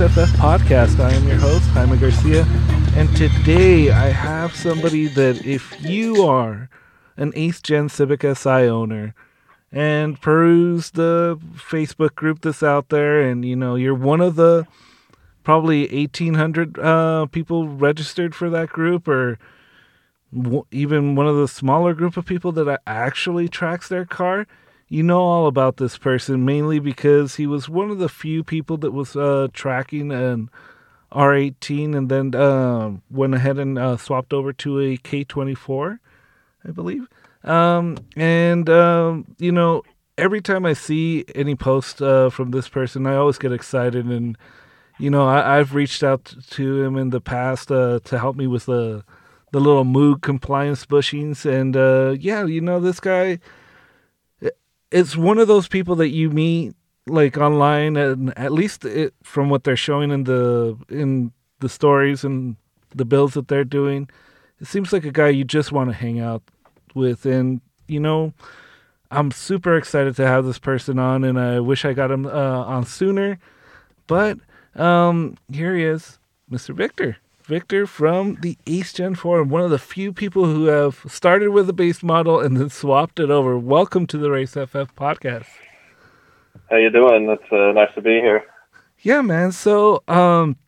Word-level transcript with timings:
to 0.00 0.08
the 0.08 0.20
Race 0.22 0.30
FF 0.30 0.40
podcast. 0.40 0.98
I 0.98 1.12
am 1.12 1.28
your 1.28 1.36
host, 1.36 1.68
Jaime 1.70 1.98
Garcia, 1.98 2.46
and 2.96 3.14
today 3.18 3.90
I 3.90 4.08
have 4.08 4.56
somebody 4.56 5.08
that 5.08 5.44
if 5.44 5.78
you 5.84 6.22
are 6.22 6.70
an 7.18 7.32
Ace 7.36 7.60
Gen 7.60 7.90
Civic 7.90 8.22
Si 8.22 8.48
owner 8.48 9.14
and 9.70 10.18
peruse 10.18 10.92
the 10.92 11.38
Facebook 11.54 12.14
group 12.14 12.40
that's 12.40 12.62
out 12.62 12.88
there, 12.88 13.20
and 13.20 13.44
you 13.44 13.54
know, 13.54 13.74
you're 13.74 13.94
one 13.94 14.22
of 14.22 14.36
the 14.36 14.66
probably 15.44 15.82
1,800 15.88 16.78
uh, 16.78 17.26
people 17.26 17.68
registered 17.68 18.34
for 18.34 18.48
that 18.48 18.70
group, 18.70 19.06
or 19.06 19.38
w- 20.34 20.64
even 20.70 21.14
one 21.14 21.26
of 21.26 21.36
the 21.36 21.48
smaller 21.48 21.92
group 21.92 22.16
of 22.16 22.24
people 22.24 22.52
that 22.52 22.80
actually 22.86 23.48
tracks 23.48 23.88
their 23.88 24.06
car 24.06 24.46
you 24.90 25.04
know 25.04 25.20
all 25.20 25.46
about 25.46 25.78
this 25.78 25.96
person 25.96 26.44
mainly 26.44 26.80
because 26.80 27.36
he 27.36 27.46
was 27.46 27.68
one 27.68 27.90
of 27.90 27.98
the 27.98 28.08
few 28.08 28.44
people 28.44 28.76
that 28.76 28.90
was 28.90 29.16
uh, 29.16 29.46
tracking 29.52 30.12
an 30.12 30.50
R18 31.12 31.96
and 31.96 32.08
then 32.08 32.34
uh, 32.34 32.96
went 33.08 33.34
ahead 33.34 33.58
and 33.58 33.78
uh, 33.78 33.96
swapped 33.96 34.32
over 34.32 34.52
to 34.54 34.80
a 34.80 34.96
K24, 34.98 36.00
I 36.66 36.70
believe. 36.72 37.08
Um, 37.44 37.96
and, 38.16 38.68
um, 38.68 39.34
you 39.38 39.52
know, 39.52 39.82
every 40.18 40.40
time 40.40 40.66
I 40.66 40.72
see 40.72 41.24
any 41.34 41.54
post 41.54 42.02
uh, 42.02 42.28
from 42.28 42.50
this 42.50 42.68
person, 42.68 43.06
I 43.06 43.14
always 43.14 43.38
get 43.38 43.52
excited. 43.52 44.06
And, 44.06 44.36
you 44.98 45.08
know, 45.08 45.26
I, 45.26 45.56
have 45.56 45.74
reached 45.74 46.02
out 46.02 46.34
to 46.50 46.82
him 46.82 46.96
in 46.96 47.10
the 47.10 47.20
past 47.20 47.70
uh, 47.70 48.00
to 48.04 48.18
help 48.18 48.36
me 48.36 48.48
with 48.48 48.66
the, 48.66 49.04
the 49.52 49.60
little 49.60 49.84
Moog 49.84 50.20
compliance 50.20 50.84
bushings. 50.84 51.44
And, 51.44 51.76
uh, 51.76 52.16
yeah, 52.20 52.44
you 52.44 52.60
know, 52.60 52.80
this 52.80 53.00
guy 53.00 53.38
it's 54.90 55.16
one 55.16 55.38
of 55.38 55.48
those 55.48 55.68
people 55.68 55.96
that 55.96 56.08
you 56.08 56.30
meet 56.30 56.74
like 57.06 57.36
online 57.36 57.96
and 57.96 58.36
at 58.38 58.52
least 58.52 58.84
it, 58.84 59.14
from 59.22 59.48
what 59.48 59.64
they're 59.64 59.76
showing 59.76 60.10
in 60.10 60.24
the 60.24 60.76
in 60.88 61.32
the 61.60 61.68
stories 61.68 62.24
and 62.24 62.56
the 62.94 63.04
builds 63.04 63.34
that 63.34 63.48
they're 63.48 63.64
doing 63.64 64.08
it 64.60 64.66
seems 64.66 64.92
like 64.92 65.04
a 65.04 65.12
guy 65.12 65.28
you 65.28 65.44
just 65.44 65.72
want 65.72 65.88
to 65.90 65.96
hang 65.96 66.20
out 66.20 66.42
with. 66.94 67.24
And 67.24 67.60
you 67.90 68.00
know 68.00 68.32
i'm 69.10 69.32
super 69.32 69.76
excited 69.76 70.14
to 70.14 70.24
have 70.24 70.44
this 70.44 70.60
person 70.60 70.96
on 70.96 71.24
and 71.24 71.40
i 71.40 71.58
wish 71.58 71.84
i 71.84 71.92
got 71.92 72.10
him 72.10 72.26
uh, 72.26 72.30
on 72.64 72.86
sooner. 72.86 73.38
But 74.06 74.38
um 74.76 75.36
here 75.52 75.74
he 75.74 75.82
is 75.82 76.18
mr 76.50 76.72
victor 76.74 77.16
Victor 77.50 77.84
from 77.84 78.36
the 78.42 78.56
Ace 78.68 78.92
Gen 78.92 79.16
Forum, 79.16 79.48
one 79.48 79.62
of 79.62 79.70
the 79.70 79.78
few 79.80 80.12
people 80.12 80.44
who 80.44 80.66
have 80.66 81.04
started 81.08 81.48
with 81.48 81.68
a 81.68 81.72
base 81.72 82.00
model 82.00 82.38
and 82.38 82.56
then 82.56 82.70
swapped 82.70 83.18
it 83.18 83.28
over. 83.28 83.58
Welcome 83.58 84.06
to 84.06 84.18
the 84.18 84.30
Race 84.30 84.52
FF 84.52 84.94
podcast. 84.94 85.48
How 86.70 86.76
you 86.76 86.90
doing? 86.90 87.28
It's 87.28 87.42
uh, 87.50 87.72
nice 87.72 87.92
to 87.96 88.02
be 88.02 88.20
here. 88.20 88.44
Yeah, 89.00 89.22
man. 89.22 89.50
So, 89.50 90.04
um, 90.06 90.58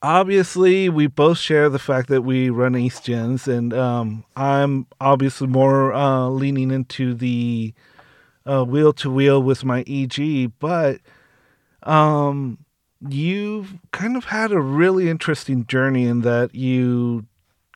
obviously, 0.00 0.88
we 0.88 1.08
both 1.08 1.38
share 1.38 1.68
the 1.68 1.80
fact 1.80 2.08
that 2.10 2.22
we 2.22 2.50
run 2.50 2.76
Ace 2.76 3.00
Gens, 3.00 3.48
and 3.48 3.74
um, 3.74 4.24
I'm 4.36 4.86
obviously 5.00 5.48
more 5.48 5.92
uh, 5.92 6.28
leaning 6.28 6.70
into 6.70 7.14
the 7.14 7.74
wheel 8.44 8.92
to 8.92 9.10
wheel 9.10 9.42
with 9.42 9.64
my 9.64 9.82
EG, 9.88 10.52
but 10.60 11.00
um, 11.82 12.58
you've 13.00 13.74
kind 13.92 14.16
of 14.16 14.26
had 14.26 14.52
a 14.52 14.60
really 14.60 15.08
interesting 15.08 15.66
journey 15.66 16.06
in 16.06 16.22
that 16.22 16.54
you 16.54 17.26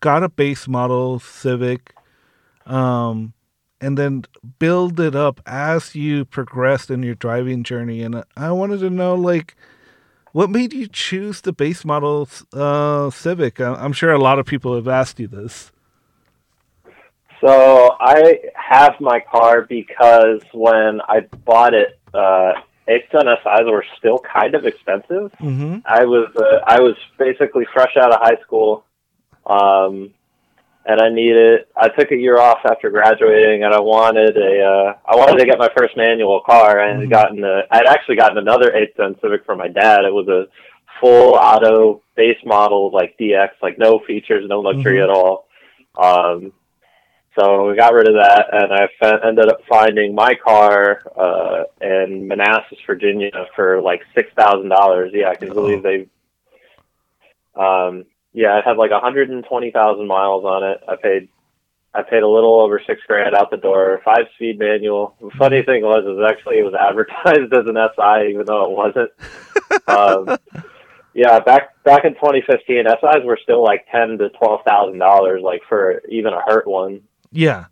got 0.01 0.23
a 0.23 0.29
base 0.29 0.67
model 0.67 1.19
Civic, 1.19 1.95
um, 2.67 3.33
and 3.81 3.97
then 3.97 4.25
build 4.59 5.01
it 5.01 5.15
up 5.15 5.41
as 5.47 5.95
you 5.95 6.25
progressed 6.25 6.91
in 6.91 7.03
your 7.03 7.15
driving 7.15 7.63
journey. 7.63 8.03
And 8.03 8.25
I 8.37 8.53
wanted 8.53 8.81
to 8.81 8.91
know, 8.91 9.15
like, 9.15 9.57
what 10.33 10.51
made 10.51 10.73
you 10.73 10.87
choose 10.87 11.41
the 11.41 11.53
base 11.53 11.85
model 11.85 12.29
uh, 12.53 13.11
Civic? 13.11 13.61
I'm 13.61 13.93
sure 13.93 14.13
a 14.13 14.19
lot 14.19 14.39
of 14.39 14.47
people 14.47 14.75
have 14.75 14.89
asked 14.89 15.19
you 15.19 15.27
this. 15.29 15.73
So 17.41 17.97
I 17.99 18.39
have 18.55 19.01
my 19.01 19.21
car 19.21 19.63
because 19.63 20.43
when 20.53 21.01
I 21.09 21.21
bought 21.45 21.73
it, 21.73 21.99
uh, 22.13 22.53
HNSIs 22.91 23.71
were 23.71 23.85
still 23.99 24.19
kind 24.19 24.55
of 24.55 24.67
expensive. 24.67 25.31
Mm-hmm. 25.41 25.79
I 25.85 26.05
was 26.05 26.29
uh, 26.37 26.65
I 26.67 26.81
was 26.81 26.97
basically 27.19 27.67
fresh 27.73 27.97
out 27.97 28.13
of 28.13 28.21
high 28.21 28.41
school, 28.43 28.85
um, 29.47 30.13
and 30.85 31.01
I 31.01 31.09
needed. 31.09 31.67
I 31.77 31.89
took 31.89 32.11
a 32.11 32.17
year 32.17 32.39
off 32.39 32.59
after 32.65 32.91
graduating, 32.91 33.63
and 33.65 33.73
I 33.73 33.81
wanted 33.81 34.37
a 34.37 34.65
uh, 34.65 34.95
I 35.07 35.17
wanted 35.17 35.39
to 35.39 35.47
get 35.47 35.59
my 35.59 35.69
first 35.77 35.97
manual 35.97 36.41
car. 36.41 36.81
I 36.81 36.89
had 36.89 36.97
mm-hmm. 36.97 37.11
gotten 37.11 37.45
a, 37.45 37.63
I'd 37.71 37.87
actually 37.87 38.17
gotten 38.17 38.39
another 38.39 38.75
eighth 38.75 38.97
gen 38.97 39.15
Civic 39.23 39.45
from 39.45 39.59
my 39.59 39.69
dad. 39.69 40.05
It 40.05 40.13
was 40.13 40.29
a 40.29 40.47
full 41.01 41.35
auto 41.35 42.03
base 42.17 42.39
model, 42.45 42.91
like 42.93 43.17
DX, 43.19 43.51
like 43.63 43.79
no 43.79 44.01
features, 44.07 44.45
no 44.49 44.61
luxury 44.61 44.99
mm-hmm. 44.99 45.11
at 45.11 45.17
all. 45.17 45.47
Um, 45.97 46.53
so 47.39 47.69
we 47.69 47.77
got 47.77 47.95
rid 47.95 48.09
of 48.09 48.15
that, 48.15 48.47
and 48.53 48.73
I 48.73 48.89
f- 49.01 49.21
ended 49.25 49.49
up 49.49 49.61
finding 49.69 50.15
my 50.15 50.35
car 50.35 51.01
uh, 51.17 51.63
in 51.81 52.27
Manassas, 52.27 52.79
Virginia, 52.87 53.47
for 53.55 53.81
like 53.81 54.03
six 54.15 54.33
thousand 54.35 54.69
dollars. 54.69 55.13
Yeah, 55.15 55.29
I 55.29 55.37
can 55.37 55.51
oh. 55.51 55.55
believe 55.55 55.83
they. 55.83 56.09
Um, 57.55 58.05
yeah, 58.33 58.59
it 58.59 58.65
had 58.65 58.77
like 58.79 58.91
one 58.91 59.01
hundred 59.01 59.31
and 59.31 59.45
twenty 59.45 59.71
thousand 59.71 60.09
miles 60.09 60.45
on 60.45 60.65
it. 60.65 60.81
I 60.89 60.97
paid, 60.97 61.29
I 61.95 62.03
paid 62.03 62.25
a 62.25 62.29
little 62.29 62.61
over 62.61 62.83
six 62.85 63.01
grand 63.07 63.37
out 63.37 63.53
the 63.53 63.59
door. 63.59 64.01
Five 64.05 64.27
speed 64.35 64.59
manual. 64.59 65.15
The 65.21 65.31
funny 65.39 65.63
thing 65.63 65.83
was, 65.83 66.05
is 66.05 66.25
actually 66.29 66.59
it 66.59 66.65
was 66.65 66.75
advertised 66.75 67.53
as 67.55 67.67
an 67.67 67.77
SI, 67.77 68.31
even 68.31 68.45
though 68.45 68.65
it 68.65 68.77
wasn't. 68.77 69.11
um, 69.87 70.37
yeah, 71.15 71.39
back 71.39 71.81
back 71.85 72.05
in 72.05 72.15
2015, 72.15 72.87
SIs 72.87 73.25
were 73.25 73.39
still 73.41 73.63
like 73.63 73.87
ten 73.93 74.19
to 74.19 74.31
twelve 74.31 74.63
thousand 74.67 74.99
dollars, 74.99 75.43
like 75.45 75.63
for 75.69 76.03
even 76.09 76.33
a 76.33 76.41
hurt 76.41 76.67
one. 76.67 77.03
Yeah. 77.33 77.67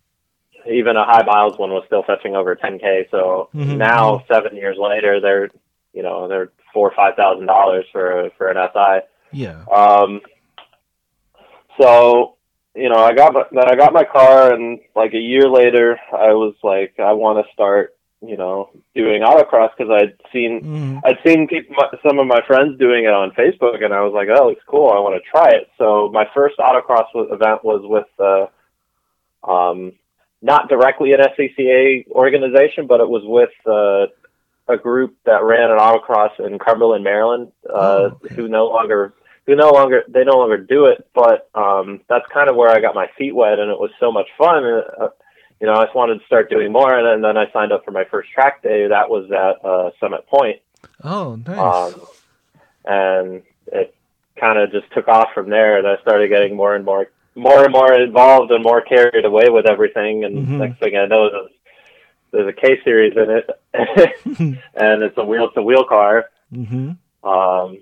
Even 0.71 0.97
a 0.97 1.05
high 1.05 1.25
miles 1.25 1.59
one 1.59 1.71
was 1.71 1.85
still 1.87 2.03
fetching 2.03 2.37
over 2.37 2.55
10k. 2.55 3.11
So 3.11 3.49
mm-hmm. 3.55 3.79
now, 3.79 4.25
seven 4.31 4.57
years 4.57 4.77
later, 4.79 5.21
they're 5.21 5.51
you 5.95 6.03
know 6.03 6.29
they're 6.29 6.51
four 6.73 6.91
or 6.91 6.95
five 6.95 7.15
thousand 7.17 7.47
dollars 7.47 7.87
for 7.93 8.31
for 8.37 8.49
an 8.49 8.69
SI. 8.73 9.07
Yeah. 9.33 9.65
Um. 9.65 10.21
So 11.81 12.39
you 12.79 12.89
know, 12.89 13.03
I 13.03 13.13
got 13.13 13.35
my, 13.35 13.43
then 13.51 13.69
I 13.69 13.75
got 13.75 13.93
my 13.93 14.05
car, 14.05 14.53
and 14.53 14.79
like 14.95 15.13
a 15.13 15.19
year 15.19 15.49
later, 15.49 15.99
I 16.13 16.33
was 16.33 16.55
like, 16.63 16.95
I 16.99 17.13
want 17.13 17.45
to 17.45 17.53
start, 17.53 17.97
you 18.25 18.37
know, 18.37 18.71
doing 18.95 19.23
autocross 19.23 19.71
because 19.77 19.91
I'd 19.91 20.15
seen 20.33 20.63
mm. 20.63 21.01
I'd 21.05 21.19
seen 21.27 21.49
people, 21.49 21.75
some 22.07 22.21
of 22.21 22.27
my 22.27 22.41
friends 22.47 22.79
doing 22.79 23.05
it 23.05 23.13
on 23.13 23.33
Facebook, 23.33 23.85
and 23.85 23.93
I 23.93 24.03
was 24.03 24.13
like, 24.15 24.29
oh, 24.31 24.51
it's 24.51 24.61
cool. 24.67 24.91
I 24.91 25.01
want 25.01 25.21
to 25.21 25.31
try 25.31 25.51
it. 25.51 25.69
So 25.77 26.11
my 26.13 26.27
first 26.35 26.57
autocross 26.59 27.07
event 27.15 27.65
was 27.65 27.83
with 27.85 28.07
uh, 28.21 28.47
um, 29.43 29.93
not 30.43 30.69
directly 30.69 31.13
an 31.13 31.21
SCCA 31.21 32.09
organization, 32.11 32.87
but 32.87 33.01
it 33.01 33.09
was 33.09 33.23
with 33.25 33.51
uh, 33.67 34.07
a 34.73 34.77
group 34.77 35.17
that 35.25 35.43
ran 35.43 35.71
an 35.71 35.79
autocross 35.79 36.39
in 36.39 36.59
Cumberland, 36.59 37.05
Maryland, 37.05 37.53
uh, 37.69 37.73
oh, 37.73 38.05
okay. 38.25 38.35
who 38.35 38.49
no 38.49 38.67
longer 38.67 39.15
who 39.47 39.57
no 39.57 39.71
longer 39.71 40.05
they 40.09 40.25
no 40.25 40.37
longer 40.37 40.59
do 40.59 40.87
it. 40.87 41.09
But 41.15 41.49
um, 41.55 42.01
that's 42.09 42.27
kind 42.33 42.49
of 42.49 42.57
where 42.57 42.71
I 42.71 42.81
got 42.81 42.95
my 42.95 43.09
feet 43.17 43.35
wet, 43.35 43.59
and 43.59 43.71
it 43.71 43.79
was 43.79 43.91
so 43.99 44.13
much 44.13 44.29
fun. 44.37 44.65
Uh, 44.65 45.09
you 45.61 45.67
know, 45.67 45.75
I 45.75 45.85
just 45.85 45.97
wanted 45.97 46.21
to 46.21 46.27
start 46.27 46.51
doing 46.51 46.71
more, 46.71 46.97
and, 46.97 47.07
and, 47.09 47.25
then 47.25 47.37
I 47.37 47.51
signed 47.51 47.73
up 47.73 47.85
for 47.85 47.91
my 47.91 48.05
first 48.05 48.31
track 48.31 48.63
day. 48.63 48.87
That 48.87 49.11
was 49.11 49.29
at 49.33 49.65
uh, 49.69 49.91
Summit 49.99 50.25
Point. 50.29 50.61
Oh, 51.03 51.35
nice. 51.35 51.95
Um, 51.95 52.01
and 52.85 53.43
it 53.73 53.93
kind 54.39 54.59
of 54.59 54.71
just 54.71 54.93
took 54.93 55.09
off 55.09 55.31
from 55.35 55.51
there, 55.51 55.79
and 55.79 55.87
I 55.87 56.01
started 56.01 56.29
getting 56.29 56.55
more 56.55 56.77
and 56.77 56.85
more 56.85 57.09
more 57.35 57.65
and 57.65 57.73
more 57.73 57.93
involved 57.93 58.51
and 58.51 58.63
more 58.63 58.81
carried 58.81 59.25
away 59.25 59.49
with 59.49 59.67
everything. 59.67 60.25
And 60.25 60.39
mm-hmm. 60.39 60.59
next 60.59 60.81
thing 60.81 60.97
I 60.97 61.07
know, 61.07 61.31
there's, 61.31 61.51
there's 62.31 62.49
a 62.49 62.61
K 62.61 62.83
series 62.85 63.17
in 63.17 63.31
it, 63.31 63.51
and 64.75 65.03
it's 65.03 65.17
a 65.17 65.25
wheel 65.25 65.51
to 65.53 65.63
wheel 65.63 65.85
car. 65.85 66.27
Mm-hmm. 66.53 67.29
Um, 67.29 67.79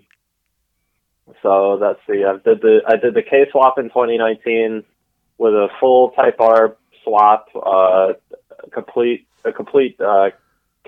so 1.42 1.78
that's 1.80 2.00
the 2.06 2.24
I 2.24 2.32
did 2.48 2.60
the 2.60 2.80
I 2.86 2.96
did 2.96 3.14
the 3.14 3.22
K 3.22 3.46
swap 3.50 3.78
in 3.78 3.86
2019 3.86 4.84
with 5.38 5.54
a 5.54 5.68
full 5.80 6.10
Type 6.10 6.40
R 6.40 6.76
swap, 7.02 7.48
uh, 7.54 8.12
complete 8.72 9.26
a 9.44 9.52
complete 9.52 10.00
uh, 10.00 10.30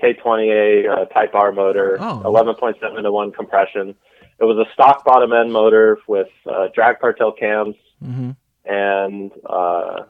K20A 0.01 0.89
uh, 0.89 1.05
Type 1.05 1.35
R 1.35 1.51
motor, 1.51 1.97
oh. 1.99 2.21
11.7 2.25 3.01
to 3.01 3.11
one 3.11 3.31
compression. 3.31 3.95
It 4.39 4.45
was 4.45 4.57
a 4.57 4.71
stock 4.73 5.03
bottom 5.03 5.33
end 5.33 5.51
motor 5.51 5.99
with 6.07 6.29
uh, 6.49 6.69
drag 6.73 6.99
cartel 6.99 7.33
cams. 7.33 7.75
Mm-hmm 8.03 8.31
and 8.69 9.31
uh, 9.45 10.03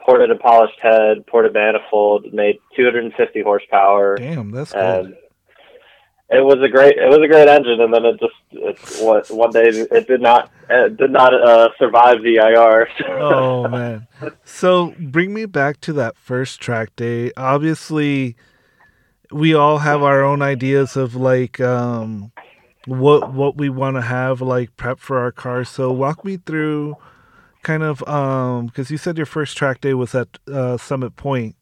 ported 0.00 0.30
and 0.30 0.40
polished 0.40 0.80
head, 0.80 1.26
ported 1.26 1.52
manifold, 1.52 2.32
made 2.32 2.58
250 2.76 3.42
horsepower. 3.42 4.16
Damn, 4.16 4.50
that's 4.50 4.72
good. 4.72 5.16
It 6.30 6.44
was 6.44 6.62
a 6.62 6.68
great, 6.68 6.98
it 6.98 7.08
was 7.08 7.20
a 7.24 7.28
great 7.28 7.48
engine, 7.48 7.80
and 7.80 7.92
then 7.92 8.04
it 8.04 8.20
just, 8.20 8.34
it, 8.50 9.02
what, 9.02 9.30
one 9.30 9.50
day 9.50 9.68
it 9.68 10.06
did 10.06 10.20
not, 10.20 10.50
it 10.68 10.96
did 10.98 11.10
not 11.10 11.32
uh, 11.32 11.68
survive 11.78 12.18
VIR. 12.22 12.88
oh 13.08 13.66
man! 13.66 14.06
So 14.44 14.94
bring 14.98 15.32
me 15.32 15.46
back 15.46 15.80
to 15.82 15.94
that 15.94 16.18
first 16.18 16.60
track 16.60 16.94
day. 16.96 17.32
Obviously, 17.34 18.36
we 19.30 19.54
all 19.54 19.78
have 19.78 20.02
our 20.02 20.22
own 20.22 20.42
ideas 20.42 20.96
of 20.96 21.14
like 21.14 21.60
um, 21.60 22.30
what 22.86 23.32
what 23.32 23.56
we 23.56 23.68
want 23.68 23.96
to 23.96 24.02
have 24.02 24.40
like 24.40 24.76
prep 24.76 24.98
for 24.98 25.18
our 25.18 25.32
car. 25.32 25.64
So 25.64 25.92
walk 25.92 26.24
me 26.24 26.38
through 26.38 26.96
kind 27.62 27.82
of 27.82 28.06
um 28.08 28.66
because 28.66 28.90
you 28.90 28.96
said 28.98 29.16
your 29.16 29.26
first 29.26 29.56
track 29.56 29.80
day 29.80 29.94
was 29.94 30.14
at 30.14 30.38
uh, 30.50 30.76
Summit 30.76 31.16
Point. 31.16 31.56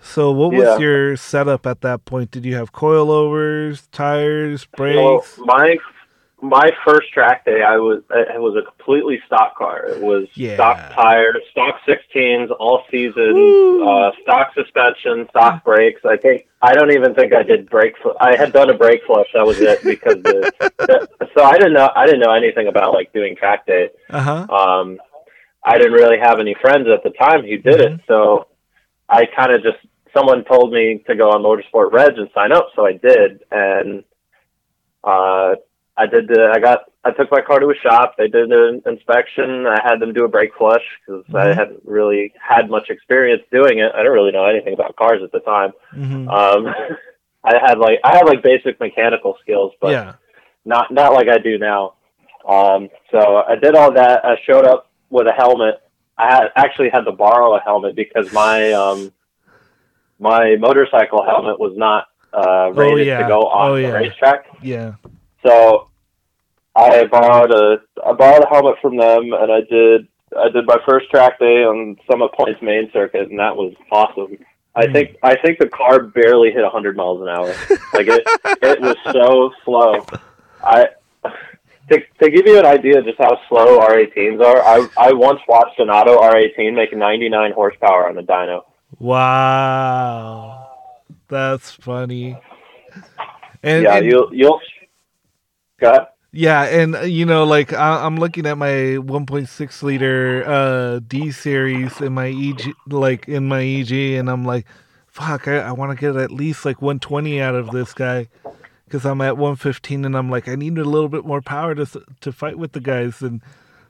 So 0.00 0.30
what 0.30 0.52
was 0.52 0.76
Yeah. 0.76 0.78
your 0.78 1.16
setup 1.16 1.66
at 1.66 1.80
that 1.82 2.04
point? 2.04 2.30
Did 2.30 2.44
you 2.44 2.54
have 2.56 2.72
coilovers, 2.72 3.88
tires, 3.92 4.66
brakes? 4.76 5.34
So 5.36 5.44
my 5.44 5.76
my 6.48 6.70
first 6.86 7.12
track 7.12 7.44
day, 7.44 7.62
I 7.62 7.76
was 7.76 8.02
it 8.10 8.40
was 8.40 8.56
a 8.56 8.64
completely 8.64 9.20
stock 9.26 9.56
car. 9.56 9.86
It 9.86 10.00
was 10.00 10.28
Yeah. 10.34 10.54
stock 10.54 10.94
tires, 10.94 11.42
stock 11.50 11.80
16s, 11.86 12.50
all 12.58 12.84
season, 12.90 13.82
uh, 13.86 14.10
stock 14.22 14.52
suspension, 14.54 15.26
stock 15.30 15.64
brakes. 15.64 16.00
I 16.04 16.16
think 16.16 16.46
I 16.62 16.74
don't 16.74 16.92
even 16.92 17.14
think 17.14 17.32
I 17.34 17.42
did 17.42 17.68
brake. 17.68 17.94
Fl- 18.02 18.18
I 18.20 18.36
had 18.36 18.52
done 18.52 18.70
a 18.70 18.74
brake 18.74 19.02
flush. 19.06 19.26
That 19.34 19.46
was 19.46 19.60
it 19.60 19.82
because 19.84 20.22
the, 20.22 20.52
the, 20.78 21.08
so 21.36 21.44
I 21.44 21.52
didn't 21.58 21.74
know 21.74 21.90
I 21.94 22.06
didn't 22.06 22.20
know 22.20 22.32
anything 22.32 22.68
about 22.68 22.92
like 22.94 23.12
doing 23.12 23.36
track 23.36 23.66
day. 23.66 23.90
Uh 24.10 24.20
huh. 24.20 24.46
Um, 24.54 24.98
I 25.64 25.78
didn't 25.78 25.94
really 25.94 26.18
have 26.18 26.38
any 26.38 26.54
friends 26.60 26.86
at 26.88 27.02
the 27.02 27.10
time 27.10 27.42
who 27.42 27.58
did 27.58 27.80
it, 27.80 28.00
so 28.06 28.46
I 29.08 29.26
kind 29.26 29.52
of 29.52 29.62
just 29.62 29.78
someone 30.16 30.44
told 30.44 30.72
me 30.72 31.02
to 31.06 31.14
go 31.16 31.30
on 31.30 31.42
Motorsport 31.42 31.92
Reg 31.92 32.16
and 32.16 32.28
sign 32.34 32.52
up, 32.52 32.68
so 32.74 32.86
I 32.86 32.92
did, 32.92 33.42
and 33.50 34.04
uh, 35.04 35.56
I 35.98 36.06
did. 36.06 36.28
The, 36.28 36.50
I 36.54 36.58
got. 36.60 36.80
I 37.04 37.10
took 37.12 37.30
my 37.30 37.40
car 37.40 37.58
to 37.60 37.66
a 37.70 37.74
shop. 37.82 38.16
They 38.18 38.28
did 38.28 38.50
an 38.52 38.82
inspection. 38.86 39.66
I 39.66 39.80
had 39.82 39.98
them 40.00 40.12
do 40.12 40.24
a 40.24 40.28
brake 40.28 40.50
flush 40.58 40.82
because 41.06 41.24
I 41.34 41.46
Mhm. 41.46 41.54
hadn't 41.56 41.80
really 41.84 42.32
had 42.40 42.68
much 42.68 42.90
experience 42.90 43.42
doing 43.50 43.78
it. 43.78 43.92
I 43.94 43.98
didn't 43.98 44.12
really 44.12 44.32
know 44.32 44.44
anything 44.44 44.74
about 44.74 44.96
cars 44.96 45.22
at 45.22 45.32
the 45.32 45.40
time. 45.40 45.72
hmm 45.92 46.28
Um, 46.28 46.66
I 47.44 47.58
had 47.64 47.78
like 47.78 48.00
I 48.04 48.16
had 48.16 48.26
like 48.26 48.42
basic 48.42 48.78
mechanical 48.80 49.38
skills, 49.40 49.72
but 49.80 49.90
yeah. 49.92 50.12
not 50.64 50.92
not 50.92 51.12
like 51.14 51.28
I 51.28 51.38
do 51.38 51.58
now. 51.58 51.94
Um, 52.46 52.90
so 53.10 53.36
I 53.48 53.56
did 53.56 53.74
all 53.74 53.92
that. 53.92 54.24
I 54.24 54.36
showed 54.44 54.64
up 54.66 54.90
with 55.10 55.26
a 55.28 55.32
helmet. 55.32 55.80
I 56.18 56.26
had 56.34 56.48
actually 56.56 56.90
had 56.90 57.04
to 57.04 57.12
borrow 57.12 57.54
a 57.56 57.60
helmet 57.60 57.94
because 57.96 58.30
my 58.32 58.72
um, 58.72 59.12
my 60.18 60.56
motorcycle 60.56 61.24
helmet 61.24 61.58
was 61.60 61.74
not 61.76 62.08
uh, 62.32 62.70
rated 62.72 63.08
Oh, 63.08 63.10
yeah. 63.10 63.18
to 63.22 63.28
go 63.28 63.40
on 63.42 63.70
Oh, 63.70 63.74
the 63.76 63.82
yeah. 63.82 63.88
racetrack. 63.92 64.46
Yeah. 64.62 64.92
So 65.46 65.88
I 66.74 67.04
borrowed 67.04 67.52
a 67.52 67.78
I 68.04 68.12
borrowed 68.12 68.44
a 68.44 68.48
helmet 68.48 68.76
from 68.82 68.96
them, 68.96 69.32
and 69.32 69.50
I 69.52 69.60
did 69.70 70.08
I 70.36 70.48
did 70.50 70.66
my 70.66 70.76
first 70.88 71.08
track 71.10 71.38
day 71.38 71.64
on 71.64 71.96
Summit 72.10 72.32
Point's 72.32 72.60
main 72.60 72.90
circuit, 72.92 73.30
and 73.30 73.38
that 73.38 73.56
was 73.56 73.74
awesome. 73.92 74.38
I 74.74 74.86
Mm. 74.86 74.92
think 74.92 75.16
I 75.22 75.36
think 75.36 75.58
the 75.58 75.68
car 75.68 76.00
barely 76.02 76.50
hit 76.50 76.62
100 76.62 76.96
miles 76.96 77.22
an 77.22 77.28
hour. 77.28 77.46
Like 77.94 78.08
it, 78.08 78.22
it 78.62 78.80
was 78.80 78.96
so 79.12 79.52
slow. 79.64 80.04
I 80.62 80.88
to, 81.90 82.00
to 82.20 82.30
give 82.30 82.46
you 82.46 82.58
an 82.58 82.66
idea 82.66 83.00
just 83.02 83.18
how 83.18 83.38
slow 83.48 83.78
R18s 83.80 84.42
are. 84.44 84.60
I 84.62 84.86
I 84.98 85.12
once 85.12 85.40
watched 85.48 85.78
an 85.78 85.88
Auto 85.88 86.18
R18 86.20 86.74
make 86.74 86.94
99 86.94 87.52
horsepower 87.52 88.08
on 88.08 88.18
a 88.18 88.22
dyno. 88.22 88.62
Wow. 88.98 90.68
That's 91.28 91.70
funny. 91.70 92.36
And, 93.62 93.82
yeah, 93.84 93.96
and- 93.96 94.06
you'll 94.06 94.28
you'll. 94.34 94.60
Ahead. 95.80 96.06
yeah, 96.32 96.62
and 96.62 96.96
uh, 96.96 97.00
you 97.02 97.26
know, 97.26 97.44
like 97.44 97.72
I, 97.72 98.04
I'm 98.04 98.16
looking 98.16 98.46
at 98.46 98.58
my 98.58 98.68
1.6 98.68 99.82
liter 99.82 100.44
uh, 100.46 101.00
D 101.06 101.30
series 101.30 102.00
in 102.00 102.14
my 102.14 102.28
EG, 102.28 102.74
like 102.88 103.28
in 103.28 103.48
my 103.48 103.62
EG, 103.62 103.92
and 103.92 104.30
I'm 104.30 104.44
like, 104.44 104.66
fuck, 105.06 105.48
I, 105.48 105.58
I 105.58 105.72
want 105.72 105.92
to 105.92 106.00
get 106.00 106.16
at 106.16 106.30
least 106.30 106.64
like 106.64 106.82
120 106.82 107.40
out 107.40 107.54
of 107.54 107.70
this 107.70 107.94
guy 107.94 108.28
because 108.84 109.04
I'm 109.04 109.20
at 109.20 109.36
115, 109.36 110.04
and 110.04 110.16
I'm 110.16 110.30
like, 110.30 110.48
I 110.48 110.54
need 110.54 110.78
a 110.78 110.84
little 110.84 111.08
bit 111.08 111.24
more 111.24 111.42
power 111.42 111.74
to 111.74 111.86
to 112.20 112.32
fight 112.32 112.58
with 112.58 112.72
the 112.72 112.80
guys, 112.80 113.22
and 113.22 113.42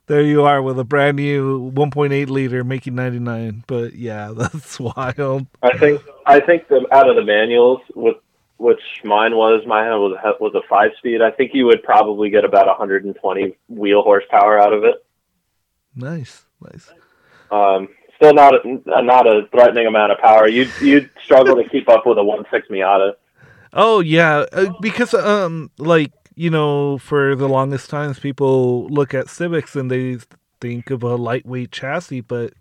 there 0.07 0.23
you 0.23 0.43
are 0.43 0.63
with 0.63 0.79
a 0.79 0.85
brand 0.85 1.17
new 1.17 1.71
1.8 1.73 2.29
liter 2.29 2.65
making 2.65 2.95
99. 2.95 3.65
But 3.67 3.95
yeah, 3.95 4.33
that's 4.37 4.79
wild. 4.81 5.47
I 5.63 5.77
think 5.77 6.01
I 6.27 6.41
think 6.41 6.69
the 6.69 6.87
out 6.93 7.09
of 7.09 7.17
the 7.17 7.25
manuals, 7.25 7.81
with 7.95 8.17
which 8.59 8.81
mine 9.05 9.37
was, 9.37 9.67
mine 9.67 9.89
was 9.91 10.17
was 10.41 10.55
a 10.55 10.67
five 10.69 10.91
speed. 10.99 11.23
I 11.23 11.31
think 11.31 11.53
you 11.55 11.67
would 11.67 11.83
probably 11.83 12.31
get 12.31 12.45
about 12.45 12.67
120 12.67 13.57
wheel 13.69 14.03
horsepower 14.03 14.59
out 14.59 14.73
of 14.73 14.85
it. 14.85 15.05
Nice, 15.95 16.45
nice. 16.61 16.91
Um, 17.51 17.89
still 18.17 18.35
not 18.35 18.55
a, 18.55 19.03
not 19.03 19.27
a 19.27 19.47
threatening 19.51 19.87
amount 19.87 20.13
of 20.13 20.19
power. 20.19 20.49
You'd 20.49 20.71
you'd 20.81 21.11
struggle 21.23 21.57
to 21.57 21.69
keep 21.69 21.89
up 21.89 22.07
with 22.07 22.19
a 22.19 22.25
one 22.25 22.45
six 22.51 22.69
Miata. 22.69 23.15
Oh 23.73 24.01
yeah, 24.01 24.45
uh, 24.53 24.73
because 24.81 25.15
um, 25.15 25.71
like 25.79 26.13
you 26.35 26.51
know, 26.51 26.99
for 26.99 27.35
the 27.35 27.49
longest 27.49 27.91
times, 27.91 28.19
people 28.19 28.89
look 28.89 29.15
at 29.15 29.29
Civics 29.29 29.75
and 29.75 29.91
they 29.91 30.19
think 30.61 30.91
of 30.91 31.03
a 31.03 31.17
lightweight 31.17 31.73
chassis, 31.73 32.21
but 32.21 32.53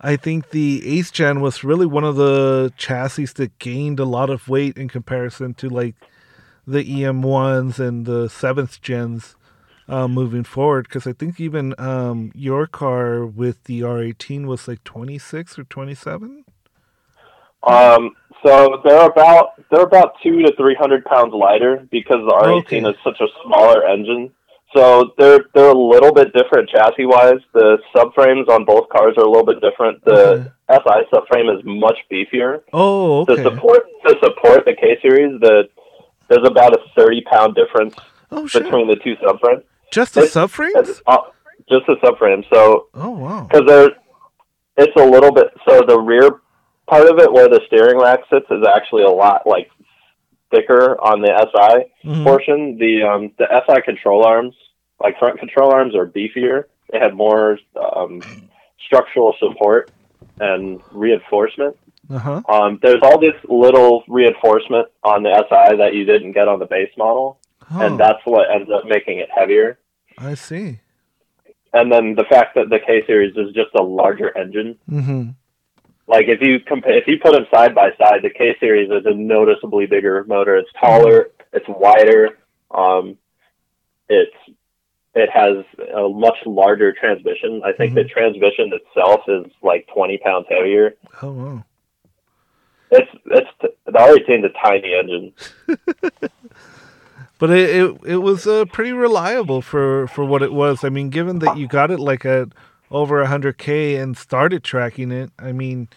I 0.00 0.16
think 0.16 0.50
the 0.50 0.98
Ace 0.98 1.10
Gen 1.10 1.40
was 1.40 1.64
really 1.64 1.86
one 1.86 2.04
of 2.04 2.16
the 2.16 2.72
chassis 2.76 3.26
that 3.36 3.58
gained 3.58 3.98
a 4.00 4.04
lot 4.04 4.28
of 4.28 4.48
weight 4.48 4.76
in 4.76 4.88
comparison 4.88 5.54
to 5.54 5.68
like 5.68 5.94
the 6.66 7.04
EM 7.04 7.22
ones 7.22 7.78
and 7.78 8.04
the 8.06 8.28
seventh 8.28 8.80
gens 8.82 9.36
uh, 9.88 10.08
moving 10.08 10.44
forward. 10.44 10.88
Because 10.88 11.06
I 11.06 11.12
think 11.12 11.40
even 11.40 11.74
um, 11.78 12.32
your 12.34 12.66
car 12.66 13.24
with 13.24 13.64
the 13.64 13.80
R18 13.80 14.46
was 14.46 14.68
like 14.68 14.82
twenty 14.84 15.18
six 15.18 15.58
or 15.58 15.64
twenty 15.64 15.94
seven. 15.94 16.44
Um, 17.62 18.14
so 18.44 18.82
they're 18.84 19.06
about 19.06 19.52
they're 19.70 19.84
about 19.84 20.16
two 20.22 20.42
to 20.42 20.54
three 20.56 20.74
hundred 20.74 21.04
pounds 21.04 21.32
lighter 21.32 21.86
because 21.90 22.18
the 22.26 22.32
R18 22.32 22.58
Okay. 22.58 22.78
is 22.90 22.96
such 23.02 23.20
a 23.20 23.26
smaller 23.44 23.86
engine. 23.86 24.32
So 24.74 25.12
they're 25.18 25.44
they're 25.54 25.70
a 25.70 25.78
little 25.78 26.12
bit 26.12 26.32
different 26.32 26.68
chassis 26.68 27.06
wise. 27.06 27.38
The 27.52 27.78
subframes 27.94 28.48
on 28.48 28.64
both 28.64 28.88
cars 28.88 29.14
are 29.16 29.24
a 29.24 29.28
little 29.28 29.46
bit 29.46 29.60
different. 29.60 30.04
The 30.04 30.52
SI 30.68 31.00
subframe 31.12 31.56
is 31.56 31.62
much 31.64 31.96
beefier. 32.10 32.60
Oh, 32.72 33.24
To 33.26 33.32
okay. 33.32 33.42
support 33.44 33.86
to 34.06 34.16
support 34.22 34.64
the 34.64 34.74
K 34.74 34.98
series, 35.00 35.40
the 35.40 35.68
there's 36.28 36.46
about 36.46 36.72
a 36.74 36.80
thirty 36.96 37.22
pound 37.30 37.54
difference 37.54 37.94
Oh 38.32 38.44
between 38.52 38.88
the 38.88 38.96
two 38.96 39.14
subframes. 39.22 39.62
Just 39.92 40.14
the 40.14 40.22
It's- 40.22 40.34
subframes? 40.34 40.88
It's, 40.88 41.02
uh, 41.06 41.18
just 41.68 41.86
the 41.86 41.96
subframe. 42.02 42.44
So 42.52 42.88
Oh 42.94 43.10
wow. 43.10 43.46
because 43.48 43.66
there, 43.68 43.90
it's 44.76 44.96
a 45.00 45.04
little 45.06 45.30
bit. 45.32 45.48
So 45.68 45.82
the 45.86 45.98
rear 46.00 46.40
part 46.88 47.06
of 47.08 47.18
it, 47.20 47.32
where 47.32 47.48
the 47.48 47.60
steering 47.68 47.98
rack 47.98 48.20
sits, 48.28 48.46
is 48.50 48.64
actually 48.74 49.04
a 49.04 49.08
lot 49.10 49.46
like 49.46 49.70
thicker 50.50 51.00
on 51.00 51.20
the 51.20 51.30
SI 51.30 51.90
Mhm. 52.08 52.24
portion. 52.24 52.76
The 52.78 53.02
um, 53.04 53.30
the 53.38 53.46
SI 53.66 53.80
control 53.82 54.24
arms, 54.24 54.54
like 55.04 55.18
front 55.18 55.38
control 55.38 55.70
arms, 55.70 55.94
are 55.94 56.06
beefier. 56.06 56.64
They 56.90 56.98
have 56.98 57.12
more 57.14 57.58
um, 57.94 58.22
structural 58.86 59.34
support 59.38 59.90
and 60.40 60.80
reinforcement. 60.92 61.76
Uh-huh. 62.10 62.42
Um, 62.48 62.78
there's 62.82 63.02
all 63.02 63.20
this 63.20 63.34
little 63.48 64.02
reinforcement 64.08 64.88
on 65.02 65.22
the 65.22 65.30
SI 65.48 65.76
that 65.76 65.94
you 65.94 66.04
didn't 66.04 66.32
get 66.32 66.48
on 66.48 66.58
the 66.58 66.66
base 66.66 66.90
model, 66.96 67.38
Oh, 67.70 67.80
and 67.80 68.00
that's 68.00 68.20
what 68.24 68.50
ends 68.50 68.70
up 68.74 68.84
making 68.86 69.18
it 69.18 69.28
heavier. 69.34 69.78
I 70.18 70.34
see. 70.34 70.80
And 71.72 71.90
then 71.92 72.14
the 72.14 72.24
fact 72.24 72.54
that 72.54 72.70
the 72.70 72.78
K 72.78 73.04
series 73.06 73.36
is 73.36 73.54
just 73.54 73.74
a 73.78 73.82
larger 73.82 74.36
engine. 74.36 74.78
Mm-hmm. 74.90 75.30
Like 76.06 76.26
if 76.28 76.40
you 76.40 76.60
compare, 76.60 76.96
if 76.96 77.06
you 77.06 77.18
put 77.22 77.32
them 77.32 77.46
side 77.52 77.74
by 77.74 77.90
side, 77.98 78.20
the 78.22 78.30
K 78.30 78.54
series 78.60 78.90
is 78.90 79.04
a 79.06 79.14
noticeably 79.14 79.86
bigger 79.86 80.24
motor. 80.24 80.56
It's 80.56 80.70
taller, 80.78 81.30
it's 81.52 81.66
wider, 81.68 82.38
um, 82.70 83.16
it's 84.08 84.36
it 85.14 85.30
has 85.30 85.64
a 85.94 86.08
much 86.08 86.36
larger 86.46 86.92
transmission. 86.92 87.62
I 87.64 87.72
think 87.72 87.94
the 87.94 88.04
transmission 88.04 88.72
itself 88.72 89.20
is 89.28 89.52
like 89.62 89.86
20 89.94 90.18
pounds 90.18 90.46
heavier. 90.48 90.94
Oh 91.22 91.32
wow. 91.32 91.64
It's 92.90 93.10
it's 93.26 93.48
the 93.60 93.92
R18 93.92 94.44
is 94.44 94.50
a 94.50 94.66
tiny 94.66 94.94
engine. 94.94 95.32
But 97.38 97.50
it, 97.50 97.70
it 97.70 98.00
it 98.06 98.16
was 98.18 98.46
uh, 98.46 98.64
pretty 98.66 98.92
reliable 98.92 99.60
for 99.60 100.06
for 100.06 100.24
what 100.24 100.42
it 100.42 100.52
was. 100.52 100.84
I 100.84 100.88
mean, 100.88 101.10
given 101.10 101.40
that 101.40 101.56
you 101.56 101.66
got 101.66 101.90
it 101.90 101.98
like 101.98 102.24
at 102.24 102.48
over 102.90 103.24
100k 103.24 104.00
and 104.00 104.16
started 104.16 104.62
tracking 104.62 105.10
it, 105.10 105.30
I 105.38 105.50
mean, 105.50 105.88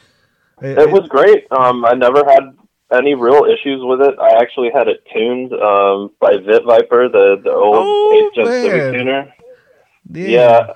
it, 0.62 0.78
It 0.80 0.92
was 0.92 1.08
great. 1.08 1.46
Um, 1.52 1.86
I 1.86 1.94
never 1.94 2.24
had 2.26 2.57
any 2.92 3.16
real 3.16 3.46
issues 3.46 3.82
with 3.84 4.02
it. 4.02 4.16
I 4.20 4.42
actually 4.42 4.70
had 4.74 4.88
it 4.88 5.04
tuned 5.14 5.54
um, 5.54 6.12
by 6.20 6.38
Vit 6.38 6.64
Viper, 6.66 7.10
the 7.10 7.40
the 7.44 7.52
old 7.52 7.76
Oh, 7.76 8.32
8th 8.32 8.36
gen. 8.36 8.48
Civic 8.64 8.94
tuner. 8.94 9.34
yeah, 10.12 10.28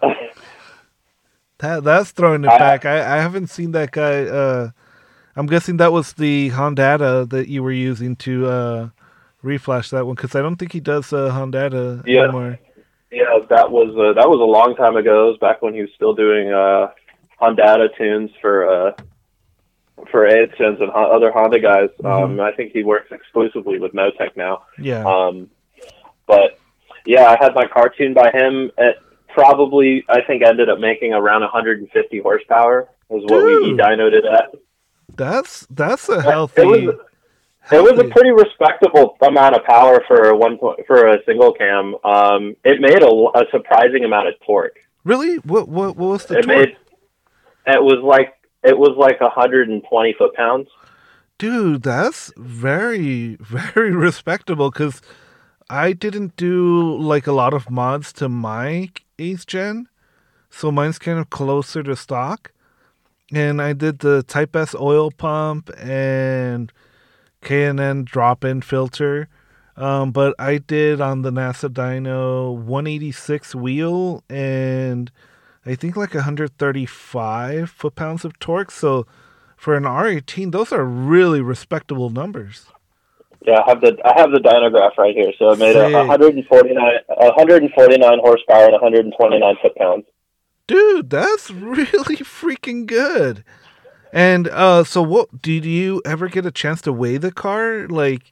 Yeah. 0.02 0.14
That, 1.60 1.84
that's 1.84 2.10
throwing 2.12 2.44
it 2.44 2.50
I- 2.50 2.58
back. 2.58 2.86
I, 2.86 3.18
I 3.18 3.22
haven't 3.22 3.48
seen 3.48 3.72
that 3.74 3.92
guy. 3.92 4.24
Uh, 4.26 4.72
I'm 5.36 5.46
guessing 5.46 5.78
that 5.78 5.92
was 5.92 6.14
the 6.14 6.50
Hondata 6.50 7.30
that 7.30 7.48
you 7.50 7.62
were 7.64 7.72
using 7.72 8.16
to 8.18 8.48
uh, 8.48 8.90
reflash 9.44 9.92
that 9.92 10.06
one 10.08 10.16
because 10.16 10.36
I 10.36 10.42
don't 10.42 10.56
think 10.56 10.72
he 10.74 10.80
does 10.80 11.14
uh, 11.14 11.30
Hondata 11.32 12.02
Yeah. 12.06 12.24
anymore. 12.24 12.60
Yeah, 13.12 13.26
that 13.50 13.70
was 13.72 13.90
uh, 13.90 14.20
that 14.20 14.28
was 14.30 14.40
a 14.40 14.44
long 14.44 14.76
time 14.76 14.96
ago. 14.96 15.28
It 15.28 15.32
was 15.32 15.38
back 15.40 15.62
when 15.62 15.74
he 15.74 15.82
was 15.82 15.90
still 15.96 16.16
doing 16.16 16.52
uh, 16.52 16.88
Hondata 17.42 17.90
tunes 17.98 18.32
for 18.42 18.68
uh, 18.68 18.92
for 20.10 20.28
Aitzens 20.28 20.82
and 20.82 20.90
other 20.92 21.32
Honda 21.32 21.60
guys. 21.60 21.90
Mm-hmm. 22.00 22.06
Um, 22.08 22.40
I 22.40 22.52
think 22.54 22.72
he 22.72 22.84
works 22.84 23.12
exclusively 23.12 23.80
with 23.80 23.94
Motec 23.94 24.36
now. 24.36 24.64
Yeah. 24.78 25.06
Um, 25.06 25.50
but 26.28 26.60
yeah, 27.06 27.26
I 27.26 27.38
had 27.40 27.54
my 27.54 27.66
car 27.66 27.90
tuned 27.90 28.16
by 28.16 28.32
him. 28.32 28.72
It 28.78 28.98
probably 29.34 30.04
I 30.10 30.22
think 30.22 30.44
ended 30.44 30.70
up 30.70 30.80
making 30.80 31.14
around 31.14 31.42
150 31.42 32.20
horsepower. 32.20 32.90
is 33.10 33.24
what 33.24 33.42
Dude, 33.42 33.64
we 33.64 33.74
dynoed 33.74 34.14
it 34.14 34.26
at. 34.26 34.56
That's 35.16 35.66
that's 35.70 36.10
a 36.10 36.22
healthy. 36.22 36.62
It 36.62 36.66
was, 36.66 36.96
it 37.72 37.82
was 37.82 38.00
a 38.00 38.10
pretty 38.10 38.32
respectable 38.32 39.18
amount 39.22 39.56
of 39.56 39.64
power 39.66 40.04
for 40.08 40.36
one 40.36 40.58
for 40.88 41.08
a 41.08 41.24
single 41.26 41.54
cam. 41.54 41.96
Um, 42.04 42.56
it 42.64 42.82
made 42.82 43.04
a, 43.04 43.08
a 43.08 43.46
surprising 43.52 44.04
amount 44.04 44.30
of 44.30 44.34
torque. 44.46 44.80
Really? 45.04 45.38
What 45.38 45.68
what 45.68 45.96
what 45.96 46.10
was 46.10 46.26
the 46.26 46.40
it 46.40 46.44
torque? 46.44 46.58
Made, 46.58 46.78
it 47.68 47.84
was 47.84 48.02
like 48.04 48.34
it 48.64 48.78
was 48.78 48.96
like 48.98 49.20
120 49.20 50.14
foot 50.14 50.34
pounds. 50.34 50.68
Dude, 51.38 51.84
that's 51.84 52.32
very 52.38 53.36
very 53.40 53.92
respectable 53.92 54.70
because 54.70 55.02
I 55.70 55.94
didn't 55.94 56.36
do 56.36 56.98
like 56.98 57.28
a 57.28 57.32
lot 57.32 57.54
of 57.54 57.70
mods 57.70 58.14
to 58.14 58.30
my 58.30 58.90
8th 59.18 59.46
gen, 59.46 59.88
so 60.50 60.72
mine's 60.72 61.00
kind 61.00 61.18
of 61.20 61.30
closer 61.30 61.82
to 61.84 61.96
stock. 61.96 62.52
And 63.34 63.62
I 63.62 63.72
did 63.74 64.00
the 64.00 64.24
Type 64.24 64.56
S 64.56 64.76
oil 64.76 65.10
pump 65.10 65.70
and 65.80 66.72
K&N 67.42 68.04
drop-in 68.04 68.62
filter. 68.62 69.30
Um, 69.78 70.12
but 70.12 70.36
I 70.38 70.58
did 70.58 71.00
on 71.00 71.22
the 71.22 71.32
NASA 71.32 71.70
Dyno 71.70 72.54
186 72.54 73.56
wheel 73.56 74.24
and 74.30 75.10
I 75.66 75.76
think 75.76 75.96
like 75.96 76.14
135 76.14 77.70
foot 77.70 77.96
pounds 77.96 78.26
of 78.26 78.40
torque. 78.40 78.72
So 78.72 79.06
for 79.56 79.76
an 79.76 79.84
R18, 79.84 80.52
those 80.52 80.72
are 80.72 80.84
really 80.84 81.42
respectable 81.42 82.10
numbers. 82.10 82.66
Yeah, 83.46 83.60
I 83.66 83.70
have 83.70 83.82
the 83.82 83.98
I 84.06 84.20
have 84.20 84.32
the 84.32 84.40
dynograph 84.40 84.98
right 84.98 85.16
here. 85.16 85.32
So 85.40 85.52
it 85.52 85.60
made 85.60 85.76
a 85.76 85.90
149 85.92 86.76
149 87.08 88.20
horsepower 88.20 88.66
and 88.66 88.74
129 88.74 89.56
foot 89.62 89.76
pounds. 89.76 90.06
Dude, 90.68 91.10
that's 91.10 91.50
really 91.52 92.18
freaking 92.18 92.86
good. 92.86 93.44
And 94.14 94.48
uh 94.50 94.84
so 94.84 95.02
what 95.02 95.42
did 95.42 95.66
you 95.66 96.02
ever 96.06 96.28
get 96.28 96.46
a 96.46 96.52
chance 96.52 96.82
to 96.82 96.94
weigh 96.94 97.18
the 97.18 97.32
car 97.32 97.88
like 97.88 98.32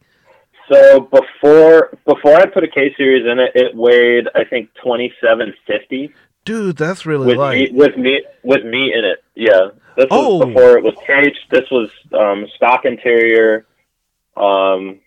so 0.71 0.99
before 0.99 1.97
before 2.05 2.35
I 2.35 2.45
put 2.45 2.63
a 2.63 2.67
K 2.67 2.93
series 2.95 3.25
in 3.25 3.39
it, 3.39 3.51
it 3.55 3.75
weighed 3.75 4.27
I 4.35 4.43
think 4.43 4.69
twenty 4.83 5.11
seven 5.21 5.53
fifty. 5.65 6.13
Dude, 6.49 6.77
that's 6.77 7.05
really 7.05 7.27
with 7.27 7.37
light. 7.37 7.71
Me, 7.71 7.77
with 7.77 7.95
me 7.95 8.23
with 8.41 8.65
me 8.65 8.91
in 8.91 9.05
it. 9.05 9.23
Yeah, 9.35 9.69
this 9.95 10.07
oh. 10.09 10.37
was 10.37 10.47
before 10.47 10.79
it 10.79 10.83
was 10.83 10.95
caged. 11.05 11.37
This 11.51 11.69
was 11.69 11.91
um, 12.11 12.47
stock 12.55 12.85
interior. 12.85 13.67
Um, 14.35 14.99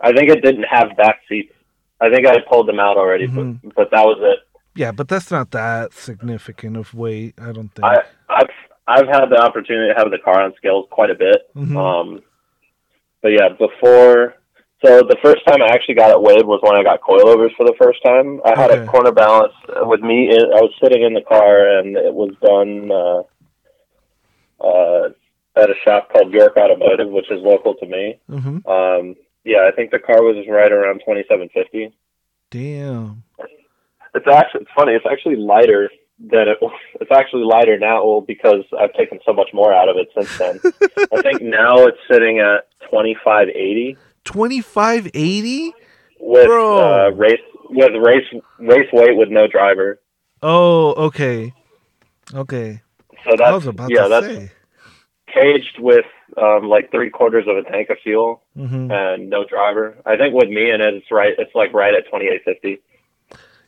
I 0.00 0.12
think 0.12 0.30
it 0.30 0.42
didn't 0.42 0.64
have 0.64 0.96
back 0.96 1.20
seats. 1.28 1.54
I 2.00 2.10
think 2.10 2.26
I 2.26 2.38
pulled 2.40 2.66
them 2.66 2.80
out 2.80 2.96
already, 2.96 3.28
mm-hmm. 3.28 3.68
but 3.68 3.74
but 3.76 3.90
that 3.92 4.04
was 4.04 4.18
it. 4.20 4.40
Yeah, 4.74 4.90
but 4.90 5.06
that's 5.06 5.30
not 5.30 5.52
that 5.52 5.92
significant 5.92 6.76
of 6.76 6.92
weight. 6.92 7.34
I 7.40 7.52
don't 7.52 7.68
think. 7.68 7.84
I, 7.84 7.98
I've 8.28 8.50
I've 8.88 9.06
had 9.06 9.26
the 9.26 9.40
opportunity 9.40 9.94
to 9.94 9.96
have 9.96 10.10
the 10.10 10.18
car 10.18 10.42
on 10.42 10.54
scales 10.56 10.88
quite 10.90 11.10
a 11.10 11.14
bit. 11.14 11.54
Mm-hmm. 11.54 11.76
Um, 11.76 12.20
but 13.22 13.28
yeah, 13.28 13.50
before 13.50 14.34
so 14.82 15.02
the 15.02 15.16
first 15.22 15.44
time 15.46 15.60
I 15.62 15.68
actually 15.74 15.96
got 15.96 16.10
it 16.10 16.22
weighed 16.22 16.46
was 16.46 16.60
when 16.62 16.74
I 16.74 16.82
got 16.82 17.02
coilovers 17.02 17.54
for 17.56 17.66
the 17.66 17.74
first 17.78 18.02
time. 18.02 18.40
I 18.44 18.58
had 18.58 18.70
okay. 18.70 18.82
a 18.82 18.86
corner 18.86 19.12
balance 19.12 19.52
with 19.82 20.00
me. 20.00 20.30
In, 20.30 20.40
I 20.40 20.60
was 20.62 20.72
sitting 20.82 21.02
in 21.02 21.12
the 21.12 21.20
car, 21.20 21.78
and 21.78 21.96
it 21.96 22.14
was 22.14 22.32
done 22.40 22.90
uh, 22.90 23.22
uh, 24.64 25.10
at 25.62 25.68
a 25.68 25.74
shop 25.84 26.10
called 26.10 26.32
York 26.32 26.56
Automotive, 26.56 27.10
which 27.10 27.30
is 27.30 27.42
local 27.42 27.74
to 27.74 27.86
me. 27.86 28.18
Mm-hmm. 28.30 28.66
Um, 28.66 29.16
yeah, 29.44 29.68
I 29.68 29.74
think 29.74 29.90
the 29.90 29.98
car 29.98 30.22
was 30.22 30.46
right 30.48 30.72
around 30.72 31.02
twenty 31.04 31.24
seven 31.28 31.50
fifty. 31.52 31.92
Damn. 32.50 33.22
It's 34.14 34.26
actually 34.26 34.62
it's 34.62 34.70
funny. 34.74 34.92
It's 34.92 35.06
actually 35.10 35.36
lighter 35.36 35.90
than 36.18 36.48
it. 36.48 36.58
It's 37.00 37.10
actually 37.10 37.44
lighter 37.44 37.78
now 37.78 38.22
because 38.26 38.62
I've 38.78 38.92
taken 38.92 39.20
so 39.24 39.32
much 39.32 39.48
more 39.54 39.72
out 39.72 39.88
of 39.88 39.96
it 39.96 40.08
since 40.14 40.36
then. 40.36 40.60
I 41.18 41.22
think 41.22 41.40
now 41.40 41.86
it's 41.86 41.98
sitting 42.10 42.38
at 42.38 42.68
twenty 42.90 43.16
five 43.24 43.48
eighty. 43.48 43.96
Twenty 44.30 44.60
five 44.60 45.08
eighty. 45.14 45.72
With 46.20 46.46
Bro. 46.46 46.78
Uh, 46.78 47.10
race 47.10 47.40
with 47.68 47.92
race 48.00 48.26
race 48.58 48.88
weight 48.92 49.16
with 49.16 49.28
no 49.28 49.46
driver. 49.46 50.00
Oh, 50.42 50.94
okay, 51.06 51.52
okay. 52.32 52.82
So 53.24 53.36
that's 53.36 53.66
yeah, 53.88 54.08
that's 54.08 54.26
say. 54.26 54.52
caged 55.34 55.78
with 55.78 56.04
um, 56.40 56.68
like 56.68 56.90
three 56.90 57.10
quarters 57.10 57.44
of 57.48 57.56
a 57.56 57.62
tank 57.70 57.90
of 57.90 57.98
fuel 58.02 58.42
mm-hmm. 58.56 58.90
and 58.90 59.28
no 59.28 59.44
driver. 59.44 59.96
I 60.06 60.16
think 60.16 60.34
with 60.34 60.48
me 60.48 60.70
in 60.70 60.80
it, 60.80 60.94
it's 60.94 61.10
right. 61.10 61.34
It's 61.36 61.54
like 61.54 61.72
right 61.72 61.94
at 61.94 62.08
twenty 62.08 62.26
eight 62.26 62.42
fifty. 62.44 62.80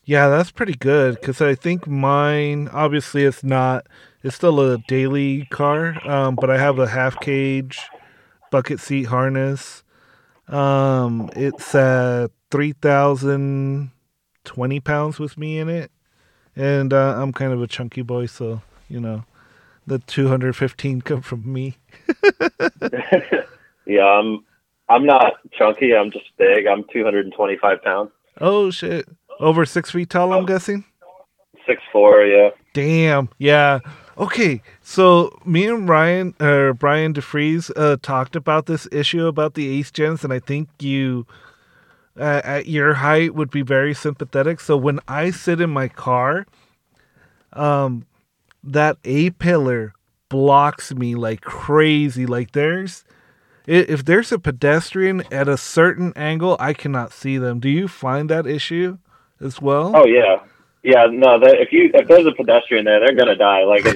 Yeah, 0.04 0.28
that's 0.28 0.50
pretty 0.50 0.74
good 0.74 1.16
because 1.16 1.40
I 1.40 1.54
think 1.54 1.86
mine, 1.86 2.68
obviously, 2.72 3.24
it's 3.24 3.44
not, 3.44 3.86
it's 4.24 4.34
still 4.34 4.60
a 4.60 4.78
daily 4.78 5.44
car, 5.46 5.96
um, 6.08 6.34
but 6.34 6.50
I 6.50 6.58
have 6.58 6.78
a 6.80 6.88
half 6.88 7.20
cage 7.20 7.78
bucket 8.50 8.80
seat 8.80 9.04
harness. 9.04 9.84
Um, 10.48 11.30
it's 11.34 11.74
at 11.74 12.30
3,020 12.50 14.80
pounds 14.80 15.18
with 15.18 15.38
me 15.38 15.58
in 15.58 15.68
it. 15.68 15.90
And 16.54 16.92
uh, 16.92 17.14
I'm 17.16 17.32
kind 17.32 17.52
of 17.52 17.62
a 17.62 17.66
chunky 17.66 18.02
boy, 18.02 18.26
so, 18.26 18.60
you 18.88 19.00
know, 19.00 19.24
the 19.86 19.98
215 20.00 21.00
come 21.02 21.22
from 21.22 21.50
me. 21.50 21.78
yeah, 23.86 24.04
I'm, 24.04 24.44
I'm 24.88 25.06
not 25.06 25.34
chunky. 25.52 25.94
I'm 25.94 26.10
just 26.10 26.26
big. 26.36 26.66
I'm 26.66 26.84
225 26.92 27.82
pounds. 27.82 28.10
Oh, 28.40 28.70
shit. 28.70 29.08
Over 29.40 29.64
six 29.64 29.90
feet 29.90 30.10
tall, 30.10 30.32
I'm 30.32 30.46
guessing. 30.46 30.84
Six 31.66 31.82
four, 31.92 32.24
yeah. 32.24 32.50
Damn, 32.74 33.28
yeah. 33.38 33.80
Okay, 34.18 34.62
so 34.82 35.38
me 35.44 35.66
and 35.66 35.88
Ryan 35.88 36.34
or 36.38 36.70
uh, 36.70 36.72
Brian 36.74 37.14
DeFries 37.14 37.70
uh, 37.76 37.96
talked 38.02 38.36
about 38.36 38.66
this 38.66 38.86
issue 38.92 39.26
about 39.26 39.54
the 39.54 39.68
Ace 39.78 39.90
Gens, 39.90 40.22
and 40.22 40.32
I 40.32 40.38
think 40.38 40.68
you, 40.80 41.26
uh, 42.18 42.42
at 42.44 42.66
your 42.66 42.94
height, 42.94 43.34
would 43.34 43.50
be 43.50 43.62
very 43.62 43.94
sympathetic. 43.94 44.60
So 44.60 44.76
when 44.76 45.00
I 45.08 45.30
sit 45.30 45.60
in 45.60 45.70
my 45.70 45.88
car, 45.88 46.46
um, 47.54 48.06
that 48.62 48.98
A 49.04 49.30
pillar 49.30 49.94
blocks 50.28 50.94
me 50.94 51.14
like 51.14 51.40
crazy. 51.40 52.26
Like 52.26 52.52
there's, 52.52 53.04
if 53.66 54.04
there's 54.04 54.30
a 54.30 54.38
pedestrian 54.38 55.22
at 55.32 55.48
a 55.48 55.56
certain 55.56 56.12
angle, 56.16 56.56
I 56.60 56.74
cannot 56.74 57.12
see 57.12 57.38
them. 57.38 57.60
Do 57.60 57.68
you 57.68 57.88
find 57.88 58.28
that 58.28 58.46
issue? 58.46 58.98
as 59.42 59.60
well? 59.60 59.92
Oh 59.94 60.06
yeah, 60.06 60.40
yeah. 60.82 61.06
No, 61.10 61.38
that, 61.38 61.60
if 61.60 61.72
you 61.72 61.90
if 61.94 62.08
there's 62.08 62.26
a 62.26 62.32
pedestrian 62.32 62.84
there, 62.84 63.00
they're 63.00 63.14
gonna 63.14 63.36
die. 63.36 63.64
Like, 63.64 63.84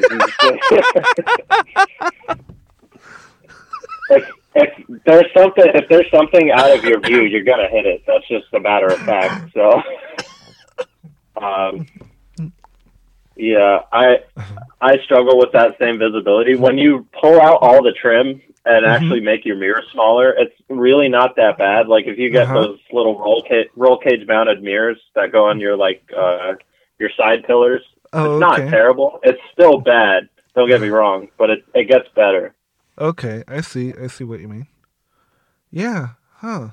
if, 4.11 4.31
if 4.55 5.03
there's 5.05 5.33
something 5.37 5.65
if 5.75 5.89
there's 5.89 6.11
something 6.11 6.51
out 6.51 6.77
of 6.77 6.85
your 6.85 7.01
view, 7.01 7.23
you're 7.23 7.45
gonna 7.45 7.69
hit 7.69 7.87
it. 7.87 8.03
That's 8.07 8.27
just 8.29 8.47
a 8.53 8.61
matter 8.61 8.87
of 8.87 8.99
fact. 8.99 9.53
So, 9.53 9.83
um, 11.43 11.87
yeah, 13.37 13.81
I 13.93 14.21
I 14.81 14.99
struggle 15.05 15.39
with 15.39 15.53
that 15.53 15.77
same 15.79 15.99
visibility. 15.99 16.57
When 16.57 16.79
you 16.79 17.07
pull 17.21 17.41
out 17.41 17.59
all 17.61 17.83
the 17.83 17.93
trim 17.93 18.41
and 18.65 18.85
mm-hmm. 18.85 18.87
actually 18.87 19.21
make 19.21 19.45
your 19.45 19.57
mirror 19.57 19.83
smaller, 19.93 20.31
it's 20.31 20.55
really 20.69 21.09
not 21.09 21.37
that 21.37 21.59
bad. 21.59 21.87
Like 21.87 22.07
if 22.07 22.19
you 22.19 22.31
get 22.31 22.45
uh-huh. 22.45 22.55
those 22.55 22.79
little 22.93 23.19
roll 23.19 23.43
cage 23.43 23.69
roll 23.77 23.99
cage 23.99 24.27
mounted 24.27 24.63
mirrors 24.63 24.99
that 25.15 25.33
go 25.33 25.49
on 25.51 25.61
your 25.61 25.77
like 25.77 26.03
uh 26.17 26.55
your 26.99 27.11
side 27.17 27.45
pillars, 27.45 27.83
oh, 28.13 28.35
it's 28.35 28.41
not 28.41 28.57
terrible. 28.57 29.21
It's 29.23 29.41
still 29.53 29.79
bad. 29.79 30.29
Don't 30.55 30.69
get 30.69 30.81
me 30.81 30.89
wrong, 30.89 31.29
but 31.39 31.51
it 31.51 31.65
it 31.75 31.89
gets 31.89 32.09
better. 32.15 32.55
Okay, 32.99 33.45
I 33.47 33.61
see. 33.61 33.93
I 33.93 34.07
see 34.07 34.25
what 34.25 34.41
you 34.41 34.49
mean. 34.49 34.67
Yeah, 35.71 36.11
huh? 36.37 36.71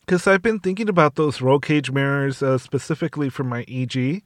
Because 0.00 0.26
I've 0.26 0.42
been 0.42 0.60
thinking 0.60 0.88
about 0.88 1.16
those 1.16 1.40
roll 1.40 1.58
cage 1.58 1.90
mirrors 1.90 2.42
uh, 2.42 2.58
specifically 2.58 3.28
for 3.28 3.44
my 3.44 3.64
EG. 3.68 4.22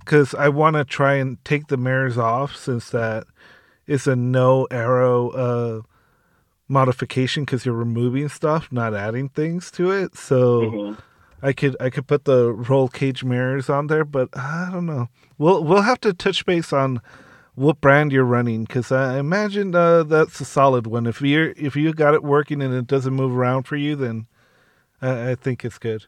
Because 0.00 0.34
I 0.34 0.50
want 0.50 0.76
to 0.76 0.84
try 0.84 1.14
and 1.14 1.42
take 1.44 1.68
the 1.68 1.78
mirrors 1.78 2.18
off 2.18 2.54
since 2.56 2.90
that 2.90 3.24
is 3.86 4.06
a 4.06 4.14
no 4.14 4.66
aero 4.70 5.30
uh, 5.30 5.82
modification 6.68 7.44
because 7.44 7.64
you're 7.64 7.74
removing 7.74 8.28
stuff, 8.28 8.70
not 8.70 8.94
adding 8.94 9.28
things 9.28 9.70
to 9.72 9.90
it. 9.90 10.16
So 10.16 10.60
mm-hmm. 10.60 11.00
I 11.44 11.52
could 11.52 11.76
I 11.78 11.90
could 11.90 12.06
put 12.06 12.24
the 12.24 12.52
roll 12.52 12.88
cage 12.88 13.22
mirrors 13.22 13.68
on 13.68 13.88
there, 13.88 14.04
but 14.04 14.30
I 14.34 14.70
don't 14.72 14.86
know. 14.86 15.08
We'll 15.36 15.62
we'll 15.62 15.82
have 15.82 16.00
to 16.00 16.14
touch 16.14 16.46
base 16.46 16.72
on 16.72 17.02
what 17.54 17.82
brand 17.82 18.12
you're 18.12 18.24
running 18.24 18.64
because 18.64 18.90
I 18.90 19.18
imagine 19.18 19.74
uh, 19.74 20.04
that's 20.04 20.40
a 20.40 20.44
solid 20.46 20.86
one. 20.86 21.06
If 21.06 21.20
you 21.20 21.52
if 21.58 21.76
you 21.76 21.92
got 21.92 22.14
it 22.14 22.22
working 22.22 22.62
and 22.62 22.72
it 22.72 22.86
doesn't 22.86 23.12
move 23.12 23.36
around 23.36 23.64
for 23.64 23.76
you, 23.76 23.94
then 23.94 24.26
I, 25.02 25.32
I 25.32 25.34
think 25.34 25.66
it's 25.66 25.78
good. 25.78 26.06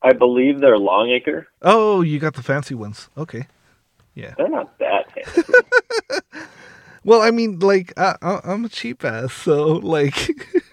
I 0.00 0.12
believe 0.12 0.60
they're 0.60 0.78
Longacre. 0.78 1.48
Oh, 1.62 2.02
you 2.02 2.20
got 2.20 2.34
the 2.34 2.42
fancy 2.42 2.76
ones. 2.76 3.10
Okay. 3.18 3.48
Yeah. 4.14 4.34
They're 4.38 4.48
not 4.48 4.78
that 4.78 5.12
fancy. 5.12 5.52
Well, 7.06 7.22
I 7.22 7.30
mean, 7.30 7.60
like 7.60 7.92
I, 7.96 8.16
I'm 8.20 8.64
a 8.64 8.68
cheap 8.68 9.04
ass, 9.04 9.32
so 9.32 9.74
like. 9.74 10.14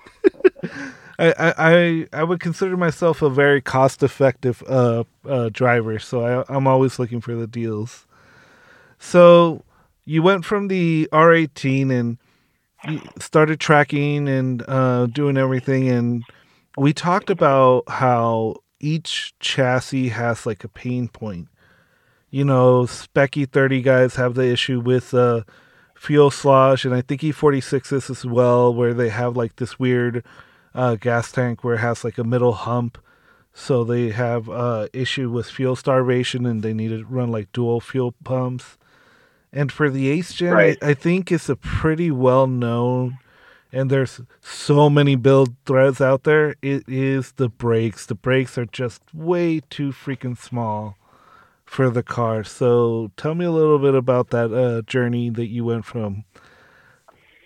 I, 1.19 1.53
I 1.57 2.07
I 2.11 2.23
would 2.23 2.39
consider 2.39 2.75
myself 2.75 3.21
a 3.21 3.29
very 3.29 3.61
cost 3.61 4.01
effective 4.01 4.63
uh, 4.67 5.03
uh, 5.27 5.49
driver, 5.49 5.99
so 5.99 6.25
I, 6.25 6.55
I'm 6.55 6.67
always 6.67 6.97
looking 6.97 7.21
for 7.21 7.35
the 7.35 7.47
deals. 7.47 8.07
So 8.99 9.63
you 10.05 10.23
went 10.23 10.45
from 10.45 10.67
the 10.69 11.07
R18 11.11 11.91
and 11.91 12.17
started 13.19 13.59
tracking 13.59 14.27
and 14.27 14.63
uh, 14.67 15.05
doing 15.07 15.37
everything, 15.37 15.87
and 15.89 16.23
we 16.77 16.93
talked 16.93 17.29
about 17.29 17.83
how 17.87 18.55
each 18.79 19.33
chassis 19.39 20.09
has 20.09 20.45
like 20.45 20.63
a 20.63 20.67
pain 20.69 21.07
point. 21.07 21.47
You 22.31 22.43
know, 22.43 22.87
Spec 22.87 23.33
E30 23.33 23.83
guys 23.83 24.15
have 24.15 24.33
the 24.33 24.47
issue 24.47 24.79
with 24.79 25.13
uh, 25.13 25.43
fuel 25.95 26.31
slosh, 26.31 26.83
and 26.83 26.95
I 26.95 27.01
think 27.01 27.21
E46s 27.21 28.09
as 28.09 28.25
well, 28.25 28.73
where 28.73 28.95
they 28.95 29.09
have 29.09 29.37
like 29.37 29.57
this 29.57 29.77
weird 29.77 30.25
uh, 30.75 30.95
gas 30.95 31.31
tank 31.31 31.63
where 31.63 31.75
it 31.75 31.79
has 31.79 32.03
like 32.03 32.17
a 32.17 32.23
middle 32.23 32.53
hump. 32.53 32.97
So 33.53 33.83
they 33.83 34.09
have 34.09 34.49
uh, 34.49 34.87
issue 34.93 35.29
with 35.29 35.49
fuel 35.49 35.75
starvation, 35.75 36.45
and 36.45 36.63
they 36.63 36.73
need 36.73 36.89
to 36.89 37.05
run 37.05 37.31
like 37.31 37.51
dual 37.51 37.79
fuel 37.79 38.13
pumps. 38.23 38.77
And 39.51 39.71
for 39.71 39.91
the 39.91 40.09
Ace 40.09 40.33
Gen, 40.33 40.53
right. 40.53 40.77
I, 40.81 40.89
I 40.89 40.93
think 40.95 41.31
it's 41.31 41.49
a 41.49 41.55
pretty 41.55 42.09
well 42.09 42.47
known 42.47 43.19
and 43.73 43.89
there's 43.89 44.21
so 44.39 44.87
many 44.87 45.15
build 45.15 45.55
threads 45.65 45.99
out 45.99 46.23
there. 46.23 46.55
It 46.61 46.83
is 46.87 47.33
the 47.33 47.49
brakes. 47.49 48.05
The 48.05 48.13
brakes 48.15 48.55
are 48.57 48.67
just 48.67 49.01
way 49.13 49.61
too 49.71 49.91
freaking 49.91 50.37
small 50.37 50.95
for 51.65 51.89
the 51.89 52.03
car. 52.03 52.43
So 52.43 53.11
tell 53.17 53.33
me 53.33 53.45
a 53.45 53.51
little 53.51 53.79
bit 53.79 53.95
about 53.95 54.29
that 54.29 54.53
uh, 54.53 54.83
journey 54.83 55.31
that 55.31 55.47
you 55.47 55.65
went 55.65 55.85
from 55.85 56.23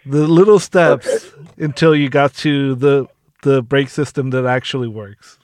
the 0.06 0.28
little 0.28 0.60
steps 0.60 1.08
okay. 1.08 1.64
until 1.64 1.96
you 1.96 2.10
got 2.10 2.34
to 2.34 2.76
the 2.76 3.08
the 3.48 3.62
brake 3.62 3.88
system 3.90 4.32
that 4.32 4.46
actually 4.46 4.90
works. 4.90 5.40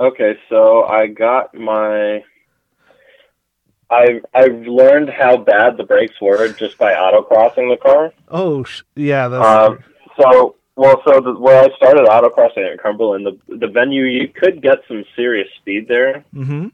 Okay, 0.00 0.36
so 0.48 0.82
I 0.82 1.06
got 1.06 1.54
my 1.54 2.24
I 3.88 4.20
I've 4.34 4.66
learned 4.66 5.10
how 5.10 5.36
bad 5.36 5.76
the 5.76 5.84
brakes 5.84 6.20
were 6.20 6.48
just 6.48 6.76
by 6.76 6.92
autocrossing 6.92 7.70
the 7.70 7.78
car. 7.80 8.12
Oh 8.28 8.64
yeah, 8.96 9.28
that's 9.28 9.44
um, 9.44 9.84
so 10.20 10.56
well. 10.74 11.00
So 11.06 11.20
the, 11.20 11.34
where 11.38 11.62
I 11.62 11.68
started 11.76 12.06
autocrossing 12.08 12.72
at 12.72 12.82
Cumberland, 12.82 13.24
the 13.24 13.56
the 13.56 13.68
venue 13.68 14.04
you 14.04 14.26
could 14.28 14.60
get 14.60 14.78
some 14.88 15.04
serious 15.14 15.48
speed 15.60 15.86
there. 15.86 16.24
Mm-hmm. 16.34 16.68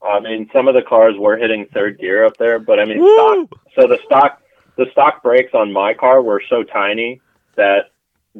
I 0.00 0.20
mean, 0.20 0.48
some 0.52 0.68
of 0.68 0.74
the 0.74 0.82
cars 0.82 1.16
were 1.18 1.36
hitting 1.36 1.66
third 1.74 1.98
gear 1.98 2.24
up 2.24 2.36
there, 2.36 2.60
but 2.60 2.78
I 2.78 2.84
mean, 2.84 2.98
stock, 2.98 3.60
so 3.74 3.88
the 3.88 3.98
stock 4.06 4.40
the 4.76 4.86
stock 4.92 5.24
brakes 5.24 5.54
on 5.54 5.72
my 5.72 5.94
car 5.94 6.22
were 6.22 6.40
so 6.48 6.62
tiny 6.62 7.20
that 7.56 7.90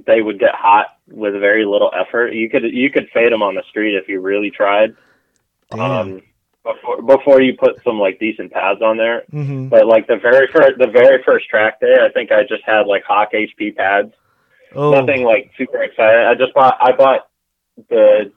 they 0.06 0.22
would 0.22 0.38
get 0.38 0.54
hot 0.54 0.86
with 1.08 1.32
very 1.34 1.64
little 1.64 1.90
effort. 1.94 2.32
You 2.32 2.48
could 2.50 2.64
you 2.64 2.90
could 2.90 3.08
fade 3.12 3.32
them 3.32 3.42
on 3.42 3.54
the 3.54 3.62
street 3.68 3.94
if 3.94 4.08
you 4.08 4.20
really 4.20 4.50
tried. 4.50 4.94
Damn. 5.70 5.80
Um, 5.80 6.22
before 6.64 7.02
before 7.02 7.40
you 7.40 7.54
put 7.56 7.82
some 7.82 7.98
like 7.98 8.18
decent 8.18 8.52
pads 8.52 8.82
on 8.82 8.96
there. 8.96 9.24
Mm-hmm. 9.32 9.68
But 9.68 9.86
like 9.86 10.06
the 10.06 10.16
very 10.16 10.48
first 10.52 10.78
the 10.78 10.88
very 10.88 11.22
first 11.24 11.48
track 11.48 11.80
day, 11.80 11.96
I 12.00 12.12
think 12.12 12.32
I 12.32 12.42
just 12.42 12.64
had 12.64 12.86
like 12.86 13.04
Hawk 13.04 13.30
HP 13.32 13.76
pads. 13.76 14.12
Oh. 14.74 14.90
Nothing 14.90 15.24
like 15.24 15.50
super 15.56 15.82
exciting. 15.82 16.26
I 16.26 16.34
just 16.34 16.54
bought 16.54 16.76
I 16.80 16.92
bought 16.92 17.28
the 17.88 18.32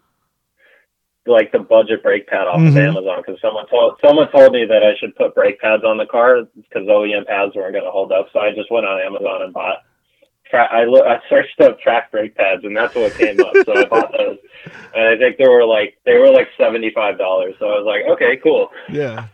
like 1.25 1.51
the 1.51 1.59
budget 1.59 2.01
brake 2.01 2.27
pad 2.27 2.47
off 2.47 2.59
mm-hmm. 2.59 2.77
of 2.77 2.77
Amazon 2.77 3.23
because 3.25 3.39
someone 3.41 3.67
told 3.67 3.99
someone 4.03 4.31
told 4.31 4.53
me 4.53 4.65
that 4.65 4.83
I 4.83 4.97
should 4.99 5.15
put 5.15 5.35
brake 5.35 5.59
pads 5.59 5.83
on 5.83 5.97
the 5.97 6.05
car 6.05 6.43
because 6.55 6.87
OEM 6.87 7.27
pads 7.27 7.55
weren't 7.55 7.73
going 7.73 7.85
to 7.85 7.91
hold 7.91 8.11
up. 8.11 8.27
So 8.33 8.39
I 8.39 8.51
just 8.55 8.71
went 8.71 8.85
on 8.85 9.01
Amazon 9.01 9.43
and 9.43 9.53
bought 9.53 9.83
tra- 10.51 10.71
I 10.71 10.83
look, 10.83 11.05
I 11.05 11.19
searched 11.29 11.59
up 11.61 11.79
track 11.79 12.11
brake 12.11 12.35
pads, 12.35 12.63
and 12.63 12.77
that's 12.77 12.93
what 12.93 13.13
came 13.15 13.39
up. 13.39 13.55
So 13.65 13.73
I 13.73 13.85
bought 13.85 14.11
those, 14.17 14.37
and 14.93 15.07
I 15.07 15.17
think 15.17 15.37
they 15.37 15.47
were 15.47 15.65
like 15.65 15.97
they 16.05 16.19
were 16.19 16.29
like 16.29 16.49
seventy 16.57 16.91
five 16.93 17.17
dollars. 17.17 17.55
So 17.57 17.65
I 17.65 17.79
was 17.79 17.85
like, 17.85 18.11
okay, 18.13 18.37
cool. 18.43 18.69
Yeah. 18.91 19.27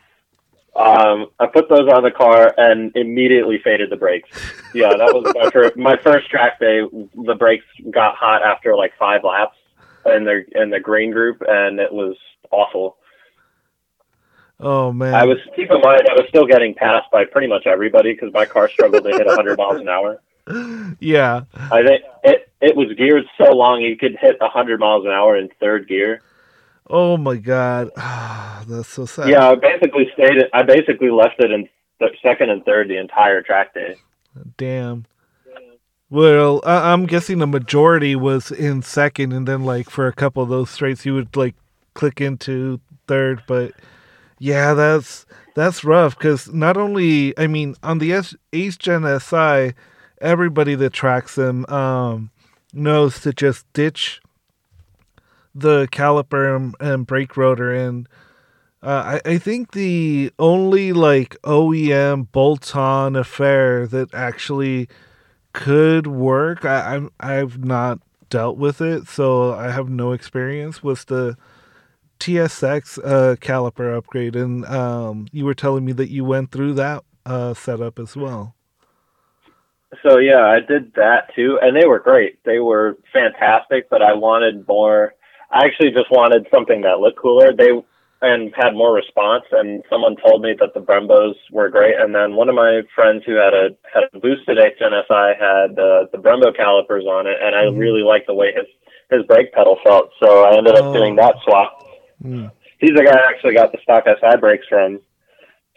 Um, 0.77 1.31
I 1.39 1.47
put 1.47 1.69
those 1.69 1.89
on 1.91 2.03
the 2.03 2.11
car 2.11 2.53
and 2.55 2.95
immediately 2.95 3.59
faded 3.63 3.89
the 3.89 3.95
brakes. 3.95 4.29
Yeah, 4.75 4.89
that 4.89 5.11
was 5.11 5.33
my 5.35 5.49
first, 5.49 5.75
my 5.75 5.97
first 6.03 6.29
track 6.29 6.59
day. 6.59 6.81
The 7.25 7.35
brakes 7.35 7.65
got 7.89 8.15
hot 8.15 8.43
after 8.43 8.75
like 8.75 8.93
five 8.99 9.23
laps 9.23 9.57
in 10.05 10.23
the 10.23 10.45
in 10.53 10.69
the 10.69 10.79
green 10.79 11.09
group, 11.11 11.41
and 11.47 11.79
it 11.79 11.91
was 11.91 12.15
awful. 12.51 12.97
Oh 14.59 14.93
man! 14.93 15.15
I 15.15 15.23
was 15.23 15.37
keep 15.55 15.71
in 15.71 15.81
mind 15.81 16.07
I 16.09 16.13
was 16.13 16.25
still 16.29 16.45
getting 16.45 16.75
passed 16.75 17.09
by 17.11 17.25
pretty 17.25 17.47
much 17.47 17.65
everybody 17.65 18.13
because 18.13 18.31
my 18.31 18.45
car 18.45 18.69
struggled 18.69 19.03
to 19.03 19.09
hit 19.09 19.25
100 19.25 19.57
miles 19.57 19.81
an 19.81 19.89
hour 19.89 20.21
yeah. 20.99 21.41
I 21.55 21.83
think 21.83 22.03
it 22.23 22.49
it 22.61 22.75
was 22.75 22.87
geared 22.97 23.25
so 23.37 23.51
long 23.51 23.81
you 23.81 23.97
could 23.97 24.15
hit 24.19 24.39
100 24.39 24.79
miles 24.79 25.05
an 25.05 25.11
hour 25.11 25.37
in 25.37 25.49
third 25.59 25.87
gear. 25.87 26.21
Oh 26.89 27.17
my 27.17 27.35
god, 27.35 27.91
that's 28.67 28.87
so 28.87 29.05
sad. 29.05 29.29
Yeah, 29.29 29.49
I 29.49 29.55
basically 29.55 30.09
stayed. 30.13 30.43
I 30.53 30.63
basically 30.63 31.09
left 31.09 31.35
it 31.39 31.51
in 31.51 31.67
second 32.21 32.49
and 32.49 32.63
third 32.63 32.87
the 32.89 32.97
entire 32.97 33.41
track 33.41 33.73
day. 33.73 33.95
Damn. 34.57 35.05
Well, 36.09 36.61
I- 36.65 36.93
am 36.93 37.05
guessing 37.05 37.39
the 37.39 37.47
majority 37.47 38.15
was 38.15 38.51
in 38.51 38.81
second, 38.81 39.33
and 39.33 39.47
then 39.47 39.65
like 39.65 39.89
for 39.89 40.07
a 40.07 40.13
couple 40.13 40.41
of 40.41 40.49
those 40.49 40.69
straights, 40.69 41.05
you 41.05 41.13
would 41.13 41.35
like 41.35 41.55
click 41.93 42.21
into 42.21 42.79
third. 43.07 43.43
But 43.47 43.73
yeah, 44.39 44.73
that's 44.73 45.25
that's 45.55 45.83
rough 45.83 46.17
because 46.17 46.53
not 46.53 46.77
only 46.77 47.37
I 47.37 47.47
mean 47.47 47.75
on 47.83 47.97
the 47.97 48.13
S- 48.13 48.35
Ace 48.53 48.77
Gen 48.77 49.03
SI 49.19 49.73
everybody 50.21 50.75
that 50.75 50.93
tracks 50.93 51.35
them 51.35 51.65
um, 51.67 52.31
knows 52.73 53.19
to 53.21 53.33
just 53.33 53.71
ditch 53.73 54.21
the 55.53 55.87
caliper 55.91 56.55
and, 56.55 56.75
and 56.79 57.07
brake 57.07 57.35
rotor 57.35 57.73
and 57.73 58.07
uh, 58.83 59.19
I, 59.25 59.31
I 59.31 59.37
think 59.39 59.71
the 59.71 60.31
only 60.37 60.93
like 60.93 61.35
OEM 61.41 62.31
bolt-on 62.31 63.15
affair 63.15 63.87
that 63.87 64.13
actually 64.13 64.87
could 65.53 66.05
work 66.05 66.63
I, 66.63 66.95
I'm 66.95 67.11
I've 67.19 67.63
not 67.63 67.99
dealt 68.29 68.57
with 68.57 68.81
it 68.81 69.07
so 69.07 69.53
I 69.53 69.71
have 69.71 69.89
no 69.89 70.11
experience 70.11 70.83
was 70.83 71.05
the 71.05 71.35
TSX 72.19 72.99
uh, 73.03 73.35
caliper 73.37 73.95
upgrade 73.95 74.35
and 74.35 74.65
um, 74.65 75.27
you 75.31 75.45
were 75.45 75.53
telling 75.53 75.85
me 75.85 75.91
that 75.93 76.09
you 76.09 76.23
went 76.23 76.51
through 76.51 76.73
that 76.73 77.03
uh, 77.25 77.53
setup 77.53 77.99
as 77.99 78.15
well. 78.15 78.55
So 80.03 80.19
yeah, 80.19 80.45
I 80.45 80.59
did 80.59 80.93
that 80.95 81.33
too, 81.35 81.59
and 81.61 81.75
they 81.75 81.87
were 81.87 81.99
great. 81.99 82.43
They 82.43 82.59
were 82.59 82.97
fantastic, 83.13 83.89
but 83.89 84.01
I 84.01 84.13
wanted 84.13 84.67
more. 84.67 85.13
I 85.51 85.65
actually 85.65 85.91
just 85.91 86.11
wanted 86.11 86.47
something 86.53 86.81
that 86.81 86.99
looked 86.99 87.19
cooler. 87.19 87.53
They 87.53 87.71
and 88.21 88.53
had 88.55 88.73
more 88.73 88.93
response. 88.93 89.43
And 89.51 89.83
someone 89.89 90.15
told 90.17 90.41
me 90.41 90.55
that 90.59 90.73
the 90.73 90.79
Brembos 90.79 91.35
were 91.51 91.69
great. 91.69 91.95
And 91.99 92.13
then 92.13 92.35
one 92.35 92.49
of 92.49 92.55
my 92.55 92.81
friends 92.95 93.23
who 93.25 93.35
had 93.35 93.53
a 93.53 93.69
had 93.93 94.03
a 94.13 94.19
boosted 94.19 94.57
HNSI 94.57 95.39
had 95.39 95.71
uh, 95.77 96.07
the 96.11 96.17
Brembo 96.17 96.55
calipers 96.55 97.05
on 97.05 97.27
it, 97.27 97.37
and 97.41 97.55
I 97.55 97.65
mm. 97.65 97.77
really 97.77 98.01
liked 98.01 98.27
the 98.27 98.33
way 98.33 98.53
his 98.53 98.65
his 99.09 99.25
brake 99.25 99.53
pedal 99.53 99.77
felt. 99.83 100.09
So 100.21 100.45
I 100.45 100.57
ended 100.57 100.75
up 100.75 100.85
oh. 100.85 100.93
doing 100.93 101.15
that 101.17 101.35
swap. 101.43 101.87
Mm. 102.23 102.51
He's 102.79 102.95
the 102.95 103.03
guy 103.03 103.17
I 103.17 103.29
actually 103.29 103.53
got 103.53 103.71
the 103.71 103.79
stock 103.81 104.05
SI 104.05 104.37
brakes 104.37 104.65
from. 104.67 104.99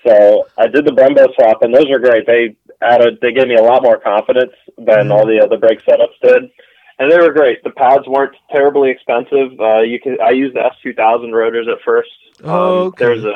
So 0.06 0.46
I 0.56 0.66
did 0.66 0.86
the 0.86 0.92
Brembo 0.92 1.26
swap, 1.34 1.62
and 1.62 1.74
those 1.74 1.90
are 1.90 1.98
great. 1.98 2.26
They 2.26 2.56
added, 2.82 3.18
they 3.20 3.32
gave 3.32 3.48
me 3.48 3.56
a 3.56 3.62
lot 3.62 3.82
more 3.82 3.98
confidence 3.98 4.52
than 4.76 4.86
mm-hmm. 4.86 5.12
all 5.12 5.26
the 5.26 5.40
other 5.42 5.58
brake 5.58 5.80
setups 5.84 6.18
did, 6.22 6.50
and 6.98 7.10
they 7.10 7.18
were 7.18 7.32
great. 7.32 7.62
The 7.64 7.70
pads 7.70 8.06
weren't 8.06 8.36
terribly 8.50 8.90
expensive. 8.90 9.58
Uh, 9.58 9.82
you 9.82 10.00
can, 10.00 10.18
I 10.22 10.30
used 10.30 10.54
the 10.54 10.70
S2000 10.84 11.32
rotors 11.32 11.66
at 11.70 11.82
first. 11.84 12.10
Um, 12.42 12.50
oh, 12.50 12.84
okay. 12.86 13.04
There's 13.06 13.24
a, 13.24 13.34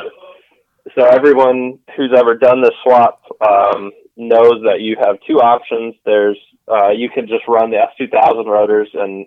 so 0.94 1.06
everyone 1.06 1.78
who's 1.96 2.12
ever 2.14 2.36
done 2.36 2.60
this 2.60 2.74
swap 2.82 3.22
um, 3.40 3.90
knows 4.16 4.62
that 4.64 4.80
you 4.80 4.96
have 5.00 5.16
two 5.26 5.40
options. 5.40 5.94
There's, 6.04 6.38
uh, 6.70 6.90
you 6.90 7.08
can 7.08 7.26
just 7.26 7.48
run 7.48 7.70
the 7.70 7.78
S2000 7.98 8.46
rotors 8.46 8.88
and 8.94 9.26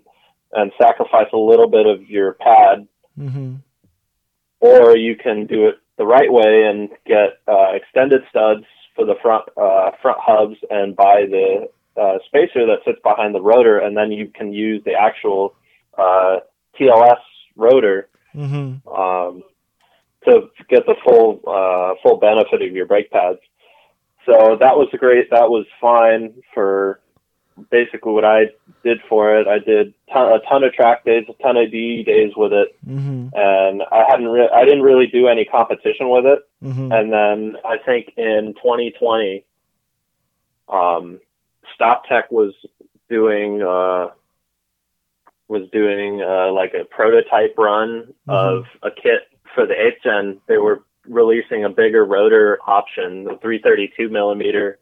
and 0.54 0.72
sacrifice 0.82 1.28
a 1.34 1.38
little 1.38 1.68
bit 1.68 1.86
of 1.86 2.10
your 2.10 2.34
pad, 2.34 2.88
mm-hmm. 3.20 3.56
or 4.62 4.96
you 4.96 5.16
can 5.16 5.46
do 5.46 5.68
it 5.68 5.76
the 5.98 6.06
right 6.06 6.32
way 6.32 6.64
and 6.64 6.90
get 7.06 7.42
uh, 7.48 7.74
extended 7.74 8.22
studs 8.30 8.64
for 8.98 9.06
the 9.06 9.16
front 9.22 9.46
uh, 9.56 9.92
front 10.02 10.18
hubs 10.20 10.58
and 10.70 10.96
buy 10.96 11.26
the 11.30 11.70
uh, 11.96 12.18
spacer 12.26 12.66
that 12.66 12.80
sits 12.84 13.00
behind 13.04 13.34
the 13.34 13.42
rotor, 13.42 13.80
and 13.80 13.96
then 13.96 14.12
you 14.12 14.28
can 14.28 14.52
use 14.52 14.84
the 14.84 14.94
actual 14.94 15.56
uh, 15.98 16.38
TLS 16.78 17.20
rotor 17.56 18.10
mm-hmm. 18.36 18.88
um, 18.90 19.44
to 20.26 20.50
get 20.68 20.86
the 20.86 20.96
full 21.06 21.42
uh, 21.48 21.94
full 22.04 22.18
benefit 22.18 22.62
of 22.62 22.74
your 22.74 22.86
brake 22.86 23.12
pads. 23.12 23.40
So 24.26 24.58
that 24.60 24.76
was 24.76 24.90
great. 25.00 25.30
That 25.30 25.50
was 25.50 25.66
fine 25.80 26.34
for 26.54 27.00
basically 27.72 28.12
what 28.12 28.26
I 28.26 28.48
did 28.84 29.00
for 29.10 29.40
it. 29.40 29.48
I 29.48 29.60
did 29.60 29.94
ton, 30.12 30.34
a 30.34 30.40
ton 30.48 30.64
of 30.64 30.74
track 30.74 31.06
days, 31.06 31.26
a 31.30 31.44
ton 31.44 31.58
of 31.58 31.72
D 31.72 32.04
days 32.04 32.34
with 32.36 32.54
it, 32.54 32.76
mm-hmm. 32.86 33.30
and 33.34 33.84
I 33.92 34.06
hadn't 34.10 34.28
I 34.54 34.66
didn't 34.66 34.84
really 34.84 35.08
do 35.08 35.28
any 35.28 35.46
competition 35.46 36.10
with 36.10 36.26
it. 36.26 36.47
Mm-hmm. 36.64 36.92
And 36.92 37.14
then 37.14 37.58
I 37.64 37.78
think 37.78 38.14
in 38.18 38.54
2020, 38.56 39.46
um, 40.70 41.20
Stop 41.76 42.06
Tech 42.08 42.32
was 42.32 42.54
doing 43.10 43.62
uh, 43.62 44.10
was 45.48 45.70
doing 45.72 46.22
uh, 46.22 46.52
like 46.52 46.74
a 46.74 46.84
prototype 46.86 47.56
run 47.58 48.14
mm-hmm. 48.28 48.32
of 48.32 48.66
a 48.84 48.90
kit 48.92 49.30
for 49.54 49.66
the 49.66 49.74
eighth 49.74 50.04
gen. 50.04 50.40
They 50.48 50.58
were 50.58 50.84
releasing 51.08 51.64
a 51.64 51.70
bigger 51.70 52.04
rotor 52.06 52.60
option, 52.68 53.24
the 53.24 53.38
332 53.42 54.10
millimeter 54.10 54.80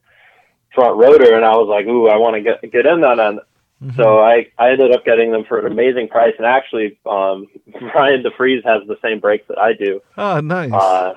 front 0.74 0.98
rotor, 0.98 1.36
and 1.36 1.46
I 1.46 1.56
was 1.56 1.68
like, 1.70 1.86
"Ooh, 1.86 2.08
I 2.08 2.18
want 2.18 2.36
to 2.36 2.42
get 2.42 2.72
get 2.72 2.86
in 2.86 3.02
that." 3.02 3.20
And 3.20 3.40
mm-hmm. 3.82 3.96
so 3.96 4.20
I 4.20 4.48
I 4.58 4.72
ended 4.72 4.92
up 4.92 5.06
getting 5.06 5.32
them 5.32 5.46
for 5.48 5.60
an 5.60 5.72
amazing 5.72 6.08
price. 6.08 6.34
And 6.38 6.46
actually, 6.46 6.98
um, 7.06 7.48
Brian 7.92 8.24
DeFries 8.24 8.64
has 8.66 8.88
the 8.88 8.98
same 9.02 9.20
brakes 9.20 9.46
that 9.50 9.58
I 9.58 9.74
do. 9.74 10.02
Oh, 10.18 10.40
nice. 10.40 10.72
Uh, 10.72 11.14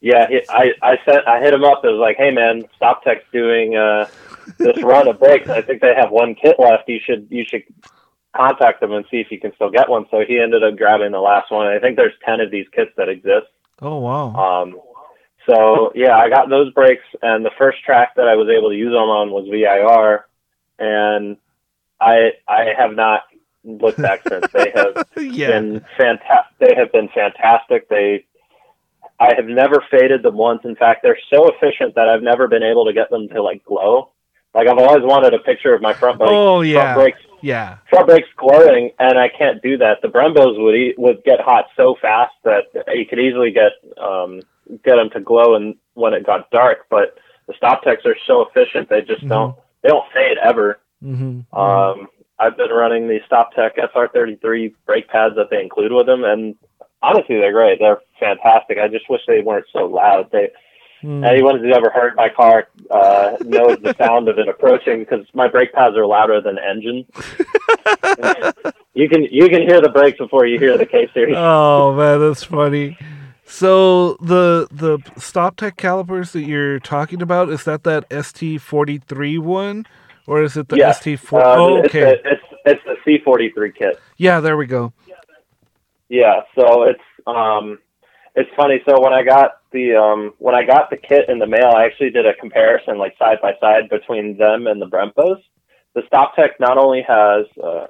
yeah, 0.00 0.28
he, 0.28 0.40
I 0.48 0.72
I 0.82 0.98
sent 1.04 1.26
I 1.26 1.40
hit 1.40 1.54
him 1.54 1.64
up. 1.64 1.84
It 1.84 1.88
was 1.88 2.00
like, 2.00 2.16
"Hey, 2.16 2.30
man, 2.30 2.64
Stop 2.76 3.02
Tech's 3.04 3.24
doing 3.32 3.76
uh, 3.76 4.06
this 4.58 4.82
run 4.82 5.08
of 5.08 5.18
brakes. 5.18 5.48
I 5.48 5.62
think 5.62 5.80
they 5.80 5.94
have 5.94 6.10
one 6.10 6.34
kit 6.34 6.56
left. 6.58 6.88
You 6.88 7.00
should 7.04 7.28
you 7.30 7.44
should." 7.44 7.64
contact 8.36 8.80
them 8.80 8.92
and 8.92 9.06
see 9.10 9.16
if 9.16 9.30
you 9.30 9.40
can 9.40 9.50
still 9.54 9.70
get 9.70 9.88
one. 9.88 10.04
So 10.10 10.22
he 10.26 10.38
ended 10.38 10.62
up 10.62 10.76
grabbing 10.76 11.12
the 11.12 11.20
last 11.20 11.50
one. 11.50 11.66
I 11.66 11.78
think 11.78 11.96
there's 11.96 12.12
10 12.22 12.40
of 12.40 12.50
these 12.50 12.66
kits 12.70 12.90
that 12.98 13.08
exist. 13.08 13.46
Oh, 13.80 13.98
wow. 13.98 14.34
Um, 14.34 14.78
so 15.48 15.92
yeah, 15.94 16.16
I 16.16 16.28
got 16.28 16.48
those 16.48 16.72
brakes, 16.72 17.04
and 17.22 17.44
the 17.44 17.50
first 17.56 17.82
track 17.84 18.16
that 18.16 18.28
I 18.28 18.34
was 18.34 18.48
able 18.48 18.70
to 18.70 18.76
use 18.76 18.92
them 18.92 19.08
on 19.08 19.30
was 19.30 19.48
VIR, 19.48 20.26
and 20.78 21.36
I 22.00 22.32
I 22.48 22.72
have 22.76 22.94
not 22.94 23.22
looked 23.64 24.02
back 24.02 24.22
since. 24.28 24.46
They 24.52 24.72
have 24.74 25.06
yeah. 25.16 25.48
been 25.48 25.84
fantastic. 25.96 26.58
They 26.58 26.74
have 26.74 26.90
been 26.90 27.08
fantastic. 27.08 27.88
They 27.88 28.26
I 29.18 29.34
have 29.34 29.46
never 29.46 29.82
faded 29.90 30.22
them 30.22 30.36
once. 30.36 30.60
In 30.64 30.76
fact, 30.76 31.00
they're 31.02 31.18
so 31.32 31.48
efficient 31.48 31.94
that 31.94 32.08
I've 32.08 32.22
never 32.22 32.48
been 32.48 32.62
able 32.62 32.84
to 32.86 32.92
get 32.92 33.10
them 33.10 33.28
to 33.28 33.42
like 33.42 33.64
glow. 33.64 34.10
Like 34.54 34.68
I've 34.68 34.78
always 34.78 35.04
wanted 35.04 35.34
a 35.34 35.38
picture 35.38 35.74
of 35.74 35.82
my 35.82 35.92
front 35.92 36.18
brakes. 36.18 36.30
Oh 36.32 36.62
yeah, 36.62 36.94
front 36.94 36.96
brakes, 36.96 37.18
yeah, 37.42 37.78
front 37.90 38.06
brakes 38.06 38.28
glowing, 38.36 38.90
and 38.98 39.18
I 39.18 39.28
can't 39.28 39.62
do 39.62 39.76
that. 39.78 40.00
The 40.00 40.08
Brembos 40.08 40.62
would 40.62 40.74
eat, 40.74 40.98
would 40.98 41.22
get 41.24 41.40
hot 41.40 41.66
so 41.76 41.96
fast 42.00 42.32
that 42.44 42.64
you 42.94 43.04
could 43.06 43.18
easily 43.18 43.50
get 43.50 43.72
um, 44.02 44.40
get 44.82 44.96
them 44.96 45.10
to 45.10 45.20
glow 45.20 45.56
and 45.56 45.74
when 45.92 46.14
it 46.14 46.24
got 46.24 46.50
dark. 46.50 46.86
But 46.88 47.18
the 47.46 47.54
stop 47.54 47.82
techs 47.82 48.06
are 48.06 48.16
so 48.26 48.46
efficient; 48.48 48.88
they 48.88 49.02
just 49.02 49.20
mm-hmm. 49.20 49.28
don't 49.28 49.56
they 49.82 49.90
don't 49.90 50.10
fade 50.12 50.38
ever. 50.42 50.80
Mm-hmm. 51.04 51.58
Um, 51.58 52.08
I've 52.38 52.56
been 52.56 52.70
running 52.70 53.08
the 53.08 53.20
Stop 53.26 53.52
Tech 53.54 53.76
SR33 53.76 54.74
brake 54.84 55.08
pads 55.08 55.36
that 55.36 55.50
they 55.50 55.62
include 55.62 55.92
with 55.92 56.06
them, 56.06 56.24
and 56.24 56.54
honestly, 57.02 57.36
they're 57.36 57.52
great. 57.52 57.78
They're 57.78 58.00
fantastic. 58.18 58.78
I 58.78 58.88
just 58.88 59.08
wish 59.08 59.20
they 59.26 59.40
weren't 59.40 59.66
so 59.72 59.86
loud. 59.86 60.30
They 60.32 60.50
Mm. 61.02 61.28
Anyone 61.28 61.60
who's 61.60 61.74
ever 61.76 61.90
heard 61.90 62.16
my 62.16 62.28
car 62.28 62.68
uh, 62.90 63.36
knows 63.44 63.78
the 63.80 63.94
sound 63.98 64.28
of 64.28 64.38
it 64.38 64.48
approaching 64.48 65.00
because 65.00 65.26
my 65.34 65.46
brake 65.46 65.72
pads 65.72 65.94
are 65.96 66.06
louder 66.06 66.40
than 66.40 66.56
the 66.56 66.68
engine. 66.68 67.06
you 68.94 69.08
can 69.08 69.24
you 69.24 69.48
can 69.48 69.62
hear 69.62 69.80
the 69.80 69.90
brakes 69.90 70.18
before 70.18 70.46
you 70.46 70.58
hear 70.58 70.78
the 70.78 70.86
K 70.86 71.08
series. 71.12 71.36
Oh 71.38 71.94
man, 71.94 72.18
that's 72.20 72.44
funny. 72.44 72.98
So 73.44 74.14
the 74.14 74.66
the 74.72 74.98
stop 75.16 75.56
tech 75.56 75.76
calipers 75.76 76.32
that 76.32 76.42
you're 76.42 76.80
talking 76.80 77.20
about 77.20 77.50
is 77.50 77.64
that 77.64 77.84
that 77.84 78.06
ST 78.24 78.60
forty 78.60 78.98
three 78.98 79.38
one, 79.38 79.86
or 80.26 80.42
is 80.42 80.56
it 80.56 80.68
the 80.68 80.76
yeah. 80.78 80.92
ST 80.92 81.20
four? 81.20 81.40
Uh, 81.40 81.56
oh, 81.56 81.84
okay, 81.84 82.14
it's, 82.14 82.22
it's 82.24 82.42
it's 82.64 82.84
the 82.84 82.96
C 83.04 83.18
forty 83.22 83.50
three 83.50 83.70
kit. 83.70 84.00
Yeah, 84.16 84.40
there 84.40 84.56
we 84.56 84.66
go. 84.66 84.92
Yeah, 86.08 86.42
so 86.54 86.84
it's 86.84 87.00
um 87.26 87.78
it's 88.36 88.50
funny. 88.54 88.80
So 88.86 89.00
when 89.00 89.14
I 89.14 89.24
got 89.24 89.62
the 89.72 89.96
um, 89.96 90.34
when 90.38 90.54
I 90.54 90.64
got 90.64 90.90
the 90.90 90.96
kit 90.98 91.28
in 91.28 91.38
the 91.38 91.46
mail, 91.46 91.72
I 91.74 91.86
actually 91.86 92.10
did 92.10 92.26
a 92.26 92.34
comparison, 92.34 92.98
like 92.98 93.16
side 93.18 93.38
by 93.40 93.54
side, 93.60 93.88
between 93.88 94.36
them 94.36 94.66
and 94.66 94.80
the 94.80 94.86
Brembos. 94.86 95.42
The 95.94 96.02
Stop 96.06 96.36
Tech 96.36 96.60
not 96.60 96.76
only 96.76 97.02
has 97.08 97.46
uh, 97.62 97.86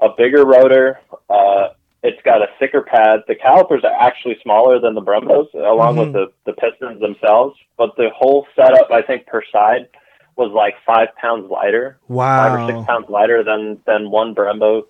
a 0.00 0.08
bigger 0.16 0.46
rotor, 0.46 1.00
uh, 1.28 1.68
it's 2.02 2.20
got 2.24 2.40
a 2.40 2.46
thicker 2.58 2.80
pad. 2.80 3.20
The 3.28 3.34
calipers 3.34 3.84
are 3.84 3.92
actually 3.92 4.36
smaller 4.42 4.80
than 4.80 4.94
the 4.94 5.02
Brembos, 5.02 5.52
along 5.52 5.96
mm-hmm. 5.96 5.98
with 5.98 6.12
the, 6.14 6.32
the 6.46 6.52
pistons 6.54 7.00
themselves. 7.00 7.54
But 7.76 7.94
the 7.96 8.08
whole 8.16 8.46
setup, 8.56 8.90
I 8.90 9.02
think, 9.02 9.26
per 9.26 9.42
side 9.52 9.88
was 10.36 10.50
like 10.52 10.74
five 10.86 11.08
pounds 11.20 11.50
lighter. 11.50 11.98
Wow. 12.08 12.48
Five 12.48 12.60
or 12.60 12.72
six 12.72 12.86
pounds 12.86 13.06
lighter 13.10 13.44
than 13.44 13.78
than 13.86 14.10
one 14.10 14.34
Brembo 14.34 14.84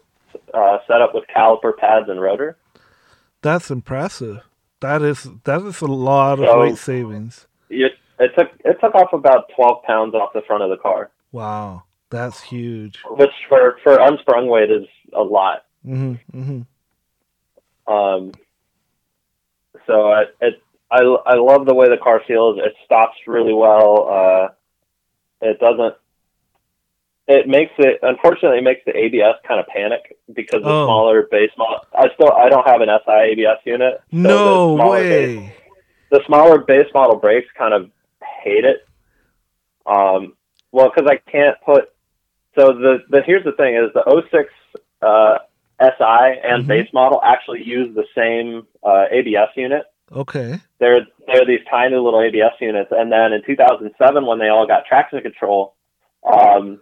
uh, 0.52 0.78
setup 0.86 1.14
with 1.14 1.24
caliper 1.34 1.76
pads 1.76 2.08
and 2.08 2.20
rotor. 2.20 2.56
That's 3.42 3.70
impressive. 3.70 4.40
That 4.80 5.02
is 5.02 5.28
that 5.44 5.62
is 5.62 5.80
a 5.80 5.86
lot 5.86 6.40
of 6.40 6.60
weight 6.60 6.78
savings. 6.78 7.46
It, 7.70 7.92
it 8.18 8.32
took 8.36 8.48
it 8.64 8.76
took 8.80 8.94
off 8.94 9.12
about 9.12 9.50
twelve 9.56 9.82
pounds 9.84 10.14
off 10.14 10.32
the 10.32 10.42
front 10.46 10.62
of 10.62 10.70
the 10.70 10.76
car. 10.76 11.10
Wow, 11.32 11.84
that's 12.10 12.42
huge. 12.42 13.00
Which 13.10 13.30
for 13.48 13.76
for 13.82 13.98
unsprung 13.98 14.48
weight 14.48 14.70
is 14.70 14.86
a 15.12 15.22
lot. 15.22 15.64
Mm-hmm, 15.86 16.38
mm-hmm. 16.38 17.92
Um. 17.92 18.32
So 19.86 20.10
I 20.12 20.24
it 20.40 20.62
I 20.90 21.02
I 21.26 21.34
love 21.36 21.66
the 21.66 21.74
way 21.74 21.88
the 21.88 22.02
car 22.02 22.22
feels. 22.26 22.58
It 22.58 22.74
stops 22.84 23.16
really 23.26 23.54
well. 23.54 24.08
Uh, 24.10 24.48
it 25.40 25.58
doesn't 25.60 25.94
it 27.26 27.48
makes 27.48 27.72
it 27.78 28.00
unfortunately 28.02 28.58
it 28.58 28.64
makes 28.64 28.82
the 28.84 28.96
ABS 28.96 29.36
kind 29.46 29.58
of 29.58 29.66
panic 29.66 30.16
because 30.32 30.62
the 30.62 30.68
oh. 30.68 30.86
smaller 30.86 31.28
base 31.30 31.50
model. 31.56 31.80
I 31.94 32.08
still 32.14 32.32
I 32.32 32.48
don't 32.48 32.66
have 32.66 32.80
an 32.80 32.88
SI 32.88 33.32
ABS 33.32 33.58
unit. 33.64 34.00
So 34.10 34.16
no 34.16 34.76
the 34.76 34.86
way. 34.86 35.36
Base, 35.36 35.52
the 36.10 36.20
smaller 36.26 36.58
base 36.58 36.88
model 36.92 37.16
brakes 37.16 37.48
kind 37.56 37.74
of 37.74 37.90
hate 38.42 38.64
it. 38.64 38.86
Um, 39.86 40.34
well, 40.72 40.90
because 40.94 41.10
I 41.10 41.16
can't 41.30 41.56
put. 41.64 41.90
So 42.58 42.68
the 42.72 42.98
the 43.08 43.22
here's 43.22 43.44
the 43.44 43.52
thing 43.52 43.74
is 43.74 43.90
the 43.94 44.24
06 44.30 44.52
uh, 45.02 45.38
SI 45.80 46.40
and 46.44 46.62
mm-hmm. 46.62 46.68
base 46.68 46.88
model 46.92 47.20
actually 47.24 47.64
use 47.64 47.94
the 47.94 48.04
same 48.14 48.66
uh, 48.82 49.06
ABS 49.10 49.50
unit. 49.56 49.84
Okay. 50.12 50.60
They're 50.78 51.06
they're 51.26 51.46
these 51.46 51.64
tiny 51.70 51.96
little 51.96 52.20
ABS 52.20 52.54
units, 52.60 52.92
and 52.92 53.10
then 53.10 53.32
in 53.32 53.42
2007 53.44 54.26
when 54.26 54.38
they 54.38 54.48
all 54.48 54.66
got 54.66 54.84
traction 54.86 55.20
control, 55.22 55.74
um, 56.30 56.80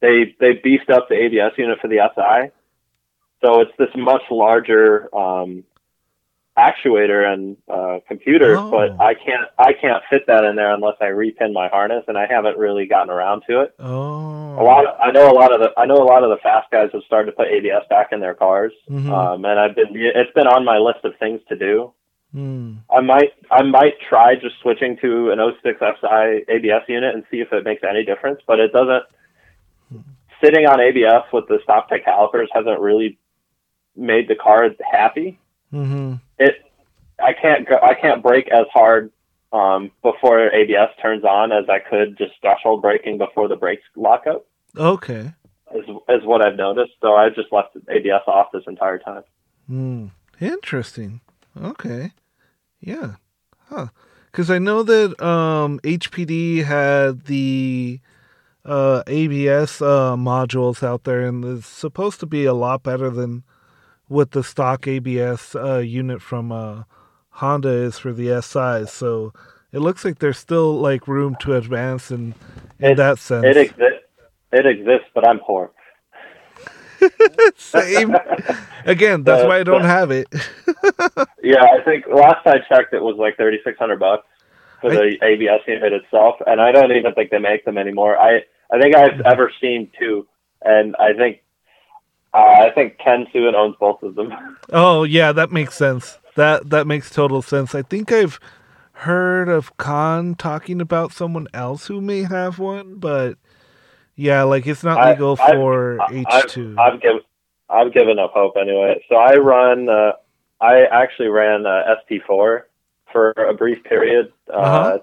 they 0.00 0.34
they 0.40 0.54
beefed 0.54 0.90
up 0.90 1.08
the 1.08 1.14
ABS 1.14 1.52
unit 1.56 1.78
for 1.80 1.88
the 1.88 2.00
SI, 2.14 2.52
so 3.42 3.60
it's 3.60 3.72
this 3.78 3.88
much 3.96 4.22
larger 4.30 5.14
um, 5.14 5.64
actuator 6.56 7.32
and 7.32 7.56
uh, 7.68 8.00
computer. 8.08 8.56
Oh. 8.56 8.70
But 8.70 9.00
I 9.00 9.14
can't 9.14 9.48
I 9.58 9.72
can't 9.72 10.02
fit 10.10 10.26
that 10.26 10.44
in 10.44 10.56
there 10.56 10.72
unless 10.72 10.96
I 11.00 11.06
repin 11.06 11.52
my 11.52 11.68
harness, 11.68 12.04
and 12.08 12.16
I 12.16 12.26
haven't 12.26 12.58
really 12.58 12.86
gotten 12.86 13.10
around 13.10 13.42
to 13.48 13.62
it. 13.62 13.74
Oh, 13.78 14.60
a 14.60 14.64
lot. 14.64 14.86
Of, 14.86 15.00
I 15.00 15.10
know 15.10 15.30
a 15.30 15.34
lot 15.34 15.52
of 15.52 15.60
the 15.60 15.72
I 15.78 15.86
know 15.86 15.96
a 15.96 16.04
lot 16.04 16.24
of 16.24 16.30
the 16.30 16.38
fast 16.42 16.70
guys 16.70 16.90
have 16.92 17.02
started 17.06 17.32
to 17.32 17.36
put 17.36 17.48
ABS 17.48 17.84
back 17.88 18.08
in 18.12 18.20
their 18.20 18.34
cars, 18.34 18.72
mm-hmm. 18.88 19.12
um, 19.12 19.44
and 19.44 19.58
I've 19.58 19.74
been 19.74 19.88
it's 19.92 20.32
been 20.34 20.46
on 20.46 20.64
my 20.64 20.78
list 20.78 21.04
of 21.04 21.12
things 21.18 21.40
to 21.48 21.56
do. 21.56 21.92
Mm. 22.34 22.78
I 22.90 23.00
might 23.00 23.32
I 23.50 23.62
might 23.62 23.94
try 24.08 24.34
just 24.34 24.56
switching 24.60 24.96
to 25.00 25.30
an 25.30 25.38
06 25.62 25.78
SI 25.78 26.44
ABS 26.48 26.82
unit 26.88 27.14
and 27.14 27.24
see 27.30 27.40
if 27.40 27.52
it 27.52 27.64
makes 27.64 27.82
any 27.88 28.04
difference, 28.04 28.40
but 28.46 28.58
it 28.60 28.72
doesn't 28.72 29.04
sitting 30.42 30.66
on 30.66 30.80
ABS 30.80 31.24
with 31.32 31.46
the 31.48 31.58
stop 31.62 31.88
tech 31.88 32.04
calipers 32.04 32.48
hasn't 32.52 32.80
really 32.80 33.18
made 33.96 34.28
the 34.28 34.34
car 34.34 34.68
happy. 34.90 35.38
Mm-hmm. 35.72 36.14
It, 36.38 36.56
I 37.22 37.32
can't 37.32 37.68
go, 37.68 37.78
I 37.82 37.94
can't 37.94 38.22
brake 38.22 38.48
as 38.48 38.66
hard 38.72 39.10
um, 39.52 39.90
before 40.02 40.52
ABS 40.52 40.90
turns 41.00 41.24
on 41.24 41.52
as 41.52 41.64
I 41.68 41.78
could 41.78 42.18
just 42.18 42.34
threshold 42.40 42.82
braking 42.82 43.18
before 43.18 43.48
the 43.48 43.56
brakes 43.56 43.84
lock 43.96 44.26
up. 44.26 44.46
Okay, 44.76 45.32
is 45.74 45.84
is 46.08 46.24
what 46.24 46.42
I've 46.42 46.56
noticed. 46.56 46.92
So 47.00 47.14
I 47.14 47.30
just 47.30 47.52
left 47.52 47.76
ABS 47.88 48.22
off 48.26 48.52
this 48.52 48.64
entire 48.66 48.98
time. 48.98 49.22
Hmm. 49.66 50.06
Interesting. 50.40 51.20
Okay. 51.60 52.12
Yeah. 52.80 53.14
Huh. 53.68 53.88
Because 54.30 54.50
I 54.50 54.58
know 54.58 54.82
that 54.82 55.20
um, 55.24 55.80
HPD 55.80 56.64
had 56.64 57.24
the 57.24 58.00
uh, 58.66 59.02
ABS 59.06 59.80
uh, 59.80 60.16
modules 60.16 60.82
out 60.82 61.04
there, 61.04 61.22
and 61.22 61.44
it's 61.44 61.66
supposed 61.66 62.20
to 62.20 62.26
be 62.26 62.44
a 62.44 62.54
lot 62.54 62.82
better 62.82 63.10
than 63.10 63.44
what 64.08 64.32
the 64.32 64.42
stock 64.42 64.86
ABS 64.86 65.54
uh, 65.54 65.78
unit 65.78 66.20
from 66.20 66.52
uh, 66.52 66.82
Honda 67.30 67.68
is 67.68 67.98
for 67.98 68.12
the 68.12 68.40
SI. 68.42 68.86
So 68.90 69.32
it 69.72 69.78
looks 69.78 70.04
like 70.04 70.18
there's 70.18 70.38
still 70.38 70.74
like 70.74 71.08
room 71.08 71.36
to 71.40 71.54
advance 71.54 72.10
in, 72.10 72.34
in 72.78 72.92
it, 72.92 72.94
that 72.96 73.18
sense. 73.18 73.44
It 73.44 73.56
exists. 73.56 74.02
It 74.52 74.66
exists, 74.66 75.08
but 75.14 75.26
I'm 75.26 75.38
poor. 75.38 75.70
Same. 77.56 78.16
Again, 78.84 79.22
that's 79.22 79.44
why 79.44 79.58
I 79.58 79.62
don't 79.62 79.84
have 79.84 80.10
it. 80.10 80.28
yeah, 81.42 81.62
I 81.62 81.82
think 81.84 82.06
last 82.06 82.46
I 82.46 82.58
checked, 82.68 82.94
it 82.94 83.02
was 83.02 83.16
like 83.18 83.36
thirty 83.36 83.58
six 83.64 83.78
hundred 83.78 84.00
bucks 84.00 84.26
for 84.80 84.90
the 84.90 85.18
I, 85.20 85.26
ABS 85.26 85.60
unit 85.66 85.92
itself, 85.92 86.36
and 86.46 86.60
I 86.60 86.72
don't 86.72 86.92
even 86.92 87.12
think 87.14 87.30
they 87.30 87.38
make 87.38 87.64
them 87.64 87.76
anymore. 87.76 88.18
I 88.18 88.44
I 88.72 88.80
think 88.80 88.96
I've 88.96 89.20
ever 89.20 89.52
seen 89.60 89.90
two, 89.98 90.26
and 90.62 90.96
I 90.96 91.12
think 91.12 91.42
uh, 92.34 92.38
I 92.38 92.70
think 92.74 92.98
Ken 92.98 93.26
Suen 93.34 93.54
owns 93.54 93.76
both 93.80 94.02
of 94.02 94.14
them. 94.14 94.32
Oh 94.72 95.04
yeah, 95.04 95.30
that 95.30 95.52
makes 95.52 95.74
sense. 95.74 96.18
That 96.34 96.70
that 96.70 96.86
makes 96.86 97.08
total 97.10 97.40
sense. 97.40 97.74
I 97.74 97.82
think 97.82 98.10
I've 98.10 98.40
heard 98.92 99.48
of 99.48 99.76
Khan 99.76 100.34
talking 100.34 100.80
about 100.80 101.12
someone 101.12 101.46
else 101.54 101.86
who 101.86 102.00
may 102.00 102.22
have 102.22 102.58
one, 102.58 102.96
but 102.96 103.38
yeah, 104.16 104.42
like 104.42 104.66
it's 104.66 104.82
not 104.82 105.08
legal 105.08 105.38
I, 105.40 105.52
for 105.52 105.98
H 106.10 106.26
two. 106.48 106.74
I've, 106.78 106.94
I've 106.94 107.00
given 107.00 107.20
I've 107.68 107.92
given 107.92 108.18
up 108.18 108.32
hope 108.32 108.56
anyway. 108.60 109.04
So 109.08 109.16
I 109.16 109.36
run. 109.36 109.88
Uh, 109.88 110.12
I 110.60 110.86
actually 110.90 111.28
ran 111.28 111.66
uh, 111.66 111.94
SP4 112.10 112.62
for 113.12 113.30
a 113.32 113.54
brief 113.54 113.84
period. 113.84 114.32
Uh, 114.48 114.56
uh-huh. 114.56 114.98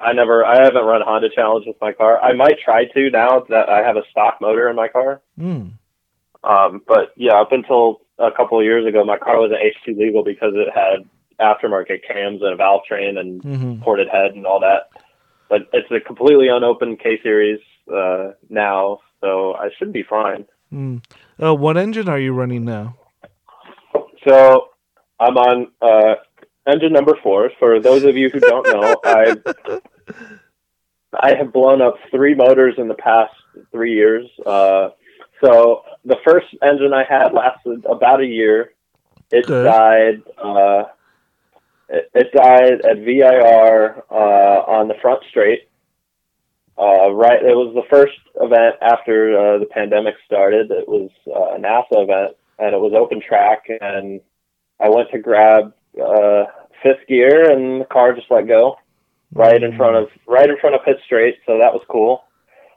I 0.00 0.12
never, 0.12 0.44
I 0.44 0.62
haven't 0.64 0.84
run 0.84 1.02
Honda 1.04 1.28
Challenge 1.34 1.66
with 1.66 1.76
my 1.80 1.92
car. 1.92 2.20
I 2.20 2.32
might 2.32 2.58
try 2.64 2.84
to 2.84 3.10
now 3.10 3.44
that 3.48 3.68
I 3.68 3.78
have 3.78 3.96
a 3.96 4.02
stock 4.10 4.38
motor 4.40 4.68
in 4.68 4.76
my 4.76 4.88
car. 4.88 5.20
Mm. 5.38 5.72
Um, 6.44 6.82
but 6.86 7.12
yeah, 7.16 7.34
up 7.34 7.52
until 7.52 8.00
a 8.18 8.30
couple 8.30 8.58
of 8.58 8.64
years 8.64 8.86
ago, 8.86 9.04
my 9.04 9.18
car 9.18 9.40
wasn't 9.40 9.60
H2 9.60 9.98
legal 9.98 10.24
because 10.24 10.52
it 10.54 10.68
had 10.74 11.08
aftermarket 11.40 12.06
cams 12.06 12.40
and 12.42 12.52
a 12.52 12.56
valve 12.56 12.82
train 12.86 13.18
and 13.18 13.42
mm-hmm. 13.42 13.82
ported 13.82 14.08
head 14.08 14.32
and 14.34 14.46
all 14.46 14.60
that. 14.60 14.88
But 15.48 15.62
it's 15.72 15.90
a 15.90 16.00
completely 16.00 16.48
unopened 16.48 17.00
K 17.00 17.20
series 17.22 17.60
uh, 17.92 18.32
now, 18.48 19.00
so 19.20 19.54
I 19.54 19.68
should 19.78 19.92
be 19.92 20.02
fine. 20.02 20.44
Mm. 20.72 21.02
Uh, 21.40 21.54
what 21.54 21.76
engine 21.76 22.08
are 22.08 22.18
you 22.18 22.32
running 22.32 22.64
now? 22.64 22.96
So 24.26 24.68
I'm 25.20 25.36
on 25.36 25.68
uh, 25.80 26.16
engine 26.66 26.92
number 26.92 27.16
four. 27.22 27.50
For 27.58 27.80
those 27.80 28.04
of 28.04 28.16
you 28.16 28.30
who 28.30 28.40
don't 28.40 28.66
know, 28.66 28.96
I 29.04 29.36
I 31.20 31.34
have 31.34 31.52
blown 31.52 31.80
up 31.80 31.96
three 32.10 32.34
motors 32.34 32.74
in 32.78 32.88
the 32.88 32.94
past 32.94 33.32
three 33.72 33.94
years. 33.94 34.26
Uh, 34.44 34.90
so 35.42 35.82
the 36.04 36.16
first 36.24 36.46
engine 36.62 36.92
I 36.92 37.04
had 37.08 37.32
lasted 37.32 37.84
about 37.86 38.20
a 38.20 38.26
year. 38.26 38.72
It 39.30 39.46
Good. 39.46 39.64
died. 39.64 40.22
Uh, 40.38 40.84
it, 41.88 42.10
it, 42.14 42.32
died 42.32 42.84
at 42.84 43.04
VIR 43.04 44.02
uh, 44.10 44.14
on 44.14 44.88
the 44.88 44.94
front 45.00 45.22
straight. 45.30 45.68
Uh, 46.78 47.10
right, 47.10 47.42
it 47.42 47.54
was 47.54 47.74
the 47.74 47.88
first 47.88 48.18
event 48.40 48.76
after 48.82 49.38
uh, 49.38 49.58
the 49.58 49.66
pandemic 49.66 50.14
started. 50.26 50.70
It 50.70 50.86
was 50.86 51.10
uh, 51.26 51.56
a 51.56 51.58
NASA 51.58 52.02
event, 52.02 52.36
and 52.58 52.74
it 52.74 52.78
was 52.78 52.92
open 52.94 53.20
track. 53.20 53.66
And 53.80 54.20
I 54.78 54.90
went 54.90 55.10
to 55.12 55.18
grab 55.18 55.72
uh, 56.02 56.44
fifth 56.82 57.06
gear, 57.08 57.50
and 57.50 57.80
the 57.80 57.84
car 57.86 58.14
just 58.14 58.30
let 58.30 58.46
go 58.46 58.76
right 59.32 59.62
in 59.62 59.76
front 59.76 59.96
of 59.96 60.08
right 60.26 60.48
in 60.48 60.56
front 60.58 60.74
of 60.74 60.84
pit 60.84 60.96
straight. 61.04 61.36
So 61.46 61.58
that 61.58 61.72
was 61.72 61.82
cool. 61.88 62.22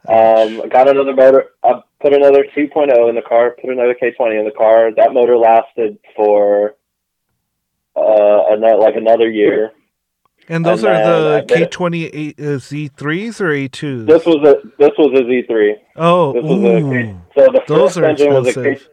Um, 0.07 0.67
got 0.69 0.87
another 0.87 1.13
motor. 1.13 1.45
I 1.63 1.81
put 2.01 2.13
another 2.13 2.45
2.0 2.55 3.09
in 3.09 3.15
the 3.15 3.21
car. 3.21 3.55
Put 3.61 3.69
another 3.69 3.95
K20 4.01 4.39
in 4.39 4.45
the 4.45 4.53
car. 4.57 4.91
That 4.95 5.13
motor 5.13 5.37
lasted 5.37 5.97
for 6.15 6.75
uh, 7.95 8.43
another, 8.49 8.77
like 8.77 8.95
another 8.95 9.29
year. 9.29 9.71
And 10.47 10.65
those 10.65 10.83
and 10.83 10.93
are 10.93 11.41
the 11.41 11.53
K20 11.53 12.35
Z3s 12.35 13.41
or 13.41 13.49
A2s? 13.49 14.07
This 14.07 14.25
was 14.25 14.37
a 14.37 14.67
this 14.79 14.91
was 14.97 15.19
a 15.19 15.23
Z3. 15.23 15.73
Oh, 15.95 16.33
this 16.33 16.43
was 16.43 16.63
a 16.63 17.21
so 17.35 17.51
the 17.51 17.63
those 17.67 17.95
first 17.95 17.97
engine 17.97 18.35
expensive. 18.35 18.63
was 18.63 18.81
a 18.81 18.85
K. 18.85 18.91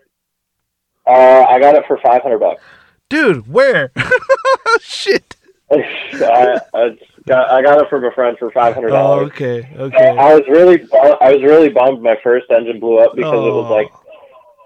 Uh, 1.06 1.46
I 1.48 1.60
got 1.60 1.76
it 1.76 1.84
for 1.86 1.98
500 2.02 2.38
bucks. 2.38 2.62
Dude, 3.08 3.46
where? 3.46 3.92
Shit. 4.80 5.36
I, 5.70 6.60
I, 6.74 6.98
got, 7.26 7.50
I 7.50 7.62
got 7.62 7.82
it 7.82 7.90
from 7.90 8.04
a 8.04 8.12
friend 8.12 8.36
for 8.38 8.50
five 8.52 8.74
hundred 8.74 8.90
dollars. 8.90 9.22
Oh, 9.24 9.26
okay, 9.26 9.68
okay. 9.76 10.08
I 10.16 10.34
was 10.34 10.44
really 10.48 10.80
I 10.92 11.32
was 11.32 11.42
really 11.42 11.70
bummed 11.70 12.02
my 12.02 12.16
first 12.22 12.46
engine 12.50 12.78
blew 12.78 12.98
up 12.98 13.16
because 13.16 13.34
oh. 13.34 13.48
it 13.48 13.52
was 13.52 13.70
like 13.70 13.92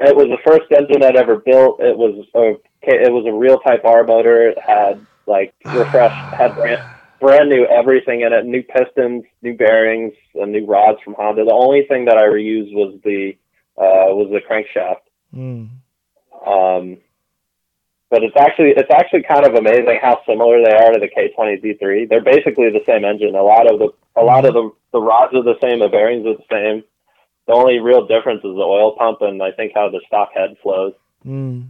it 0.01 0.17
was 0.17 0.29
the 0.29 0.39
first 0.45 0.71
engine 0.73 1.03
I'd 1.03 1.17
ever 1.17 1.37
built. 1.37 1.81
It 1.81 1.97
was 1.97 2.27
a 2.35 2.57
it 2.83 3.13
was 3.13 3.27
a 3.27 3.33
real 3.33 3.59
Type 3.61 3.85
R 3.85 4.05
motor. 4.05 4.49
It 4.49 4.59
had 4.59 5.05
like 5.27 5.55
refreshed 5.65 6.15
had 6.35 6.55
brand, 6.55 6.83
brand 7.21 7.49
new 7.49 7.67
everything 7.67 8.23
in 8.23 8.33
it, 8.33 8.45
new 8.45 8.63
pistons, 8.63 9.25
new 9.43 9.57
bearings, 9.57 10.13
and 10.35 10.53
new 10.53 10.67
rods 10.67 10.99
from 11.03 11.15
Honda. 11.15 11.45
The 11.45 11.53
only 11.53 11.87
thing 11.87 12.07
that 12.07 12.19
I 12.19 12.25
reused 12.25 12.75
was 12.75 12.99
the 13.05 13.37
uh, 13.79 14.13
was 14.15 14.31
the 14.31 14.41
crankshaft. 14.41 15.01
Mm. 15.35 15.71
Um, 16.47 16.99
but 18.11 18.25
it's 18.25 18.37
actually 18.37 18.75
it's 18.77 18.91
actually 18.91 19.23
kind 19.23 19.47
of 19.47 19.55
amazing 19.55 19.99
how 20.03 20.21
similar 20.27 20.63
they 20.63 20.73
are 20.73 20.93
to 20.93 20.99
the 20.99 21.09
K20 21.09 21.63
Z3. 21.63 22.09
They're 22.09 22.21
basically 22.21 22.69
the 22.69 22.83
same 22.85 23.05
engine. 23.05 23.37
A 23.37 23.43
lot 23.43 23.73
of 23.73 23.79
the 23.79 23.89
a 24.17 24.25
lot 24.25 24.45
of 24.45 24.53
the 24.53 24.71
the 24.93 25.01
rods 25.01 25.33
are 25.35 25.45
the 25.45 25.59
same, 25.63 25.79
the 25.79 25.89
bearings 25.89 26.27
are 26.27 26.35
the 26.35 26.51
same. 26.51 26.83
The 27.47 27.55
only 27.55 27.79
real 27.79 28.07
difference 28.07 28.39
is 28.39 28.55
the 28.55 28.67
oil 28.67 28.97
pump 28.97 29.19
and 29.23 29.41
I 29.43 29.53
think 29.53 29.73
how 29.75 29.89
the 29.89 30.01
stock 30.07 30.31
head 30.35 30.57
flows. 30.63 30.93
Mm. 31.25 31.69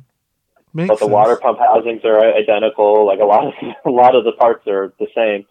but 0.73 0.89
the 0.89 0.97
sense. 0.97 1.11
water 1.11 1.37
pump 1.37 1.59
housings 1.59 2.05
are 2.05 2.35
identical. 2.35 3.07
Like 3.07 3.21
a 3.21 3.25
lot 3.25 3.47
of 3.47 3.53
a 3.85 3.91
lot 3.91 4.17
of 4.17 4.25
the 4.25 4.33
parts 4.33 4.67
are 4.67 4.95
the 4.99 5.09
same. 5.15 5.45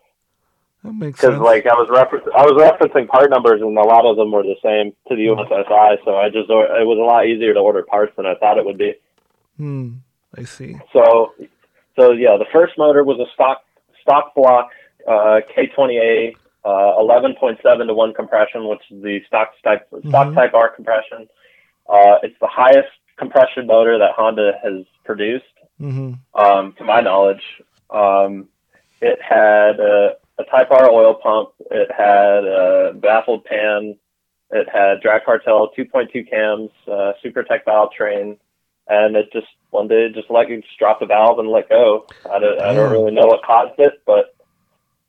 That 0.83 0.93
makes 0.93 1.19
sense. 1.19 1.33
Because 1.33 1.39
like 1.39 1.67
I 1.67 1.75
was 1.75 1.89
refer- 1.89 2.31
I 2.33 2.49
was 2.49 2.57
referencing 2.57 3.07
part 3.07 3.29
numbers 3.29 3.61
and 3.61 3.77
a 3.77 3.81
lot 3.81 4.07
of 4.07 4.17
them 4.17 4.31
were 4.31 4.43
the 4.43 4.55
same 4.63 4.93
to 5.07 5.15
the 5.15 5.27
USSI, 5.27 6.03
so 6.03 6.17
I 6.17 6.29
just 6.29 6.49
it 6.49 6.87
was 6.87 6.97
a 6.97 7.05
lot 7.05 7.27
easier 7.27 7.53
to 7.53 7.59
order 7.59 7.83
parts 7.83 8.13
than 8.17 8.25
I 8.25 8.33
thought 8.35 8.57
it 8.57 8.65
would 8.65 8.79
be. 8.79 8.95
Hmm. 9.57 9.89
I 10.37 10.43
see. 10.43 10.75
So, 10.93 11.33
so 11.97 12.11
yeah, 12.11 12.37
the 12.37 12.45
first 12.51 12.77
motor 12.77 13.03
was 13.03 13.19
a 13.19 13.31
stock 13.33 13.63
stock 14.01 14.33
block 14.35 14.69
uh, 15.07 15.41
K20A, 15.55 16.35
uh, 16.63 16.67
11.7 16.67 17.87
to 17.87 17.93
one 17.93 18.13
compression, 18.13 18.67
which 18.67 18.81
is 18.91 19.01
the 19.01 19.21
stock 19.27 19.51
type 19.63 19.87
stock 20.07 20.27
mm-hmm. 20.27 20.35
type 20.35 20.53
R 20.53 20.69
compression. 20.69 21.27
Uh, 21.87 22.17
it's 22.23 22.35
the 22.39 22.47
highest 22.47 22.89
compression 23.17 23.67
motor 23.67 23.97
that 23.97 24.11
Honda 24.15 24.53
has 24.63 24.85
produced, 25.03 25.45
mm-hmm. 25.81 26.13
um, 26.39 26.73
to 26.77 26.83
my 26.83 27.01
knowledge. 27.01 27.43
Um, 27.89 28.47
it 29.01 29.19
had 29.21 29.79
a, 29.79 30.15
a, 30.37 30.43
Type 30.43 30.69
R 30.71 30.89
oil 30.89 31.15
pump. 31.15 31.49
It 31.71 31.89
had 31.91 32.45
a 32.45 32.93
baffled 32.93 33.45
pan. 33.45 33.97
It 34.51 34.67
had 34.69 35.01
drag 35.01 35.25
cartel 35.25 35.71
2.2 35.77 36.29
cams, 36.29 36.69
uh, 36.87 37.13
Supertech 37.23 37.65
valve 37.65 37.91
train, 37.93 38.37
and 38.87 39.15
it 39.15 39.31
just 39.31 39.47
one 39.71 39.87
day 39.87 40.09
just 40.13 40.29
let 40.29 40.49
you 40.49 40.61
just 40.61 40.77
drop 40.77 40.99
the 40.99 41.05
valve 41.05 41.39
and 41.39 41.49
let 41.49 41.69
go. 41.69 42.05
I 42.25 42.39
don't, 42.39 42.61
I 42.61 42.73
don't 42.73 42.91
really 42.91 43.11
know 43.11 43.27
what 43.27 43.43
caused 43.43 43.79
it, 43.79 44.01
but 44.05 44.35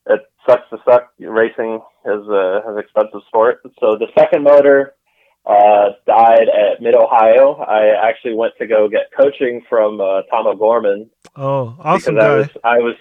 it 0.07 0.21
sucks 0.47 0.69
to 0.71 0.79
suck. 0.85 1.13
Racing 1.19 1.81
is 2.05 2.29
a, 2.29 2.63
an 2.67 2.79
expensive 2.79 3.21
sport. 3.29 3.63
So 3.81 3.97
the 3.97 4.09
second 4.19 4.45
motor 4.45 4.95
uh, 5.47 5.91
died 6.07 6.49
at 6.49 6.83
Mid 6.83 6.95
Ohio. 6.95 7.55
I 7.55 8.09
actually 8.09 8.35
went 8.35 8.55
to 8.59 8.67
go 8.67 8.89
get 8.89 9.11
coaching 9.17 9.63
from 9.69 10.01
uh, 10.01 10.23
Tom 10.31 10.47
O'Gorman. 10.47 11.11
Oh, 11.37 11.77
awesome 11.81 12.17
guy. 12.17 12.27
I 12.27 12.37
was, 12.37 12.49
I 12.65 12.79
was, 12.79 12.97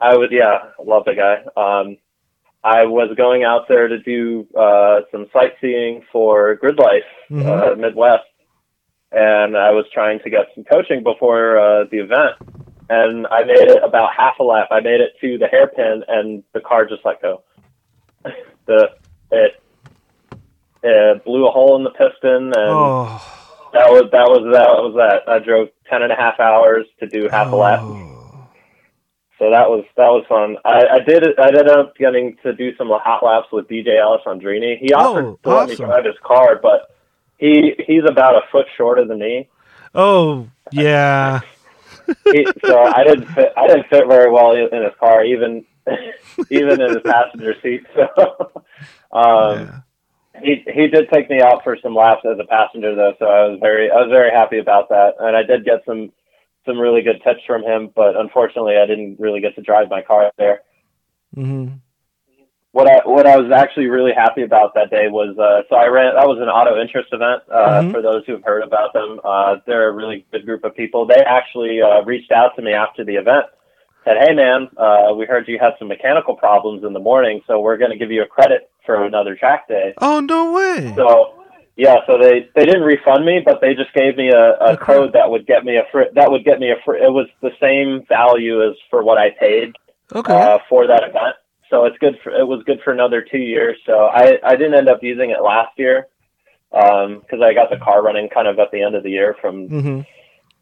I 0.00 0.16
was, 0.16 0.28
yeah, 0.32 0.58
love 0.84 1.04
the 1.04 1.14
guy. 1.14 1.44
Um, 1.56 1.96
I 2.64 2.84
was 2.84 3.14
going 3.16 3.44
out 3.44 3.68
there 3.68 3.88
to 3.88 3.98
do 3.98 4.46
uh, 4.58 5.00
some 5.12 5.26
sightseeing 5.32 6.02
for 6.10 6.54
Grid 6.56 6.78
Life 6.78 7.02
mm-hmm. 7.30 7.46
uh, 7.46 7.74
Midwest, 7.76 8.24
and 9.14 9.56
I 9.56 9.70
was 9.70 9.86
trying 9.92 10.18
to 10.20 10.30
get 10.30 10.46
some 10.54 10.64
coaching 10.64 11.02
before 11.04 11.56
uh, 11.56 11.84
the 11.90 11.98
event. 11.98 12.34
And 12.90 13.26
I 13.28 13.44
made 13.44 13.70
it 13.70 13.82
about 13.82 14.10
half 14.16 14.38
a 14.40 14.42
lap. 14.42 14.68
I 14.70 14.80
made 14.80 15.00
it 15.00 15.12
to 15.20 15.38
the 15.38 15.46
hairpin, 15.46 16.02
and 16.06 16.42
the 16.52 16.60
car 16.60 16.84
just 16.84 17.04
let 17.04 17.22
go. 17.22 17.42
the 18.66 18.90
it 19.30 19.62
it 20.82 21.24
blew 21.24 21.46
a 21.46 21.50
hole 21.50 21.76
in 21.76 21.84
the 21.84 21.90
piston, 21.90 22.46
and 22.46 22.54
oh. 22.56 23.22
that 23.72 23.88
was 23.88 24.10
that 24.12 24.28
was 24.28 24.52
that 24.52 24.68
was 24.68 24.94
that. 24.96 25.32
I 25.32 25.38
drove 25.38 25.68
ten 25.88 26.02
and 26.02 26.12
a 26.12 26.16
half 26.16 26.38
hours 26.40 26.84
to 27.00 27.06
do 27.06 27.28
half 27.30 27.46
oh. 27.46 27.54
a 27.54 27.56
lap. 27.56 27.80
Oh. 27.82 28.48
So 29.38 29.50
that 29.50 29.70
was 29.70 29.84
that 29.96 30.08
was 30.08 30.24
fun. 30.28 30.56
I, 30.64 30.96
I 30.96 31.00
did 31.00 31.38
I 31.38 31.48
ended 31.48 31.68
up 31.68 31.96
getting 31.96 32.36
to 32.42 32.52
do 32.52 32.76
some 32.76 32.88
hot 32.90 33.24
laps 33.24 33.48
with 33.50 33.66
DJ 33.66 33.96
Alessandrini. 33.96 34.78
He 34.78 34.92
offered 34.92 35.24
oh, 35.24 35.38
to 35.42 35.48
awesome. 35.48 35.56
let 35.56 35.68
me 35.68 35.76
drive 35.76 36.04
his 36.04 36.18
car, 36.22 36.60
but 36.62 36.93
he 37.38 37.74
he's 37.86 38.04
about 38.08 38.36
a 38.36 38.42
foot 38.50 38.66
shorter 38.76 39.04
than 39.04 39.18
me. 39.18 39.48
Oh 39.94 40.48
yeah. 40.72 41.40
he, 42.32 42.46
so 42.64 42.82
I 42.82 43.04
didn't 43.04 43.26
fit. 43.26 43.52
I 43.56 43.66
didn't 43.66 43.88
fit 43.88 44.06
very 44.06 44.30
well 44.30 44.52
in 44.52 44.82
his 44.82 44.92
car, 44.98 45.24
even 45.24 45.64
even 46.50 46.80
in 46.80 46.92
the 46.92 47.00
passenger 47.04 47.54
seat. 47.62 47.84
So, 49.14 49.20
um, 49.20 49.60
yeah. 49.60 49.80
he 50.42 50.64
he 50.66 50.88
did 50.88 51.08
take 51.08 51.30
me 51.30 51.40
out 51.40 51.62
for 51.62 51.78
some 51.80 51.94
laps 51.94 52.22
as 52.24 52.38
a 52.40 52.44
passenger, 52.44 52.94
though. 52.96 53.14
So 53.20 53.26
I 53.26 53.48
was 53.48 53.60
very 53.60 53.90
I 53.90 53.96
was 53.96 54.10
very 54.10 54.32
happy 54.32 54.58
about 54.58 54.88
that, 54.88 55.14
and 55.20 55.36
I 55.36 55.44
did 55.44 55.64
get 55.64 55.84
some 55.86 56.10
some 56.66 56.80
really 56.80 57.02
good 57.02 57.22
tips 57.22 57.42
from 57.46 57.62
him. 57.62 57.90
But 57.94 58.16
unfortunately, 58.16 58.76
I 58.76 58.86
didn't 58.86 59.20
really 59.20 59.40
get 59.40 59.54
to 59.54 59.62
drive 59.62 59.88
my 59.88 60.02
car 60.02 60.32
there. 60.36 60.62
Mm-hmm 61.36 61.76
what 62.74 62.90
I 62.90 63.06
what 63.06 63.24
I 63.24 63.36
was 63.36 63.52
actually 63.54 63.86
really 63.86 64.10
happy 64.12 64.42
about 64.42 64.74
that 64.74 64.90
day 64.90 65.06
was 65.06 65.38
uh, 65.38 65.62
so 65.70 65.76
I 65.76 65.86
ran 65.86 66.16
that 66.16 66.26
was 66.26 66.42
an 66.42 66.50
auto 66.50 66.74
interest 66.82 67.08
event 67.12 67.46
uh, 67.46 67.54
mm-hmm. 67.54 67.92
for 67.92 68.02
those 68.02 68.26
who've 68.26 68.42
heard 68.42 68.64
about 68.64 68.92
them. 68.92 69.20
Uh, 69.22 69.62
they're 69.64 69.88
a 69.88 69.92
really 69.92 70.26
good 70.32 70.44
group 70.44 70.64
of 70.64 70.74
people. 70.74 71.06
They 71.06 71.22
actually 71.24 71.78
uh, 71.80 72.02
reached 72.02 72.32
out 72.32 72.56
to 72.56 72.62
me 72.62 72.72
after 72.72 73.04
the 73.04 73.14
event, 73.14 73.46
said, 74.02 74.16
"Hey 74.18 74.34
man, 74.34 74.66
uh, 74.76 75.14
we 75.14 75.24
heard 75.24 75.46
you 75.46 75.56
had 75.60 75.78
some 75.78 75.86
mechanical 75.86 76.34
problems 76.34 76.82
in 76.82 76.92
the 76.92 76.98
morning, 76.98 77.42
so 77.46 77.60
we're 77.60 77.78
going 77.78 77.92
to 77.92 77.96
give 77.96 78.10
you 78.10 78.22
a 78.22 78.26
credit 78.26 78.68
for 78.84 79.06
another 79.06 79.36
track 79.36 79.68
day." 79.68 79.94
Oh 79.98 80.18
no 80.18 80.50
way! 80.50 80.92
So 80.96 81.46
yeah, 81.76 81.98
so 82.08 82.18
they 82.18 82.50
they 82.56 82.66
didn't 82.66 82.82
refund 82.82 83.24
me, 83.24 83.38
but 83.44 83.60
they 83.60 83.74
just 83.74 83.94
gave 83.94 84.16
me 84.16 84.30
a, 84.30 84.58
a 84.58 84.72
okay. 84.72 84.84
code 84.84 85.12
that 85.12 85.30
would 85.30 85.46
get 85.46 85.64
me 85.64 85.76
a 85.76 85.86
fr- 85.92 86.10
that 86.16 86.28
would 86.28 86.44
get 86.44 86.58
me 86.58 86.72
a 86.72 86.82
fr- 86.84 86.98
it 86.98 87.12
was 87.12 87.28
the 87.40 87.54
same 87.62 88.02
value 88.08 88.68
as 88.68 88.74
for 88.90 89.04
what 89.04 89.16
I 89.16 89.30
paid 89.30 89.76
Okay. 90.12 90.34
uh, 90.34 90.58
for 90.68 90.88
that 90.88 91.04
event. 91.04 91.36
So 91.74 91.86
it's 91.86 91.98
good 91.98 92.16
for 92.22 92.30
it 92.30 92.46
was 92.46 92.62
good 92.66 92.80
for 92.84 92.92
another 92.92 93.20
two 93.20 93.38
years. 93.38 93.76
So 93.84 94.04
I 94.04 94.38
I 94.44 94.54
didn't 94.54 94.74
end 94.74 94.88
up 94.88 95.02
using 95.02 95.30
it 95.30 95.42
last 95.42 95.76
year 95.76 96.06
because 96.70 97.40
I 97.42 97.52
got 97.52 97.68
the 97.68 97.78
car 97.82 98.00
running 98.00 98.28
kind 98.28 98.46
of 98.46 98.60
at 98.60 98.70
the 98.70 98.80
end 98.80 98.94
of 98.94 99.02
the 99.02 99.10
year 99.10 99.34
from 99.40 99.66
hmm 99.68 100.00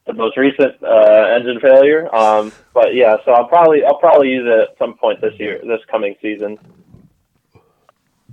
the 0.07 0.14
most 0.14 0.37
recent 0.38 0.83
uh, 0.83 1.37
engine 1.37 1.61
failure. 1.61 2.12
Um, 2.14 2.51
but 2.75 2.94
yeah, 2.94 3.16
so 3.27 3.33
I'll 3.33 3.46
probably 3.46 3.85
I'll 3.85 3.98
probably 3.98 4.31
use 4.31 4.46
it 4.46 4.70
at 4.70 4.79
some 4.79 4.94
point 4.96 5.20
this 5.20 5.35
year, 5.38 5.61
this 5.62 5.81
coming 5.90 6.14
season. 6.22 6.59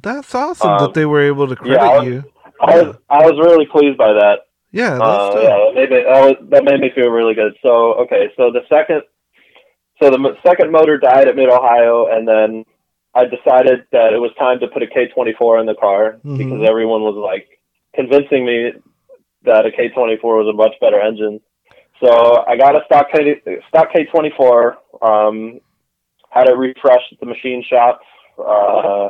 That's 0.01 0.33
awesome 0.33 0.71
Um, 0.71 0.79
that 0.79 0.93
they 0.93 1.05
were 1.05 1.21
able 1.21 1.49
to 1.49 1.57
credit 1.57 1.81
yeah, 1.81 1.85
I 1.85 1.97
was- 1.97 2.07
you. 2.07 2.23
I 2.61 2.81
was 2.81 2.95
I 3.09 3.21
was 3.29 3.37
really 3.45 3.65
pleased 3.65 3.97
by 3.97 4.13
that. 4.13 4.47
Yeah, 4.71 4.91
that's 4.99 5.35
Uh, 5.35 5.39
yeah, 5.41 5.57
that 5.65 5.73
made 5.75 5.89
me 5.91 6.03
that, 6.03 6.21
was, 6.23 6.35
that 6.49 6.63
made 6.63 6.79
me 6.79 6.91
feel 6.95 7.09
really 7.09 7.33
good. 7.33 7.57
So 7.61 7.95
okay, 8.03 8.31
so 8.37 8.51
the 8.51 8.61
second, 8.69 9.01
so 10.01 10.09
the 10.09 10.37
second 10.45 10.71
motor 10.71 10.97
died 10.97 11.27
at 11.27 11.35
Mid 11.35 11.49
Ohio, 11.49 12.07
and 12.07 12.27
then 12.27 12.65
I 13.13 13.25
decided 13.25 13.85
that 13.91 14.13
it 14.13 14.19
was 14.19 14.31
time 14.37 14.59
to 14.59 14.67
put 14.67 14.83
a 14.83 14.87
K24 14.87 15.59
in 15.59 15.65
the 15.65 15.75
car 15.75 16.19
Mhm. 16.25 16.37
because 16.37 16.67
everyone 16.67 17.01
was 17.01 17.15
like 17.15 17.59
convincing 17.93 18.45
me 18.45 18.73
that 19.43 19.65
a 19.65 19.71
K24 19.71 20.21
was 20.23 20.47
a 20.47 20.53
much 20.53 20.75
better 20.79 20.99
engine. 20.99 21.41
So 22.03 22.45
I 22.47 22.55
got 22.55 22.79
a 22.81 22.85
stock 22.85 23.11
K 23.11 23.41
stock 23.67 23.91
K24, 23.91 24.77
um, 25.01 25.59
had 26.29 26.47
it 26.47 26.55
refreshed 26.55 27.11
at 27.11 27.19
the 27.19 27.25
machine 27.25 27.63
shop, 27.63 28.01
uh, 28.37 29.09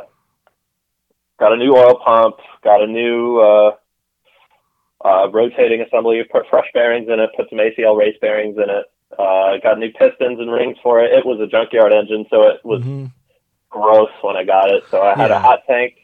got 1.38 1.52
a 1.52 1.56
new 1.56 1.76
oil 1.76 2.00
pump, 2.04 2.36
got 2.64 2.82
a 2.82 2.86
new 2.86 3.38
uh, 3.38 3.76
uh, 5.04 5.28
rotating 5.30 5.82
assembly, 5.82 6.22
put 6.24 6.48
fresh 6.48 6.66
bearings 6.74 7.08
in 7.08 7.20
it, 7.20 7.30
put 7.36 7.48
some 7.48 7.58
ACL 7.60 7.96
race 7.96 8.16
bearings 8.20 8.56
in 8.56 8.68
it, 8.68 8.89
uh, 9.18 9.56
got 9.62 9.78
new 9.78 9.90
pistons 9.92 10.40
and 10.40 10.50
rings 10.50 10.76
for 10.82 11.02
it. 11.02 11.12
It 11.12 11.26
was 11.26 11.40
a 11.40 11.46
junkyard 11.46 11.92
engine, 11.92 12.26
so 12.30 12.42
it 12.48 12.64
was 12.64 12.82
Mhm. 12.82 13.10
gross 13.70 14.10
when 14.22 14.36
I 14.36 14.44
got 14.44 14.70
it. 14.70 14.84
So 14.90 15.00
I 15.02 15.14
had 15.14 15.30
Yeah. 15.30 15.36
a 15.36 15.40
hot 15.40 15.60
tank, 15.66 15.96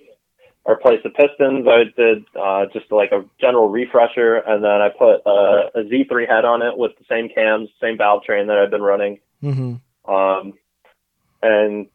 I 0.66 0.72
replaced 0.72 1.04
the 1.04 1.10
pistons. 1.10 1.66
I 1.68 1.84
did 1.84 2.24
uh, 2.34 2.66
just 2.66 2.90
like 2.90 3.12
a 3.12 3.24
general 3.40 3.68
refresher, 3.68 4.36
and 4.36 4.64
then 4.64 4.82
I 4.82 4.88
put 4.88 5.24
uh, 5.24 5.70
a 5.74 5.84
Z3 5.84 6.26
head 6.26 6.44
on 6.44 6.62
it 6.62 6.76
with 6.76 6.96
the 6.98 7.04
same 7.04 7.28
cams, 7.28 7.70
same 7.80 7.96
valve 7.96 8.24
train 8.24 8.48
that 8.48 8.58
I've 8.58 8.70
been 8.70 8.82
running. 8.82 9.20
Mhm. 9.42 9.80
Um, 10.06 10.54
and 11.42 11.86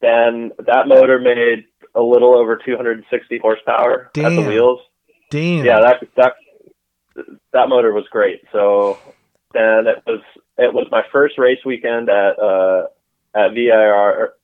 then 0.00 0.52
that 0.66 0.86
motor 0.86 1.18
made 1.18 1.64
a 1.94 2.00
little 2.00 2.34
over 2.36 2.56
260 2.56 3.38
horsepower 3.38 4.10
at 4.16 4.36
the 4.36 4.42
wheels. 4.42 4.80
Damn. 5.30 5.64
Yeah, 5.64 5.80
that 5.80 6.08
that 6.16 6.34
that 7.52 7.68
motor 7.68 7.92
was 7.92 8.06
great. 8.08 8.42
So 8.52 8.98
then 9.52 9.86
it 9.86 10.02
was 10.06 10.20
it 10.58 10.72
was 10.72 10.86
my 10.90 11.02
first 11.12 11.38
race 11.38 11.64
weekend 11.64 12.08
at 12.08 12.38
uh, 12.38 12.86
at 13.34 13.52
VIR, 13.52 14.34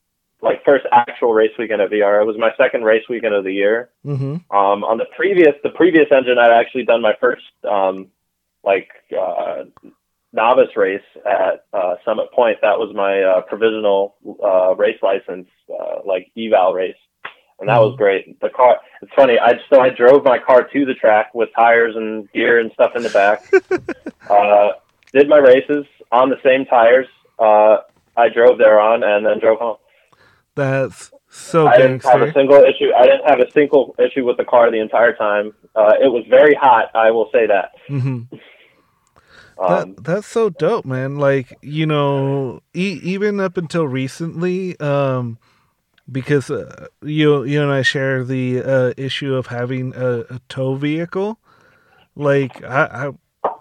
like 0.41 0.63
first 0.65 0.85
actual 0.91 1.33
race 1.33 1.51
weekend 1.57 1.81
at 1.81 1.89
VIR. 1.89 2.21
It 2.21 2.25
was 2.25 2.37
my 2.37 2.51
second 2.57 2.83
race 2.83 3.03
weekend 3.09 3.33
of 3.33 3.43
the 3.43 3.53
year. 3.53 3.89
Mhm. 4.05 4.43
Um, 4.51 4.83
on 4.83 4.97
the 4.97 5.05
previous 5.15 5.55
the 5.63 5.69
previous 5.69 6.07
engine, 6.11 6.37
I'd 6.37 6.51
actually 6.51 6.85
done 6.85 7.01
my 7.01 7.13
first 7.19 7.45
um, 7.63 8.07
like 8.63 8.89
uh, 9.17 9.63
novice 10.33 10.75
race 10.75 11.01
at 11.25 11.65
uh, 11.73 11.95
Summit 12.03 12.31
Point. 12.33 12.57
That 12.61 12.77
was 12.77 12.93
my 12.93 13.21
uh, 13.21 13.41
provisional 13.41 14.15
uh, 14.43 14.75
race 14.75 14.99
license, 15.01 15.47
uh, 15.69 16.01
like 16.05 16.31
eval 16.37 16.73
race, 16.73 16.95
and 17.59 17.69
that 17.69 17.79
was 17.79 17.95
great. 17.97 18.39
The 18.41 18.49
car. 18.49 18.77
It's 19.01 19.11
funny. 19.15 19.39
I 19.39 19.59
so 19.69 19.79
I 19.79 19.89
drove 19.89 20.23
my 20.23 20.37
car 20.39 20.63
to 20.63 20.85
the 20.85 20.93
track 20.93 21.33
with 21.33 21.49
tires 21.55 21.95
and 21.95 22.29
gear 22.33 22.59
and 22.59 22.71
stuff 22.73 22.95
in 22.95 23.03
the 23.03 23.09
back. 23.09 23.49
uh, 24.29 24.73
did 25.13 25.27
my 25.29 25.37
races 25.37 25.85
on 26.11 26.29
the 26.29 26.37
same 26.43 26.65
tires. 26.65 27.07
Uh, 27.39 27.77
I 28.15 28.29
drove 28.29 28.57
there 28.57 28.79
on 28.79 29.03
and 29.03 29.25
then 29.25 29.39
drove 29.39 29.59
home. 29.59 29.77
That's 30.55 31.11
so 31.29 31.67
I 31.67 31.77
didn't 31.77 32.03
have 32.03 32.21
a 32.21 32.31
single 32.33 32.57
issue. 32.63 32.91
I 32.97 33.03
didn't 33.05 33.25
have 33.27 33.39
a 33.39 33.51
single 33.51 33.95
issue 33.99 34.25
with 34.25 34.37
the 34.37 34.45
car 34.45 34.71
the 34.71 34.79
entire 34.79 35.13
time. 35.13 35.53
Uh, 35.75 35.93
it 36.01 36.07
was 36.07 36.25
very 36.29 36.55
hot. 36.55 36.89
I 36.95 37.11
will 37.11 37.29
say 37.31 37.47
that. 37.47 37.71
Mhm. 37.89 38.27
Um, 39.59 39.95
that 39.95 40.03
that's 40.03 40.27
so 40.27 40.51
dope, 40.51 40.85
man. 40.85 41.15
Like 41.17 41.57
you 41.63 41.87
know, 41.87 42.61
e- 42.75 42.99
even 43.01 43.39
up 43.39 43.57
until 43.57 43.87
recently, 43.87 44.79
um, 44.79 45.39
because 46.11 46.51
uh, 46.51 46.85
you 47.01 47.43
you 47.43 47.63
and 47.63 47.71
I 47.71 47.81
share 47.81 48.23
the 48.23 48.61
uh, 48.61 48.93
issue 48.97 49.33
of 49.33 49.47
having 49.47 49.95
a, 49.95 50.19
a 50.29 50.41
tow 50.47 50.75
vehicle. 50.75 51.39
Like 52.15 52.63
I, 52.63 53.09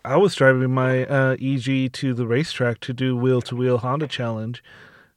I 0.05 0.15
I 0.15 0.17
was 0.17 0.35
driving 0.35 0.73
my 0.73 1.05
uh, 1.07 1.37
EG 1.41 1.93
to 1.93 2.15
the 2.15 2.27
racetrack 2.27 2.81
to 2.81 2.93
do 2.93 3.17
wheel 3.17 3.41
to 3.43 3.57
wheel 3.57 3.79
Honda 3.79 4.07
Challenge. 4.07 4.63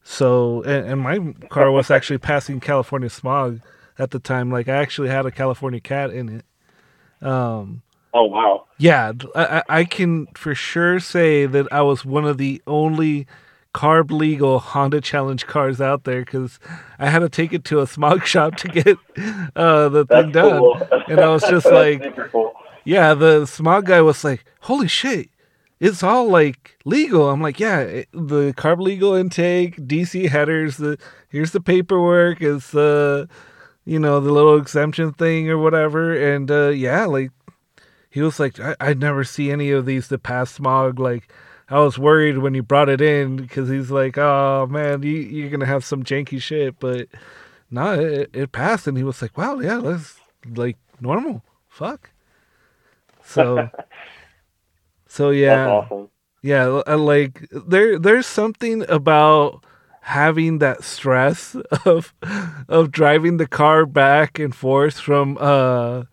So 0.04 0.64
and, 0.64 0.88
and 0.88 1.02
my 1.02 1.34
car 1.50 1.72
was 1.72 1.92
actually 1.92 2.18
passing 2.18 2.60
California 2.60 3.10
smog 3.10 3.62
at 3.98 4.12
the 4.12 4.20
time. 4.20 4.52
Like 4.52 4.68
I 4.68 4.76
actually 4.78 5.10
had 5.10 5.26
a 5.26 5.32
California 5.32 5.80
cat 5.80 6.12
in 6.12 6.30
it. 6.30 6.46
Um, 7.26 7.82
oh 8.14 8.26
wow. 8.26 8.66
yeah, 8.78 9.12
I 9.36 9.84
can 9.84 10.28
for 10.36 10.56
sure 10.56 11.00
say 11.00 11.46
that 11.46 11.68
I 11.72 11.82
was 11.82 12.06
one 12.06 12.26
of 12.26 12.38
the 12.38 12.62
only 12.66 13.28
carb 13.74 14.10
legal 14.12 14.60
Honda 14.60 15.02
Challenge 15.02 15.46
cars 15.46 15.80
out 15.80 16.04
there 16.06 16.22
because 16.22 16.60
I 16.98 17.10
had 17.10 17.20
to 17.20 17.30
take 17.30 17.54
it 17.54 17.64
to 17.66 17.82
a 17.82 17.88
smog 17.88 18.26
shop 18.26 18.56
to 18.58 18.68
get 18.68 18.98
uh, 19.56 19.90
the 19.90 20.06
That's 20.06 20.24
thing 20.24 20.32
done. 20.32 20.60
cool. 20.60 20.82
And 21.08 21.20
I 21.20 21.30
was 21.30 21.44
just 21.44 21.66
like, 21.72 22.16
cool. 22.32 22.54
Yeah, 22.90 23.14
the 23.14 23.46
smog 23.46 23.86
guy 23.86 24.02
was 24.02 24.24
like, 24.24 24.44
"Holy 24.62 24.88
shit, 24.88 25.30
it's 25.80 26.02
all 26.02 26.28
like 26.28 26.80
legal." 26.86 27.30
I'm 27.30 27.40
like, 27.40 27.60
"Yeah, 27.60 27.84
the 28.12 28.52
carb 28.58 28.80
legal 28.80 29.14
intake, 29.14 29.76
DC 29.78 30.28
headers, 30.28 30.78
the 30.78 30.98
here's 31.30 31.52
the 31.52 31.62
paperwork, 31.62 32.42
it's 32.42 32.72
the 32.72 33.30
you 33.86 34.00
know 34.00 34.20
the 34.20 34.32
little 34.32 34.58
exemption 34.58 35.14
thing 35.14 35.52
or 35.52 35.60
whatever." 35.60 36.16
And 36.34 36.50
uh, 36.50 36.70
yeah, 36.70 37.06
like 37.06 37.30
he 38.10 38.22
was 38.22 38.40
like, 38.40 38.60
I, 38.60 38.76
"I'd 38.80 39.00
never 39.00 39.24
see 39.24 39.52
any 39.52 39.70
of 39.70 39.86
these 39.86 40.08
that 40.08 40.24
pass 40.24 40.50
smog." 40.50 41.00
Like 41.00 41.32
I 41.70 41.80
was 41.82 42.00
worried 42.00 42.40
when 42.40 42.56
he 42.56 42.62
brought 42.62 42.90
it 42.90 43.02
in 43.02 43.36
because 43.38 43.70
he's 43.70 43.92
like, 43.92 44.18
"Oh 44.18 44.68
man, 44.68 45.04
you, 45.04 45.12
you're 45.12 45.52
gonna 45.52 45.68
have 45.68 45.86
some 45.86 46.04
janky 46.04 46.42
shit," 46.42 46.80
but 46.80 47.08
no, 47.70 47.94
it, 47.94 48.32
it 48.34 48.52
passed, 48.52 48.88
and 48.88 48.98
he 48.98 49.04
was 49.04 49.22
like, 49.22 49.38
"Wow, 49.38 49.60
yeah, 49.60 49.78
that's 49.78 50.16
like 50.56 50.78
normal." 51.00 51.44
Fuck. 51.70 52.10
So, 53.30 53.70
so 55.08 55.30
yeah, 55.32 55.68
awesome. 55.70 56.10
yeah, 56.42 56.66
like 56.88 57.48
there, 57.52 58.00
there's 58.00 58.28
something 58.28 58.86
about 58.90 59.64
having 60.02 60.60
that 60.60 60.84
stress 60.84 61.56
of 61.86 62.14
of 62.68 62.92
driving 62.92 63.38
the 63.38 63.48
car 63.48 63.86
back 63.86 64.40
and 64.40 64.56
forth 64.56 65.00
from 65.00 65.38
uh 65.40 66.04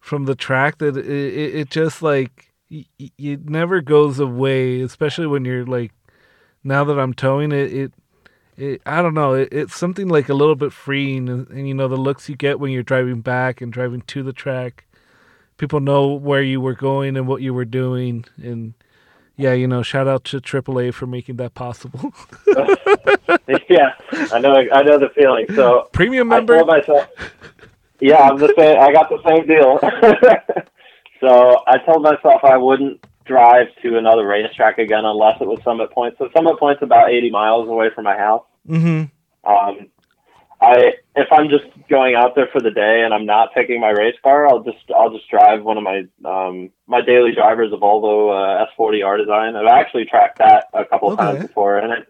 from 0.00 0.26
the 0.26 0.34
track 0.36 0.78
that 0.78 0.96
it, 0.96 1.06
it, 1.06 1.54
it 1.56 1.70
just 1.70 2.02
like 2.02 2.52
y- 2.70 2.86
it 2.98 3.48
never 3.48 3.80
goes 3.80 4.20
away, 4.20 4.80
especially 4.82 5.26
when 5.26 5.44
you're 5.44 5.66
like 5.66 5.92
now 6.64 6.84
that 6.84 6.98
I'm 6.98 7.14
towing 7.14 7.52
it, 7.52 7.72
it. 7.72 7.92
It, 8.56 8.82
I 8.86 9.02
don't 9.02 9.14
know. 9.14 9.34
It, 9.34 9.48
it's 9.52 9.76
something 9.76 10.08
like 10.08 10.28
a 10.28 10.34
little 10.34 10.54
bit 10.54 10.72
freeing, 10.72 11.28
and, 11.28 11.48
and 11.48 11.66
you 11.68 11.74
know 11.74 11.88
the 11.88 11.96
looks 11.96 12.28
you 12.28 12.36
get 12.36 12.60
when 12.60 12.70
you're 12.72 12.84
driving 12.84 13.20
back 13.20 13.60
and 13.60 13.72
driving 13.72 14.02
to 14.02 14.22
the 14.22 14.32
track 14.32 14.86
people 15.56 15.80
know 15.80 16.08
where 16.12 16.42
you 16.42 16.60
were 16.60 16.74
going 16.74 17.16
and 17.16 17.26
what 17.26 17.42
you 17.42 17.54
were 17.54 17.64
doing 17.64 18.24
and 18.42 18.74
yeah 19.36 19.52
you 19.52 19.66
know 19.66 19.82
shout 19.82 20.06
out 20.06 20.24
to 20.24 20.40
aaa 20.40 20.92
for 20.92 21.06
making 21.06 21.36
that 21.36 21.54
possible 21.54 22.12
yeah, 23.68 23.94
I 24.32 24.38
know. 24.38 24.54
I 24.72 24.82
know 24.82 24.98
the 24.98 25.10
feeling. 25.14 25.46
So 25.54 25.88
premium 25.92 26.32
I 26.32 26.36
member 26.36 26.56
told 26.58 26.68
myself, 26.68 27.08
yeah, 28.00 28.18
I'm 28.18 28.38
the 28.38 28.52
same. 28.56 28.78
I 28.78 28.92
got 28.92 29.08
the 29.08 29.22
same 29.26 29.46
deal. 29.46 29.78
so 31.20 31.62
I 31.66 31.78
told 31.78 32.02
myself 32.02 32.44
I 32.44 32.56
wouldn't 32.56 33.04
drive 33.24 33.66
to 33.82 33.98
another 33.98 34.26
racetrack 34.26 34.78
again 34.78 35.04
unless 35.04 35.40
it 35.40 35.46
was 35.46 35.58
Summit 35.64 35.90
Point. 35.90 36.14
So 36.18 36.28
Summit 36.34 36.58
Point's 36.58 36.82
about 36.82 37.10
80 37.10 37.30
miles 37.30 37.68
away 37.68 37.88
from 37.94 38.04
my 38.04 38.16
house. 38.16 38.44
hmm 38.66 39.04
Um, 39.44 39.88
I 40.64 40.92
if 41.16 41.28
I'm 41.32 41.48
just 41.48 41.64
going 41.88 42.14
out 42.14 42.34
there 42.34 42.48
for 42.52 42.60
the 42.60 42.70
day 42.70 43.02
and 43.04 43.12
I'm 43.14 43.26
not 43.26 43.50
taking 43.54 43.80
my 43.80 43.90
race 43.90 44.16
car, 44.22 44.48
I'll 44.48 44.62
just 44.62 44.90
I'll 44.96 45.10
just 45.12 45.28
drive 45.30 45.62
one 45.62 45.76
of 45.76 45.84
my 45.84 46.04
um, 46.24 46.70
my 46.86 47.00
daily 47.00 47.32
drivers, 47.34 47.72
a 47.72 47.76
Volvo 47.76 48.30
uh, 48.32 48.66
S40 48.78 49.04
R 49.06 49.18
Design. 49.18 49.56
I've 49.56 49.66
actually 49.66 50.06
tracked 50.06 50.38
that 50.38 50.66
a 50.72 50.84
couple 50.84 51.12
of 51.12 51.18
Okay. 51.18 51.24
times 51.32 51.42
before, 51.48 51.78
and 51.78 51.92
it 51.92 52.08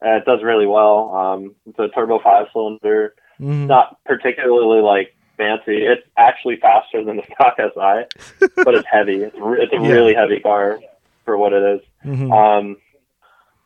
and 0.00 0.16
it 0.20 0.24
does 0.24 0.42
really 0.42 0.66
well. 0.66 1.14
Um, 1.14 1.54
it's 1.66 1.78
a 1.78 1.88
turbo 1.88 2.20
five 2.22 2.46
cylinder, 2.52 3.14
hmm 3.38 3.66
not 3.68 3.98
particularly 4.04 4.82
like 4.82 5.14
fancy. 5.36 5.84
It's 5.84 6.02
actually 6.16 6.56
faster 6.56 7.04
than 7.04 7.16
the 7.16 7.22
stock 7.34 7.56
SI, 7.58 8.04
but 8.64 8.74
it's 8.74 8.86
heavy. 8.90 9.22
It's, 9.22 9.36
re- 9.40 9.62
it's 9.62 9.72
a 9.72 9.80
Yeah. 9.80 9.92
really 9.92 10.14
heavy 10.14 10.40
car 10.40 10.80
for 11.24 11.38
what 11.38 11.52
it 11.52 11.62
is. 11.76 11.80
hmm 12.02 12.32
Um, 12.32 12.76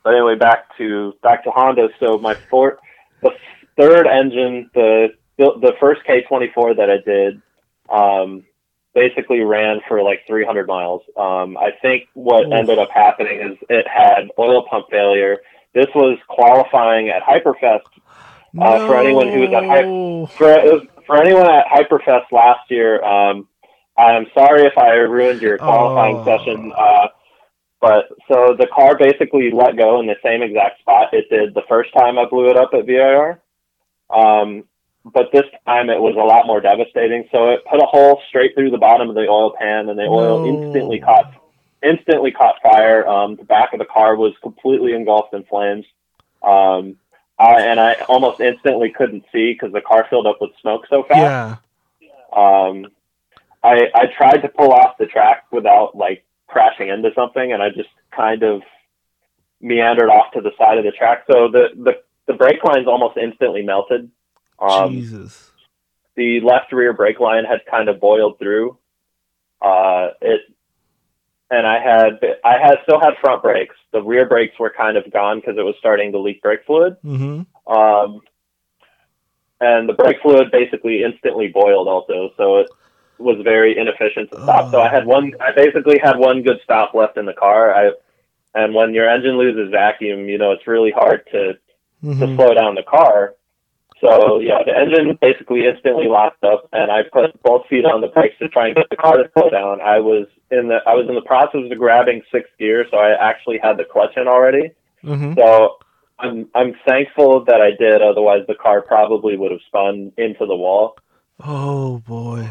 but 0.05 0.15
anyway, 0.15 0.37
back 0.37 0.77
to 0.79 1.15
back 1.23 1.45
to 1.45 1.51
Honda. 1.51 1.89
So 1.99 2.19
my 2.19 2.35
four, 2.51 2.79
the 3.23 3.31
third 3.77 4.07
engine, 4.07 4.71
the 4.75 5.09
the 5.39 5.73
first 5.81 6.03
K24 6.09 6.77
that 6.77 6.91
I 6.91 6.99
did, 7.05 7.43
um, 7.91 8.45
basically 8.95 9.41
ran 9.41 9.81
for 9.87 10.03
like 10.03 10.27
300 10.27 10.67
miles. 10.67 11.03
Um, 11.17 11.59
I 11.59 11.73
think 11.83 12.09
what 12.15 12.51
ended 12.51 12.79
up 12.79 12.89
happening 12.91 13.41
is 13.41 13.59
it 13.69 13.87
had 13.87 14.31
oil 14.39 14.67
pump 14.69 14.87
failure 14.91 15.39
this 15.77 15.95
was 15.95 16.19
qualifying 16.27 17.11
at 17.11 17.23
Hyperfest 17.23 17.85
uh, 18.59 18.79
no. 18.79 18.87
for 18.87 18.97
anyone 18.97 19.29
who 19.29 19.41
was 19.41 19.53
at 19.53 19.65
Hy- 19.65 20.37
for 20.39 20.81
for 21.05 21.23
anyone 21.23 21.47
at 21.47 21.67
Hyperfest 21.67 22.33
last 22.33 22.71
year. 22.71 23.05
Um, 23.05 23.47
I'm 23.99 24.27
sorry 24.33 24.63
if 24.63 24.77
I 24.79 24.95
ruined 24.95 25.43
your 25.43 25.59
qualifying 25.59 26.17
oh. 26.17 26.25
session. 26.25 26.73
Uh, 26.75 27.09
but 27.83 28.09
so 28.27 28.57
the 28.59 28.67
car 28.75 28.97
basically 28.97 29.51
let 29.53 29.77
go 29.77 30.01
in 30.01 30.07
the 30.07 30.17
same 30.25 30.41
exact 30.41 30.81
spot 30.81 31.13
it 31.13 31.29
did 31.29 31.53
the 31.53 31.63
first 31.69 31.93
time 31.93 32.19
I 32.19 32.25
blew 32.25 32.49
it 32.49 32.57
up 32.57 32.71
at 32.73 32.87
VIR. 32.87 33.43
Um, 34.11 34.65
but 35.05 35.31
this 35.33 35.45
time 35.67 35.89
it 35.89 36.01
was 36.01 36.15
a 36.17 36.25
lot 36.25 36.47
more 36.47 36.61
devastating. 36.61 37.29
So 37.31 37.51
it 37.51 37.65
put 37.71 37.81
a 37.81 37.87
hole 37.87 38.21
straight 38.29 38.55
through 38.55 38.71
the 38.71 38.79
bottom 38.79 39.09
of 39.09 39.15
the 39.15 39.29
oil 39.29 39.55
pan, 39.59 39.89
and 39.89 39.99
the 39.99 40.05
oil 40.05 40.45
instantly 40.47 40.99
caught 40.99 41.33
instantly 41.83 42.33
caught 42.33 42.61
fire. 42.63 43.07
Um, 43.07 43.37
the 43.37 43.45
back 43.45 43.73
of 43.73 43.79
the 43.79 43.85
car 43.85 44.17
was 44.17 44.33
completely 44.43 44.95
engulfed 44.95 45.33
in 45.33 45.45
flames. 45.45 45.85
Um, 46.43 46.97
I, 47.39 47.61
and 47.63 47.79
I 47.79 47.95
almost 48.09 48.41
instantly 48.41 48.91
couldn't 48.91 49.25
see 49.31 49.53
because 49.53 49.73
the 49.73 49.81
car 49.81 50.07
filled 50.09 50.27
up 50.27 50.39
with 50.41 50.51
smoke 50.61 50.87
so 50.89 51.03
fast. 51.05 51.61
Yeah. 52.01 52.09
Um, 52.33 52.87
I 53.63 53.89
I 53.95 54.07
tried 54.07 54.39
to 54.39 54.49
pull 54.49 54.73
off 54.73 54.99
the 54.99 55.07
track 55.07 55.45
without 55.53 55.97
like 55.97 56.25
crashing 56.47 56.89
into 56.89 57.11
something, 57.15 57.53
and 57.53 57.63
I 57.63 57.71
just 57.71 57.91
kind 58.11 58.43
of 58.43 58.63
meandered 59.61 60.11
off 60.11 60.33
to 60.33 60.41
the 60.41 60.53
side 60.59 60.79
of 60.79 60.85
the 60.85 60.93
track. 60.93 61.25
So 61.31 61.49
the 61.49 61.69
the 61.77 62.03
the 62.27 62.35
brake 62.35 62.63
lines 62.65 62.87
almost 62.87 63.17
instantly 63.17 63.63
melted. 63.63 64.11
Um, 64.59 64.93
Jesus. 64.93 65.51
The 66.17 66.41
left 66.41 66.73
rear 66.73 66.93
brake 66.93 67.21
line 67.21 67.45
had 67.45 67.61
kind 67.71 67.89
of 67.89 68.01
boiled 68.01 68.39
through. 68.39 68.79
Uh, 69.61 70.09
it 70.21 70.41
and 71.51 71.67
I 71.67 71.81
had 71.81 72.21
I 72.45 72.59
had 72.59 72.79
still 72.83 73.01
had 73.01 73.15
front 73.21 73.43
brakes. 73.43 73.77
The 73.93 74.03
rear 74.03 74.27
brakes 74.27 74.59
were 74.59 74.73
kind 74.77 74.97
of 74.97 75.11
gone 75.13 75.39
because 75.39 75.57
it 75.59 75.63
was 75.63 75.75
starting 75.79 76.13
to 76.13 76.19
leak 76.19 76.43
brake 76.43 76.65
fluid. 76.67 76.97
Mm-hmm. 77.05 77.73
Um, 77.73 78.21
and 79.61 79.89
the 79.89 79.95
brake 79.95 80.19
fluid 80.23 80.51
basically 80.51 81.03
instantly 81.03 81.49
boiled 81.49 81.89
also, 81.89 82.31
so 82.37 82.59
it 82.59 82.69
was 83.19 83.39
very 83.43 83.79
inefficient 83.79 84.31
to 84.33 84.43
stop. 84.43 84.71
So 84.71 84.81
I 84.81 84.91
had 84.91 85.07
one. 85.07 85.33
I 85.41 85.53
basically 85.53 85.99
had 86.03 86.19
one 86.19 86.43
good 86.43 86.59
stop 86.65 86.95
left 86.95 87.17
in 87.17 87.27
the 87.27 87.33
car. 87.33 87.75
I 87.75 87.93
and 88.55 88.75
when 88.75 88.93
your 88.93 89.09
engine 89.09 89.39
loses 89.39 89.71
vacuum, 89.71 90.29
you 90.29 90.39
know 90.39 90.53
it's 90.53 90.67
really 90.67 90.91
hard 90.91 91.27
to 91.33 91.55
mm-hmm. 92.07 92.21
to 92.21 92.37
slow 92.37 92.55
down 92.55 92.75
the 92.75 92.83
car. 92.83 93.35
So 94.01 94.41
yeah, 94.41 94.59
the 94.65 94.77
engine 94.77 95.19
basically 95.21 95.67
instantly 95.67 96.07
locked 96.07 96.45
up, 96.45 96.69
and 96.73 96.91
I 96.91 97.03
put 97.11 97.43
both 97.43 97.67
feet 97.69 97.87
on 97.87 98.03
the 98.03 98.09
brakes 98.09 98.37
to 98.41 98.49
try 98.49 98.67
and 98.67 98.77
get 98.77 98.91
the 98.91 98.97
car 98.97 99.17
to 99.17 99.31
slow 99.33 99.49
down. 99.49 99.81
I 99.81 100.01
was 100.01 100.27
in 100.51 100.69
the 100.69 100.79
I 100.87 100.95
was 100.95 101.07
in 101.09 101.15
the 101.15 101.23
process 101.23 101.63
of 101.71 101.79
grabbing 101.79 102.23
sixth 102.31 102.53
gear, 102.59 102.87
so 102.91 102.99
I 102.99 103.17
actually 103.19 103.59
had 103.63 103.79
the 103.79 103.85
clutch 103.85 104.17
in 104.17 104.29
already. 104.29 104.73
Mm-hmm. 105.03 105.35
So 105.39 105.79
I'm 106.19 106.49
I'm 106.55 106.75
thankful 106.87 107.45
that 107.47 107.63
I 107.63 107.71
did. 107.71 108.03
Otherwise, 108.03 108.43
the 108.47 108.55
car 108.55 108.83
probably 108.83 109.37
would 109.37 109.51
have 109.51 109.61
spun 109.67 110.13
into 110.19 110.45
the 110.45 110.57
wall. 110.57 110.97
Oh 111.41 111.99
boy. 112.01 112.49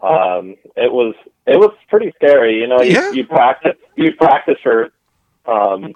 Um, 0.00 0.56
it 0.76 0.92
was 0.92 1.14
it 1.46 1.58
was 1.58 1.74
pretty 1.88 2.12
scary. 2.14 2.60
You 2.60 2.68
know, 2.68 2.80
you, 2.80 2.92
yeah. 2.92 3.10
you 3.10 3.26
practice 3.26 3.76
you 3.96 4.12
practice 4.12 4.58
for 4.62 4.92
um, 5.46 5.94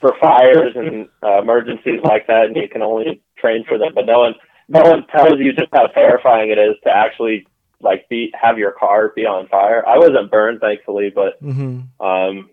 for 0.00 0.14
fires 0.20 0.72
and 0.74 1.08
uh, 1.22 1.40
emergencies 1.40 2.00
like 2.04 2.26
that, 2.26 2.46
and 2.46 2.56
you 2.56 2.68
can 2.68 2.82
only 2.82 3.20
train 3.36 3.64
for 3.68 3.78
them. 3.78 3.92
But 3.94 4.06
no 4.06 4.20
one, 4.20 4.34
no 4.68 4.82
one 4.82 5.06
tells 5.06 5.38
you 5.38 5.52
just 5.52 5.68
how 5.72 5.86
terrifying 5.88 6.50
it 6.50 6.58
is 6.58 6.76
to 6.84 6.90
actually 6.90 7.46
like 7.80 8.08
be 8.08 8.32
have 8.40 8.58
your 8.58 8.72
car 8.72 9.12
be 9.14 9.26
on 9.26 9.48
fire. 9.48 9.86
I 9.86 9.98
wasn't 9.98 10.30
burned, 10.30 10.60
thankfully, 10.60 11.10
but 11.14 11.42
mm-hmm. 11.42 12.04
um, 12.04 12.50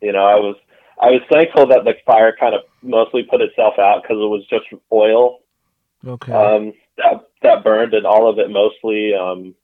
you 0.00 0.12
know, 0.12 0.24
I 0.24 0.36
was 0.36 0.56
I 1.00 1.10
was 1.10 1.22
thankful 1.30 1.66
that 1.68 1.84
the 1.84 1.94
fire 2.06 2.34
kind 2.38 2.54
of 2.54 2.62
mostly 2.82 3.22
put 3.22 3.40
itself 3.40 3.78
out 3.78 4.02
because 4.02 4.16
it 4.16 4.28
was 4.28 4.46
just 4.48 4.66
oil. 4.92 5.40
Okay. 6.06 6.32
Um, 6.32 6.72
that 6.96 7.28
that 7.42 7.64
burned, 7.64 7.94
and 7.94 8.06
all 8.06 8.28
of 8.28 8.38
it 8.38 8.50
mostly 8.50 9.14
um, 9.14 9.54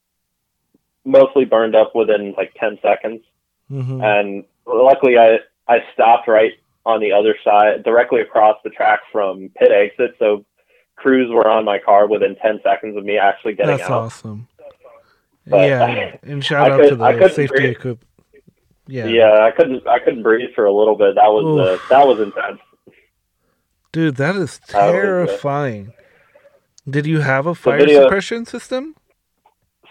mostly 1.05 1.45
burned 1.45 1.75
up 1.75 1.95
within 1.95 2.35
like 2.37 2.55
ten 2.55 2.79
seconds. 2.83 3.23
Mm-hmm. 3.71 4.01
And 4.03 4.45
luckily, 4.67 5.19
I 5.19 5.39
I 5.69 5.79
stopped 5.93 6.29
right 6.29 6.53
on 6.87 7.01
the 7.01 7.13
other 7.13 7.35
side, 7.43 7.83
directly 7.83 8.21
across 8.21 8.59
the 8.65 8.71
track 8.71 9.01
from 9.11 9.51
pit 9.59 9.71
exit. 9.73 10.17
So 10.19 10.45
crews 10.97 11.31
were 11.31 11.49
on 11.49 11.65
my 11.65 11.79
car 11.79 12.07
within 12.07 12.37
10 12.37 12.61
seconds 12.63 12.97
of 12.97 13.05
me 13.05 13.19
actually 13.19 13.55
getting 13.55 13.77
That's 13.77 13.91
out. 13.91 14.05
awesome. 14.05 14.49
But 15.47 15.69
yeah, 15.69 16.17
and 16.23 16.43
shout 16.43 16.71
out 16.71 16.89
to 16.89 16.97
the 16.97 17.29
safety 17.29 17.67
equipment. 17.67 18.09
Yeah, 18.87 19.07
yeah, 19.07 19.45
I 19.45 19.51
couldn't, 19.51 19.87
I 19.87 19.99
couldn't 19.99 20.23
breathe 20.23 20.51
for 20.55 20.67
a 20.67 20.73
little 20.73 20.97
bit. 20.97 21.15
That 21.15 21.29
was, 21.29 21.59
uh, 21.59 21.79
that 21.89 22.07
was 22.07 22.21
intense. 22.21 22.61
Dude, 23.93 24.17
that 24.17 24.37
is 24.37 24.59
terrifying. 24.59 25.93
Did 26.89 27.07
you 27.07 27.21
have 27.21 27.47
a 27.47 27.55
fire 27.55 27.79
video, 27.79 28.03
suppression 28.03 28.45
system? 28.45 28.95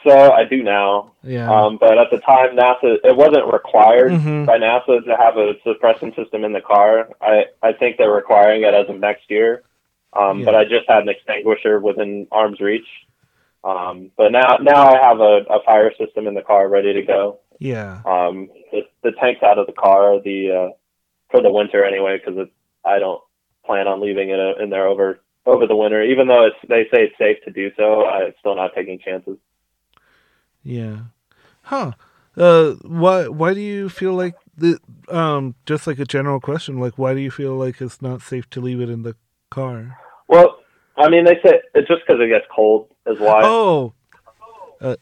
So 0.05 0.31
I 0.31 0.43
do 0.43 0.63
now. 0.63 1.13
Yeah. 1.23 1.49
Um, 1.49 1.77
but 1.79 1.97
at 1.97 2.11
the 2.11 2.19
time, 2.19 2.55
NASA 2.55 2.97
it 3.03 3.15
wasn't 3.15 3.51
required 3.51 4.11
mm-hmm. 4.11 4.45
by 4.45 4.57
NASA 4.57 5.03
to 5.05 5.17
have 5.17 5.37
a 5.37 5.53
suppression 5.63 6.13
system 6.15 6.43
in 6.43 6.51
the 6.51 6.61
car. 6.61 7.09
I 7.21 7.45
I 7.61 7.73
think 7.73 7.97
they're 7.97 8.11
requiring 8.11 8.63
it 8.63 8.73
as 8.73 8.89
of 8.89 8.99
next 8.99 9.29
year. 9.29 9.63
Um, 10.13 10.39
yeah. 10.39 10.45
But 10.45 10.55
I 10.55 10.63
just 10.65 10.87
had 10.87 11.03
an 11.03 11.09
extinguisher 11.09 11.79
within 11.79 12.27
arm's 12.31 12.59
reach. 12.59 12.87
Um, 13.63 14.11
but 14.17 14.31
now 14.31 14.57
now 14.61 14.89
I 14.89 15.01
have 15.01 15.19
a, 15.19 15.45
a 15.49 15.63
fire 15.63 15.91
system 15.97 16.27
in 16.27 16.33
the 16.33 16.41
car 16.41 16.67
ready 16.67 16.93
to 16.93 17.01
go. 17.01 17.39
Yeah. 17.59 18.01
Um, 18.05 18.49
the, 18.71 18.81
the 19.03 19.11
tank's 19.13 19.41
out 19.41 19.57
of 19.57 19.67
the 19.67 19.73
car 19.73 20.19
the 20.21 20.51
uh, 20.51 20.69
for 21.31 21.41
the 21.41 21.51
winter 21.51 21.83
anyway 21.85 22.19
because 22.23 22.47
I 22.83 22.99
don't 22.99 23.21
plan 23.65 23.87
on 23.87 24.01
leaving 24.01 24.29
it 24.29 24.39
uh, 24.39 24.61
in 24.61 24.69
there 24.69 24.87
over 24.87 25.21
over 25.45 25.67
the 25.67 25.75
winter. 25.75 26.03
Even 26.03 26.27
though 26.27 26.45
it's 26.45 26.57
they 26.67 26.83
say 26.91 27.05
it's 27.05 27.17
safe 27.17 27.37
to 27.45 27.51
do 27.51 27.71
so, 27.77 28.05
I'm 28.05 28.33
still 28.39 28.55
not 28.55 28.75
taking 28.75 28.99
chances. 28.99 29.37
Yeah. 30.63 30.97
Huh. 31.63 31.93
Uh, 32.35 32.71
why 32.81 33.27
why 33.27 33.53
do 33.53 33.61
you 33.61 33.89
feel 33.89 34.13
like 34.13 34.35
the 34.57 34.79
um 35.09 35.55
just 35.65 35.85
like 35.85 35.99
a 35.99 36.05
general 36.05 36.39
question 36.39 36.79
like 36.79 36.97
why 36.97 37.13
do 37.13 37.19
you 37.19 37.29
feel 37.29 37.55
like 37.55 37.79
it's 37.79 38.01
not 38.01 38.21
safe 38.21 38.49
to 38.49 38.59
leave 38.59 38.81
it 38.81 38.89
in 38.89 39.03
the 39.03 39.15
car? 39.51 39.97
Well, 40.27 40.59
I 40.97 41.09
mean 41.09 41.25
they 41.25 41.39
say 41.43 41.61
it's 41.75 41.87
just 41.87 42.01
because 42.07 42.21
it 42.21 42.29
gets 42.29 42.45
cold 42.53 42.89
is 43.05 43.19
why. 43.19 43.41
Oh. 43.43 43.93
Uh, 44.81 44.95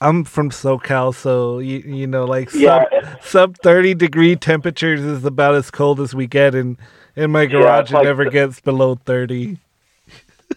I'm 0.00 0.24
from 0.24 0.50
SoCal, 0.50 1.14
so 1.14 1.58
you 1.60 1.78
you 1.78 2.06
know 2.06 2.24
like 2.24 2.50
sub 2.50 2.60
yeah, 2.60 3.16
sub 3.20 3.56
thirty 3.58 3.94
degree 3.94 4.34
temperatures 4.34 5.00
is 5.00 5.24
about 5.24 5.54
as 5.54 5.70
cold 5.70 6.00
as 6.00 6.14
we 6.14 6.26
get, 6.26 6.54
and 6.54 6.76
in 7.14 7.30
my 7.30 7.46
garage 7.46 7.92
yeah, 7.92 8.00
it 8.00 8.04
never 8.04 8.24
the, 8.24 8.30
gets 8.30 8.60
below 8.60 8.96
thirty. 8.96 9.58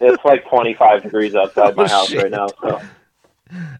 It's 0.00 0.24
like 0.24 0.48
twenty 0.48 0.74
five 0.74 1.04
degrees 1.04 1.36
outside 1.36 1.76
my 1.76 1.84
oh, 1.84 1.86
house 1.86 2.08
shit. 2.08 2.22
right 2.22 2.30
now. 2.32 2.48
So 2.60 2.80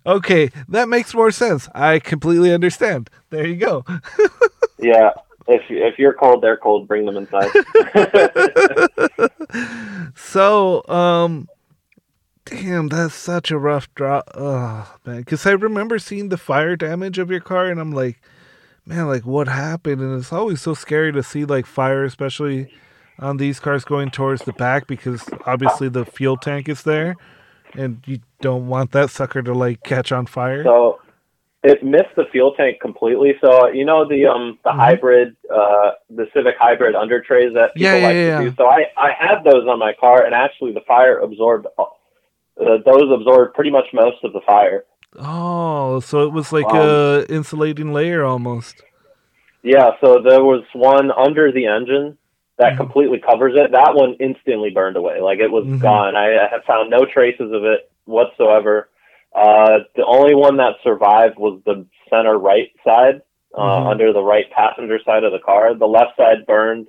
okay, 0.06 0.50
that 0.68 0.88
makes 0.88 1.14
more 1.14 1.30
sense. 1.30 1.68
I 1.74 1.98
completely 1.98 2.52
understand. 2.52 3.10
There 3.30 3.46
you 3.46 3.56
go. 3.56 3.84
yeah. 4.78 5.10
If 5.48 5.62
if 5.68 5.98
you're 5.98 6.14
cold, 6.14 6.42
they're 6.42 6.56
cold. 6.56 6.86
Bring 6.86 7.04
them 7.04 7.16
inside. 7.16 7.50
so, 10.14 10.86
um, 10.88 11.48
damn, 12.44 12.88
that's 12.88 13.14
such 13.14 13.50
a 13.50 13.58
rough 13.58 13.92
drop. 13.94 14.30
Oh 14.34 14.94
man, 15.04 15.18
because 15.18 15.44
I 15.44 15.52
remember 15.52 15.98
seeing 15.98 16.28
the 16.28 16.36
fire 16.36 16.76
damage 16.76 17.18
of 17.18 17.30
your 17.30 17.40
car, 17.40 17.66
and 17.66 17.80
I'm 17.80 17.90
like, 17.90 18.20
man, 18.86 19.08
like 19.08 19.26
what 19.26 19.48
happened? 19.48 20.00
And 20.00 20.16
it's 20.18 20.32
always 20.32 20.62
so 20.62 20.74
scary 20.74 21.12
to 21.12 21.24
see 21.24 21.44
like 21.44 21.66
fire, 21.66 22.04
especially 22.04 22.72
on 23.18 23.36
these 23.38 23.58
cars 23.58 23.84
going 23.84 24.10
towards 24.10 24.42
the 24.44 24.52
back, 24.52 24.86
because 24.86 25.28
obviously 25.44 25.88
the 25.88 26.04
fuel 26.04 26.36
tank 26.36 26.68
is 26.68 26.84
there 26.84 27.16
and 27.74 28.02
you 28.06 28.20
don't 28.40 28.68
want 28.68 28.92
that 28.92 29.10
sucker 29.10 29.42
to 29.42 29.52
like 29.52 29.82
catch 29.82 30.12
on 30.12 30.26
fire. 30.26 30.64
So 30.64 31.00
it 31.62 31.82
missed 31.84 32.14
the 32.16 32.24
fuel 32.32 32.54
tank 32.56 32.80
completely. 32.80 33.34
So 33.40 33.68
you 33.68 33.84
know 33.84 34.06
the 34.08 34.26
um 34.26 34.58
the 34.64 34.70
mm-hmm. 34.70 34.78
hybrid 34.78 35.36
uh 35.52 35.92
the 36.10 36.26
Civic 36.34 36.54
hybrid 36.58 36.94
under 36.94 37.20
trays 37.20 37.54
that 37.54 37.74
people 37.74 37.88
yeah, 37.88 37.96
yeah, 37.96 38.06
like 38.06 38.14
yeah, 38.14 38.38
to 38.40 38.50
do. 38.50 38.56
So 38.56 38.66
I 38.66 38.86
I 38.96 39.10
had 39.18 39.44
those 39.44 39.66
on 39.68 39.78
my 39.78 39.92
car, 39.98 40.24
and 40.24 40.34
actually 40.34 40.72
the 40.72 40.82
fire 40.86 41.18
absorbed 41.18 41.66
uh, 41.78 41.84
those 42.56 43.10
absorbed 43.12 43.54
pretty 43.54 43.70
much 43.70 43.86
most 43.92 44.22
of 44.24 44.32
the 44.32 44.40
fire. 44.46 44.84
Oh, 45.18 46.00
so 46.00 46.26
it 46.26 46.32
was 46.32 46.52
like 46.52 46.66
um, 46.66 46.76
a 46.78 47.26
insulating 47.28 47.92
layer 47.92 48.24
almost. 48.24 48.82
Yeah, 49.62 49.90
so 50.00 50.20
there 50.26 50.42
was 50.42 50.64
one 50.72 51.12
under 51.12 51.52
the 51.52 51.66
engine 51.66 52.18
that 52.58 52.72
mm-hmm. 52.72 52.82
completely 52.82 53.20
covers 53.20 53.54
it. 53.56 53.72
That 53.72 53.94
one 53.94 54.16
instantly 54.20 54.70
burned 54.70 54.96
away. 54.96 55.20
Like 55.20 55.38
it 55.38 55.50
was 55.50 55.64
mm-hmm. 55.64 55.78
gone. 55.78 56.16
I, 56.16 56.36
I 56.36 56.48
have 56.50 56.64
found 56.64 56.90
no 56.90 57.04
traces 57.04 57.52
of 57.52 57.64
it 57.64 57.90
whatsoever. 58.04 58.88
Uh, 59.34 59.78
the 59.96 60.04
only 60.04 60.34
one 60.34 60.58
that 60.58 60.74
survived 60.82 61.38
was 61.38 61.60
the 61.64 61.86
center 62.10 62.38
right 62.38 62.70
side, 62.84 63.22
uh, 63.56 63.60
mm-hmm. 63.60 63.86
under 63.88 64.12
the 64.12 64.22
right 64.22 64.50
passenger 64.50 64.98
side 65.04 65.24
of 65.24 65.32
the 65.32 65.38
car. 65.38 65.74
The 65.74 65.86
left 65.86 66.16
side 66.16 66.46
burned. 66.46 66.88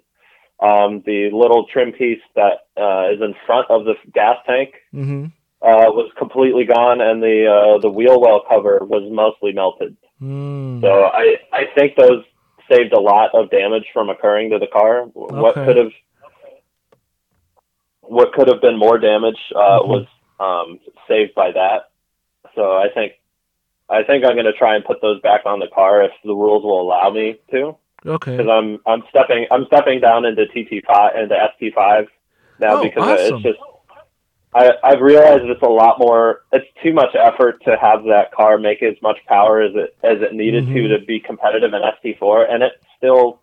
Um, 0.60 1.04
the 1.06 1.30
little 1.34 1.66
trim 1.66 1.92
piece 1.92 2.22
that 2.36 2.68
uh, 2.78 3.12
is 3.14 3.22
in 3.22 3.36
front 3.46 3.70
of 3.70 3.84
the 3.84 3.96
gas 4.14 4.38
tank 4.46 4.76
mm-hmm. 4.94 5.26
uh, 5.62 5.92
was 5.92 6.10
completely 6.18 6.64
gone, 6.64 7.02
and 7.02 7.22
the 7.22 7.48
uh, 7.48 7.82
the 7.82 7.90
wheel 7.90 8.22
well 8.22 8.44
cover 8.48 8.80
was 8.82 9.04
mostly 9.12 9.52
melted. 9.52 9.98
Mm. 10.22 10.80
So 10.80 11.06
I 11.06 11.36
I 11.52 11.64
think 11.76 11.98
those 11.98 12.24
saved 12.76 12.94
a 12.94 13.00
lot 13.00 13.32
of 13.34 13.50
damage 13.50 13.86
from 13.94 14.10
occurring 14.10 14.50
to 14.52 14.60
the 14.60 14.68
car. 14.68 15.04
What 15.14 15.58
Okay. 15.58 15.66
could 15.66 15.78
have 15.78 15.92
what 18.02 18.34
could 18.34 18.48
have 18.48 18.62
been 18.62 18.78
more 18.78 18.98
damage 18.98 19.40
uh, 19.56 19.80
Mhm. 19.80 19.88
was 19.88 20.08
um, 20.40 20.80
saved 21.08 21.34
by 21.36 21.52
that. 21.52 21.90
So 22.56 22.74
I 22.76 22.90
think 22.90 23.14
I 23.90 24.04
think 24.04 24.26
I'm 24.26 24.34
going 24.34 24.46
to 24.46 24.54
try 24.54 24.76
and 24.76 24.84
put 24.84 25.02
those 25.02 25.20
back 25.22 25.46
on 25.46 25.60
the 25.60 25.68
car 25.68 26.02
if 26.04 26.12
the 26.24 26.34
rules 26.34 26.64
will 26.64 26.82
allow 26.82 27.10
me 27.10 27.38
to, 27.52 27.76
Okay. 28.06 28.38
because 28.38 28.50
I'm 28.50 28.80
I'm 28.86 29.04
stepping 29.10 29.48
I'm 29.52 29.66
stepping 29.68 30.00
down 30.02 30.26
into 30.26 30.46
TT5 30.46 31.16
into 31.22 31.36
ST5 31.36 32.08
now 32.60 32.76
Oh, 32.78 32.82
because 32.84 33.04
awesome. 33.04 33.36
it's 33.36 33.44
just 33.44 33.60
I, 34.56 34.72
I've 34.84 35.02
realized 35.02 35.44
it's 35.46 35.62
a 35.62 35.68
lot 35.70 35.98
more. 36.00 36.42
It's 36.52 36.68
too 36.84 36.94
much 36.94 37.16
effort 37.16 37.64
to 37.66 37.76
have 37.82 38.04
that 38.06 38.32
car 38.34 38.58
make 38.58 38.84
as 38.84 38.96
much 39.02 39.18
power 39.28 39.62
as 39.62 39.72
it 39.76 39.96
as 40.04 40.22
it 40.22 40.34
needed 40.34 40.66
Mhm. 40.68 40.74
to 40.74 40.88
to 41.00 41.06
be 41.06 41.20
competitive 41.20 41.74
in 41.74 41.82
ST4, 41.82 42.52
and 42.52 42.64
it 42.64 42.74
still 42.98 43.42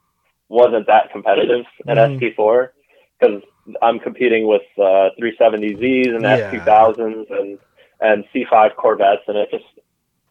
wasn't 0.49 0.87
that 0.87 1.11
competitive 1.13 1.65
in 1.87 1.97
Mhm. 1.97 2.19
ST4 2.19 2.71
because 3.19 3.43
I'm 3.83 3.99
competing 3.99 4.47
with 4.47 4.63
uh, 4.79 5.11
370Zs 5.19 6.15
and 6.15 6.25
Yeah. 6.25 6.37
S2000s 6.51 7.31
and 7.31 7.59
and 8.01 8.25
C5 8.33 8.77
Corvettes, 8.77 9.23
and 9.29 9.37
it 9.37 9.51
just 9.51 9.65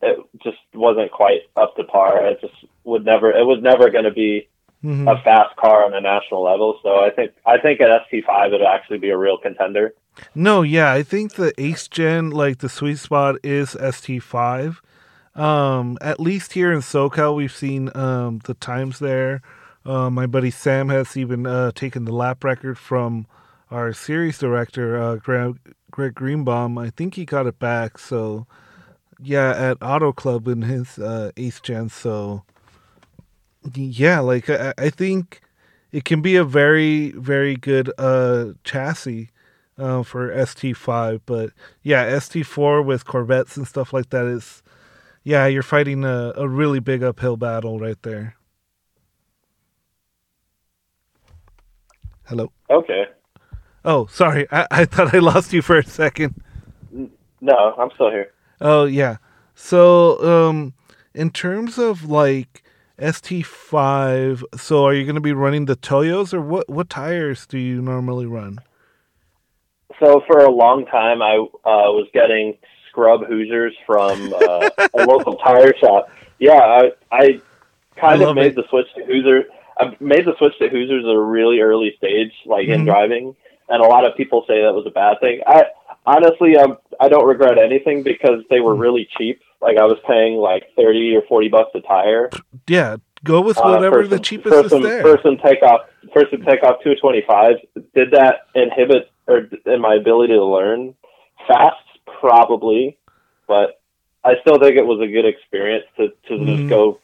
it 0.02 0.18
just 0.42 0.58
wasn't 0.74 1.12
quite 1.12 1.42
up 1.58 1.76
to 1.76 1.84
par. 1.84 2.26
It 2.26 2.40
just 2.42 2.54
would 2.86 3.04
never. 3.06 3.32
It 3.32 3.46
was 3.46 3.62
never 3.62 3.90
going 3.90 4.06
to 4.06 4.12
be 4.12 4.48
Mhm. 4.84 5.12
a 5.12 5.22
fast 5.24 5.54
car 5.58 5.84
on 5.84 5.94
a 5.94 6.00
national 6.00 6.42
level. 6.42 6.80
So 6.84 7.02
I 7.04 7.10
think 7.10 7.32
I 7.46 7.58
think 7.58 7.82
at 7.82 7.90
ST5 8.10 8.54
it'll 8.54 8.68
actually 8.68 9.00
be 9.00 9.10
a 9.10 9.18
real 9.18 9.38
contender. 9.38 9.94
No, 10.36 10.62
yeah, 10.62 10.92
I 10.92 11.04
think 11.04 11.34
the 11.34 11.54
eighth 11.58 11.90
gen, 11.90 12.30
like 12.30 12.60
the 12.60 12.70
sweet 12.70 13.00
spot 13.00 13.36
is 13.44 13.76
ST5. 13.76 14.78
Um, 15.36 15.98
at 16.02 16.20
least 16.20 16.54
here 16.54 16.72
in 16.72 16.80
SoCal, 16.80 17.36
we've 17.36 17.56
seen 17.56 17.96
um, 17.96 18.40
the 18.44 18.56
times 18.56 19.00
there. 19.00 19.42
Uh, 19.86 20.10
my 20.10 20.26
buddy 20.26 20.52
Sam 20.52 20.90
has 20.90 21.16
even 21.16 21.46
uh, 21.46 21.72
taken 21.72 22.06
the 22.06 22.14
lap 22.14 22.44
record 22.44 22.78
from 22.78 23.26
our 23.72 23.94
series 23.94 24.38
director, 24.38 25.00
uh, 25.02 25.16
Greg, 25.16 25.58
Greg 25.92 26.14
Greenbaum. 26.14 26.78
I 26.78 26.90
think 26.90 27.16
he 27.16 27.26
got 27.26 27.48
it 27.48 27.60
back. 27.60 27.98
So, 27.98 28.48
yeah, 29.22 29.52
at 29.52 29.78
Auto 29.82 30.12
Club 30.12 30.48
in 30.48 30.64
his 30.64 31.00
uh, 31.00 31.32
eighth 31.38 31.64
gen. 31.64 31.90
So, 31.90 32.44
yeah, 33.74 34.20
like 34.20 34.50
I, 34.50 34.74
I 34.78 34.90
think 34.90 35.42
it 35.92 36.06
can 36.06 36.22
be 36.22 36.36
a 36.36 36.44
very, 36.44 37.12
very 37.12 37.56
good 37.56 37.92
uh, 37.98 38.54
chassis 38.64 39.30
uh, 39.80 40.04
for 40.04 40.30
ST5. 40.30 41.22
But 41.26 41.52
yeah, 41.82 42.10
ST4 42.12 42.86
with 42.86 43.06
Corvettes 43.06 43.58
and 43.58 43.68
stuff 43.68 43.94
like 43.94 44.10
that 44.10 44.26
is, 44.26 44.62
yeah, 45.24 45.48
you're 45.48 45.64
fighting 45.64 46.04
a, 46.04 46.34
a 46.36 46.48
really 46.48 46.80
big 46.80 47.04
uphill 47.04 47.38
battle 47.38 47.80
right 47.80 48.02
there. 48.04 48.36
Hello. 52.26 52.52
Okay. 52.70 53.06
Oh, 53.84 54.06
sorry. 54.08 54.48
I, 54.52 54.68
I 54.70 54.86
thought 54.86 55.16
I 55.16 55.20
lost 55.20 55.54
you 55.54 55.62
for 55.62 55.78
a 55.78 55.84
second. 55.84 56.42
No, 57.42 57.74
I'm 57.78 57.90
still 57.96 58.12
here. 58.12 58.32
Oh, 58.62 58.86
yeah. 58.86 59.18
So, 59.56 60.22
um, 60.24 60.74
in 61.14 61.32
terms 61.32 61.78
of 61.78 62.10
like 62.10 62.64
ST5, 63.00 64.44
so 64.60 64.86
are 64.86 64.94
you 64.94 65.06
going 65.06 65.16
to 65.16 65.22
be 65.22 65.34
running 65.34 65.66
the 65.66 65.76
Toyos 65.76 66.34
or 66.34 66.42
what, 66.42 66.70
what 66.70 66.90
tires 66.90 67.48
do 67.48 67.58
you 67.58 67.82
normally 67.82 68.26
run? 68.26 68.60
So 70.00 70.24
for 70.28 70.40
a 70.40 70.50
long 70.52 70.86
time, 70.86 71.22
I 71.22 71.36
uh, 71.36 71.92
was 71.92 72.08
getting 72.14 72.58
scrub 72.90 73.26
Hoosiers 73.28 73.76
from 73.86 74.34
uh, 74.34 74.70
a 74.94 75.06
local 75.06 75.36
tire 75.38 75.76
shop. 75.78 76.10
Yeah, 76.40 76.54
I, 76.54 76.92
I 77.12 77.42
kind 78.00 78.24
I 78.24 78.30
of 78.30 78.36
made 78.36 78.48
it. 78.54 78.56
the 78.56 78.64
switch 78.70 78.88
to 78.96 79.06
Hoosier. 79.06 79.44
I 79.78 79.96
made 80.00 80.26
the 80.26 80.36
switch 80.38 80.58
to 80.60 80.70
Hoosiers 80.70 81.04
at 81.06 81.12
a 81.12 81.20
really 81.22 81.60
early 81.60 81.94
stage, 81.98 82.32
like 82.46 82.68
Mhm. 82.68 82.74
in 82.76 82.86
driving, 82.86 83.36
and 83.70 83.84
a 83.84 83.88
lot 83.88 84.06
of 84.06 84.16
people 84.16 84.44
say 84.48 84.62
that 84.62 84.74
was 84.74 84.86
a 84.88 84.92
bad 84.92 85.20
thing. 85.22 85.42
I 85.46 85.66
honestly, 86.06 86.56
um, 86.58 86.78
I 87.00 87.10
don't 87.10 87.28
regret 87.28 87.58
anything 87.58 88.04
because 88.04 88.42
they 88.50 88.60
were 88.62 88.76
Mhm. 88.76 88.80
really 88.82 89.08
cheap. 89.18 89.42
Like 89.62 89.78
I 89.78 89.84
was 89.86 89.98
paying 90.08 90.38
like 90.38 90.64
thirty 90.78 91.16
or 91.16 91.22
forty 91.24 91.50
bucks 91.50 91.72
a 91.76 91.82
tire. 91.82 92.30
Yeah, 92.68 92.96
go 93.26 93.42
with 93.42 93.58
Uh, 93.58 93.64
whatever 93.70 94.08
the 94.08 94.16
some- 94.16 94.24
cheapest 94.24 94.56
for 94.56 94.62
is 94.66 94.70
some, 94.72 94.82
there. 94.82 95.02
For 95.02 95.20
some 95.22 95.38
takeoff, 95.38 95.82
for 96.14 96.26
some 96.32 96.42
takeoff 96.44 96.82
two 96.84 96.96
twenty 96.96 97.22
five. 97.28 97.58
Did 97.94 98.12
that 98.12 98.44
inhibit 98.56 99.10
or 99.30 99.48
in 99.74 99.82
my 99.82 99.96
ability 99.96 100.34
to 100.34 100.44
learn 100.44 100.96
fast? 101.48 101.76
Probably, 102.20 102.98
but 103.48 103.80
I 104.26 104.34
still 104.42 104.60
think 104.60 104.76
it 104.76 104.86
was 104.86 105.00
a 105.00 105.08
good 105.08 105.26
experience 105.26 105.86
to 105.98 106.10
to 106.28 106.34
Mhm. 106.34 106.58
just 106.58 106.70
go, 106.70 107.00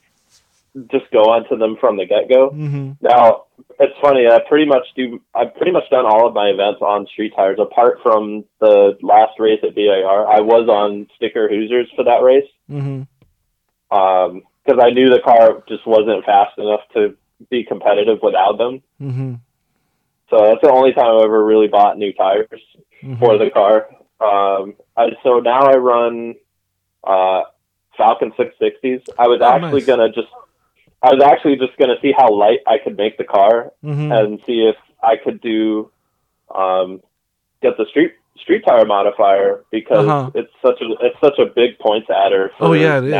just 0.91 1.09
go 1.11 1.29
onto 1.31 1.55
them 1.57 1.77
from 1.77 1.95
the 1.95 2.05
get 2.05 2.27
go. 2.27 2.49
hmm 2.49 2.91
Now 3.01 3.43
it's 3.79 3.97
funny. 4.01 4.27
I 4.27 4.39
pretty 4.39 4.65
much 4.65 4.85
do. 4.95 5.21
I've 5.33 5.55
pretty 5.55 5.71
much 5.71 5.89
done 5.89 6.05
all 6.05 6.27
of 6.27 6.33
my 6.33 6.49
events 6.49 6.81
on 6.81 7.07
street 7.07 7.33
tires, 7.35 7.59
apart 7.59 8.01
from 8.01 8.43
the 8.59 8.97
last 9.01 9.39
race 9.39 9.59
at 9.63 9.73
VIR. 9.75 10.27
I 10.27 10.41
was 10.41 10.67
on 10.67 11.07
sticker 11.15 11.47
Hoosiers 11.47 11.89
for 11.95 12.03
that 12.03 12.21
race 12.23 12.49
because 13.89 14.79
I 14.81 14.89
knew 14.89 15.09
the 15.09 15.21
car 15.23 15.63
just 15.69 15.85
wasn't 15.85 16.25
fast 16.25 16.57
enough 16.57 16.81
to 16.93 17.15
be 17.49 17.63
competitive 17.63 18.19
without 18.21 18.57
them. 18.57 18.81
So 20.29 20.37
that's 20.39 20.61
the 20.61 20.71
only 20.71 20.93
time 20.93 21.05
I 21.17 21.23
ever 21.23 21.43
really 21.45 21.67
bought 21.67 21.97
new 21.97 22.13
tires 22.13 22.47
hmm 23.01 23.15
for 23.19 23.37
the 23.37 23.49
car. 23.51 23.87
Um, 24.19 24.75
I, 24.97 25.09
so 25.23 25.39
now 25.39 25.61
I 25.67 25.75
run 25.77 26.35
uh, 27.03 27.43
Falken 27.99 28.35
660s. 28.35 29.01
I 29.19 29.27
was 29.27 29.39
Oh, 29.41 29.45
actually 29.45 29.81
nice. 29.81 29.85
gonna 29.87 30.09
just, 30.11 30.27
I 31.03 31.13
was 31.13 31.21
actually 31.23 31.57
just 31.57 31.77
gonna 31.77 31.95
see 32.01 32.11
how 32.17 32.31
light 32.33 32.59
I 32.65 32.77
could 32.83 32.97
make 32.97 33.17
the 33.17 33.23
car 33.23 33.71
hmm 33.83 34.11
and 34.11 34.39
see 34.45 34.67
if 34.67 34.75
I 35.03 35.15
could 35.17 35.41
do 35.41 35.91
um, 36.53 37.01
get 37.61 37.77
the 37.77 37.85
street 37.89 38.13
street 38.37 38.63
tire 38.65 38.85
modifier 38.85 39.63
because 39.71 40.07
Uh-huh. 40.07 40.31
it's 40.35 40.51
such 40.61 40.81
a 40.81 40.85
it's 41.05 41.19
such 41.21 41.37
a 41.39 41.45
big 41.45 41.77
points 41.79 42.09
adder 42.09 42.51
for 42.57 42.65
Oh, 42.69 42.73
yeah, 42.73 42.97
it 42.97 43.05
is. 43.05 43.11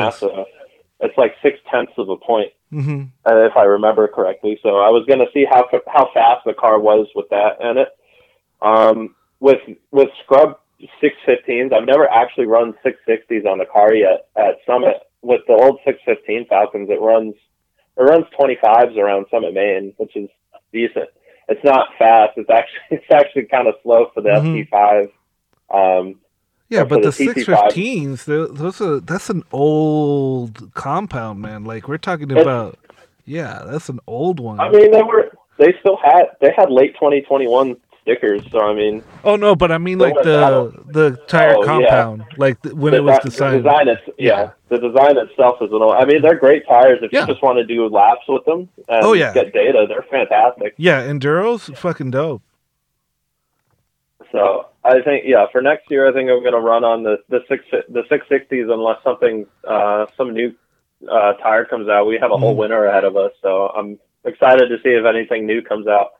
It's 1.00 1.18
like 1.18 1.36
six 1.42 1.60
tenths 1.72 1.94
of 1.98 2.10
a 2.10 2.18
point 2.18 2.52
hmm 2.70 3.04
uh, 3.26 3.46
if 3.46 3.56
I 3.58 3.64
remember 3.64 4.08
correctly. 4.08 4.60
So 4.64 4.70
I 4.78 4.90
was 4.90 5.06
going 5.08 5.20
to 5.20 5.32
see 5.34 5.46
how 5.50 5.68
how 5.88 6.10
fast 6.14 6.46
the 6.46 6.54
car 6.54 6.80
was 6.80 7.08
with 7.16 7.30
that 7.30 7.60
in 7.62 7.78
it. 7.78 7.90
Um, 8.62 9.16
with 9.40 9.60
with 9.92 10.10
Scrub 10.24 10.60
615s, 11.02 11.74
I've 11.74 11.86
never 11.86 12.10
actually 12.10 12.48
run 12.48 12.74
660s 12.86 13.46
on 13.46 13.58
the 13.58 13.66
car 13.66 13.94
yet 13.94 14.28
at 14.36 14.58
Summit. 14.66 14.98
With 15.22 15.42
the 15.48 15.54
old 15.54 15.80
615 15.86 16.48
Falkens, 16.50 16.90
it 16.90 17.02
runs 17.02 17.36
it 17.98 18.02
runs 18.02 18.26
25s 18.40 18.98
around 18.98 19.26
Summit, 19.32 19.54
Maine, 19.54 19.94
which 19.98 20.16
is 20.16 20.30
decent. 20.72 21.10
It's 21.48 21.64
not 21.64 21.90
fast. 21.98 22.34
It's 22.38 22.50
actually 22.50 22.80
it's 22.98 23.12
actually 23.12 23.46
kind 23.46 23.68
of 23.68 23.76
slow 23.84 24.12
for 24.14 24.22
the 24.22 24.30
Mhm. 24.30 24.70
ST5. 24.72 25.10
Um, 25.70 26.20
Yeah, 26.70 26.84
but 26.84 26.98
the 27.04 27.10
the 27.10 27.12
six 27.12 27.34
TT5. 27.44 27.64
fifteens, 27.66 28.26
those 28.26 28.82
are 28.82 29.00
that's 29.00 29.30
an 29.30 29.44
old 29.52 30.72
compound, 30.74 31.42
man. 31.42 31.64
Like 31.64 31.88
we're 31.88 31.98
talking 31.98 32.30
It's- 32.32 32.42
about, 32.44 32.78
yeah, 33.26 33.64
that's 33.68 33.90
an 33.90 34.00
old 34.08 34.40
one. 34.40 34.60
I 34.60 34.70
mean, 34.70 34.92
they 34.92 35.04
were 35.04 35.32
they 35.58 35.74
still 35.80 35.98
had 36.04 36.24
they 36.42 36.52
had 36.56 36.72
late 36.72 36.94
2021 36.96 37.78
stickers. 38.02 38.42
So 38.52 38.60
I 38.62 38.74
mean, 38.74 39.04
oh 39.24 39.36
no, 39.36 39.56
but 39.56 39.72
I 39.72 39.78
mean 39.78 40.00
like 40.00 40.16
the 40.24 40.74
the 40.88 41.18
tire 41.28 41.56
Oh, 41.56 41.62
yeah. 41.62 41.66
compound, 41.68 42.24
like 42.38 42.62
the, 42.64 42.76
when 42.76 42.92
the, 42.92 42.98
it 42.98 43.04
was 43.04 43.20
the 43.24 43.30
designed. 43.30 43.64
design 43.64 43.88
is, 43.88 43.98
yeah, 44.18 44.40
Yeah. 44.40 44.50
the 44.70 44.78
design 44.80 45.18
itself 45.18 45.58
is 45.62 45.70
an 45.72 45.82
old. 45.84 45.96
I 45.96 46.06
mean, 46.06 46.22
they're 46.24 46.38
great 46.40 46.68
tires 46.68 47.00
if 47.04 47.12
Yeah. 47.14 47.22
you 47.22 47.28
just 47.28 47.42
want 47.44 47.58
to 47.58 47.64
do 47.66 47.88
laps 47.88 48.26
with 48.28 48.44
them 48.46 48.70
oh, 48.90 48.96
and 48.96 49.06
Oh, 49.06 49.14
yeah. 49.14 49.34
get 49.34 49.54
data. 49.54 49.86
They're 49.88 50.06
fantastic. 50.10 50.74
Yeah, 50.78 51.02
Enduro's 51.04 51.70
fucking 51.76 52.12
dope. 52.12 52.42
So 54.36 54.68
I 54.84 55.02
think 55.02 55.24
yeah, 55.26 55.46
for 55.52 55.62
next 55.62 55.90
year, 55.90 56.08
I 56.10 56.14
think 56.14 56.30
I'm 56.30 56.42
going 56.42 56.54
to 56.54 56.60
run 56.60 56.84
on 56.84 57.04
the 57.04 57.18
the 57.30 57.40
six 57.48 57.64
the 57.72 58.04
six 58.10 58.28
sixties 58.28 58.68
unless 58.70 58.98
something 59.04 59.46
uh, 59.68 60.08
some 60.18 60.34
new 60.34 60.54
uh, 61.10 61.34
tire 61.34 61.66
comes 61.66 61.88
out. 61.88 62.06
We 62.06 62.18
have 62.22 62.32
a 62.32 62.38
whole 62.38 62.54
Mhm. 62.54 62.58
winter 62.58 62.86
ahead 62.86 63.06
of 63.06 63.16
us, 63.16 63.32
so 63.42 63.68
I'm 63.70 63.98
excited 64.26 64.68
to 64.70 64.78
see 64.84 64.90
if 64.90 65.06
anything 65.06 65.46
new 65.46 65.62
comes 65.62 65.88
out. 65.88 66.12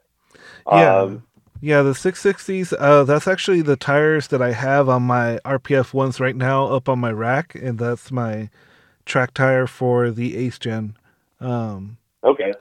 Yeah. 0.72 0.98
Um, 1.02 1.24
Yeah, 1.62 1.82
the 1.82 1.94
660s, 1.96 2.74
uh, 2.78 3.04
that's 3.06 3.28
actually 3.28 3.62
the 3.62 3.76
tires 3.76 4.28
that 4.28 4.42
I 4.42 4.52
have 4.52 4.88
on 4.88 5.04
my 5.04 5.40
RPF 5.46 5.94
ones 5.94 6.20
right 6.20 6.36
now 6.36 6.66
up 6.68 6.88
on 6.88 7.00
my 7.00 7.12
rack, 7.12 7.56
and 7.56 7.80
that's 7.80 8.12
my 8.12 8.50
track 9.06 9.34
tire 9.34 9.66
for 9.66 10.12
the 10.12 10.38
eighth 10.38 10.60
gen. 10.60 10.96
Um, 11.42 11.98
okay. 12.24 12.54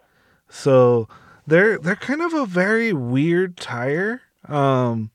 so 0.49 1.09
they're 1.47 1.79
they're 1.79 1.97
kind 1.97 2.23
of 2.23 2.33
a 2.33 2.47
very 2.47 2.93
weird 2.93 3.57
tire. 3.57 4.23
Um, 4.49 5.11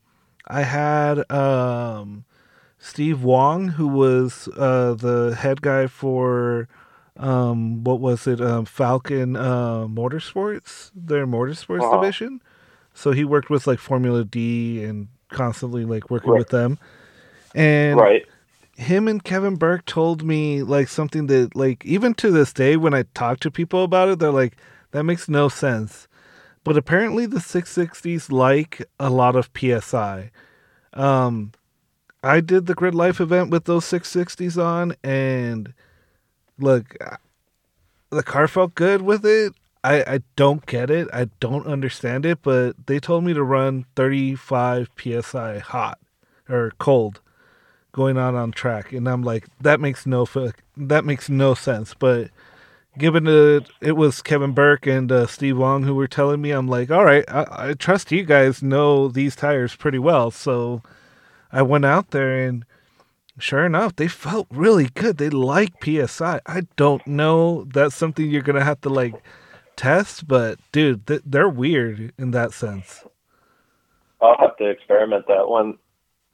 I 0.50 0.62
had 0.62 1.30
um, 1.30 2.24
Steve 2.78 3.22
Wong, 3.22 3.68
who 3.68 3.86
was 3.86 4.48
uh, 4.56 4.94
the 4.94 5.36
head 5.38 5.62
guy 5.62 5.86
for 5.86 6.68
um, 7.16 7.84
what 7.84 8.00
was 8.00 8.26
it, 8.26 8.40
um, 8.40 8.66
Falken 8.66 9.36
uh, 9.38 9.86
Motorsports, 9.86 10.90
their 10.94 11.26
Motorsports 11.26 11.82
Uh-huh. 11.82 11.98
division. 11.98 12.42
So 12.94 13.12
he 13.12 13.24
worked 13.24 13.50
with 13.50 13.66
like 13.66 13.78
Formula 13.78 14.24
D 14.24 14.82
and 14.82 15.08
constantly 15.28 15.84
like 15.84 16.10
working 16.10 16.30
Right. 16.30 16.38
with 16.40 16.48
them. 16.48 16.78
And 17.54 17.98
Right. 18.00 18.26
him 18.76 19.06
and 19.08 19.22
Kevin 19.22 19.56
Burke 19.56 19.84
told 19.84 20.24
me 20.24 20.62
like 20.62 20.88
something 20.88 21.26
that 21.28 21.54
like 21.54 21.84
even 21.84 22.14
to 22.14 22.30
this 22.30 22.52
day 22.52 22.76
when 22.76 22.94
I 22.94 23.04
talk 23.14 23.40
to 23.40 23.50
people 23.50 23.84
about 23.84 24.08
it, 24.08 24.18
they're 24.18 24.30
like, 24.32 24.56
that 24.92 25.04
makes 25.04 25.28
no 25.28 25.48
sense. 25.48 26.08
But 26.64 26.76
apparently 26.76 27.26
the 27.26 27.38
660s 27.38 28.30
like 28.30 28.82
a 28.98 29.10
lot 29.10 29.36
of 29.36 29.50
PSI. 29.56 30.30
Um, 30.92 31.52
I 32.22 32.40
did 32.40 32.66
the 32.66 32.74
Grid 32.74 32.94
Life 32.94 33.20
event 33.20 33.50
with 33.50 33.64
those 33.64 33.84
660s 33.86 34.62
on, 34.62 34.94
and 35.02 35.72
look, 36.58 36.96
the 38.10 38.22
car 38.22 38.46
felt 38.46 38.74
good 38.74 39.02
with 39.02 39.24
it. 39.24 39.54
I, 39.82 40.02
I 40.02 40.20
don't 40.36 40.66
get 40.66 40.90
it. 40.90 41.08
I 41.12 41.28
don't 41.40 41.66
understand 41.66 42.26
it, 42.26 42.42
but 42.42 42.86
they 42.86 43.00
told 43.00 43.24
me 43.24 43.32
to 43.32 43.42
run 43.42 43.86
35 43.96 44.90
psi 44.98 45.58
hot 45.58 45.98
or 46.48 46.72
cold 46.78 47.20
going 47.92 48.18
on 48.18 48.34
on 48.34 48.52
track, 48.52 48.92
and 48.92 49.08
I'm 49.08 49.22
like, 49.22 49.46
that 49.60 49.80
makes 49.80 50.06
no 50.06 50.26
that 50.76 51.04
makes 51.04 51.28
no 51.28 51.54
sense. 51.54 51.94
But 51.94 52.30
given 53.00 53.26
it, 53.26 53.68
it 53.80 53.96
was 53.96 54.22
Kevin 54.22 54.52
Burke 54.52 54.86
and 54.86 55.10
uh, 55.10 55.26
Steve 55.26 55.56
Wong 55.56 55.82
who 55.82 55.94
were 55.94 56.06
telling 56.06 56.40
me, 56.40 56.52
I'm 56.52 56.68
like, 56.68 56.90
all 56.90 57.04
right, 57.04 57.24
I, 57.28 57.46
I 57.50 57.72
trust 57.72 58.12
you 58.12 58.22
guys 58.24 58.62
know 58.62 59.08
these 59.08 59.34
tires 59.34 59.74
pretty 59.74 59.98
well, 59.98 60.30
so 60.30 60.82
I 61.50 61.62
went 61.62 61.86
out 61.86 62.10
there 62.10 62.46
and 62.46 62.64
sure 63.38 63.64
enough, 63.64 63.96
they 63.96 64.06
felt 64.06 64.46
really 64.50 64.88
good. 64.94 65.16
They 65.16 65.30
like 65.30 65.82
PSI. 65.82 66.40
I 66.46 66.62
don't 66.76 67.04
know. 67.06 67.64
That's 67.64 67.96
something 67.96 68.28
you're 68.28 68.42
gonna 68.42 68.64
have 68.64 68.82
to 68.82 68.90
like 68.90 69.14
test, 69.76 70.28
but 70.28 70.58
dude, 70.72 71.06
they're 71.06 71.48
weird 71.48 72.12
in 72.18 72.30
that 72.32 72.52
sense. 72.52 73.04
I'll 74.20 74.36
have 74.38 74.56
to 74.58 74.68
experiment 74.68 75.26
that 75.28 75.48
one. 75.48 75.78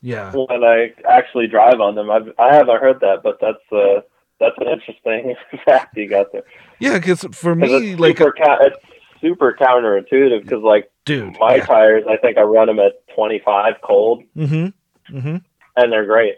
Yeah. 0.02 0.32
When 0.32 0.64
I 0.64 0.92
actually 1.08 1.46
drive 1.46 1.80
on 1.80 1.94
them, 1.94 2.10
I've 2.10 2.28
I 2.38 2.54
haven't 2.54 2.80
heard 2.80 3.00
that, 3.00 3.22
but 3.22 3.38
that's 3.40 3.72
uh 3.72 4.00
that's 4.40 4.56
an 4.58 4.68
interesting 4.68 5.34
fact 5.64 5.96
you 5.96 6.08
got 6.08 6.32
there. 6.32 6.42
Yeah, 6.78 6.98
because 6.98 7.24
for 7.32 7.54
me, 7.54 7.92
it's 7.92 8.00
like 8.00 8.18
super, 8.18 8.34
it's 8.38 8.76
super 9.20 9.56
counterintuitive 9.58 10.42
because 10.42 10.62
like 10.62 10.90
dude, 11.04 11.36
my 11.38 11.56
yeah. 11.56 11.66
tires, 11.66 12.04
I 12.08 12.16
think 12.16 12.38
I 12.38 12.42
run 12.42 12.66
them 12.66 12.78
at 12.78 12.92
25 13.14 13.74
cold. 13.82 14.24
Mm-hmm. 14.36 15.16
Mm-hmm. 15.16 15.36
And 15.76 15.92
they're 15.92 16.06
great. 16.06 16.36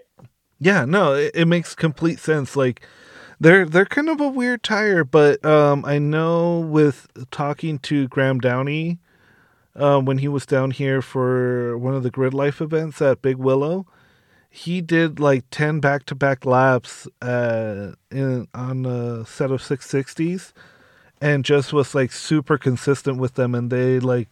Yeah, 0.61 0.85
no, 0.85 1.15
it, 1.15 1.33
it 1.35 1.47
makes 1.47 1.75
complete 1.75 2.19
sense. 2.19 2.57
Like 2.57 2.87
they're 3.41 3.65
they're 3.65 3.87
kind 3.87 4.09
of 4.09 4.21
a 4.21 4.29
weird 4.29 4.63
tire, 4.63 5.05
but 5.05 5.45
um, 5.45 5.85
I 5.85 5.99
know 5.99 6.61
with 6.61 7.09
talking 7.31 7.79
to 7.81 8.09
Graham 8.09 8.39
Downey 8.41 8.99
um, 9.77 10.05
when 10.05 10.19
he 10.19 10.29
was 10.29 10.45
down 10.45 10.73
here 10.73 11.01
for 11.01 11.79
one 11.79 11.95
of 11.95 12.03
the 12.03 12.11
Grid 12.11 12.35
Life 12.35 12.61
events 12.61 13.01
at 13.01 13.23
Big 13.23 13.37
Willow, 13.37 13.87
he 14.59 14.81
did 14.81 15.21
like 15.21 15.45
ten 15.51 15.81
back 15.81 16.05
to 16.07 16.15
back 16.15 16.45
laps 16.45 17.07
uh, 17.23 17.93
in 18.11 18.49
on 18.55 18.87
a 18.87 19.25
set 19.25 19.51
of 19.51 19.63
six 19.63 19.89
sixties, 19.89 20.53
and 21.21 21.45
just 21.45 21.73
was 21.73 21.95
like 21.95 22.13
super 22.13 22.59
consistent 22.59 23.19
with 23.19 23.35
them, 23.35 23.55
and 23.55 23.71
they 23.71 24.01
like 24.01 24.29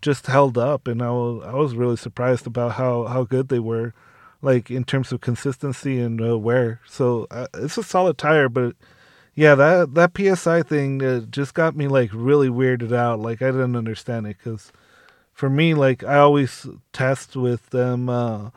just 0.00 0.26
held 0.26 0.58
up, 0.58 0.88
and 0.88 1.00
I 1.00 1.10
was 1.10 1.44
I 1.44 1.54
was 1.54 1.74
really 1.74 1.96
surprised 1.96 2.46
about 2.46 2.72
how 2.72 3.04
how 3.04 3.24
good 3.24 3.48
they 3.48 3.60
were 3.60 3.94
like 4.42 4.70
in 4.70 4.84
terms 4.84 5.12
of 5.12 5.20
consistency 5.20 6.00
and 6.00 6.20
uh, 6.20 6.36
wear. 6.36 6.80
So 6.86 7.28
uh, 7.30 7.46
it's 7.54 7.78
a 7.78 7.82
solid 7.84 8.18
tire, 8.18 8.48
but 8.48 8.74
yeah, 9.34 9.54
that 9.54 9.94
that 9.94 10.16
PSI 10.16 10.62
thing 10.62 11.02
uh, 11.02 11.20
just 11.30 11.54
got 11.54 11.76
me 11.76 11.88
like 11.88 12.10
really 12.12 12.48
weirded 12.48 12.92
out. 12.92 13.20
Like 13.20 13.40
I 13.40 13.52
didn't 13.52 13.76
understand 13.76 14.26
it 14.26 14.36
because 14.38 14.72
for 15.32 15.48
me, 15.48 15.74
like 15.74 16.02
I 16.04 16.18
always 16.18 16.66
test 16.92 17.36
with 17.36 17.70
them 17.70 18.08
uh, 18.08 18.50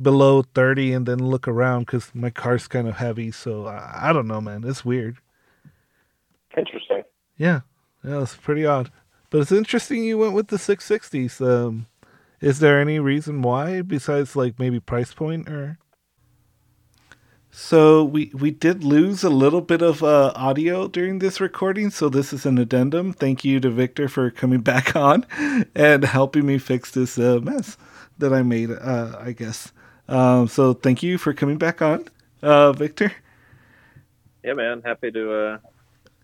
below 0.00 0.42
thirty 0.42 0.92
and 0.92 1.06
then 1.06 1.18
look 1.18 1.46
around 1.46 1.80
because 1.86 2.10
my 2.14 2.30
car's 2.30 2.66
kind 2.66 2.88
of 2.88 2.96
heavy. 2.96 3.30
So 3.30 3.66
I, 3.66 4.10
I 4.10 4.12
don't 4.12 4.26
know, 4.26 4.40
man. 4.40 4.64
It's 4.64 4.84
weird. 4.84 5.18
Interesting. 6.56 7.02
Yeah, 7.36 7.60
yeah, 8.02 8.22
it's 8.22 8.36
pretty 8.36 8.64
odd. 8.64 8.90
But 9.30 9.40
it's 9.40 9.52
interesting 9.52 10.04
you 10.04 10.18
went 10.18 10.34
with 10.34 10.48
the 10.48 10.56
660s. 10.56 11.40
Um, 11.40 11.86
is 12.40 12.60
there 12.60 12.80
any 12.80 13.00
reason 13.00 13.42
why 13.42 13.82
besides 13.82 14.36
like 14.36 14.58
maybe 14.58 14.78
price 14.78 15.12
point 15.12 15.48
or? 15.48 15.78
So 17.50 18.02
we 18.02 18.32
we 18.34 18.50
did 18.50 18.82
lose 18.82 19.22
a 19.22 19.30
little 19.30 19.60
bit 19.60 19.80
of 19.80 20.02
uh, 20.02 20.32
audio 20.34 20.88
during 20.88 21.20
this 21.20 21.40
recording, 21.40 21.90
so 21.90 22.08
this 22.08 22.32
is 22.32 22.44
an 22.44 22.58
addendum. 22.58 23.12
Thank 23.12 23.44
you 23.44 23.60
to 23.60 23.70
Victor 23.70 24.08
for 24.08 24.30
coming 24.30 24.60
back 24.72 24.96
on 24.96 25.24
and 25.74 26.04
helping 26.04 26.46
me 26.46 26.58
fix 26.58 26.90
this 26.90 27.16
uh, 27.16 27.38
mess 27.40 27.76
that 28.18 28.32
I 28.32 28.42
made. 28.42 28.72
Uh, 28.72 29.16
I 29.20 29.32
guess. 29.32 29.72
Um, 30.08 30.48
so 30.48 30.74
thank 30.74 31.02
you 31.02 31.18
for 31.18 31.32
coming 31.32 31.56
back 31.56 31.80
on, 31.80 32.06
uh, 32.42 32.72
Victor. 32.72 33.12
Yeah, 34.42 34.52
man. 34.52 34.82
Happy 34.84 35.10
to 35.10 35.32
uh, 35.32 35.58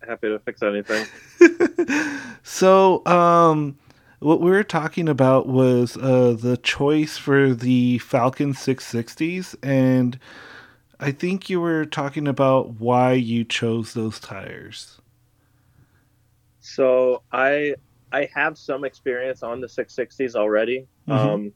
happy 0.07 0.29
to 0.29 0.39
fix 0.39 0.61
anything. 0.61 1.07
so 2.43 3.05
um, 3.07 3.77
what 4.19 4.39
we 4.41 4.51
were 4.51 4.63
talking 4.63 5.09
about 5.09 5.47
was 5.47 5.97
uh, 5.97 6.35
the 6.39 6.57
choice 6.57 7.17
for 7.17 7.55
the 7.55 7.99
Falken 7.99 8.53
660s, 8.53 9.55
and 9.63 10.19
I 10.99 11.11
think 11.11 11.49
you 11.49 11.59
were 11.59 11.85
talking 11.85 12.27
about 12.27 12.79
why 12.79 13.13
you 13.13 13.43
chose 13.43 13.93
those 13.93 14.19
tires. 14.19 15.01
So 16.59 17.23
I 17.31 17.73
I 18.11 18.29
have 18.35 18.57
some 18.57 18.83
experience 18.83 19.41
on 19.41 19.61
the 19.61 19.67
660s 19.67 20.35
already. 20.35 20.87
Mm-hmm. 21.07 21.11
Um, 21.11 21.53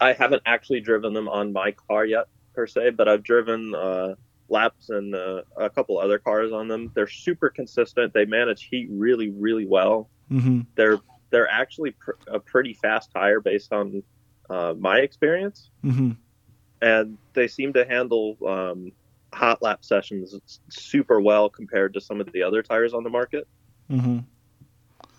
I 0.00 0.12
haven't 0.12 0.42
actually 0.46 0.80
driven 0.80 1.12
them 1.14 1.28
on 1.28 1.52
my 1.52 1.72
car 1.72 2.04
yet 2.04 2.26
per 2.54 2.66
se, 2.66 2.90
but 2.90 3.08
I've 3.08 3.22
driven 3.22 3.74
uh, 3.74 4.14
laps 4.48 4.90
and 4.90 5.14
uh, 5.14 5.42
a 5.56 5.70
couple 5.70 5.98
other 5.98 6.18
cars 6.18 6.52
on 6.52 6.68
them. 6.68 6.90
They're 6.94 7.08
super 7.08 7.50
consistent. 7.50 8.12
They 8.12 8.24
manage 8.24 8.64
heat 8.64 8.88
really, 8.90 9.30
really 9.30 9.66
well. 9.66 10.08
Mm-hmm. 10.30 10.62
They're 10.74 10.98
they're 11.30 11.48
actually 11.50 11.92
pr- 11.92 12.12
a 12.26 12.38
pretty 12.38 12.74
fast 12.74 13.10
tire 13.12 13.40
based 13.40 13.72
on 13.72 14.02
uh, 14.48 14.74
my 14.78 14.98
experience, 14.98 15.70
mm-hmm. 15.84 16.12
and 16.80 17.18
they 17.32 17.48
seem 17.48 17.72
to 17.72 17.84
handle 17.84 18.36
um, 18.46 18.92
hot 19.32 19.62
lap 19.62 19.84
sessions 19.84 20.60
super 20.68 21.20
well 21.20 21.48
compared 21.48 21.94
to 21.94 22.00
some 22.00 22.20
of 22.20 22.30
the 22.32 22.42
other 22.42 22.62
tires 22.62 22.94
on 22.94 23.02
the 23.02 23.10
market. 23.10 23.48
Mm-hmm. 23.90 24.20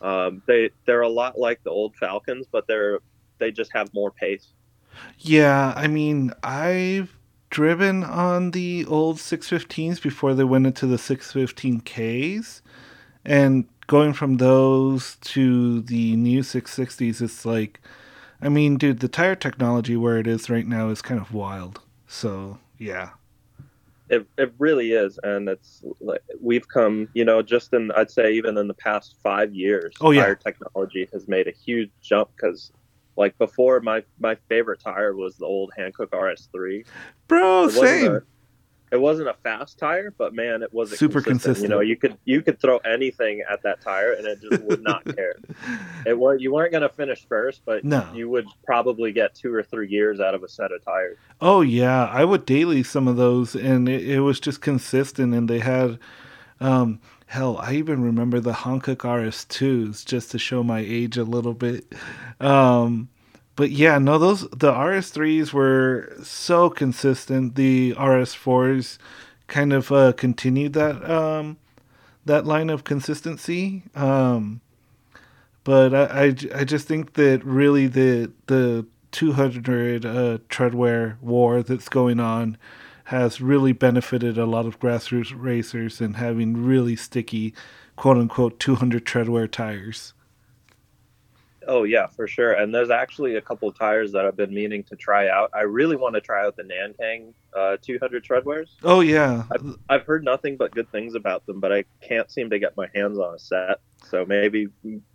Um, 0.05 0.41
they 0.45 0.71
they're 0.85 1.01
a 1.01 1.09
lot 1.09 1.37
like 1.37 1.63
the 1.63 1.69
old 1.69 1.95
Falkens, 1.95 2.45
but 2.51 2.67
they're 2.67 2.99
they 3.39 3.51
just 3.51 3.71
have 3.73 3.93
more 3.93 4.11
pace. 4.11 4.47
Yeah, 5.19 5.73
I 5.75 5.87
mean, 5.87 6.31
I've 6.43 7.17
driven 7.49 8.03
on 8.03 8.51
the 8.51 8.85
old 8.85 9.17
615s 9.17 10.01
before 10.01 10.33
they 10.33 10.43
went 10.43 10.67
into 10.67 10.87
the 10.87 10.97
615Ks, 10.97 12.61
and 13.23 13.65
going 13.87 14.13
from 14.13 14.37
those 14.37 15.17
to 15.21 15.81
the 15.81 16.15
new 16.15 16.41
660s, 16.41 17.21
it's 17.21 17.45
like, 17.45 17.79
I 18.41 18.49
mean, 18.49 18.77
dude, 18.77 18.99
the 18.99 19.07
tire 19.07 19.35
technology 19.35 19.95
where 19.95 20.17
it 20.17 20.27
is 20.27 20.49
right 20.49 20.67
now 20.67 20.89
is 20.89 21.01
kind 21.01 21.19
of 21.19 21.33
wild. 21.33 21.79
So, 22.07 22.59
yeah. 22.77 23.11
It, 24.09 24.27
it 24.37 24.53
really 24.59 24.91
is. 24.91 25.19
And 25.23 25.49
it's 25.49 25.83
like 25.99 26.21
we've 26.39 26.67
come, 26.67 27.09
you 27.13 27.25
know, 27.25 27.41
just 27.41 27.73
in, 27.73 27.91
I'd 27.91 28.11
say, 28.11 28.33
even 28.33 28.57
in 28.57 28.67
the 28.67 28.73
past 28.73 29.15
five 29.23 29.53
years, 29.53 29.93
oh, 30.01 30.11
yeah. 30.11 30.25
tire 30.25 30.35
technology 30.35 31.07
has 31.11 31.27
made 31.27 31.47
a 31.47 31.51
huge 31.51 31.89
jump 32.01 32.29
because 32.35 32.71
like 33.15 33.37
before 33.37 33.79
my 33.81 34.03
my 34.19 34.35
favorite 34.49 34.79
tire 34.79 35.15
was 35.15 35.35
the 35.37 35.45
old 35.45 35.71
Hankook 35.77 36.09
RS3. 36.09 36.85
Bro, 37.27 37.69
same. 37.69 38.15
A, 38.15 38.21
it 38.91 39.01
wasn't 39.01 39.27
a 39.27 39.33
fast 39.33 39.79
tire, 39.79 40.13
but 40.15 40.33
man, 40.33 40.61
it 40.61 40.73
was 40.73 40.97
super 40.97 41.21
consistent. 41.21 41.41
consistent. 41.41 41.63
You 41.63 41.69
know, 41.69 41.81
you 41.81 41.97
could 41.97 42.17
you 42.23 42.41
could 42.41 42.59
throw 42.59 42.77
anything 42.77 43.43
at 43.49 43.63
that 43.63 43.81
tire 43.81 44.13
and 44.13 44.25
it 44.25 44.39
just 44.41 44.63
would 44.63 44.83
not 44.83 45.03
care. 45.15 45.35
It 46.05 46.15
was 46.17 46.39
you 46.39 46.53
weren't 46.53 46.71
going 46.71 46.83
to 46.83 46.89
finish 46.89 47.25
first, 47.27 47.63
but 47.65 47.83
no. 47.83 48.07
you 48.13 48.29
would 48.29 48.45
probably 48.63 49.11
get 49.11 49.33
two 49.33 49.51
or 49.51 49.63
three 49.63 49.87
years 49.87 50.19
out 50.19 50.35
of 50.35 50.43
a 50.43 50.47
set 50.47 50.71
of 50.71 50.85
tires. 50.85 51.17
Oh 51.41 51.61
yeah, 51.61 52.05
I 52.05 52.23
would 52.23 52.45
daily 52.45 52.83
some 52.83 53.07
of 53.07 53.17
those, 53.17 53.55
and 53.55 53.89
it, 53.89 54.07
it 54.07 54.19
was 54.19 54.39
just 54.39 54.61
consistent. 54.61 55.33
And 55.33 55.49
they 55.49 55.59
had, 55.59 55.97
um, 56.59 57.01
hell, 57.27 57.57
I 57.57 57.73
even 57.73 58.01
remember 58.01 58.39
the 58.39 58.53
Hankook 58.53 58.97
RS2s 58.97 60.05
just 60.05 60.31
to 60.31 60.39
show 60.39 60.63
my 60.63 60.79
age 60.79 61.17
a 61.17 61.23
little 61.23 61.53
bit. 61.53 61.85
Um, 62.39 63.09
but 63.55 63.71
yeah, 63.71 63.97
no, 63.97 64.17
those 64.17 64.41
the 64.49 64.71
RS3s 64.71 65.53
were 65.53 66.13
so 66.23 66.69
consistent. 66.69 67.55
The 67.55 67.93
RS4s 67.93 68.97
kind 69.47 69.73
of 69.73 69.91
uh, 69.91 70.13
continued 70.13 70.73
that 70.73 71.09
um, 71.09 71.57
that 72.25 72.45
line 72.45 72.69
of 72.69 72.83
consistency. 72.83 73.83
Um, 73.95 74.61
but 75.63 75.93
I, 75.93 76.03
I, 76.05 76.25
I, 76.59 76.63
just 76.63 76.87
think 76.87 77.13
that 77.13 77.43
really 77.43 77.87
the 77.87 78.31
the 78.47 78.85
200 79.11 80.05
uh, 80.05 80.37
treadwear 80.49 81.19
war 81.21 81.63
that's 81.63 81.87
going 81.87 82.19
on 82.19 82.57
has 83.05 83.39
really 83.39 83.71
benefited 83.71 84.37
a 84.37 84.45
lot 84.45 84.65
of 84.65 84.79
grassroots 84.79 85.33
racers 85.35 86.01
and 86.01 86.17
having 86.17 86.65
really 86.65 86.95
sticky 86.95 87.53
quote 87.95 88.17
unquote 88.17 88.59
200 88.59 89.05
treadwear 89.05 89.49
tires. 89.49 90.13
Oh 91.67 91.83
yeah, 91.83 92.07
for 92.07 92.27
sure. 92.27 92.53
And 92.53 92.73
there's 92.73 92.89
actually 92.89 93.35
a 93.35 93.41
couple 93.41 93.67
of 93.67 93.77
tires 93.77 94.11
that 94.11 94.25
I've 94.25 94.35
been 94.35 94.53
meaning 94.53 94.83
to 94.83 94.95
try 94.95 95.29
out. 95.29 95.49
I 95.53 95.61
really 95.61 95.95
want 95.95 96.15
to 96.15 96.21
try 96.21 96.45
out 96.45 96.55
the 96.55 96.63
Nankang 96.63 97.33
uh, 97.55 97.77
200 97.81 98.23
treadwears. 98.23 98.69
Oh 98.83 99.01
yeah, 99.01 99.43
I've, 99.51 99.77
I've 99.89 100.03
heard 100.03 100.23
nothing 100.23 100.57
but 100.57 100.71
good 100.71 100.91
things 100.91 101.15
about 101.15 101.45
them, 101.45 101.59
but 101.59 101.71
I 101.71 101.85
can't 102.01 102.29
seem 102.29 102.49
to 102.51 102.59
get 102.59 102.77
my 102.77 102.87
hands 102.93 103.17
on 103.17 103.33
a 103.33 103.39
set. 103.39 103.79
So 104.05 104.25
maybe 104.25 104.67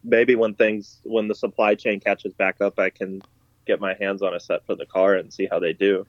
maybe 0.02 0.34
when 0.34 0.54
things 0.54 1.00
when 1.04 1.28
the 1.28 1.34
supply 1.34 1.74
chain 1.74 2.00
catches 2.00 2.34
back 2.34 2.60
up, 2.60 2.78
I 2.78 2.90
can 2.90 3.22
get 3.66 3.80
my 3.80 3.94
hands 3.94 4.22
on 4.22 4.34
a 4.34 4.40
set 4.40 4.66
for 4.66 4.74
the 4.74 4.86
car 4.86 5.14
and 5.14 5.32
see 5.32 5.46
how 5.50 5.60
they 5.60 5.72
do. 5.72 6.06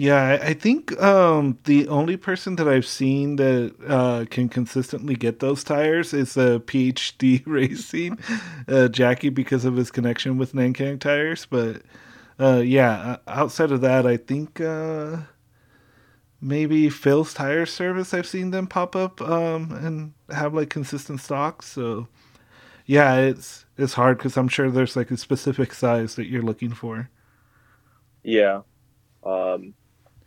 Yeah, 0.00 0.38
I 0.40 0.54
think 0.54 0.98
um, 1.02 1.58
the 1.64 1.86
only 1.88 2.16
person 2.16 2.56
that 2.56 2.66
I've 2.66 2.86
seen 2.86 3.36
that 3.36 3.74
uh, 3.86 4.24
can 4.30 4.48
consistently 4.48 5.14
get 5.14 5.40
those 5.40 5.62
tires 5.62 6.14
is 6.14 6.38
a 6.38 6.58
PhD 6.58 7.42
Racing, 7.46 8.18
uh, 8.66 8.88
Jackie, 8.88 9.28
because 9.28 9.66
of 9.66 9.76
his 9.76 9.90
connection 9.90 10.38
with 10.38 10.54
Nankang 10.54 11.00
tires. 11.00 11.44
But 11.44 11.82
uh, 12.40 12.62
yeah, 12.64 13.18
outside 13.28 13.72
of 13.72 13.82
that, 13.82 14.06
I 14.06 14.16
think 14.16 14.58
uh, 14.58 15.18
maybe 16.40 16.88
Phil's 16.88 17.34
Tire 17.34 17.66
Service. 17.66 18.14
I've 18.14 18.26
seen 18.26 18.52
them 18.52 18.68
pop 18.68 18.96
up 18.96 19.20
um, 19.20 19.70
and 19.70 20.14
have 20.34 20.54
like 20.54 20.70
consistent 20.70 21.20
stocks. 21.20 21.66
So 21.66 22.08
yeah, 22.86 23.16
it's 23.16 23.66
it's 23.76 23.92
hard 23.92 24.16
because 24.16 24.38
I'm 24.38 24.48
sure 24.48 24.70
there's 24.70 24.96
like 24.96 25.10
a 25.10 25.18
specific 25.18 25.74
size 25.74 26.14
that 26.14 26.26
you're 26.26 26.40
looking 26.40 26.72
for. 26.72 27.10
Yeah. 28.22 28.62
Um, 29.22 29.74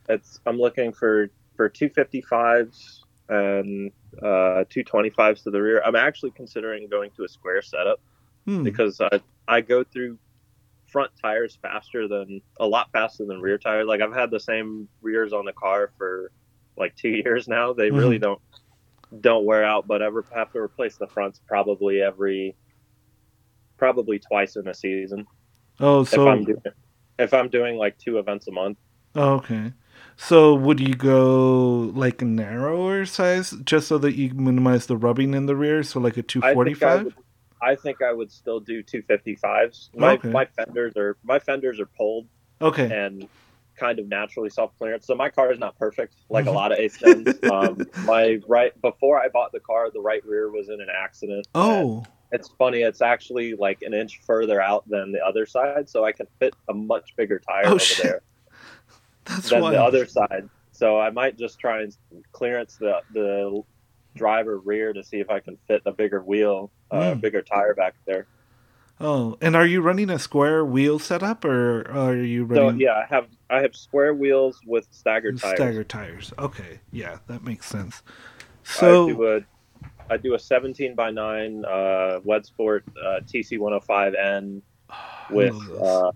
it's 0.10 0.40
I'm 0.46 0.58
looking 0.58 0.94
for 0.94 1.30
for 1.56 1.70
255s 1.70 3.02
and 3.30 3.92
uh, 4.20 4.66
225s 4.70 5.44
to 5.44 5.52
the 5.52 5.62
rear. 5.62 5.82
I'm 5.84 5.96
actually 5.96 6.32
considering 6.32 6.88
going 6.90 7.12
to 7.12 7.24
a 7.24 7.30
square 7.30 7.62
setup 7.62 8.00
hmm. 8.46 8.64
because 8.64 9.00
I 9.02 9.22
I 9.48 9.62
go 9.62 9.84
through 9.84 10.18
front 10.88 11.12
tires 11.22 11.58
faster 11.62 12.08
than 12.08 12.42
a 12.60 12.68
lot 12.68 12.92
faster 12.92 13.26
than 13.26 13.42
rear 13.42 13.58
tires. 13.58 13.88
Like 13.88 14.02
I've 14.02 14.14
had 14.14 14.30
the 14.30 14.40
same 14.40 14.88
rears 15.02 15.34
on 15.34 15.46
the 15.46 15.54
car 15.54 15.92
for 15.98 16.32
like 16.78 16.96
two 16.96 17.10
years 17.26 17.48
now. 17.48 17.74
They 17.74 17.90
mm 17.90 17.98
really 17.98 18.20
don't 18.20 18.42
don't 19.22 19.46
wear 19.46 19.64
out, 19.64 19.88
but 19.88 20.02
I 20.02 20.10
have 20.34 20.52
to 20.54 20.60
replace 20.60 20.98
the 20.98 21.08
fronts 21.08 21.40
probably 21.48 22.02
every 22.02 22.56
probably 23.78 24.20
twice 24.20 24.56
in 24.56 24.68
a 24.68 24.74
season. 24.74 25.26
Oh, 25.80 26.04
so 26.04 26.22
if 26.22 26.28
I'm 26.28 26.44
doing, 26.44 26.62
if 27.20 27.34
I'm 27.34 27.50
doing 27.50 27.78
like 27.78 27.98
two 27.98 28.18
events 28.18 28.48
a 28.48 28.52
month. 28.52 28.78
Oh, 29.16 29.34
okay. 29.34 29.72
So 30.18 30.54
would 30.56 30.80
you 30.80 30.94
go 30.96 31.92
like 31.96 32.22
a 32.22 32.26
narrower 32.26 33.06
size 33.06 33.52
just 33.64 33.88
so 33.88 33.98
that 34.00 34.16
you 34.16 34.34
minimize 34.34 34.86
the 34.86 34.98
rubbing 34.98 35.34
in 35.34 35.46
the 35.46 35.56
rear? 35.56 35.84
So 35.84 36.00
like 36.00 36.18
a 36.18 36.24
245? 36.24 37.16
I 37.62 37.76
think 37.76 38.02
I 38.02 38.12
would 38.12 38.32
still 38.32 38.60
do 38.60 38.84
255s. 38.84 39.90
My 39.96 40.14
okay. 40.14 40.30
my 40.30 40.46
fenders 40.46 40.98
are 40.98 41.18
my 41.24 41.40
fenders 41.40 41.80
are 41.80 41.86
pulled. 41.86 42.28
Okay. 42.62 42.92
And 42.92 43.28
kind 43.76 44.00
of 44.00 44.08
naturally 44.08 44.50
self 44.50 44.78
clearance. 44.78 45.06
So 45.06 45.16
my 45.16 45.30
car 45.30 45.52
is 45.52 45.60
not 45.60 45.78
perfect, 45.78 46.16
like 46.30 46.46
a 46.46 46.48
mm-hmm. 46.48 46.56
lot 46.56 46.72
of 46.72 46.78
A10s. 46.78 47.52
um, 47.52 47.88
my 48.06 48.40
right 48.48 48.80
before 48.82 49.20
I 49.20 49.30
bought 49.30 49.52
the 49.52 49.60
car, 49.60 49.90
the 49.92 50.02
right 50.02 50.26
rear 50.26 50.52
was 50.52 50.70
in 50.70 50.82
an 50.82 50.90
accident. 50.94 51.48
Oh. 51.56 52.04
It's 52.32 52.48
funny. 52.58 52.82
It's 52.82 53.02
actually 53.02 53.54
like 53.54 53.84
an 53.84 53.94
inch 53.94 54.22
further 54.26 54.60
out 54.60 54.90
than 54.90 55.12
the 55.12 55.24
other 55.24 55.46
side, 55.46 55.88
so 55.88 56.04
I 56.04 56.12
can 56.12 56.26
fit 56.40 56.56
a 56.68 56.74
much 56.74 57.16
bigger 57.16 57.40
tire 57.40 57.64
oh, 57.66 57.72
over 57.72 57.80
shit. 57.80 58.04
there. 58.04 58.22
That's 59.36 59.50
than 59.50 59.62
wild. 59.62 59.76
the 59.76 59.84
other 59.84 60.06
side. 60.06 60.50
So 60.72 61.00
I 61.00 61.10
might 61.10 61.38
just 61.38 61.60
try 61.60 61.82
and 61.82 61.96
clearance 62.32 62.76
the 62.78 63.02
the 63.14 63.64
driver 64.16 64.60
rear 64.60 64.94
to 64.94 65.04
see 65.04 65.18
if 65.18 65.30
I 65.30 65.40
can 65.40 65.58
fit 65.68 65.82
a 65.86 65.92
bigger 65.92 66.22
wheel, 66.24 66.72
a 66.92 66.96
uh, 66.96 67.16
mm. 67.16 67.22
bigger 67.22 67.42
tire 67.42 67.74
back 67.74 67.96
there. 68.06 68.28
Oh, 69.00 69.38
and 69.42 69.56
are 69.56 69.66
you 69.66 69.82
running 69.82 70.10
a 70.10 70.20
square 70.20 70.64
wheel 70.64 71.00
setup, 71.00 71.46
or 71.46 71.90
are 71.92 72.16
you 72.16 72.46
running? 72.46 72.80
So 72.80 72.86
yeah, 72.86 72.94
I 72.94 73.06
have 73.10 73.28
I 73.50 73.62
have 73.62 73.76
square 73.76 74.14
wheels 74.14 74.60
with 74.66 74.88
staggered 74.92 75.40
tires. 75.40 75.58
Staggered 75.58 75.90
tires. 75.90 76.34
Okay, 76.38 76.80
yeah, 76.92 77.18
that 77.28 77.44
makes 77.44 77.66
sense. 77.66 78.02
So 78.64 79.06
I 79.06 79.12
do 79.12 79.28
a, 79.28 79.42
I 80.10 80.18
do 80.18 80.34
a 80.36 80.40
17 80.40 80.96
by 80.96 81.12
9 81.12 81.66
uh, 81.66 81.70
Wedsport 82.26 82.84
uh, 83.04 83.20
TC 83.22 83.60
105N 83.60 84.62
with 85.32 85.56
uh, 85.82 86.12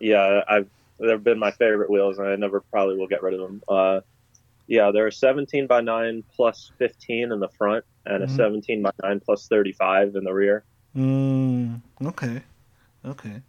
yeah, 0.00 0.42
I've 0.48 0.68
they've 0.98 1.22
been 1.22 1.38
my 1.38 1.50
favorite 1.50 1.90
wheels, 1.90 2.18
and 2.18 2.28
I 2.28 2.36
never 2.36 2.60
probably 2.60 2.96
will 2.96 3.06
get 3.06 3.22
rid 3.22 3.34
of 3.34 3.40
them. 3.40 3.62
Uh, 3.68 4.00
yeah, 4.66 4.90
they're 4.92 5.06
a 5.06 5.12
17 5.12 5.66
by 5.66 5.80
9 5.80 6.24
plus 6.34 6.72
15 6.78 7.32
in 7.32 7.40
the 7.40 7.48
front, 7.48 7.84
and 8.04 8.22
a 8.22 8.26
mm-hmm. 8.26 8.36
17 8.36 8.82
by 8.82 8.90
9 9.02 9.20
plus 9.20 9.46
35 9.48 10.16
in 10.16 10.24
the 10.24 10.32
rear. 10.32 10.64
Mm, 10.96 11.82
okay, 12.04 12.42
okay, 13.04 13.42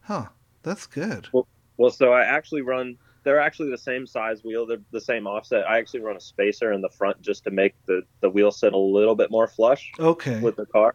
huh? 0.00 0.26
That's 0.62 0.86
good. 0.86 1.28
Well, 1.32 1.46
well, 1.76 1.90
so 1.90 2.12
I 2.12 2.22
actually 2.24 2.62
run. 2.62 2.96
They're 3.22 3.40
actually 3.40 3.70
the 3.70 3.78
same 3.78 4.06
size 4.06 4.42
wheel. 4.42 4.66
They're 4.66 4.80
the 4.90 5.00
same 5.00 5.26
offset. 5.26 5.68
I 5.68 5.78
actually 5.78 6.00
run 6.00 6.16
a 6.16 6.20
spacer 6.20 6.72
in 6.72 6.80
the 6.80 6.88
front 6.88 7.20
just 7.22 7.44
to 7.44 7.50
make 7.50 7.74
the 7.86 8.02
the 8.20 8.30
wheel 8.30 8.50
sit 8.50 8.72
a 8.72 8.78
little 8.78 9.14
bit 9.14 9.30
more 9.30 9.46
flush. 9.46 9.92
Okay. 9.98 10.40
With 10.40 10.56
the 10.56 10.66
car, 10.66 10.94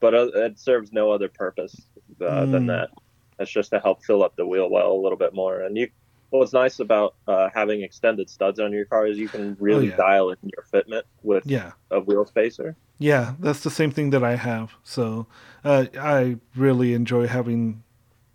but 0.00 0.14
uh, 0.14 0.28
it 0.34 0.58
serves 0.58 0.92
no 0.92 1.10
other 1.10 1.28
purpose 1.28 1.76
uh, 2.20 2.24
mm. 2.24 2.52
than 2.52 2.66
that. 2.66 2.90
That's 3.38 3.50
just 3.50 3.70
to 3.70 3.80
help 3.80 4.04
fill 4.04 4.22
up 4.22 4.36
the 4.36 4.46
wheel 4.46 4.68
well 4.68 4.92
a 4.92 5.00
little 5.00 5.18
bit 5.18 5.32
more. 5.34 5.60
And 5.60 5.76
you, 5.76 5.88
what's 6.30 6.52
nice 6.52 6.80
about 6.80 7.14
uh, 7.26 7.48
having 7.54 7.82
extended 7.82 8.28
studs 8.28 8.60
on 8.60 8.72
your 8.72 8.84
car 8.84 9.06
is 9.06 9.18
you 9.18 9.28
can 9.28 9.56
really 9.60 9.86
oh, 9.86 9.90
yeah. 9.90 9.96
dial 9.96 10.30
in 10.30 10.38
your 10.42 10.64
fitment 10.72 11.02
with 11.22 11.46
yeah. 11.46 11.72
a 11.90 12.00
wheel 12.00 12.26
spacer. 12.26 12.76
Yeah, 12.98 13.34
that's 13.38 13.60
the 13.60 13.70
same 13.70 13.90
thing 13.90 14.10
that 14.10 14.24
I 14.24 14.36
have. 14.36 14.74
So 14.82 15.26
uh, 15.64 15.86
I 15.98 16.38
really 16.56 16.94
enjoy 16.94 17.28
having 17.28 17.82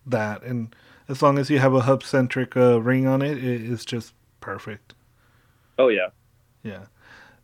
that, 0.06 0.43
and 0.43 0.74
as 1.10 1.22
long 1.22 1.38
as 1.38 1.49
you 1.49 1.60
have 1.60 1.74
a 1.74 1.82
hub 1.82 2.04
centric 2.04 2.56
uh, 2.56 2.82
ring 2.82 3.06
on 3.06 3.22
it, 3.22 3.38
it 3.38 3.62
is 3.62 3.84
just 3.84 4.14
perfect. 4.39 4.93
Oh 5.78 5.89
yeah, 5.89 6.10
yeah. 6.64 6.86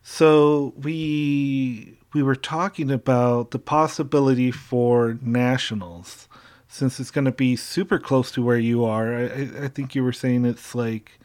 So 0.02 0.72
we 0.78 1.98
we 2.14 2.22
were 2.22 2.36
talking 2.36 2.90
about 2.90 3.50
the 3.50 3.58
possibility 3.58 4.50
for 4.50 5.18
nationals 5.20 6.26
since 6.70 7.00
it's 7.00 7.10
going 7.10 7.24
to 7.24 7.32
be 7.32 7.56
super 7.56 7.98
close 7.98 8.30
to 8.30 8.42
where 8.42 8.56
you 8.56 8.84
are. 8.84 9.12
I, 9.12 9.50
I 9.62 9.68
think 9.68 9.96
you 9.96 10.04
were 10.04 10.12
saying 10.12 10.44
it's 10.44 10.72
like, 10.72 11.18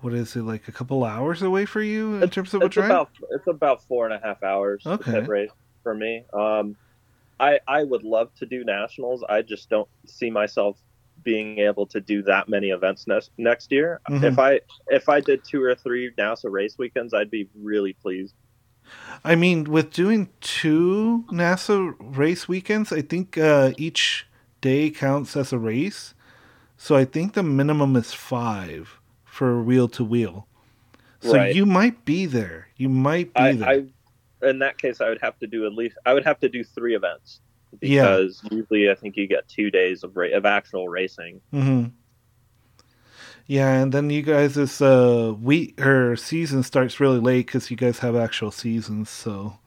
what 0.00 0.14
is 0.14 0.34
it, 0.34 0.42
like 0.42 0.66
a 0.68 0.72
couple 0.72 1.04
hours 1.04 1.42
away 1.42 1.66
for 1.66 1.82
you 1.82 2.16
in 2.16 2.22
it's, 2.22 2.34
terms 2.34 2.54
of 2.54 2.62
a 2.62 2.68
drive? 2.70 2.90
About, 2.90 3.10
it's 3.30 3.46
about 3.46 3.82
four 3.82 4.06
and 4.06 4.14
a 4.14 4.26
half 4.26 4.42
hours. 4.42 4.82
Okay. 4.86 5.20
Race 5.20 5.50
for 5.82 5.94
me. 5.94 6.24
Um, 6.32 6.76
I 7.38 7.60
I 7.68 7.84
would 7.84 8.04
love 8.04 8.34
to 8.36 8.46
do 8.46 8.64
nationals. 8.64 9.22
I 9.28 9.42
just 9.42 9.68
don't 9.68 9.88
see 10.06 10.30
myself 10.30 10.78
being 11.22 11.58
able 11.58 11.86
to 11.86 12.00
do 12.00 12.22
that 12.22 12.48
many 12.48 12.70
events 12.70 13.06
next 13.06 13.32
next 13.36 13.70
year. 13.70 14.00
Mm-hmm. 14.08 14.24
If 14.24 14.38
I 14.38 14.60
if 14.88 15.08
I 15.10 15.20
did 15.20 15.44
two 15.44 15.62
or 15.62 15.74
three 15.74 16.10
NASA 16.18 16.50
race 16.50 16.78
weekends, 16.78 17.12
I'd 17.12 17.30
be 17.30 17.48
really 17.54 17.92
pleased. 17.92 18.34
I 19.24 19.34
mean, 19.34 19.64
with 19.64 19.92
doing 19.92 20.30
two 20.40 21.24
NASA 21.30 21.94
race 21.98 22.48
weekends, 22.48 22.92
I 22.92 23.02
think 23.02 23.36
uh, 23.36 23.72
each 23.76 24.26
day 24.64 24.88
counts 24.88 25.36
as 25.36 25.52
a 25.52 25.58
race. 25.58 26.14
So 26.78 26.96
I 26.96 27.04
think 27.04 27.34
the 27.34 27.42
minimum 27.42 27.96
is 27.96 28.14
five 28.14 28.98
for 29.26 29.62
wheel 29.62 29.88
to 29.88 30.02
wheel. 30.02 30.48
So 31.20 31.34
right. 31.34 31.54
you 31.54 31.66
might 31.66 32.06
be 32.06 32.24
there. 32.24 32.68
You 32.76 32.88
might 32.88 33.34
be 33.34 33.40
I, 33.40 33.52
there. 33.52 33.68
I, 33.68 34.48
in 34.48 34.60
that 34.60 34.78
case, 34.78 35.02
I 35.02 35.10
would 35.10 35.20
have 35.20 35.38
to 35.40 35.46
do 35.46 35.66
at 35.66 35.74
least. 35.74 35.98
I 36.06 36.14
would 36.14 36.24
have 36.24 36.40
to 36.40 36.48
do 36.48 36.64
three 36.64 36.94
events 36.96 37.40
because 37.78 38.40
yeah. 38.42 38.56
usually 38.56 38.90
I 38.90 38.94
think 38.94 39.18
you 39.18 39.26
get 39.26 39.46
two 39.48 39.70
days 39.70 40.02
of 40.02 40.16
ra- 40.16 40.34
of 40.34 40.46
actual 40.46 40.88
racing. 40.88 41.42
Mm-hmm. 41.52 41.90
Yeah, 43.46 43.70
and 43.70 43.92
then 43.92 44.08
you 44.08 44.22
guys' 44.22 44.54
this 44.54 44.80
uh, 44.80 45.34
week 45.38 45.78
or 45.78 46.16
season 46.16 46.62
starts 46.62 47.00
really 47.00 47.20
late 47.20 47.46
because 47.46 47.70
you 47.70 47.76
guys 47.76 47.98
have 47.98 48.16
actual 48.16 48.50
seasons. 48.50 49.10
So 49.10 49.58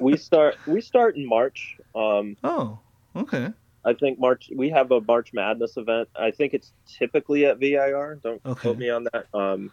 we 0.00 0.16
start 0.28 0.56
we 0.68 0.80
start 0.80 1.16
in 1.16 1.28
March. 1.28 1.78
Um, 1.96 2.36
oh, 2.44 2.78
okay. 3.16 3.52
I 3.86 3.94
think 3.94 4.18
March 4.18 4.50
we 4.54 4.68
have 4.70 4.90
a 4.90 5.00
March 5.00 5.32
Madness 5.32 5.76
event. 5.76 6.08
I 6.16 6.32
think 6.32 6.54
it's 6.54 6.72
typically 6.86 7.46
at 7.46 7.58
VIR. 7.58 8.18
Don't 8.22 8.44
okay. 8.44 8.60
quote 8.60 8.78
me 8.78 8.90
on 8.90 9.06
that. 9.12 9.26
Um, 9.32 9.72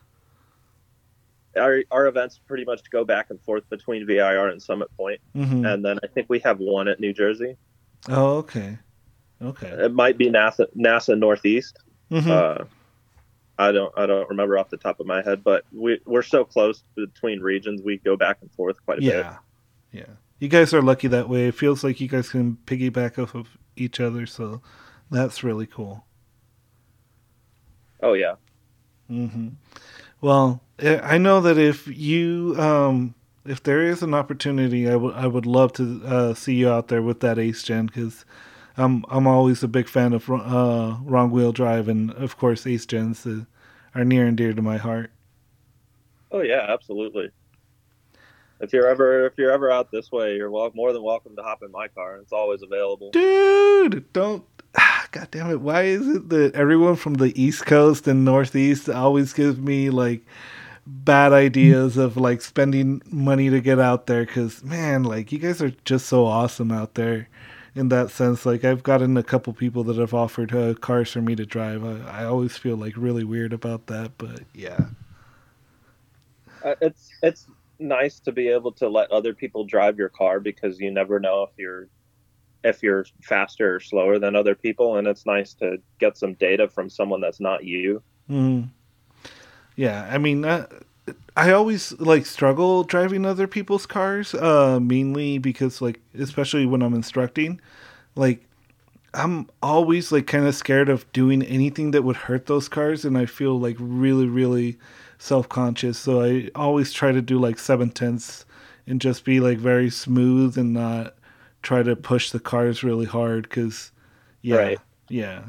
our 1.57 1.83
our 1.89 2.05
events 2.05 2.39
pretty 2.47 2.63
much 2.63 2.89
go 2.91 3.03
back 3.03 3.31
and 3.31 3.41
forth 3.41 3.67
between 3.69 4.05
VIR 4.05 4.49
and 4.49 4.61
Summit 4.61 4.95
Point, 4.95 5.19
mm-hmm. 5.35 5.65
and 5.65 5.83
then 5.83 5.99
I 6.03 6.07
think 6.07 6.27
we 6.29 6.39
have 6.39 6.59
one 6.59 6.87
at 6.87 6.99
New 6.99 7.11
Jersey. 7.11 7.57
Oh, 8.07 8.37
okay, 8.37 8.77
okay. 9.41 9.67
It 9.67 9.93
might 9.93 10.17
be 10.17 10.29
NASA 10.29 10.67
NASA 10.77 11.17
Northeast. 11.17 11.79
Mm-hmm. 12.11 12.29
Uh, 12.29 12.65
I 13.57 13.71
don't 13.71 13.93
I 13.97 14.05
don't 14.05 14.29
remember 14.29 14.59
off 14.59 14.69
the 14.69 14.77
top 14.77 14.99
of 14.99 15.07
my 15.07 15.23
head, 15.23 15.43
but 15.43 15.65
we 15.71 15.99
we're 16.05 16.21
so 16.21 16.45
close 16.45 16.83
between 16.95 17.39
regions. 17.39 17.81
We 17.83 17.97
go 17.97 18.15
back 18.15 18.37
and 18.41 18.51
forth 18.51 18.77
quite 18.85 18.99
a 18.99 19.03
yeah. 19.03 19.11
bit. 19.11 19.25
Yeah, 19.25 19.37
yeah. 20.01 20.13
You 20.43 20.49
guys 20.49 20.73
are 20.73 20.81
lucky 20.81 21.07
that 21.07 21.29
way. 21.29 21.47
It 21.47 21.55
feels 21.55 21.85
like 21.85 22.01
you 22.01 22.09
guys 22.09 22.27
can 22.27 22.57
piggyback 22.65 23.17
off 23.17 23.33
of 23.33 23.57
each 23.77 24.01
other, 24.01 24.25
so 24.25 24.61
that's 25.09 25.41
really 25.41 25.65
cool. 25.65 26.03
Oh 28.01 28.11
yeah. 28.11 28.35
Mm-hmm. 29.09 29.51
Well, 30.19 30.61
I 30.77 31.17
know 31.17 31.39
that 31.39 31.57
if 31.57 31.87
you, 31.87 32.55
um, 32.57 33.15
if 33.45 33.63
there 33.63 33.83
is 33.83 34.03
an 34.03 34.13
opportunity, 34.13 34.89
I 34.89 34.97
would 34.97 35.15
I 35.15 35.27
would 35.27 35.45
love 35.45 35.71
to 35.73 36.01
uh, 36.05 36.33
see 36.33 36.55
you 36.55 36.69
out 36.69 36.89
there 36.89 37.01
with 37.01 37.21
that 37.21 37.39
eighth 37.39 37.63
gen 37.63 37.85
because 37.85 38.25
I'm 38.75 39.05
I'm 39.07 39.27
always 39.27 39.63
a 39.63 39.69
big 39.69 39.87
fan 39.87 40.11
of 40.11 40.29
uh, 40.29 40.97
wrong 41.03 41.31
wheel 41.31 41.53
drive, 41.53 41.87
and 41.87 42.11
of 42.15 42.37
course 42.37 42.67
eighth 42.67 42.87
gens 42.87 43.25
uh, 43.25 43.45
are 43.95 44.03
near 44.03 44.25
and 44.25 44.35
dear 44.35 44.51
to 44.51 44.61
my 44.61 44.75
heart. 44.75 45.09
Oh 46.33 46.41
yeah, 46.41 46.65
absolutely. 46.67 47.31
If 48.63 48.71
you're 48.71 48.87
ever 48.87 49.25
if 49.25 49.33
you're 49.37 49.51
ever 49.51 49.69
out 49.69 49.91
this 49.91 50.09
way, 50.09 50.37
you're 50.37 50.49
more 50.49 50.93
than 50.93 51.03
welcome 51.03 51.35
to 51.35 51.43
hop 51.43 51.63
in 51.63 51.71
my 51.71 51.89
car. 51.89 52.15
It's 52.17 52.31
always 52.31 52.61
available. 52.63 53.11
Dude, 53.11 54.11
don't. 54.13 54.45
God 55.11 55.27
damn 55.31 55.51
it! 55.51 55.59
Why 55.59 55.83
is 55.83 56.07
it 56.07 56.29
that 56.29 56.55
everyone 56.55 56.95
from 56.95 57.15
the 57.15 57.39
East 57.39 57.65
Coast 57.65 58.07
and 58.07 58.23
Northeast 58.23 58.89
always 58.89 59.33
gives 59.33 59.59
me 59.59 59.89
like 59.89 60.25
bad 60.87 61.33
ideas 61.33 61.97
of 61.97 62.15
like 62.15 62.41
spending 62.41 63.01
money 63.11 63.49
to 63.49 63.59
get 63.59 63.79
out 63.79 64.07
there? 64.07 64.25
Because 64.25 64.63
man, 64.63 65.03
like 65.03 65.33
you 65.33 65.39
guys 65.39 65.61
are 65.61 65.73
just 65.83 66.05
so 66.05 66.25
awesome 66.25 66.71
out 66.71 66.95
there 66.95 67.27
in 67.75 67.89
that 67.89 68.11
sense. 68.11 68.45
Like 68.45 68.63
I've 68.63 68.81
gotten 68.81 69.17
a 69.17 69.23
couple 69.23 69.51
people 69.51 69.83
that 69.83 69.97
have 69.97 70.13
offered 70.13 70.55
uh, 70.55 70.73
cars 70.75 71.11
for 71.11 71.21
me 71.21 71.35
to 71.35 71.45
drive. 71.45 71.83
I, 71.83 72.21
I 72.21 72.25
always 72.25 72.57
feel 72.57 72.77
like 72.77 72.93
really 72.95 73.25
weird 73.25 73.51
about 73.51 73.87
that, 73.87 74.13
but 74.17 74.39
yeah. 74.53 74.85
Uh, 76.63 76.75
it's 76.81 77.09
it's 77.21 77.47
nice 77.79 78.19
to 78.21 78.31
be 78.31 78.47
able 78.47 78.71
to 78.73 78.87
let 78.87 79.11
other 79.11 79.33
people 79.33 79.65
drive 79.65 79.97
your 79.97 80.09
car 80.09 80.39
because 80.39 80.79
you 80.79 80.91
never 80.91 81.19
know 81.19 81.43
if 81.43 81.49
you're 81.57 81.87
if 82.63 82.81
you're 82.81 83.05
faster 83.21 83.75
or 83.75 83.79
slower 83.79 84.19
than 84.19 84.35
other 84.35 84.55
people. 84.55 84.97
And 84.97 85.07
it's 85.07 85.25
nice 85.25 85.53
to 85.55 85.77
get 85.99 86.17
some 86.17 86.33
data 86.35 86.69
from 86.69 86.89
someone 86.89 87.19
that's 87.19 87.41
not 87.41 87.65
you. 87.65 88.01
Mm. 88.29 88.69
yeah 89.75 90.07
i 90.09 90.17
mean 90.17 90.45
uh, 90.45 90.65
i 91.35 91.51
always 91.51 91.91
like 91.99 92.25
struggle 92.25 92.83
driving 92.85 93.25
other 93.25 93.47
people's 93.47 93.85
cars 93.85 94.33
uh 94.35 94.79
mainly 94.79 95.37
because 95.37 95.81
like 95.81 95.99
especially 96.17 96.65
when 96.65 96.81
i'm 96.81 96.93
instructing 96.93 97.59
like 98.15 98.45
i'm 99.13 99.49
always 99.61 100.09
like 100.11 100.25
kind 100.25 100.45
of 100.45 100.55
scared 100.55 100.87
of 100.87 101.11
doing 101.11 101.43
anything 101.43 101.91
that 101.91 102.03
would 102.03 102.15
hurt 102.15 102.45
those 102.45 102.69
cars. 102.69 103.03
And 103.03 103.17
i 103.17 103.25
feel 103.25 103.59
like 103.59 103.75
really 103.77 104.25
really 104.25 104.77
self-conscious. 105.23 105.97
So 105.97 106.21
i 106.21 106.49
always 106.53 106.91
try 106.91 107.13
to 107.13 107.21
do 107.21 107.39
like 107.39 107.57
seven 107.57 107.89
tenths 107.89 108.45
and 108.85 108.99
just 108.99 109.23
be 109.23 109.39
like 109.39 109.57
very 109.57 109.89
smooth 109.89 110.57
and 110.57 110.73
not 110.73 111.15
try 111.61 111.81
to 111.81 111.95
push 111.95 112.31
the 112.31 112.41
cars 112.41 112.83
really 112.83 113.05
hard 113.05 113.43
because 113.43 113.91
yeah 114.41 114.57
right. 114.57 114.79
yeah. 115.07 115.43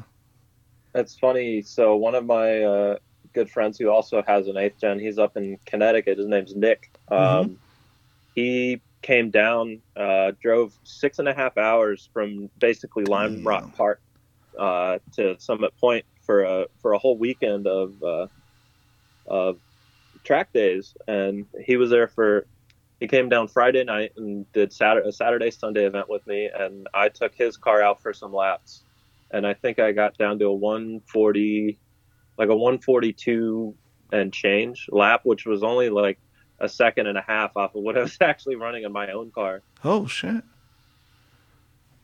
That's 0.93 1.19
funny. 1.19 1.61
So 1.61 1.97
one 1.97 2.15
of 2.15 2.25
my 2.25 2.63
uh, 2.63 2.97
good 3.33 3.49
friends 3.49 3.77
who 3.77 3.89
also 3.89 4.23
has 4.25 4.47
an 4.47 4.55
eighth 4.55 4.79
gen 4.79 4.97
he's 4.97 5.19
up 5.19 5.35
in 5.35 5.59
connecticut. 5.65 6.19
His 6.19 6.27
name's 6.27 6.55
nick. 6.55 6.89
Um, 7.09 7.19
mm-hmm. 7.19 7.53
he 8.33 8.81
came 9.01 9.29
down 9.29 9.81
uh, 9.97 10.31
drove 10.41 10.73
six 10.83 11.19
and 11.19 11.27
a 11.27 11.33
half 11.33 11.57
hours 11.57 12.07
from 12.13 12.49
basically 12.59 13.03
lime 13.03 13.43
rock 13.43 13.75
park 13.75 13.99
uh, 14.57 14.99
to 15.17 15.35
summit 15.37 15.77
point 15.77 16.05
for 16.21 16.43
a 16.43 16.65
for 16.81 16.93
a 16.93 16.97
whole 16.97 17.17
weekend 17.17 17.67
of 17.67 18.01
uh, 19.29 19.33
of 19.33 19.59
track 20.23 20.51
days 20.53 20.95
and 21.07 21.45
he 21.63 21.77
was 21.77 21.89
there 21.89 22.07
for 22.07 22.47
he 22.99 23.07
came 23.07 23.29
down 23.29 23.47
Friday 23.47 23.83
night 23.83 24.13
and 24.17 24.51
did 24.53 24.71
Saturday, 24.71 25.09
a 25.09 25.11
Saturday 25.11 25.51
Sunday 25.51 25.85
event 25.85 26.09
with 26.09 26.25
me, 26.25 26.49
and 26.53 26.87
I 26.93 27.09
took 27.09 27.35
his 27.35 27.57
car 27.57 27.81
out 27.81 28.01
for 28.01 28.13
some 28.13 28.33
laps, 28.33 28.83
and 29.31 29.45
I 29.45 29.53
think 29.53 29.79
I 29.79 29.91
got 29.91 30.17
down 30.17 30.39
to 30.39 30.45
a 30.45 30.53
140, 30.53 31.77
like 32.37 32.49
a 32.49 32.55
142 32.55 33.75
and 34.11 34.31
change 34.31 34.87
lap, 34.91 35.21
which 35.23 35.45
was 35.45 35.61
only 35.61 35.89
like 35.89 36.19
a 36.59 36.69
second 36.69 37.07
and 37.07 37.17
a 37.17 37.21
half 37.21 37.57
off 37.57 37.75
of 37.75 37.83
what 37.83 37.97
I 37.97 38.01
was 38.01 38.17
actually 38.21 38.55
running 38.55 38.83
in 38.83 38.91
my 38.93 39.11
own 39.11 39.31
car. 39.31 39.61
Oh 39.83 40.07
shit! 40.07 40.43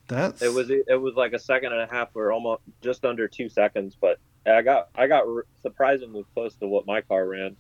That's 0.08 0.42
it 0.42 0.54
was 0.54 0.70
it 0.70 1.02
was 1.02 1.16
like 1.16 1.32
a 1.32 1.40
second 1.40 1.72
and 1.72 1.82
a 1.82 1.88
half 1.88 2.10
or 2.16 2.34
almost 2.34 2.64
just 2.82 3.06
under 3.06 3.30
two 3.30 3.48
seconds, 3.48 3.96
but 4.00 4.20
I 4.46 4.62
got 4.62 4.90
I 4.96 5.08
got 5.08 5.26
surprisingly 5.62 6.26
close 6.34 6.56
to 6.56 6.68
what 6.68 6.86
my 6.86 7.02
car 7.02 7.26
ran. 7.26 7.56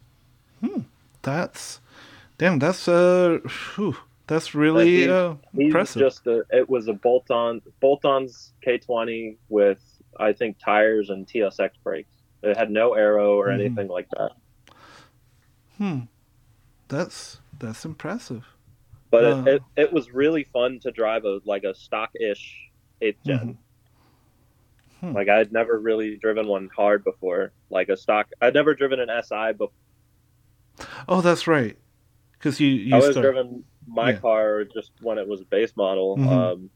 Hmm, 0.61 0.81
that's 1.21 1.79
Damn, 2.41 2.57
that's 2.57 2.87
uh, 2.87 3.37
whew, 3.75 3.95
that's 4.25 4.55
really 4.55 5.07
uh, 5.07 5.35
impressive. 5.55 5.99
Just 5.99 6.25
a, 6.25 6.43
it 6.49 6.67
was 6.67 6.87
a 6.87 6.93
bolt-on, 6.93 7.61
bolt-ons 7.79 8.53
K20 8.65 9.37
with 9.49 9.77
I 10.19 10.33
think 10.33 10.57
tires 10.57 11.11
and 11.11 11.27
TSX 11.27 11.69
brakes. 11.83 12.15
It 12.41 12.57
had 12.57 12.71
no 12.71 12.95
aero 12.95 13.39
or 13.39 13.49
mm. 13.49 13.59
anything 13.59 13.89
like 13.89 14.07
that. 14.17 14.31
Hmm, 15.77 15.99
that's 16.87 17.41
that's 17.59 17.85
impressive. 17.85 18.43
But 19.11 19.23
uh, 19.23 19.43
it, 19.45 19.47
it, 19.47 19.61
it 19.75 19.93
was 19.93 20.11
really 20.11 20.45
fun 20.45 20.79
to 20.79 20.89
drive 20.89 21.25
a 21.25 21.41
like 21.45 21.63
a 21.63 21.75
stock-ish 21.75 22.71
eighth 23.03 23.23
gen. 23.23 23.37
Mm-hmm. 23.37 23.51
Hmm. 25.01 25.13
Like 25.13 25.29
I'd 25.29 25.51
never 25.51 25.77
really 25.79 26.15
driven 26.17 26.47
one 26.47 26.69
hard 26.75 27.03
before, 27.03 27.51
like 27.69 27.89
a 27.89 27.97
stock. 27.97 28.29
I'd 28.41 28.53
never 28.53 28.73
driven 28.73 28.99
an 28.99 29.09
SI 29.23 29.53
before. 29.53 29.71
Oh, 31.07 31.21
that's 31.21 31.47
right 31.47 31.77
because 32.41 32.59
you, 32.59 32.69
you 32.69 32.95
I 32.95 32.99
was 32.99 33.11
start... 33.11 33.23
driven 33.23 33.63
my 33.87 34.11
yeah. 34.11 34.17
car 34.17 34.63
just 34.63 34.91
when 35.01 35.17
it 35.17 35.27
was 35.27 35.41
a 35.41 35.45
base 35.45 35.73
model. 35.75 36.17
Mm-hmm. 36.17 36.29
Um, 36.29 36.69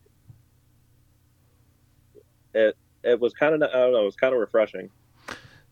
it 2.53 2.77
it 3.03 3.19
was 3.19 3.33
kind 3.33 3.55
of 3.55 3.61
I 3.63 3.73
don't 3.73 3.93
know 3.93 4.01
it 4.01 4.05
was 4.05 4.15
kind 4.15 4.33
of 4.33 4.39
refreshing. 4.39 4.89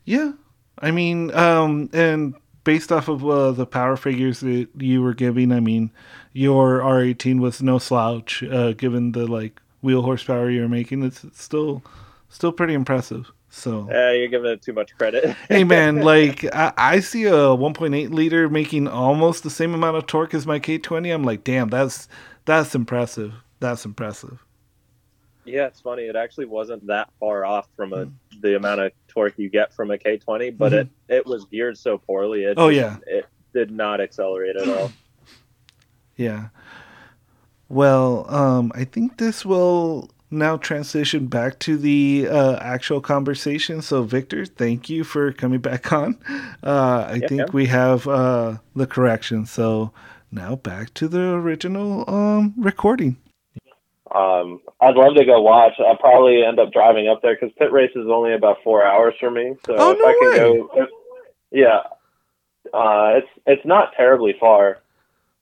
Yeah, 0.05 0.33
I 0.79 0.91
mean, 0.91 1.33
um, 1.33 1.89
and 1.93 2.35
based 2.63 2.91
off 2.91 3.07
of 3.07 3.25
uh, 3.25 3.51
the 3.51 3.65
power 3.65 3.95
figures 3.95 4.41
that 4.41 4.67
you 4.77 5.01
were 5.01 5.13
giving, 5.13 5.51
I 5.51 5.59
mean, 5.59 5.91
your 6.33 6.79
R18 6.79 7.39
was 7.39 7.61
no 7.61 7.77
slouch. 7.77 8.43
Uh, 8.43 8.73
given 8.73 9.13
the 9.13 9.25
like 9.27 9.61
wheel 9.81 10.01
horsepower 10.01 10.49
you're 10.49 10.67
making, 10.67 11.03
it's, 11.03 11.23
it's 11.23 11.41
still 11.41 11.83
still 12.33 12.51
pretty 12.51 12.73
impressive. 12.73 13.31
So 13.49 13.87
yeah, 13.89 14.11
you're 14.11 14.27
giving 14.27 14.51
it 14.51 14.61
too 14.61 14.73
much 14.73 14.97
credit. 14.97 15.35
hey 15.47 15.63
man, 15.63 16.01
like 16.01 16.43
I, 16.53 16.73
I, 16.75 16.99
see 16.99 17.25
a 17.25 17.31
1.8 17.31 18.09
liter 18.09 18.49
making 18.49 18.87
almost 18.87 19.43
the 19.43 19.51
same 19.51 19.75
amount 19.75 19.95
of 19.95 20.07
torque 20.07 20.33
as 20.33 20.47
my 20.47 20.59
K20. 20.59 21.13
I'm 21.13 21.23
like, 21.23 21.43
damn, 21.43 21.69
that's 21.69 22.07
that's 22.45 22.73
impressive. 22.73 23.33
That's 23.59 23.85
impressive. 23.85 24.43
Yeah, 25.45 25.67
it's 25.67 25.81
funny. 25.81 26.03
It 26.03 26.15
actually 26.15 26.45
wasn't 26.45 26.87
that 26.87 27.09
far 27.19 27.45
off 27.45 27.67
from 27.75 27.93
a, 27.93 28.05
mm. 28.07 28.13
the 28.41 28.55
amount 28.55 28.81
of 28.81 28.91
torque 29.07 29.37
you 29.37 29.49
get 29.49 29.73
from 29.73 29.91
a 29.91 29.97
K20, 29.97 30.57
but 30.57 30.71
mm-hmm. 30.71 30.89
it 31.09 31.17
it 31.17 31.25
was 31.25 31.45
geared 31.45 31.77
so 31.77 31.99
poorly. 31.99 32.45
It 32.45 32.55
oh 32.57 32.69
yeah, 32.69 32.97
it 33.05 33.27
did 33.53 33.69
not 33.69 34.01
accelerate 34.01 34.55
at 34.55 34.67
all. 34.67 34.91
yeah. 36.17 36.47
Well, 37.69 38.25
um, 38.33 38.71
I 38.75 38.83
think 38.83 39.17
this 39.17 39.45
will 39.45 40.09
now 40.33 40.57
transition 40.57 41.27
back 41.27 41.59
to 41.59 41.77
the 41.77 42.27
uh, 42.29 42.57
actual 42.57 43.01
conversation. 43.01 43.81
So, 43.81 44.03
Victor, 44.03 44.45
thank 44.45 44.89
you 44.89 45.03
for 45.03 45.31
coming 45.31 45.59
back 45.61 45.91
on. 45.91 46.17
Uh, 46.63 47.05
I 47.09 47.13
yeah, 47.15 47.27
think 47.27 47.39
yeah. 47.39 47.51
we 47.53 47.67
have 47.67 48.07
uh, 48.07 48.57
the 48.75 48.87
correction. 48.87 49.45
So, 49.45 49.91
now 50.31 50.55
back 50.55 50.93
to 50.95 51.07
the 51.07 51.33
original 51.33 52.09
um, 52.09 52.53
recording. 52.57 53.17
Um, 54.13 54.61
I'd 54.79 54.95
love 54.95 55.15
to 55.15 55.25
go 55.25 55.41
watch. 55.41 55.73
I'll 55.79 55.97
probably 55.97 56.43
end 56.43 56.59
up 56.59 56.71
driving 56.71 57.07
up 57.07 57.21
there 57.21 57.35
because 57.35 57.55
Pitt 57.57 57.71
Race 57.71 57.91
is 57.95 58.05
only 58.07 58.33
about 58.33 58.57
four 58.63 58.85
hours 58.85 59.15
for 59.19 59.31
me. 59.31 59.55
So 59.65 59.75
oh, 59.77 59.91
if 59.91 59.99
no 59.99 60.05
I 60.05 60.17
can 60.19 60.29
way. 60.29 60.37
go, 60.37 60.69
if, 60.75 60.89
yeah, 61.51 61.79
uh, 62.73 63.17
it's 63.17 63.27
it's 63.47 63.65
not 63.65 63.93
terribly 63.95 64.35
far. 64.39 64.79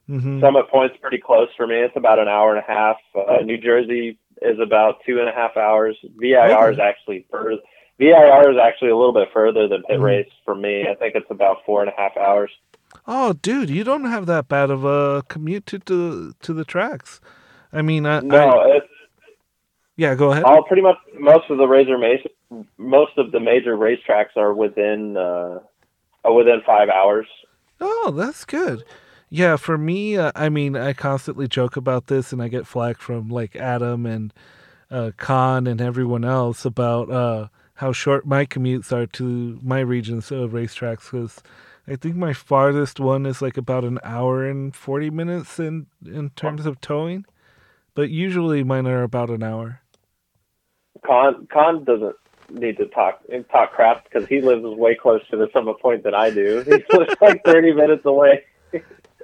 Mm-hmm. 0.09 0.41
Summit 0.41 0.69
Point's 0.69 0.97
pretty 1.01 1.19
close 1.19 1.49
for 1.55 1.67
me. 1.67 1.75
It's 1.75 1.95
about 1.95 2.19
an 2.19 2.27
hour 2.27 2.55
and 2.55 2.59
a 2.59 2.67
half. 2.67 2.97
Uh, 3.15 3.43
New 3.43 3.57
Jersey 3.57 4.17
is 4.41 4.59
about 4.59 4.95
two 5.05 5.19
and 5.19 5.29
a 5.29 5.31
half 5.31 5.57
hours. 5.57 5.97
VIR 6.17 6.71
is 6.71 6.79
actually 6.79 7.25
further. 7.29 7.61
VIR 7.99 8.51
is 8.51 8.57
actually 8.61 8.89
a 8.89 8.97
little 8.97 9.13
bit 9.13 9.29
further 9.33 9.67
than 9.67 9.83
pit 9.83 9.97
mm-hmm. 9.97 10.03
race 10.03 10.31
for 10.43 10.55
me. 10.55 10.87
I 10.89 10.95
think 10.95 11.15
it's 11.15 11.29
about 11.29 11.57
four 11.65 11.81
and 11.81 11.89
a 11.89 11.93
half 11.95 12.17
hours. 12.17 12.51
Oh, 13.07 13.33
dude, 13.33 13.69
you 13.69 13.83
don't 13.83 14.05
have 14.05 14.25
that 14.25 14.47
bad 14.47 14.69
of 14.69 14.83
a 14.83 15.23
commute 15.27 15.65
to 15.67 15.79
to, 15.79 16.33
to 16.41 16.53
the 16.53 16.65
tracks. 16.65 17.21
I 17.71 17.81
mean, 17.81 18.05
I, 18.05 18.19
no, 18.19 18.49
I, 18.49 18.79
yeah, 19.95 20.15
go 20.15 20.31
ahead. 20.31 20.43
All 20.43 20.63
pretty 20.63 20.81
much 20.81 20.97
most 21.17 21.49
of 21.49 21.57
the 21.57 21.67
razor 21.67 21.97
most 22.77 23.17
of 23.17 23.31
the 23.31 23.39
major 23.39 23.77
racetracks 23.77 24.35
are 24.35 24.53
within 24.53 25.15
uh, 25.15 25.59
within 26.25 26.61
five 26.65 26.89
hours. 26.89 27.27
Oh, 27.79 28.11
that's 28.15 28.45
good. 28.45 28.83
Yeah, 29.33 29.55
for 29.55 29.77
me, 29.77 30.17
uh, 30.17 30.33
I 30.35 30.49
mean, 30.49 30.75
I 30.75 30.91
constantly 30.91 31.47
joke 31.47 31.77
about 31.77 32.07
this, 32.07 32.33
and 32.33 32.43
I 32.43 32.49
get 32.49 32.67
flack 32.67 32.97
from 32.99 33.29
like 33.29 33.55
Adam 33.55 34.05
and 34.05 34.33
uh, 34.91 35.11
Khan 35.15 35.67
and 35.67 35.79
everyone 35.79 36.25
else 36.25 36.65
about 36.65 37.09
uh, 37.09 37.47
how 37.75 37.93
short 37.93 38.25
my 38.25 38.45
commutes 38.45 38.91
are 38.91 39.05
to 39.07 39.57
my 39.63 39.79
regions 39.79 40.33
of 40.33 40.51
racetracks. 40.51 41.09
Because 41.09 41.41
I 41.87 41.95
think 41.95 42.17
my 42.17 42.33
farthest 42.33 42.99
one 42.99 43.25
is 43.25 43.41
like 43.41 43.55
about 43.55 43.85
an 43.85 43.99
hour 44.03 44.45
and 44.45 44.75
forty 44.75 45.09
minutes 45.09 45.59
in 45.59 45.87
in 46.05 46.31
terms 46.31 46.65
of 46.65 46.81
towing, 46.81 47.23
but 47.95 48.09
usually 48.09 48.65
mine 48.65 48.85
are 48.85 49.03
about 49.03 49.29
an 49.29 49.43
hour. 49.43 49.79
Khan 51.05 51.47
Khan 51.49 51.85
doesn't 51.85 52.17
need 52.49 52.75
to 52.79 52.85
talk 52.87 53.21
talk 53.49 53.71
crap 53.71 54.03
because 54.03 54.27
he 54.27 54.41
lives 54.41 54.65
way 54.65 54.93
closer 54.93 55.23
to 55.31 55.37
the 55.37 55.47
summit 55.53 55.79
point 55.79 56.03
than 56.03 56.13
I 56.13 56.31
do. 56.31 56.65
He's 56.67 56.83
like 57.21 57.45
thirty 57.45 57.71
minutes 57.71 58.05
away. 58.05 58.43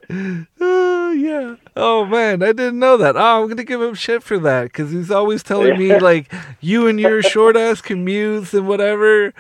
Uh, 0.10 0.44
yeah. 1.18 1.56
Oh 1.76 2.06
man, 2.06 2.42
I 2.42 2.48
didn't 2.48 2.80
know 2.80 2.98
that. 2.98 3.16
Oh, 3.16 3.44
I'm 3.44 3.48
gonna 3.48 3.64
give 3.64 3.82
him 3.82 3.94
shit 3.94 4.24
for 4.24 4.38
that 4.40 4.64
because 4.64 4.92
he's 4.92 5.12
always 5.12 5.44
telling 5.44 5.78
me 5.78 5.98
like 6.00 6.32
you 6.62 6.88
and 6.88 7.00
your 7.00 7.22
short 7.22 7.56
ass 7.58 7.82
commutes 7.82 8.54
and 8.54 8.68
whatever. 8.68 9.34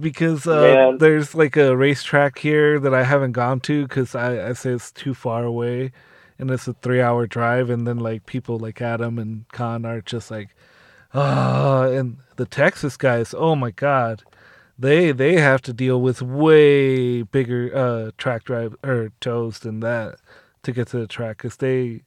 Because 0.00 0.46
uh, 0.46 0.96
there's 0.98 1.34
like 1.34 1.56
a 1.56 1.74
racetrack 1.74 2.38
here 2.38 2.78
that 2.78 2.92
I 2.92 3.04
haven't 3.04 3.32
gone 3.32 3.60
to 3.60 3.86
because 3.86 4.14
I, 4.14 4.48
I 4.48 4.52
say 4.52 4.70
it's 4.70 4.92
too 4.92 5.14
far 5.14 5.44
away, 5.44 5.92
and 6.38 6.50
it's 6.50 6.68
a 6.68 6.74
three 6.74 7.00
hour 7.00 7.26
drive. 7.26 7.70
And 7.70 7.86
then 7.86 7.98
like 7.98 8.26
people 8.26 8.58
like 8.58 8.82
Adam 8.82 9.18
and 9.18 9.48
Khan 9.48 9.86
are 9.86 10.02
just 10.02 10.30
like, 10.30 10.54
ah, 11.14 11.84
oh, 11.84 11.92
and 11.92 12.18
the 12.36 12.44
Texas 12.44 12.96
guys. 12.96 13.34
Oh 13.36 13.54
my 13.54 13.70
god 13.70 14.24
they 14.78 15.12
they 15.12 15.40
have 15.40 15.60
to 15.62 15.72
deal 15.72 16.00
with 16.00 16.22
way 16.22 17.22
bigger 17.22 17.70
uh, 17.74 18.10
track 18.16 18.44
drive 18.44 18.76
or 18.84 19.10
toes 19.20 19.58
than 19.60 19.80
that 19.80 20.16
to 20.62 20.72
get 20.72 20.88
to 20.88 20.98
the 20.98 21.06
track 21.06 21.38
because 21.38 21.56
they 21.56 22.02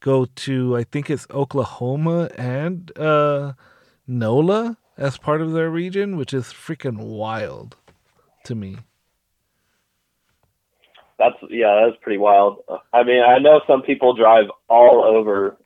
go 0.00 0.24
to 0.24 0.76
I 0.76 0.84
think 0.84 1.08
it's 1.08 1.26
Oklahoma 1.30 2.30
and 2.36 2.96
uh, 2.98 3.52
NOLA 4.06 4.76
as 4.96 5.16
part 5.18 5.40
of 5.40 5.52
their 5.52 5.70
region, 5.70 6.16
which 6.16 6.34
is 6.34 6.46
freaking 6.46 6.98
wild 6.98 7.76
to 8.44 8.54
me. 8.54 8.78
That's 11.18 11.36
yeah, 11.50 11.84
that's 11.84 12.02
pretty 12.02 12.18
wild. 12.18 12.64
I 12.92 13.02
mean, 13.02 13.22
I 13.22 13.38
know 13.38 13.60
some 13.66 13.82
people 13.82 14.14
drive 14.14 14.46
all 14.68 15.04
over 15.04 15.56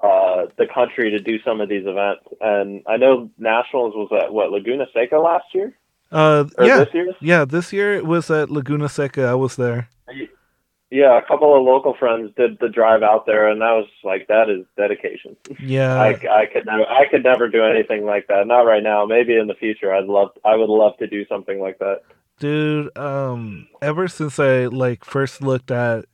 uh, 0.00 0.46
the 0.56 0.66
country 0.72 1.10
to 1.10 1.18
do 1.18 1.38
some 1.44 1.60
of 1.60 1.68
these 1.68 1.84
events, 1.86 2.24
and 2.40 2.82
I 2.86 2.96
know 2.96 3.30
nationals 3.36 3.94
was 3.94 4.10
at 4.22 4.32
what 4.32 4.50
Laguna 4.50 4.86
Seca 4.94 5.18
last 5.18 5.46
year. 5.54 5.76
Uh, 6.12 6.44
yeah, 6.60 6.84
this 6.84 7.14
yeah, 7.20 7.44
this 7.44 7.72
year 7.72 7.94
it 7.94 8.04
was 8.04 8.30
at 8.30 8.50
Laguna 8.50 8.88
Seca. 8.88 9.24
I 9.24 9.34
was 9.34 9.56
there. 9.56 9.88
Yeah, 10.90 11.16
a 11.16 11.22
couple 11.22 11.56
of 11.56 11.64
local 11.64 11.94
friends 11.98 12.32
did 12.36 12.58
the 12.60 12.68
drive 12.68 13.02
out 13.02 13.24
there, 13.24 13.48
and 13.48 13.62
that 13.62 13.70
was 13.70 13.88
like 14.04 14.26
that 14.28 14.50
is 14.50 14.66
dedication. 14.76 15.34
Yeah, 15.58 15.98
I, 15.98 16.10
I 16.10 16.46
could 16.52 16.66
never, 16.66 16.84
I 16.86 17.06
could 17.10 17.24
never 17.24 17.48
do 17.48 17.64
anything 17.64 18.04
like 18.04 18.26
that. 18.26 18.46
Not 18.46 18.60
right 18.66 18.82
now. 18.82 19.06
Maybe 19.06 19.34
in 19.38 19.46
the 19.46 19.54
future, 19.54 19.94
I'd 19.94 20.04
love, 20.04 20.32
I 20.44 20.54
would 20.54 20.68
love 20.68 20.98
to 20.98 21.06
do 21.06 21.24
something 21.28 21.60
like 21.60 21.78
that. 21.78 22.02
Dude, 22.38 22.94
um, 22.98 23.68
ever 23.80 24.06
since 24.06 24.38
I 24.38 24.66
like 24.66 25.02
first 25.02 25.40
looked 25.40 25.70
at 25.70 26.04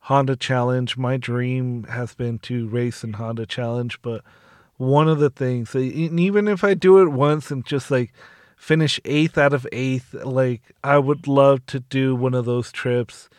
Honda 0.00 0.36
Challenge, 0.36 0.96
my 0.96 1.16
dream 1.16 1.82
has 1.84 2.14
been 2.14 2.38
to 2.40 2.68
race 2.68 3.02
in 3.02 3.14
Honda 3.14 3.46
Challenge. 3.46 4.00
But 4.00 4.22
one 4.76 5.08
of 5.08 5.18
the 5.18 5.30
things, 5.30 5.74
even 5.74 6.46
if 6.46 6.62
I 6.62 6.74
do 6.74 7.02
it 7.02 7.08
once 7.08 7.50
and 7.50 7.66
just 7.66 7.90
like 7.90 8.12
finish 8.60 9.00
eighth 9.06 9.38
out 9.38 9.54
of 9.54 9.66
eighth. 9.72 10.12
Like, 10.12 10.62
I 10.84 10.98
would 10.98 11.26
love 11.26 11.64
to 11.66 11.80
do 11.80 12.14
one 12.14 12.34
of 12.34 12.44
those 12.44 12.70
trips 12.70 13.30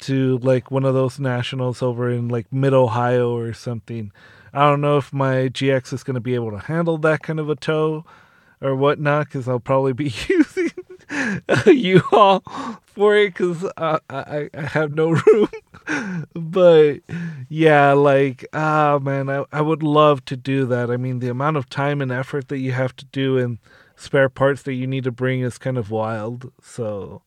to 0.00 0.38
like 0.38 0.70
one 0.70 0.84
of 0.84 0.94
those 0.94 1.18
nationals 1.18 1.82
over 1.82 2.10
in 2.10 2.28
like 2.28 2.52
mid 2.52 2.74
Ohio 2.74 3.34
or 3.34 3.52
something. 3.54 4.12
I 4.52 4.68
don't 4.68 4.80
know 4.80 4.98
if 4.98 5.12
my 5.12 5.48
GX 5.48 5.92
is 5.92 6.02
going 6.02 6.14
to 6.14 6.20
be 6.20 6.34
able 6.34 6.50
to 6.50 6.58
handle 6.58 6.98
that 6.98 7.22
kind 7.22 7.40
of 7.40 7.48
a 7.48 7.56
tow 7.56 8.04
or 8.60 8.76
whatnot 8.76 9.26
because 9.26 9.48
I'll 9.48 9.60
probably 9.60 9.92
be 9.94 10.12
using 10.28 10.70
a 11.48 11.70
U-Haul 11.72 12.42
for 12.84 13.16
it 13.16 13.28
because 13.28 13.64
I, 13.76 13.98
I, 14.10 14.50
I 14.52 14.62
have 14.62 14.94
no 14.94 15.10
room. 15.26 15.48
but 16.34 17.00
yeah, 17.48 17.92
like, 17.92 18.46
ah, 18.52 18.98
man, 19.02 19.30
I, 19.30 19.44
I 19.52 19.62
would 19.62 19.82
love 19.82 20.24
to 20.26 20.36
do 20.36 20.66
that. 20.66 20.90
I 20.90 20.96
mean, 20.96 21.20
the 21.20 21.30
amount 21.30 21.56
of 21.56 21.70
time 21.70 22.00
and 22.02 22.12
effort 22.12 22.48
that 22.48 22.58
you 22.58 22.72
have 22.72 22.94
to 22.96 23.04
do 23.06 23.38
and 23.38 23.58
spare 24.00 24.28
parts 24.28 24.62
that 24.62 24.72
you 24.72 24.86
need 24.86 25.04
to 25.04 25.12
bring 25.12 25.40
is 25.40 25.58
kind 25.58 25.76
of 25.76 25.90
wild. 25.90 26.52
So, 26.62 27.22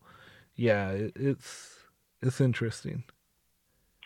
yeah, 0.56 0.90
it's 0.90 1.78
it's 2.20 2.40
interesting. 2.40 3.04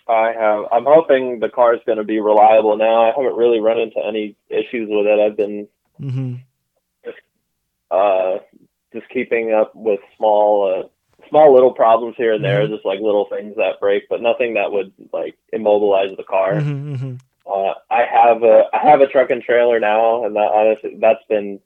I 0.07 0.33
have. 0.33 0.65
I'm 0.73 0.85
hoping 0.85 1.41
the 1.41 1.49
car 1.49 1.75
is 1.75 1.81
going 1.87 1.99
to 1.99 2.05
be 2.05 2.21
reliable 2.21 2.77
now. 2.77 3.03
I 3.03 3.07
haven't 3.09 3.37
really 3.37 3.61
run 3.61 3.79
into 3.79 4.01
any 4.07 4.37
issues 4.49 4.89
with 4.91 5.07
it. 5.07 5.19
I've 5.19 5.37
been 5.37 5.69
mm-hmm. 6.01 6.35
just 7.05 7.19
uh, 7.91 8.39
just 8.93 9.09
keeping 9.11 9.53
up 9.53 9.75
with 9.75 10.01
small 10.17 10.85
uh, 10.85 10.89
small 11.29 11.53
little 11.53 11.73
problems 11.73 12.17
here 12.17 12.33
and 12.33 12.45
there, 12.45 12.63
mm-hmm. 12.63 12.75
just 12.75 12.87
like 12.87 13.01
little 13.01 13.27
things 13.31 13.57
that 13.57 13.81
break, 13.81 14.09
but 14.09 14.23
nothing 14.23 14.55
that 14.55 14.73
would 14.73 14.93
like 15.13 15.37
immobilize 15.53 16.17
the 16.17 16.25
car. 16.25 16.55
Mm-hmm, 16.55 16.95
mm-hmm. 16.95 17.15
uh, 17.47 17.75
I 17.91 18.05
have 18.11 18.43
a 18.43 18.65
I 18.73 18.91
have 18.91 19.01
a 19.01 19.09
truck 19.09 19.31
and 19.31 19.43
trailer 19.43 19.79
now, 19.79 20.25
and 20.25 20.37
that 20.37 20.51
honestly 20.53 20.97
that's 20.99 21.25
been 21.29 21.61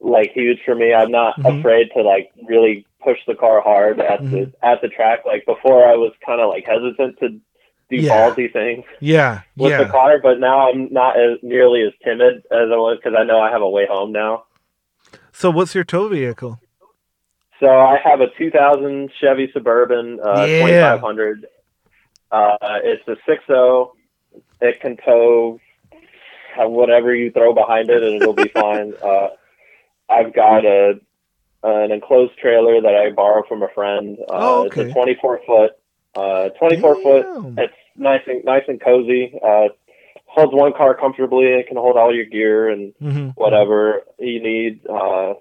like 0.00 0.32
huge 0.32 0.58
for 0.64 0.74
me. 0.74 0.94
I'm 0.94 1.10
not 1.10 1.38
mm-hmm. 1.38 1.58
afraid 1.58 1.90
to 1.94 2.02
like 2.02 2.30
really 2.46 2.86
push 3.02 3.18
the 3.26 3.34
car 3.34 3.60
hard 3.60 4.00
at 4.00 4.20
mm-hmm. 4.20 4.30
the 4.30 4.52
at 4.62 4.80
the 4.80 4.88
track. 4.88 5.20
Like 5.24 5.46
before, 5.46 5.86
I 5.86 5.94
was 5.94 6.12
kind 6.24 6.40
of 6.40 6.48
like 6.48 6.64
hesitant 6.66 7.18
to 7.20 7.28
do 7.90 7.96
yeah. 7.96 8.30
ballsy 8.30 8.52
things. 8.52 8.84
Yeah, 9.00 9.42
with 9.56 9.70
yeah. 9.70 9.84
the 9.84 9.90
car, 9.90 10.18
but 10.22 10.40
now 10.40 10.70
I'm 10.70 10.92
not 10.92 11.18
as 11.18 11.38
nearly 11.42 11.82
as 11.82 11.92
timid 12.04 12.36
as 12.50 12.70
I 12.72 12.76
was 12.76 12.98
because 13.02 13.16
I 13.18 13.24
know 13.24 13.40
I 13.40 13.50
have 13.50 13.62
a 13.62 13.68
way 13.68 13.86
home 13.88 14.12
now. 14.12 14.44
So, 15.32 15.50
what's 15.50 15.74
your 15.74 15.84
tow 15.84 16.08
vehicle? 16.08 16.60
So 17.60 17.66
I 17.68 17.98
have 18.04 18.20
a 18.20 18.28
2000 18.38 19.10
Chevy 19.20 19.50
Suburban 19.52 20.20
uh, 20.20 20.44
yeah. 20.44 20.96
2500. 20.96 21.46
Uh, 22.30 22.56
it's 22.84 23.06
a 23.08 23.16
6.0. 23.28 23.90
It 24.60 24.80
can 24.80 24.96
tow 24.96 25.60
whatever 26.56 27.14
you 27.14 27.30
throw 27.30 27.54
behind 27.54 27.90
it, 27.90 28.02
and 28.02 28.20
it'll 28.20 28.34
be 28.34 28.48
fine. 28.48 28.94
Uh, 29.02 29.28
I've 30.08 30.34
got 30.34 30.64
a 30.64 31.00
an 31.62 31.92
enclosed 31.92 32.38
trailer 32.38 32.80
that 32.80 32.94
I 32.94 33.10
borrow 33.10 33.42
from 33.48 33.62
a 33.62 33.68
friend. 33.74 34.16
Uh, 34.20 34.24
oh, 34.30 34.66
okay. 34.66 34.82
It's 34.82 34.90
a 34.90 34.94
24 34.94 35.40
foot. 35.46 35.70
Uh, 36.14 36.48
24 36.50 36.94
Damn. 36.94 37.02
foot. 37.02 37.54
It's 37.58 37.74
nice 37.96 38.22
and 38.26 38.44
nice 38.44 38.62
and 38.68 38.80
cozy. 38.80 39.32
Uh, 39.44 39.68
holds 40.26 40.54
one 40.54 40.72
car 40.72 40.94
comfortably. 40.94 41.46
It 41.46 41.66
can 41.66 41.76
hold 41.76 41.96
all 41.96 42.14
your 42.14 42.26
gear 42.26 42.68
and 42.68 42.94
mm-hmm. 43.02 43.28
whatever 43.30 44.02
you 44.18 44.42
need. 44.42 44.86
Uh, 44.86 45.34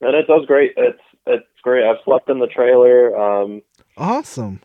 and 0.00 0.14
it 0.14 0.26
does 0.26 0.46
great. 0.46 0.72
It's 0.76 1.00
it's 1.26 1.46
great. 1.62 1.84
I've 1.84 2.02
slept 2.04 2.30
in 2.30 2.38
the 2.38 2.46
trailer. 2.46 3.16
Um, 3.16 3.62
awesome. 3.96 4.60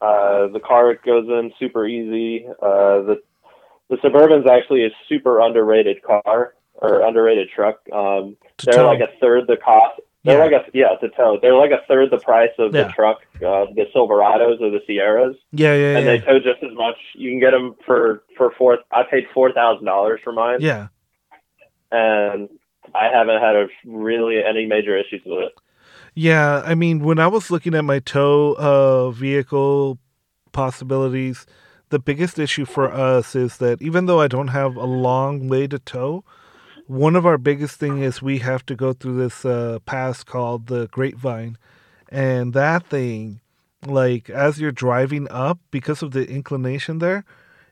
Uh, 0.00 0.46
the 0.48 0.60
car 0.64 0.94
goes 0.94 1.26
in 1.26 1.52
super 1.58 1.86
easy. 1.86 2.46
Uh, 2.48 3.02
the 3.02 3.22
the 3.90 3.98
Suburban's 4.02 4.46
actually 4.48 4.84
a 4.84 4.90
super 5.08 5.40
underrated 5.40 6.02
car 6.02 6.54
or 6.78 7.02
underrated 7.02 7.48
truck. 7.54 7.80
Um, 7.92 8.36
they're 8.64 8.74
tow. 8.74 8.86
like 8.86 9.00
a 9.00 9.08
third 9.20 9.46
the 9.46 9.56
cost. 9.56 10.00
They're 10.24 10.38
yeah. 10.38 10.58
like 10.58 10.66
a 10.66 10.70
yeah 10.74 10.88
to 11.00 11.08
tow. 11.10 11.38
They're 11.40 11.54
like 11.54 11.70
a 11.70 11.80
third 11.86 12.10
the 12.10 12.18
price 12.18 12.50
of 12.58 12.74
yeah. 12.74 12.84
the 12.84 12.88
truck, 12.90 13.18
uh, 13.36 13.66
the 13.74 13.86
Silverados 13.94 14.60
or 14.60 14.70
the 14.70 14.80
Sierras. 14.86 15.36
Yeah, 15.52 15.74
yeah, 15.74 15.96
and 15.96 16.06
yeah. 16.06 16.12
they 16.12 16.18
tow 16.18 16.38
just 16.38 16.62
as 16.62 16.74
much. 16.74 16.96
You 17.14 17.30
can 17.30 17.40
get 17.40 17.52
them 17.52 17.76
for 17.86 18.24
for 18.36 18.52
four. 18.58 18.78
I 18.90 19.04
paid 19.08 19.24
four 19.32 19.52
thousand 19.52 19.86
dollars 19.86 20.20
for 20.24 20.32
mine. 20.32 20.58
Yeah, 20.60 20.88
and 21.90 22.48
I 22.94 23.08
haven't 23.12 23.40
had 23.40 23.56
a, 23.56 23.66
really 23.84 24.42
any 24.42 24.66
major 24.66 24.96
issues 24.98 25.22
with 25.24 25.44
it. 25.44 25.52
Yeah, 26.14 26.62
I 26.64 26.74
mean, 26.74 27.00
when 27.00 27.18
I 27.18 27.28
was 27.28 27.50
looking 27.50 27.74
at 27.74 27.84
my 27.84 28.00
tow 28.00 28.56
uh, 28.58 29.10
vehicle 29.10 29.98
possibilities, 30.52 31.46
the 31.90 31.98
biggest 31.98 32.38
issue 32.38 32.64
for 32.64 32.92
us 32.92 33.36
is 33.36 33.58
that 33.58 33.80
even 33.80 34.06
though 34.06 34.20
I 34.20 34.26
don't 34.26 34.48
have 34.48 34.76
a 34.76 34.84
long 34.84 35.48
way 35.48 35.68
to 35.68 35.78
tow, 35.78 36.24
one 36.88 37.16
of 37.16 37.26
our 37.26 37.38
biggest 37.38 37.78
thing 37.78 38.02
is 38.02 38.22
we 38.22 38.38
have 38.38 38.64
to 38.66 38.74
go 38.74 38.94
through 38.94 39.18
this 39.18 39.44
uh, 39.44 39.78
pass 39.84 40.24
called 40.24 40.66
the 40.66 40.88
Grapevine, 40.88 41.58
and 42.08 42.54
that 42.54 42.86
thing, 42.86 43.40
like 43.86 44.30
as 44.30 44.58
you're 44.58 44.72
driving 44.72 45.28
up, 45.30 45.58
because 45.70 46.02
of 46.02 46.12
the 46.12 46.28
inclination 46.28 46.98
there, 46.98 47.24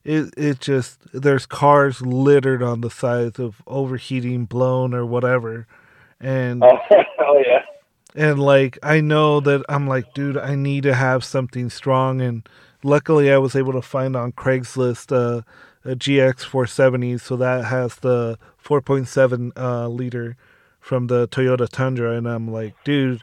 it 0.05 0.35
it 0.37 0.61
just 0.61 1.01
there's 1.15 1.47
cars 1.47 2.03
littered 2.03 2.63
on 2.63 2.83
the 2.83 2.91
sides 2.91 3.39
of 3.39 3.63
overheating, 3.67 4.45
blown 4.45 4.93
or 4.93 5.07
whatever, 5.07 5.67
and 6.21 6.63
oh, 6.63 6.79
oh 7.19 7.43
yeah, 7.47 7.63
and 8.15 8.39
like 8.39 8.79
I 8.83 9.01
know 9.01 9.41
that 9.41 9.65
I'm 9.67 9.87
like, 9.89 10.13
dude, 10.13 10.37
I 10.37 10.55
need 10.55 10.83
to 10.83 10.95
have 10.95 11.25
something 11.25 11.71
strong, 11.71 12.21
and 12.21 12.47
luckily 12.83 13.33
I 13.33 13.39
was 13.39 13.57
able 13.57 13.73
to 13.73 13.83
find 13.83 14.15
on 14.15 14.33
Craigslist 14.33 15.11
uh, 15.11 15.41
GX 15.95 16.41
470, 16.41 17.19
so 17.19 17.37
that 17.37 17.67
has 17.67 17.97
the 17.97 18.39
4.7 18.65 19.53
uh, 19.57 19.89
liter 19.89 20.37
from 20.81 21.07
the 21.07 21.29
Toyota 21.29 21.69
Tundra, 21.69 22.17
and 22.17 22.29
I'm 22.29 22.49
like, 22.49 22.75
dude, 22.85 23.23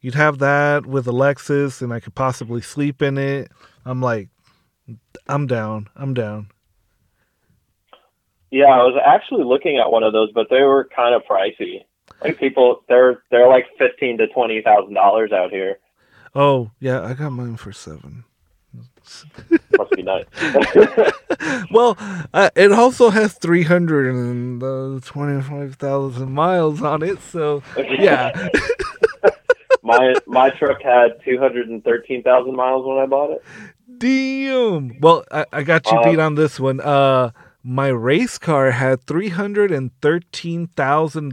you'd 0.00 0.14
have 0.14 0.38
that 0.38 0.86
with 0.86 1.06
a 1.06 1.12
Lexus, 1.12 1.80
and 1.80 1.92
I 1.92 2.00
could 2.00 2.14
possibly 2.14 2.60
sleep 2.60 3.00
in 3.02 3.16
it. 3.18 3.50
I'm 3.84 4.00
like, 4.00 4.28
I'm 5.26 5.46
down. 5.46 5.88
I'm 5.96 6.14
down. 6.14 6.48
Yeah, 8.50 8.66
I 8.66 8.82
was 8.82 9.00
actually 9.02 9.44
looking 9.44 9.78
at 9.78 9.90
one 9.90 10.02
of 10.02 10.12
those, 10.12 10.30
but 10.32 10.48
they 10.50 10.60
were 10.60 10.88
kind 10.94 11.14
of 11.14 11.22
pricey. 11.22 11.84
Like 12.22 12.38
people, 12.38 12.82
they're 12.88 13.22
they're 13.30 13.48
like 13.48 13.64
fifteen 13.78 14.18
to 14.18 14.26
twenty 14.28 14.60
thousand 14.60 14.94
dollars 14.94 15.32
out 15.32 15.50
here. 15.50 15.78
Oh 16.34 16.70
yeah, 16.78 17.02
I 17.02 17.14
got 17.14 17.30
mine 17.30 17.56
for 17.56 17.72
seven. 17.72 18.24
Must 19.76 19.90
be 19.92 20.02
nice. 20.02 20.24
well, 21.70 21.96
uh, 22.32 22.48
it 22.54 22.72
also 22.72 23.10
has 23.10 23.34
325,000 23.34 26.32
miles 26.32 26.82
on 26.82 27.02
it, 27.02 27.20
so 27.22 27.62
yeah. 27.76 28.48
my 29.82 30.14
my 30.26 30.50
truck 30.50 30.82
had 30.82 31.20
two 31.24 31.38
hundred 31.38 31.68
and 31.68 31.84
thirteen 31.84 32.22
thousand 32.22 32.56
miles 32.56 32.86
when 32.86 32.98
I 32.98 33.06
bought 33.06 33.30
it. 33.30 33.42
Damn. 33.98 35.00
Well, 35.00 35.24
I, 35.30 35.46
I 35.52 35.62
got 35.62 35.90
you 35.90 36.00
beat 36.04 36.18
on 36.18 36.34
this 36.34 36.58
one. 36.58 36.80
Uh, 36.80 37.30
my 37.62 37.88
race 37.88 38.38
car 38.38 38.70
had 38.70 39.02
three 39.02 39.28
hundred 39.28 39.72
and 39.72 39.90
thirteen 40.00 40.68
thousand 40.68 41.32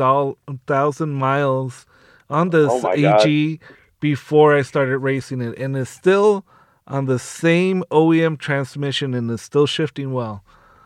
thousand 0.67 1.13
miles 1.13 1.85
on 2.29 2.49
this 2.49 2.71
Oh 2.71 2.91
AG 2.91 3.59
before 3.99 4.55
I 4.55 4.61
started 4.61 4.99
racing 4.99 5.41
it, 5.41 5.57
and 5.57 5.75
it's 5.75 5.89
still 5.89 6.45
on 6.89 7.05
the 7.05 7.19
same 7.19 7.83
OEM 7.91 8.37
transmission 8.37 9.13
and 9.13 9.29
it's 9.29 9.43
still 9.43 9.67
shifting 9.67 10.11
well. 10.11 10.43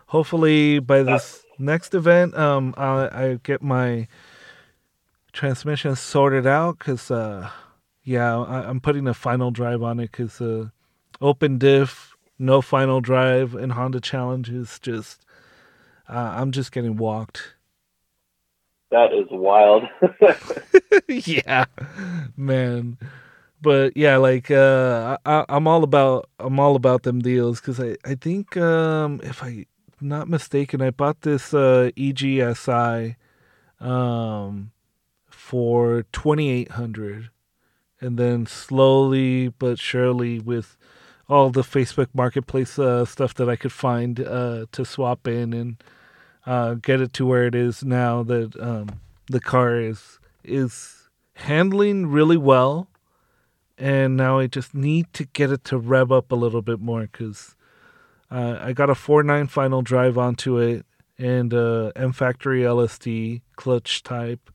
Hopefully, 0.08 0.80
by 0.80 1.02
this 1.02 1.44
next 1.58 1.96
event, 1.96 2.38
um, 2.38 2.76
I, 2.78 3.08
I 3.08 3.40
get 3.42 3.64
my 3.64 4.08
transmission 5.32 5.96
sorted 5.96 6.46
out 6.46 6.78
because, 6.78 7.10
uh, 7.10 7.50
yeah, 8.04 8.38
I, 8.38 8.70
I'm 8.70 8.80
putting 8.80 9.08
a 9.08 9.14
final 9.14 9.50
drive 9.50 9.82
on 9.82 10.00
it 10.00 10.12
because 10.12 10.40
uh, 10.40 10.70
open 11.20 11.58
diff, 11.58 12.16
no 12.38 12.62
final 12.62 13.02
drive, 13.02 13.56
and 13.56 13.72
Honda 13.72 14.02
Challenge 14.02 14.50
is 14.50 14.78
just, 14.80 15.26
uh, 16.08 16.36
I'm 16.38 16.52
just 16.52 16.72
getting 16.72 16.98
walked. 16.98 17.56
That 18.92 19.14
is 19.14 19.26
wild. 19.32 19.84
yeah, 21.08 21.66
man. 22.38 22.98
But 23.64 23.96
yeah, 23.96 24.18
like 24.18 24.52
uh, 24.52 25.18
I, 25.26 25.46
I'm 25.48 25.68
all 25.68 25.86
about 25.86 26.30
I'm 26.38 26.60
all 26.60 26.76
about 26.76 27.04
them 27.04 27.22
deals 27.22 27.62
because 27.62 27.80
I 27.80 27.96
I 28.04 28.16
think 28.16 28.58
um, 28.58 29.22
if 29.24 29.42
I'm 29.42 29.66
not 30.02 30.28
mistaken, 30.28 30.82
I 30.82 30.90
bought 30.90 31.22
this 31.22 31.54
uh, 31.54 31.90
EGSI 31.96 33.16
um, 33.80 34.72
for 35.30 36.04
twenty 36.12 36.50
eight 36.50 36.72
hundred, 36.72 37.30
and 38.02 38.18
then 38.20 38.46
slowly 38.48 39.48
but 39.48 39.80
surely 39.80 40.40
with 40.42 40.76
all 41.30 41.50
the 41.50 41.62
Facebook 41.62 42.10
Marketplace 42.14 42.78
uh, 42.78 43.06
stuff 43.06 43.34
that 43.36 43.48
I 43.48 43.56
could 43.56 43.72
find 43.72 44.20
uh, 44.20 44.66
to 44.74 44.84
swap 44.84 45.26
in 45.26 45.54
and 45.54 45.82
uh, 46.46 46.74
get 46.74 47.00
it 47.00 47.14
to 47.14 47.26
where 47.26 47.46
it 47.46 47.56
is 47.56 47.82
now 47.82 48.24
that 48.24 48.60
um, 48.60 49.00
the 49.28 49.40
car 49.40 49.80
is 49.80 50.20
is 50.44 51.08
handling 51.36 52.08
really 52.08 52.36
well 52.38 52.90
and 53.84 54.16
now 54.16 54.40
I 54.40 54.48
just 54.48 54.74
need 54.74 55.12
to 55.12 55.26
get 55.26 55.52
it 55.52 55.66
to 55.66 55.78
rev 55.78 56.10
up 56.10 56.32
a 56.32 56.36
little 56.36 56.62
bit 56.62 56.80
more 56.80 57.02
because 57.02 57.58
uh, 58.32 58.58
I 58.62 58.72
got 58.72 58.90
a 58.90 58.94
4.9 58.94 59.50
final 59.50 59.82
drive 59.82 60.18
onto 60.18 60.58
it 60.58 60.86
and 61.18 61.54
uh, 61.54 61.92
M 61.94 62.14
Factory 62.14 62.62
LSD 62.62 63.42
clutch 63.58 64.02
type, 64.02 64.50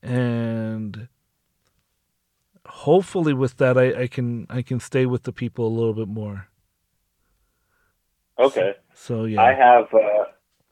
and 0.00 1.08
hopefully 2.64 3.34
with 3.34 3.56
that 3.56 3.76
I, 3.76 4.02
I 4.02 4.06
can 4.06 4.46
I 4.48 4.62
can 4.62 4.78
stay 4.78 5.06
with 5.06 5.24
the 5.24 5.32
people 5.32 5.66
a 5.66 5.74
little 5.76 5.94
bit 5.94 6.06
more. 6.06 6.46
Okay. 8.38 8.74
So 8.94 9.24
yeah, 9.24 9.42
I 9.42 9.54
have 9.54 9.92
uh, 9.92 10.24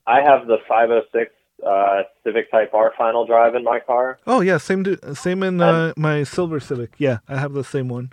I 0.07 0.21
have 0.21 0.47
the 0.47 0.59
506 0.69 1.33
uh, 1.67 2.03
Civic 2.25 2.51
Type 2.51 2.73
R 2.75 2.93
final 2.97 3.27
drive 3.27 3.55
in 3.55 3.65
my 3.65 3.81
car, 3.81 4.19
oh 4.27 4.41
yeah, 4.41 4.59
same 4.59 4.83
do, 4.83 4.97
same 5.15 5.43
in 5.43 5.61
uh, 5.61 5.93
my 5.97 6.23
Silver 6.25 6.61
Civic. 6.61 6.93
Yeah, 6.99 7.19
I 7.29 7.39
have 7.39 7.53
the 7.53 7.65
same 7.65 7.89
one. 7.89 8.13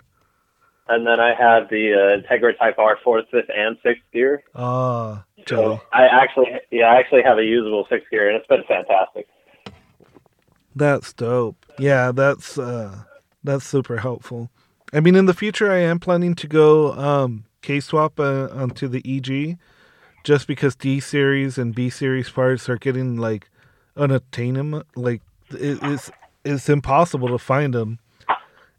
and 0.88 1.06
then 1.06 1.20
I 1.20 1.34
have 1.34 1.68
the 1.68 1.92
uh, 1.94 2.16
Integra 2.20 2.56
Type 2.58 2.78
R 2.78 2.98
fourth, 3.04 3.26
fifth, 3.30 3.50
and 3.54 3.76
sixth 3.82 4.02
gear. 4.12 4.42
Ah, 4.54 5.24
So 5.46 5.80
I 5.92 6.06
actually, 6.06 6.50
yeah, 6.70 6.86
I 6.86 6.96
actually 6.96 7.22
have 7.22 7.38
a 7.38 7.44
usable 7.44 7.86
sixth 7.90 8.10
gear, 8.10 8.28
and 8.28 8.36
it's 8.36 8.46
been 8.46 8.64
fantastic. 8.68 9.26
that's 10.74 11.12
dope. 11.12 11.56
Yeah, 11.78 12.12
that's 12.12 12.58
uh, 12.58 13.04
that's 13.44 13.66
super 13.66 13.98
helpful. 13.98 14.50
I 14.92 15.00
mean, 15.00 15.14
in 15.16 15.26
the 15.26 15.34
future, 15.34 15.70
I 15.70 15.78
am 15.78 15.98
planning 15.98 16.34
to 16.36 16.46
go 16.46 16.92
um, 16.92 17.44
K 17.62 17.80
swap 17.80 18.18
uh, 18.18 18.48
onto 18.52 18.88
the 18.88 19.02
EG, 19.04 19.58
just 20.28 20.46
because 20.46 20.76
D 20.76 21.00
series 21.00 21.56
and 21.56 21.74
B 21.74 21.88
series 21.88 22.28
parts 22.28 22.68
are 22.68 22.76
getting 22.76 23.16
like 23.16 23.48
unattainable. 23.96 24.82
Like 24.94 25.22
it, 25.48 25.78
it's 25.82 26.10
it's 26.44 26.68
impossible 26.68 27.28
to 27.28 27.38
find 27.38 27.72
them, 27.72 27.98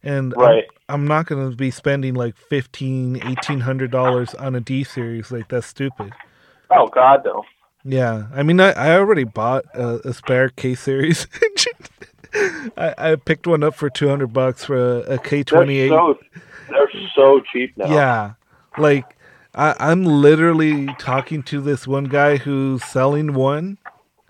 and 0.04 0.36
I'm- 0.38 0.62
I'm, 0.88 1.08
not 1.08 1.26
going 1.26 1.50
to 1.50 1.56
be 1.56 1.72
spending 1.72 2.14
like 2.14 2.38
fifteen, 2.38 3.20
eighteen 3.26 3.62
hundred 3.62 3.90
dollars 3.90 4.36
on 4.36 4.54
a 4.54 4.60
D 4.60 4.84
series. 4.84 5.32
Like 5.32 5.48
that's 5.48 5.66
stupid. 5.66 6.14
Oh 6.70 6.86
God, 6.88 7.26
no. 7.26 7.44
Yeah, 7.84 8.28
I 8.32 8.44
mean, 8.44 8.60
I, 8.60 8.74
I 8.74 8.92
already 8.96 9.24
bought 9.24 9.66
a, 9.74 10.08
a 10.08 10.14
spare 10.14 10.50
K 10.50 10.76
series 10.76 11.26
engine. 11.44 12.72
I, 12.78 12.94
I 13.12 13.16
picked 13.16 13.48
one 13.48 13.64
up 13.64 13.74
for 13.74 13.90
two 13.90 14.08
hundred 14.08 14.34
bucks 14.34 14.66
for 14.66 15.00
a, 15.00 15.18
K 15.18 15.44
twenty 15.44 15.80
eight. 15.80 15.90
they're 16.70 16.92
so 17.16 17.42
cheap 17.52 17.76
now. 17.76 17.92
Yeah, 17.92 18.34
like 18.78 19.16
I, 19.60 19.76
I'm 19.78 20.06
literally 20.06 20.88
talking 21.00 21.44
to 21.44 21.60
this 21.60 21.86
one 21.86 22.06
guy 22.06 22.38
who's 22.38 22.82
selling 22.86 23.34
one, 23.34 23.78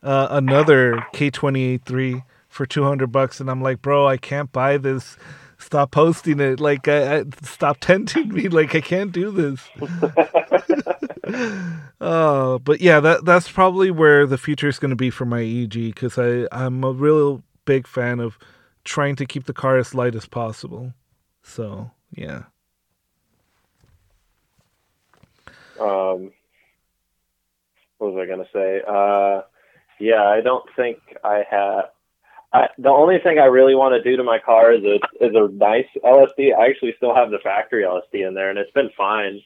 uh, 0.01 0.27
another 0.31 1.05
K 1.13 1.29
twenty 1.29 1.65
eight 1.65 1.85
three 1.85 2.23
for 2.47 2.65
two 2.65 2.83
hundred 2.83 3.11
bucks, 3.11 3.39
and 3.39 3.47
I'm 3.47 3.61
like, 3.61 3.79
bro, 3.79 4.07
I 4.07 4.17
can't 4.17 4.51
buy 4.51 4.77
this. 4.77 5.17
Stop 5.59 5.91
posting 5.91 6.39
it. 6.39 6.59
Like, 6.59 6.87
I, 6.87 7.19
I 7.19 7.25
stop 7.43 7.77
tempting 7.79 8.29
me. 8.29 8.49
Like, 8.49 8.73
I 8.73 8.81
can't 8.81 9.11
do 9.11 9.29
this. 9.29 9.69
uh, 12.01 12.57
but 12.57 12.81
yeah, 12.81 12.99
that 12.99 13.23
that's 13.23 13.51
probably 13.51 13.91
where 13.91 14.25
the 14.25 14.39
future 14.39 14.67
is 14.67 14.79
going 14.79 14.89
to 14.89 14.95
be 14.95 15.11
for 15.11 15.25
my 15.25 15.43
EG 15.43 15.73
because 15.73 16.17
I 16.17 16.47
I'm 16.51 16.83
a 16.83 16.91
real 16.91 17.43
big 17.65 17.85
fan 17.85 18.19
of 18.19 18.39
trying 18.83 19.15
to 19.17 19.27
keep 19.27 19.45
the 19.45 19.53
car 19.53 19.77
as 19.77 19.93
light 19.93 20.15
as 20.15 20.25
possible. 20.25 20.95
So 21.43 21.91
yeah. 22.09 22.45
Um, 25.79 26.31
what 27.97 28.13
was 28.13 28.21
I 28.21 28.29
gonna 28.29 28.47
say? 28.53 28.81
Uh, 28.87 29.41
yeah, 29.99 30.23
I 30.23 30.41
don't 30.41 30.65
think 30.75 30.99
I 31.23 31.43
have. 31.49 31.85
I, 32.51 32.67
the 32.79 32.89
only 32.89 33.19
thing 33.19 33.37
I 33.37 33.45
really 33.45 33.75
want 33.75 33.93
to 33.93 34.09
do 34.09 34.17
to 34.17 34.23
my 34.23 34.39
car 34.39 34.73
is 34.73 34.83
a 34.83 34.95
is 35.23 35.35
a 35.35 35.47
nice 35.51 35.85
LSD. 36.03 36.55
I 36.57 36.67
actually 36.69 36.93
still 36.97 37.13
have 37.13 37.29
the 37.29 37.39
factory 37.43 37.83
LSD 37.83 38.27
in 38.27 38.33
there, 38.33 38.49
and 38.49 38.57
it's 38.57 38.71
been 38.71 38.89
fine. 38.97 39.41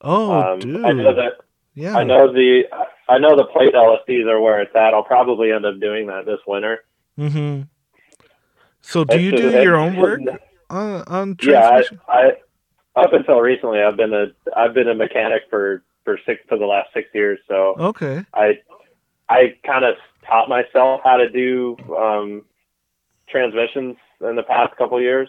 Oh, 0.00 0.32
um, 0.32 0.60
dude. 0.60 0.84
I 0.84 0.92
know 0.92 1.14
that 1.14 1.32
yeah. 1.74 1.96
I 1.96 2.04
know 2.04 2.32
the 2.32 2.62
I 3.08 3.18
know 3.18 3.36
the 3.36 3.44
plate 3.44 3.74
LSDs 3.74 4.26
are 4.30 4.40
where 4.40 4.62
it's 4.62 4.74
at. 4.74 4.94
I'll 4.94 5.02
probably 5.02 5.52
end 5.52 5.66
up 5.66 5.78
doing 5.80 6.06
that 6.06 6.24
this 6.24 6.40
winter. 6.46 6.84
Mm-hmm. 7.18 7.62
So 8.80 9.04
do 9.04 9.14
It's 9.16 9.22
you 9.22 9.32
do 9.32 9.50
your 9.62 9.76
own 9.76 9.96
work 9.96 10.20
on 10.70 11.02
on 11.02 11.36
Yeah, 11.42 11.68
transmission? 11.68 12.00
I, 12.08 12.12
I 12.12 12.32
up 12.96 13.12
until 13.12 13.40
recently, 13.40 13.80
I've 13.82 13.96
been 13.96 14.14
a 14.14 14.26
I've 14.56 14.74
been 14.74 14.88
a 14.88 14.94
mechanic 14.94 15.42
for 15.50 15.82
for 16.04 16.18
six 16.26 16.40
for 16.48 16.58
the 16.58 16.66
last 16.66 16.88
six 16.94 17.08
years. 17.14 17.38
So 17.46 17.74
okay. 17.78 18.24
I 18.34 18.58
I 19.28 19.56
kind 19.64 19.84
of 19.84 19.96
taught 20.26 20.48
myself 20.48 21.02
how 21.04 21.18
to 21.18 21.28
do 21.28 21.76
um, 21.96 22.42
transmissions 23.28 23.96
in 24.20 24.36
the 24.36 24.42
past 24.42 24.76
couple 24.76 25.00
years. 25.00 25.28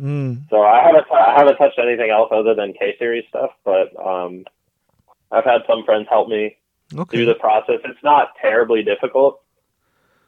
Mm. 0.00 0.48
So 0.50 0.62
I 0.62 0.82
haven't 0.82 1.06
I 1.12 1.34
haven't 1.36 1.56
touched 1.56 1.78
anything 1.78 2.10
else 2.10 2.30
other 2.32 2.54
than 2.54 2.72
K 2.72 2.96
series 2.98 3.24
stuff, 3.28 3.50
but 3.64 3.94
um, 4.04 4.44
I've 5.30 5.44
had 5.44 5.62
some 5.68 5.84
friends 5.84 6.06
help 6.10 6.28
me 6.28 6.56
Okay. 6.96 7.18
do 7.18 7.26
the 7.26 7.34
process. 7.34 7.80
It's 7.84 8.02
not 8.04 8.32
terribly 8.40 8.82
difficult. 8.84 9.42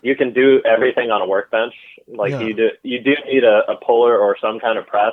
You 0.02 0.16
can 0.16 0.32
do 0.32 0.60
everything 0.64 1.10
on 1.10 1.22
a 1.22 1.26
workbench. 1.26 1.74
Like 2.08 2.32
Yeah. 2.32 2.40
you 2.40 2.54
do, 2.54 2.68
you 2.82 3.00
do 3.00 3.14
need 3.26 3.44
a, 3.44 3.62
a 3.70 3.76
puller 3.76 4.18
or 4.18 4.36
some 4.40 4.58
kind 4.58 4.76
of 4.76 4.86
press 4.86 5.12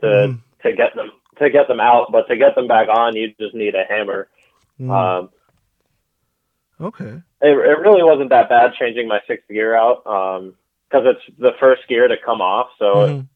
to 0.00 0.06
Mhm. 0.06 0.38
to 0.62 0.72
get 0.72 0.94
them 0.94 1.10
to 1.38 1.50
get 1.50 1.68
them 1.68 1.80
out. 1.80 2.12
But 2.12 2.28
to 2.28 2.36
get 2.36 2.54
them 2.54 2.66
back 2.66 2.88
on, 2.88 3.16
you 3.16 3.32
just 3.40 3.54
need 3.54 3.74
a 3.74 3.84
hammer. 3.84 4.28
Mm. 4.80 4.90
Um, 4.90 5.30
okay. 6.80 7.22
it, 7.42 7.48
it 7.48 7.78
really 7.78 8.02
wasn't 8.02 8.30
that 8.30 8.48
bad 8.48 8.74
changing 8.74 9.08
my 9.08 9.20
sixth 9.26 9.48
gear 9.48 9.74
out 9.74 10.04
because 10.04 11.06
it's 11.06 11.38
the 11.38 11.52
first 11.60 11.86
gear 11.88 12.08
to 12.08 12.16
come 12.16 12.40
off. 12.40 12.68
So, 12.78 12.94
Mhm. 12.94 13.28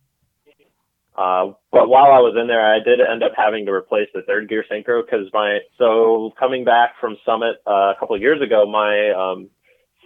uh, 1.16 1.52
but 1.70 1.88
while 1.88 2.12
I 2.12 2.18
was 2.20 2.36
in 2.36 2.46
there, 2.46 2.64
I 2.64 2.80
did 2.80 3.00
end 3.00 3.22
up 3.22 3.32
having 3.36 3.64
to 3.66 3.72
replace 3.72 4.08
the 4.14 4.22
third 4.22 4.48
gear 4.48 4.64
synchro 4.70 5.04
because 5.04 5.32
my 5.32 5.60
so 5.78 6.32
coming 6.38 6.64
back 6.64 6.98
from 6.98 7.16
Summit 7.24 7.56
uh, 7.66 7.92
a 7.94 7.96
couple 7.98 8.14
of 8.16 8.22
years 8.22 8.40
ago, 8.42 8.66
my 8.66 9.10
um, 9.10 9.48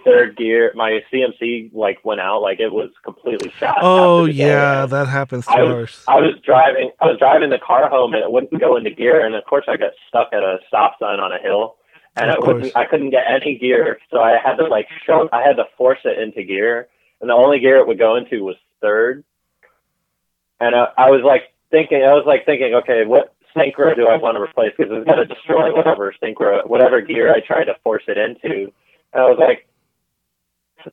third 0.04 0.36
gear, 0.36 0.72
my 0.74 1.00
CMC 1.12 1.72
like 1.74 2.04
went 2.04 2.20
out, 2.20 2.40
like 2.42 2.60
it 2.60 2.72
was 2.72 2.90
completely 3.04 3.50
shot. 3.58 3.78
Oh 3.80 4.24
yeah, 4.24 4.86
that 4.86 5.08
happens 5.08 5.46
to 5.46 5.52
I 5.52 5.62
was. 5.62 6.04
I 6.08 6.16
was 6.16 6.34
driving. 6.44 6.90
I 7.00 7.06
was 7.06 7.18
driving 7.18 7.50
the 7.50 7.58
car 7.58 7.88
home, 7.88 8.14
and 8.14 8.22
it 8.22 8.30
wouldn't 8.30 8.60
go 8.60 8.76
into 8.76 8.90
gear. 8.90 9.24
And 9.24 9.34
of 9.34 9.44
course, 9.44 9.64
I 9.68 9.76
got 9.76 9.92
stuck 10.08 10.32
at 10.32 10.42
a 10.42 10.58
stop 10.68 10.98
sign 10.98 11.20
on 11.20 11.32
a 11.32 11.38
hill, 11.38 11.76
and 12.16 12.30
it 12.30 12.40
wouldn't, 12.40 12.76
I 12.76 12.84
couldn't 12.86 13.10
get 13.10 13.24
any 13.28 13.58
gear. 13.58 13.98
So 14.10 14.20
I 14.20 14.38
had 14.42 14.56
to 14.56 14.64
like 14.64 14.88
show. 15.06 15.28
I 15.32 15.42
had 15.42 15.56
to 15.56 15.64
force 15.76 16.00
it 16.04 16.18
into 16.18 16.42
gear, 16.42 16.88
and 17.20 17.30
the 17.30 17.34
only 17.34 17.60
gear 17.60 17.76
it 17.76 17.86
would 17.86 17.98
go 17.98 18.16
into 18.16 18.44
was 18.44 18.56
third. 18.80 19.24
And 20.60 20.74
I, 20.74 20.88
I 20.96 21.10
was 21.10 21.22
like 21.24 21.54
thinking. 21.70 22.02
I 22.02 22.14
was 22.14 22.24
like 22.26 22.46
thinking, 22.46 22.74
okay, 22.74 23.04
what 23.04 23.34
synchro 23.56 23.94
do 23.94 24.06
I 24.06 24.16
want 24.16 24.36
to 24.36 24.42
replace? 24.42 24.72
Because 24.76 24.92
it's 24.92 25.06
going 25.06 25.18
to 25.18 25.34
destroy 25.34 25.74
whatever 25.74 26.14
synchro, 26.22 26.66
whatever 26.66 27.00
gear 27.00 27.32
I 27.32 27.40
try 27.40 27.64
to 27.64 27.74
force 27.82 28.04
it 28.08 28.18
into. 28.18 28.72
And 29.12 29.22
I 29.22 29.28
was 29.28 29.38
like, 29.38 29.67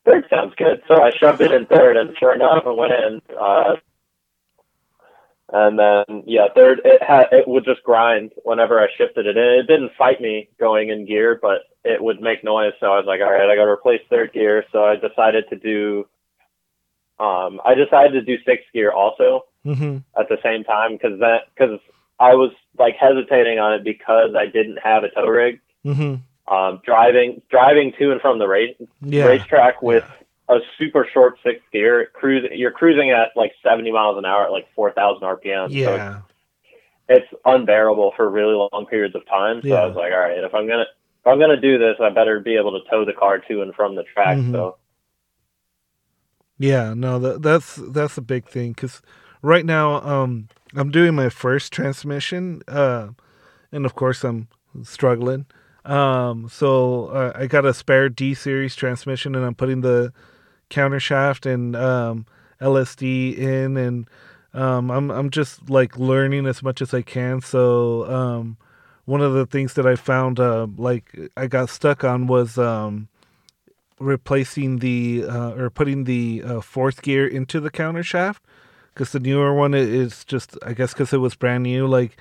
third 0.06 0.26
sounds 0.30 0.54
good. 0.58 0.82
So 0.88 1.02
I 1.02 1.12
shoved 1.12 1.42
it 1.42 1.52
in 1.52 1.66
third, 1.66 1.98
and 1.98 2.18
sure 2.18 2.34
enough, 2.34 2.64
it 2.66 2.76
went 2.76 2.94
in. 2.94 3.22
Uh, 3.40 3.76
and 5.54 5.78
then 5.78 6.24
yeah, 6.26 6.48
third 6.56 6.82
it 6.84 7.04
had 7.04 7.28
it 7.32 7.48
would 7.48 7.66
just 7.66 7.84
grind 7.84 8.32
whenever 8.44 8.80
I 8.80 8.88
shifted 8.98 9.28
it 9.28 9.38
in. 9.38 9.60
It 9.60 9.68
didn't 9.68 9.92
fight 9.98 10.20
me 10.20 10.50
going 10.60 10.90
in 10.90 11.06
gear, 11.06 11.38
but 11.40 11.64
it 11.84 12.02
would 12.02 12.20
make 12.20 12.44
noise. 12.44 12.74
So 12.80 12.88
I 12.88 12.98
was 12.98 13.06
like, 13.06 13.22
all 13.22 13.32
right, 13.32 13.50
I 13.50 13.56
got 13.56 13.66
to 13.66 13.72
replace 13.72 14.02
third 14.10 14.34
gear. 14.34 14.66
So 14.72 14.84
I 14.84 14.96
decided 14.96 15.46
to 15.50 15.56
do. 15.56 16.08
Um, 17.18 17.62
I 17.64 17.76
decided 17.76 18.14
to 18.14 18.22
do 18.22 18.44
sixth 18.44 18.66
gear 18.74 18.92
also 18.92 19.46
mm-hmm. 19.66 19.98
at 20.20 20.28
the 20.30 20.38
same 20.44 20.64
time 20.64 20.94
because 20.94 21.20
that 21.20 21.44
because 21.54 21.80
I 22.20 22.34
was 22.34 22.52
like 22.78 22.96
hesitating 22.96 23.60
on 23.60 23.74
it 23.74 23.84
because 23.84 24.36
I 24.38 24.48
didn't 24.48 24.80
have 24.84 25.04
a 25.04 25.10
tow 25.10 25.28
rig. 25.28 25.62
Mm-hmm. 25.86 26.16
Um, 26.48 26.80
driving 26.86 27.42
driving 27.50 27.92
to 27.98 28.12
and 28.12 28.22
from 28.22 28.38
the 28.38 28.48
race 28.48 28.76
Yeah. 29.02 29.26
racetrack 29.26 29.82
with 29.82 30.04
a 30.48 30.60
super 30.78 31.08
short 31.12 31.40
sixth 31.44 31.64
gear 31.72 32.08
cruising 32.14 32.52
you're 32.54 32.70
cruising 32.70 33.10
at 33.10 33.30
like 33.36 33.52
70 33.64 33.92
miles 33.92 34.16
an 34.20 34.26
hour 34.26 34.44
at 34.46 34.52
like 34.52 34.68
4000 34.76 35.24
rpm 35.24 35.70
so 35.70 35.72
Yeah. 35.74 36.20
it's 37.10 37.26
unbearable 37.46 38.14
for 38.16 38.30
really 38.30 38.54
long 38.54 38.86
periods 38.88 39.16
of 39.16 39.26
time 39.28 39.60
so 39.64 39.70
Yeah. 39.70 39.76
i 39.82 39.86
was 39.88 39.96
like 39.96 40.14
all 40.14 40.20
right 40.20 40.38
if 40.38 40.54
i'm 40.54 40.68
gonna 40.68 40.84
if 40.84 41.26
i'm 41.26 41.40
gonna 41.40 41.60
do 41.60 41.80
this 41.80 41.96
i 42.00 42.12
better 42.12 42.40
be 42.40 42.58
able 42.58 42.80
to 42.80 42.88
tow 42.92 43.04
the 43.06 43.14
car 43.14 43.40
to 43.40 43.64
and 43.64 43.74
from 43.74 43.96
the 43.96 44.04
track 44.04 44.38
Mhm. 44.38 44.52
so 44.52 44.78
Yeah, 46.60 46.94
no, 46.96 47.18
that 47.20 47.42
that's 47.42 47.76
that's 47.92 48.18
a 48.18 48.22
big 48.22 48.46
thing 48.48 48.72
because 48.74 49.02
right 49.42 49.66
now, 49.66 50.00
um, 50.02 50.48
I'm 50.76 50.90
doing 50.90 51.14
my 51.16 51.28
first 51.30 51.74
transmission, 51.74 52.62
uh, 52.68 53.10
and 53.74 53.86
of 53.86 53.96
course 53.96 54.24
I'm 54.24 54.48
struggling. 54.84 55.48
Um, 55.86 56.50
so 56.50 57.08
uh, 57.08 57.32
I 57.36 57.48
got 57.48 57.66
a 57.66 57.74
spare 57.74 58.10
D 58.10 58.34
series 58.34 58.76
transmission, 58.76 59.36
and 59.36 59.46
I'm 59.46 59.56
putting 59.56 59.82
the 59.82 60.12
counter 60.70 61.00
shaft 61.00 61.46
and 61.46 61.76
um, 61.76 62.26
LSD 62.60 63.38
in, 63.38 63.78
and 63.78 64.08
um, 64.54 64.90
I'm 64.90 65.12
I'm 65.12 65.30
just 65.30 65.70
like 65.70 65.98
learning 65.98 66.48
as 66.48 66.64
much 66.64 66.82
as 66.82 66.94
I 66.94 67.02
can. 67.02 67.42
So 67.42 68.12
um, 68.12 68.58
one 69.06 69.22
of 69.22 69.34
the 69.34 69.46
things 69.46 69.74
that 69.76 69.86
I 69.86 69.96
found, 69.96 70.40
uh, 70.40 70.68
like 70.76 71.16
I 71.38 71.48
got 71.48 71.70
stuck 71.70 72.04
on, 72.04 72.26
was 72.26 72.58
um, 72.58 73.08
replacing 74.00 74.80
the 74.80 75.26
uh, 75.28 75.52
or 75.52 75.70
putting 75.70 76.06
the 76.06 76.44
uh, 76.44 76.62
fourth 76.62 77.04
gear 77.04 77.28
into 77.28 77.60
the 77.60 77.70
counter 77.70 78.04
shaft 78.04 78.44
because 78.94 79.12
the 79.12 79.20
newer 79.20 79.54
one 79.54 79.74
is 79.74 80.26
just 80.26 80.58
I 80.66 80.74
guess 80.74 80.94
because 80.94 81.14
it 81.14 81.18
was 81.18 81.36
brand 81.36 81.64
new 81.64 81.86
like 81.86 82.18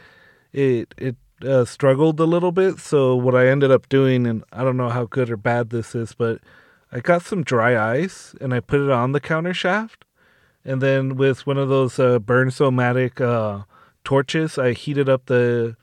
it 0.53 0.95
it 0.99 1.17
uh, 1.43 1.65
struggled 1.65 2.19
a 2.21 2.25
little 2.25 2.53
bit 2.53 2.79
so 2.79 3.15
what 3.17 3.35
I 3.35 3.49
ended 3.49 3.71
up 3.71 3.89
doing 3.89 4.27
and 4.27 4.45
I 4.53 4.63
don't 4.65 4.77
know 4.77 4.91
how 4.91 5.05
good 5.07 5.31
or 5.31 5.37
bad 5.37 5.71
this 5.71 5.95
is 5.95 6.15
but 6.15 6.41
I 6.93 7.01
got 7.01 7.23
some 7.23 7.43
dry 7.43 7.77
ice 7.99 8.35
and 8.41 8.55
I 8.55 8.61
put 8.61 8.81
it 8.81 8.91
on 8.91 9.13
the 9.13 9.21
counter 9.21 9.55
shaft 9.55 10.05
and 10.65 10.81
then 10.81 11.17
with 11.17 11.47
one 11.47 11.59
of 11.59 11.69
those 11.69 11.99
uh, 11.99 12.19
Bernzomatic 12.19 13.21
uh, 13.21 13.65
torches 14.05 14.59
I 14.59 14.73
heated 14.73 15.09
up 15.09 15.27
the 15.27 15.77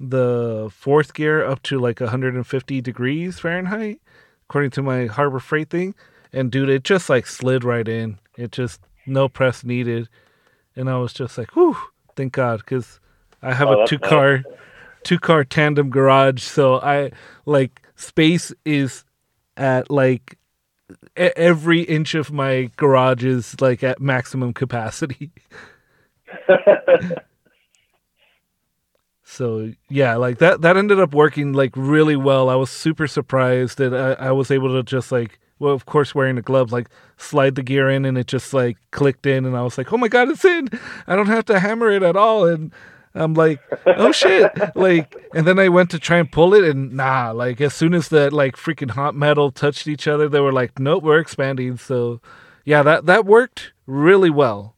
the 0.00 0.68
fourth 0.72 1.14
gear 1.14 1.44
up 1.44 1.62
to 1.62 1.78
like 1.78 2.00
150 2.00 2.80
degrees 2.80 3.38
Fahrenheit 3.38 4.00
according 4.48 4.70
to 4.72 4.82
my 4.82 5.06
Harbor 5.06 5.38
Freight 5.40 5.70
thing. 5.70 5.94
And 6.32 6.50
dude, 6.50 6.68
it 6.68 6.82
just 6.84 7.08
like 7.08 7.26
slid 7.26 7.64
right 7.64 7.86
in. 7.86 8.18
It 8.36 8.50
just 8.52 8.80
no 9.06 9.28
press 9.28 9.62
needed, 9.64 10.08
and 10.74 10.90
I 10.90 10.96
was 10.96 11.12
just 11.12 11.38
like, 11.38 11.54
"Whew, 11.54 11.76
thank 12.16 12.32
God," 12.32 12.58
because 12.58 12.98
I 13.40 13.54
have 13.54 13.68
Oh, 13.68 13.84
a 13.84 13.86
two 13.86 14.00
car, 14.00 14.42
two 15.04 15.18
car 15.18 15.44
tandem 15.44 15.90
garage, 15.90 16.42
so 16.42 16.80
I 16.80 17.12
like 17.46 17.82
space 17.96 18.52
is 18.64 19.04
at 19.56 19.90
like 19.90 20.38
every 21.16 21.82
inch 21.82 22.14
of 22.14 22.32
my 22.32 22.70
garage 22.76 23.24
is 23.24 23.60
like 23.60 23.84
at 23.84 24.00
maximum 24.00 24.52
capacity. 24.52 25.30
So 29.34 29.72
yeah, 29.88 30.14
like 30.14 30.38
that 30.38 30.60
that 30.60 30.76
ended 30.76 31.00
up 31.00 31.12
working 31.12 31.54
like 31.54 31.72
really 31.74 32.14
well. 32.14 32.48
I 32.48 32.54
was 32.54 32.70
super 32.70 33.08
surprised 33.08 33.78
that 33.78 33.92
I, 33.92 34.28
I 34.28 34.30
was 34.30 34.52
able 34.52 34.68
to 34.74 34.82
just 34.84 35.10
like 35.10 35.40
well, 35.58 35.72
of 35.72 35.86
course 35.86 36.14
wearing 36.14 36.36
the 36.36 36.42
gloves, 36.42 36.72
like 36.72 36.88
slide 37.16 37.56
the 37.56 37.62
gear 37.64 37.90
in 37.90 38.04
and 38.04 38.16
it 38.16 38.28
just 38.28 38.54
like 38.54 38.76
clicked 38.92 39.26
in 39.26 39.44
and 39.44 39.56
I 39.56 39.62
was 39.62 39.76
like, 39.76 39.92
Oh 39.92 39.96
my 39.96 40.06
god, 40.06 40.28
it's 40.28 40.44
in. 40.44 40.68
I 41.08 41.16
don't 41.16 41.26
have 41.26 41.46
to 41.46 41.58
hammer 41.58 41.90
it 41.90 42.04
at 42.04 42.16
all 42.16 42.46
and 42.46 42.72
I'm 43.14 43.34
like, 43.34 43.60
oh 43.86 44.10
shit. 44.12 44.50
Like 44.74 45.14
and 45.34 45.46
then 45.46 45.58
I 45.58 45.68
went 45.68 45.90
to 45.90 45.98
try 45.98 46.18
and 46.18 46.30
pull 46.30 46.52
it 46.54 46.64
and 46.64 46.92
nah, 46.94 47.30
like 47.30 47.60
as 47.60 47.72
soon 47.74 47.94
as 47.94 48.08
that 48.08 48.32
like 48.32 48.56
freaking 48.56 48.90
hot 48.90 49.14
metal 49.14 49.50
touched 49.52 49.86
each 49.86 50.08
other, 50.08 50.28
they 50.28 50.40
were 50.40 50.52
like, 50.52 50.78
Nope, 50.78 51.04
we're 51.04 51.18
expanding. 51.20 51.76
So 51.76 52.20
yeah, 52.64 52.82
that 52.82 53.06
that 53.06 53.24
worked 53.24 53.72
really 53.86 54.30
well. 54.30 54.74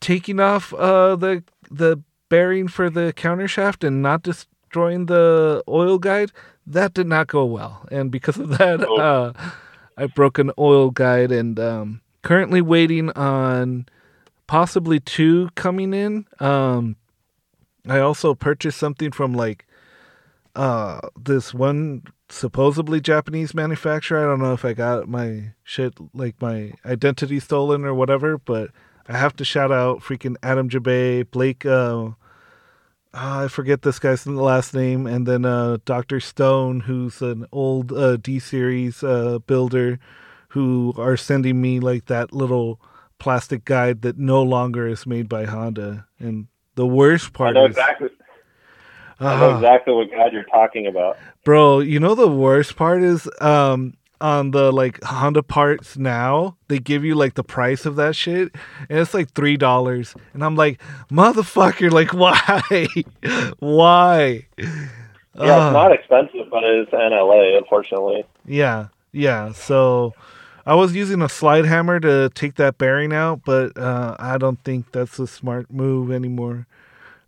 Taking 0.00 0.40
off 0.40 0.74
uh 0.74 1.14
the 1.16 1.44
the 1.70 2.02
bearing 2.28 2.66
for 2.66 2.90
the 2.90 3.12
counter 3.12 3.46
shaft 3.46 3.84
and 3.84 4.02
not 4.02 4.22
destroying 4.22 5.06
the 5.06 5.62
oil 5.68 5.98
guide, 5.98 6.32
that 6.66 6.92
did 6.94 7.06
not 7.06 7.26
go 7.28 7.44
well. 7.44 7.86
And 7.92 8.10
because 8.10 8.38
of 8.38 8.56
that, 8.58 8.82
Oh. 8.88 8.96
uh, 8.96 9.32
I 9.96 10.06
broke 10.06 10.38
an 10.38 10.50
oil 10.58 10.90
guide 10.90 11.30
and 11.30 11.60
um, 11.60 12.00
currently 12.22 12.62
waiting 12.62 13.10
on 13.10 13.86
possibly 14.46 14.98
two 14.98 15.50
coming 15.54 15.92
in. 15.94 16.26
Um, 16.40 16.96
I 17.86 17.98
also 17.98 18.34
purchased 18.34 18.78
something 18.78 19.10
from 19.10 19.34
like 19.34 19.66
uh, 20.54 21.00
this 21.18 21.52
one 21.54 22.02
supposedly 22.28 23.00
Japanese 23.00 23.54
manufacturer. 23.54 24.24
I 24.24 24.28
don't 24.28 24.40
know 24.40 24.52
if 24.52 24.64
I 24.64 24.72
got 24.72 25.08
my 25.08 25.52
shit 25.64 25.94
like 26.14 26.40
my 26.40 26.72
identity 26.84 27.40
stolen 27.40 27.84
or 27.84 27.94
whatever, 27.94 28.38
but 28.38 28.70
I 29.08 29.16
have 29.16 29.34
to 29.36 29.44
shout 29.44 29.72
out 29.72 30.00
freaking 30.00 30.36
Adam 30.42 30.68
Jabe, 30.68 31.24
Blake. 31.24 31.66
Uh, 31.66 32.10
ah, 33.14 33.44
I 33.44 33.48
forget 33.48 33.82
this 33.82 33.98
guy's 33.98 34.26
last 34.26 34.74
name, 34.74 35.06
and 35.06 35.26
then 35.26 35.44
uh, 35.44 35.78
Doctor 35.84 36.20
Stone, 36.20 36.80
who's 36.80 37.20
an 37.20 37.46
old 37.50 37.92
uh, 37.92 38.16
D 38.16 38.38
series 38.38 39.02
uh, 39.02 39.40
builder, 39.40 39.98
who 40.48 40.94
are 40.96 41.16
sending 41.16 41.60
me 41.60 41.80
like 41.80 42.06
that 42.06 42.32
little 42.32 42.80
plastic 43.18 43.64
guide 43.64 44.02
that 44.02 44.18
no 44.18 44.42
longer 44.42 44.86
is 44.86 45.06
made 45.06 45.28
by 45.28 45.44
Honda. 45.44 46.06
And 46.18 46.46
the 46.74 46.86
worst 46.86 47.30
i 47.34 47.36
part 47.36 47.54
know 47.54 47.64
is, 47.64 47.70
exactly 47.70 48.08
i 49.20 49.38
know 49.40 49.50
Ah. 49.50 49.56
exactly 49.56 49.94
what 49.94 50.10
god 50.10 50.32
you're 50.32 50.44
talking 50.44 50.86
about 50.86 51.16
bro, 51.44 51.80
you 51.80 51.98
know 52.00 52.14
the 52.14 52.28
worst 52.28 52.76
part 52.76 53.02
is 53.02 53.28
um 53.40 53.94
on 54.20 54.52
the 54.52 54.70
like 54.72 55.02
Honda 55.02 55.42
parts 55.42 55.96
now, 55.96 56.56
they 56.68 56.78
give 56.78 57.04
you 57.04 57.16
like 57.16 57.34
the 57.34 57.42
price 57.42 57.84
of 57.84 57.96
that 57.96 58.14
shit, 58.14 58.54
and 58.88 58.96
it's 59.00 59.14
like 59.14 59.32
three 59.32 59.56
dollars, 59.56 60.14
and 60.32 60.44
I'm 60.44 60.54
like, 60.54 60.80
motherfucker, 61.10 61.90
like 61.98 62.14
why, 62.14 62.86
why? 63.58 64.46
yeah 64.58 64.66
Ah. 65.38 65.66
it's 65.66 65.72
not 65.74 65.90
expensive 65.92 66.48
but 66.52 66.62
it 66.62 66.82
is 66.82 66.88
nla 66.94 67.58
unfortunately 67.58 68.24
Yeah, 68.46 68.88
yeah. 69.10 69.50
So 69.52 70.14
I 70.64 70.74
was 70.74 70.94
using 70.94 71.22
a 71.22 71.28
slide 71.28 71.64
hammer 71.64 71.98
to 72.00 72.30
take 72.34 72.54
that 72.54 72.78
bearing 72.78 73.12
out, 73.12 73.42
but 73.44 73.76
uh, 73.76 74.16
I 74.18 74.38
don't 74.38 74.62
think 74.62 74.92
that's 74.92 75.18
a 75.18 75.26
smart 75.26 75.70
move 75.70 76.10
anymore. 76.10 76.66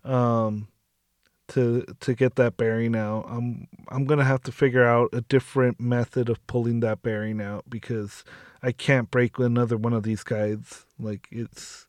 Um, 0.05 0.69
to 1.49 1.85
to 2.01 2.15
get 2.15 2.37
that 2.37 2.57
bearing 2.57 2.97
out, 2.97 3.27
I'm 3.29 3.67
I'm 3.89 4.05
gonna 4.05 4.25
have 4.25 4.43
to 4.45 4.53
figure 4.53 4.85
out 4.85 5.11
a 5.13 5.21
different 5.21 5.81
method 5.81 6.29
of 6.29 6.45
pulling 6.47 6.81
that 6.81 7.03
bearing 7.03 7.41
out 7.41 7.65
because 7.69 8.25
I 8.63 8.73
can't 8.73 9.11
break 9.11 9.39
another 9.39 9.77
one 9.77 9.93
of 9.93 10.05
these 10.05 10.23
guides. 10.23 10.87
Like 10.99 11.29
it's, 11.31 11.87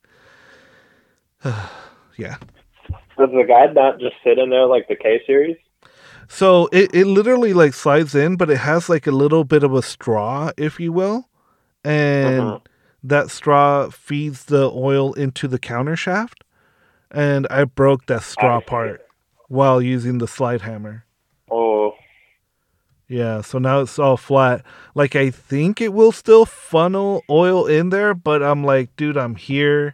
yeah. 1.43 2.38
does 3.17 3.30
the 3.31 3.45
guide 3.47 3.76
not 3.76 3.99
just 3.99 4.15
sit 4.23 4.39
in 4.39 4.49
there 4.49 4.65
like 4.65 4.88
the 4.88 4.95
k 4.95 5.22
series 5.26 5.57
So 6.27 6.67
it, 6.72 6.93
it 6.93 7.05
literally 7.05 7.53
like 7.53 7.73
slides 7.73 8.15
in, 8.15 8.35
but 8.35 8.49
it 8.49 8.57
has 8.57 8.89
like 8.89 9.07
a 9.07 9.11
little 9.11 9.43
bit 9.43 9.63
of 9.63 9.73
a 9.73 9.81
straw, 9.81 10.51
if 10.57 10.80
you 10.80 10.91
will. 10.91 11.30
And 11.85 12.41
Mhm. 12.41 12.61
that 13.03 13.29
straw 13.29 13.89
feeds 13.89 14.45
the 14.45 14.71
oil 14.71 15.13
into 15.13 15.47
the 15.47 15.59
counter 15.59 15.95
shaft. 15.95 16.43
And 17.11 17.45
I 17.49 17.63
broke 17.65 18.07
that 18.07 18.23
straw 18.23 18.57
I 18.57 18.61
part 18.61 19.05
while 19.47 19.81
using 19.81 20.17
the 20.17 20.27
slide 20.27 20.61
hammer. 20.61 21.05
oh 21.49 21.93
Yeah, 23.07 23.41
so 23.41 23.59
now 23.59 23.81
it's 23.81 23.99
all 23.99 24.17
flat. 24.17 24.63
Like 24.95 25.15
I 25.15 25.29
think 25.29 25.79
it 25.79 25.93
will 25.93 26.11
still 26.11 26.45
funnel 26.45 27.23
oil 27.29 27.67
in 27.67 27.89
there, 27.89 28.15
but 28.15 28.41
I'm 28.41 28.63
like, 28.63 28.95
dude, 28.95 29.15
I'm 29.17 29.35
here. 29.35 29.93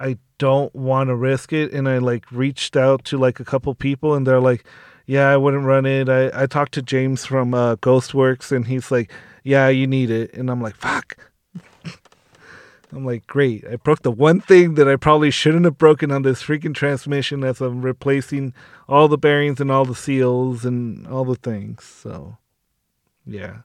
I 0.00 0.16
don't 0.38 0.74
want 0.74 1.08
to 1.08 1.14
risk 1.14 1.52
it. 1.52 1.72
And 1.72 1.86
I 1.86 1.98
like 1.98 2.32
reached 2.32 2.74
out 2.76 3.04
to 3.06 3.18
like 3.18 3.40
a 3.40 3.44
couple 3.44 3.74
people 3.74 4.14
and 4.14 4.26
they're 4.26 4.40
like, 4.40 4.64
yeah, 5.04 5.28
I 5.28 5.36
wouldn't 5.36 5.64
run 5.64 5.84
it. 5.84 6.08
I, 6.08 6.30
I 6.34 6.46
talked 6.46 6.72
to 6.74 6.82
James 6.82 7.26
from 7.26 7.52
uh, 7.52 7.76
Ghostworks 7.76 8.50
and 8.52 8.66
he's 8.66 8.90
like, 8.90 9.12
yeah, 9.46 9.68
you 9.68 9.86
need 9.86 10.10
it. 10.10 10.34
And 10.34 10.50
I'm 10.50 10.60
like, 10.60 10.74
fuck. 10.74 11.16
I'm 12.92 13.06
like, 13.06 13.28
great. 13.28 13.64
I 13.64 13.76
broke 13.76 14.02
the 14.02 14.10
one 14.10 14.40
thing 14.40 14.74
that 14.74 14.88
I 14.88 14.96
probably 14.96 15.30
shouldn't 15.30 15.66
have 15.66 15.78
broken 15.78 16.10
on 16.10 16.22
this 16.22 16.42
freaking 16.42 16.74
transmission 16.74 17.44
as 17.44 17.60
I'm 17.60 17.80
replacing 17.80 18.54
all 18.88 19.06
the 19.06 19.16
bearings 19.16 19.60
and 19.60 19.70
all 19.70 19.84
the 19.84 19.94
seals 19.94 20.64
and 20.64 21.06
all 21.06 21.24
the 21.24 21.36
things. 21.36 21.84
So, 21.84 22.38
yeah. 23.24 23.58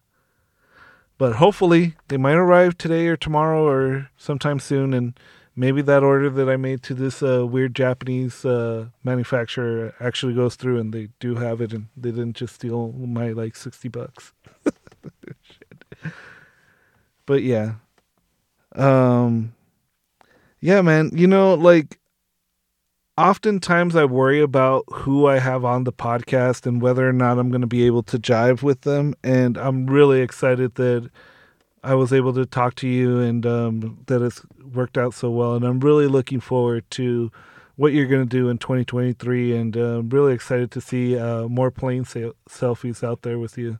but 1.18 1.38
hopefully 1.38 1.96
they 2.10 2.18
might 2.18 2.34
arrive 2.34 2.78
today 2.78 3.08
or 3.08 3.18
tomorrow 3.18 3.68
or 3.68 4.10
sometime 4.18 4.60
soon, 4.60 4.94
and 4.94 5.20
maybe 5.56 5.82
that 5.82 6.04
order 6.04 6.30
that 6.30 6.48
I 6.48 6.58
made 6.58 6.84
to 6.84 6.94
this 6.94 7.24
uh, 7.24 7.48
weird 7.48 7.76
Japanese 7.76 8.46
uh, 8.46 8.90
manufacturer 9.04 9.96
actually 10.00 10.36
goes 10.36 10.56
through, 10.56 10.80
and 10.80 10.94
they 10.94 11.10
do 11.20 11.36
have 11.36 11.60
it, 11.60 11.74
and 11.74 11.88
they 11.98 12.12
didn't 12.12 12.36
just 12.36 12.56
steal 12.56 12.92
my 12.92 13.32
like 13.32 13.56
sixty 13.56 13.88
bucks. 13.88 14.34
but 17.26 17.44
yeah, 17.44 17.74
um, 18.76 19.54
yeah, 20.60 20.82
man. 20.82 21.12
You 21.14 21.28
know, 21.28 21.54
like 21.56 22.00
oftentimes 23.18 23.96
I 23.96 24.06
worry 24.06 24.42
about 24.42 24.84
who 24.92 25.28
I 25.28 25.40
have 25.40 25.66
on 25.66 25.84
the 25.84 25.94
podcast 25.94 26.66
and 26.66 26.82
whether 26.82 27.08
or 27.08 27.14
not 27.14 27.38
I'm 27.38 27.50
going 27.50 27.62
to 27.62 27.68
be 27.68 27.86
able 27.86 28.04
to 28.04 28.18
jive 28.18 28.64
with 28.64 28.82
them. 28.82 29.14
And 29.24 29.58
I'm 29.58 29.86
really 29.88 30.22
excited 30.22 30.76
that 30.76 31.10
I 31.84 31.96
was 31.96 32.14
able 32.14 32.34
to 32.34 32.46
talk 32.46 32.76
to 32.76 32.88
you 32.88 33.20
and 33.20 33.46
um, 33.46 34.00
that 34.08 34.22
it's 34.22 34.42
worked 34.74 34.98
out 34.98 35.14
so 35.14 35.30
well. 35.30 35.56
And 35.56 35.66
I'm 35.66 35.80
really 35.80 36.08
looking 36.08 36.40
forward 36.40 36.84
to 36.92 37.32
what 37.76 37.94
you're 37.94 38.08
going 38.08 38.28
to 38.28 38.30
do 38.30 38.50
in 38.50 38.58
2023. 38.58 39.56
And 39.56 39.78
uh, 39.78 40.00
I'm 40.00 40.10
really 40.10 40.34
excited 40.34 40.72
to 40.72 40.82
see 40.82 41.18
uh, 41.18 41.48
more 41.48 41.72
plane 41.72 42.06
selfies 42.06 43.04
out 43.04 43.24
there 43.24 43.40
with 43.40 43.58
you. 43.58 43.80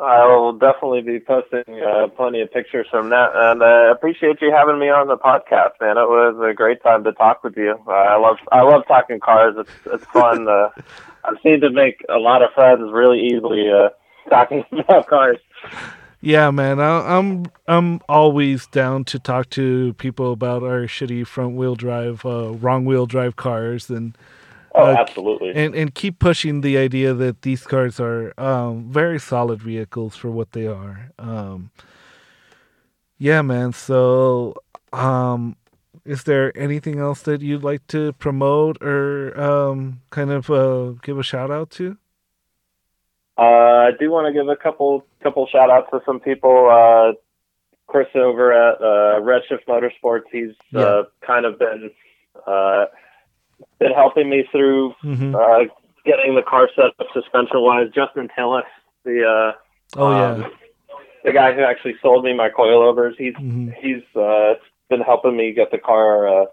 I 0.00 0.26
will 0.26 0.52
definitely 0.52 1.02
be 1.02 1.18
posting 1.18 1.82
uh, 1.82 2.08
plenty 2.08 2.40
of 2.40 2.52
pictures 2.52 2.86
from 2.90 3.10
that, 3.10 3.30
and 3.34 3.62
I 3.62 3.88
uh, 3.88 3.92
appreciate 3.92 4.40
you 4.40 4.52
having 4.52 4.78
me 4.78 4.88
on 4.88 5.08
the 5.08 5.16
podcast, 5.16 5.72
man. 5.80 5.98
It 5.98 6.08
was 6.08 6.36
a 6.48 6.54
great 6.54 6.82
time 6.82 7.02
to 7.04 7.12
talk 7.12 7.42
with 7.42 7.56
you. 7.56 7.74
Uh, 7.86 7.90
I 7.90 8.16
love 8.16 8.36
I 8.52 8.62
love 8.62 8.82
talking 8.86 9.18
cars. 9.18 9.56
It's 9.58 9.70
it's 9.86 10.04
fun. 10.06 10.46
uh, 10.48 10.68
I 11.24 11.32
seem 11.42 11.60
to 11.62 11.70
make 11.70 12.04
a 12.08 12.18
lot 12.18 12.42
of 12.42 12.52
friends 12.52 12.90
really 12.92 13.20
easily 13.20 13.70
uh, 13.70 13.88
talking 14.30 14.64
about 14.72 15.08
cars. 15.08 15.38
Yeah, 16.20 16.50
man. 16.50 16.80
I, 16.80 17.18
I'm 17.18 17.46
I'm 17.66 18.00
always 18.08 18.66
down 18.68 19.04
to 19.06 19.18
talk 19.18 19.50
to 19.50 19.94
people 19.94 20.32
about 20.32 20.62
our 20.62 20.82
shitty 20.82 21.26
front 21.26 21.56
wheel 21.56 21.74
drive, 21.74 22.24
uh, 22.24 22.52
wrong 22.52 22.84
wheel 22.84 23.06
drive 23.06 23.36
cars, 23.36 23.90
and 23.90 24.16
Oh, 24.74 24.84
uh, 24.84 24.96
absolutely. 24.98 25.52
And 25.54 25.74
and 25.74 25.94
keep 25.94 26.18
pushing 26.18 26.60
the 26.60 26.78
idea 26.78 27.14
that 27.14 27.42
these 27.42 27.66
cars 27.66 27.98
are 28.00 28.38
um, 28.38 28.90
very 28.90 29.18
solid 29.18 29.62
vehicles 29.62 30.16
for 30.16 30.30
what 30.30 30.52
they 30.52 30.66
are. 30.66 31.10
Um, 31.18 31.70
yeah, 33.18 33.42
man. 33.42 33.72
So, 33.72 34.54
um, 34.92 35.56
is 36.04 36.24
there 36.24 36.56
anything 36.56 36.98
else 36.98 37.22
that 37.22 37.40
you'd 37.40 37.64
like 37.64 37.86
to 37.88 38.12
promote 38.14 38.82
or 38.82 39.38
um, 39.40 40.00
kind 40.10 40.30
of 40.30 40.50
uh, 40.50 40.90
give 41.02 41.18
a 41.18 41.22
shout 41.22 41.50
out 41.50 41.70
to? 41.70 41.96
Uh, 43.36 43.42
I 43.42 43.90
do 43.98 44.10
want 44.10 44.26
to 44.26 44.32
give 44.32 44.48
a 44.48 44.56
couple 44.56 45.04
couple 45.22 45.46
shout 45.46 45.70
outs 45.70 45.88
to 45.92 46.00
some 46.04 46.20
people. 46.20 46.68
Uh, 46.70 47.12
Chris 47.86 48.08
over 48.14 48.52
at 48.52 48.80
uh, 48.80 49.20
Redshift 49.20 49.64
Motorsports, 49.66 50.24
he's 50.30 50.54
yeah. 50.70 50.80
uh, 50.80 51.02
kind 51.26 51.46
of 51.46 51.58
been 51.58 51.90
uh, 52.46 52.84
been 53.78 53.92
helping 53.92 54.28
me 54.28 54.44
through 54.50 54.94
mm-hmm. 55.04 55.34
uh, 55.34 55.72
getting 56.04 56.34
the 56.34 56.42
car 56.42 56.68
set 56.74 56.86
up 56.98 57.06
suspension 57.12 57.60
wise. 57.60 57.88
Justin 57.94 58.28
Tillis, 58.36 58.62
the 59.04 59.24
uh, 59.24 59.52
oh 59.96 60.06
um, 60.06 60.40
yeah, 60.42 60.48
the 61.24 61.32
guy 61.32 61.52
who 61.52 61.62
actually 61.62 61.94
sold 62.02 62.24
me 62.24 62.34
my 62.34 62.48
coilovers. 62.48 63.14
He's 63.16 63.34
mm-hmm. 63.34 63.70
he's 63.80 64.02
uh, 64.16 64.54
been 64.88 65.00
helping 65.00 65.36
me 65.36 65.52
get 65.52 65.70
the 65.70 65.78
car 65.78 66.28
uh, 66.28 66.46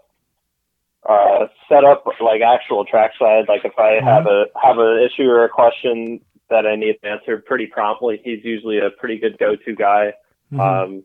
uh, 1.08 1.46
set 1.68 1.84
up 1.84 2.04
like 2.20 2.40
actual 2.42 2.84
trackside. 2.84 3.48
Like 3.48 3.64
if 3.64 3.78
I 3.78 3.98
mm-hmm. 3.98 4.06
have 4.06 4.26
a 4.26 4.44
have 4.60 4.78
an 4.78 5.08
issue 5.08 5.28
or 5.28 5.44
a 5.44 5.48
question 5.48 6.20
that 6.50 6.66
I 6.66 6.76
need 6.76 6.96
answered 7.02 7.44
pretty 7.44 7.66
promptly, 7.66 8.20
he's 8.22 8.44
usually 8.44 8.78
a 8.78 8.90
pretty 8.90 9.18
good 9.18 9.38
go 9.38 9.56
to 9.56 9.74
guy. 9.74 10.12
Mm-hmm. 10.52 10.60
Um, 10.60 11.04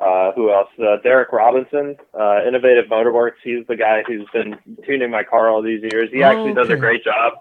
uh, 0.00 0.32
who 0.32 0.52
else? 0.52 0.68
Uh, 0.78 0.96
Derek 1.02 1.30
Robinson, 1.32 1.96
uh, 2.18 2.40
Innovative 2.46 2.86
Motorworks. 2.86 3.40
He's 3.44 3.66
the 3.66 3.76
guy 3.76 4.02
who's 4.06 4.26
been 4.32 4.56
tuning 4.86 5.10
my 5.10 5.22
car 5.22 5.48
all 5.50 5.62
these 5.62 5.82
years. 5.92 6.08
He 6.12 6.22
actually 6.22 6.52
okay. 6.52 6.62
does 6.62 6.70
a 6.70 6.76
great 6.76 7.04
job. 7.04 7.34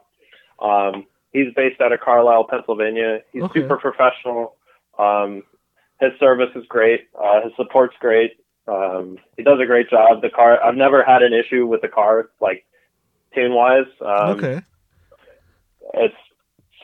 Um, 0.61 1.07
he's 1.31 1.53
based 1.55 1.79
out 1.79 1.93
of 1.93 2.01
Carlisle, 2.01 2.47
Pennsylvania. 2.49 3.21
He's 3.31 3.43
okay. 3.43 3.61
super 3.61 3.77
professional. 3.77 4.55
Um, 4.97 5.43
his 6.01 6.11
service 6.19 6.49
is 6.55 6.65
great. 6.67 7.07
Uh, 7.17 7.41
his 7.43 7.53
support's 7.55 7.95
great. 7.99 8.37
Um, 8.67 9.17
he 9.37 9.43
does 9.43 9.59
a 9.61 9.65
great 9.65 9.89
job. 9.89 10.21
The 10.21 10.29
car, 10.29 10.63
I've 10.63 10.75
never 10.75 11.03
had 11.03 11.23
an 11.23 11.33
issue 11.33 11.65
with 11.65 11.81
the 11.81 11.87
car, 11.87 12.29
like 12.39 12.65
tune 13.33 13.53
wise. 13.53 13.87
Um, 14.01 14.29
okay. 14.31 14.61
It's 15.93 16.15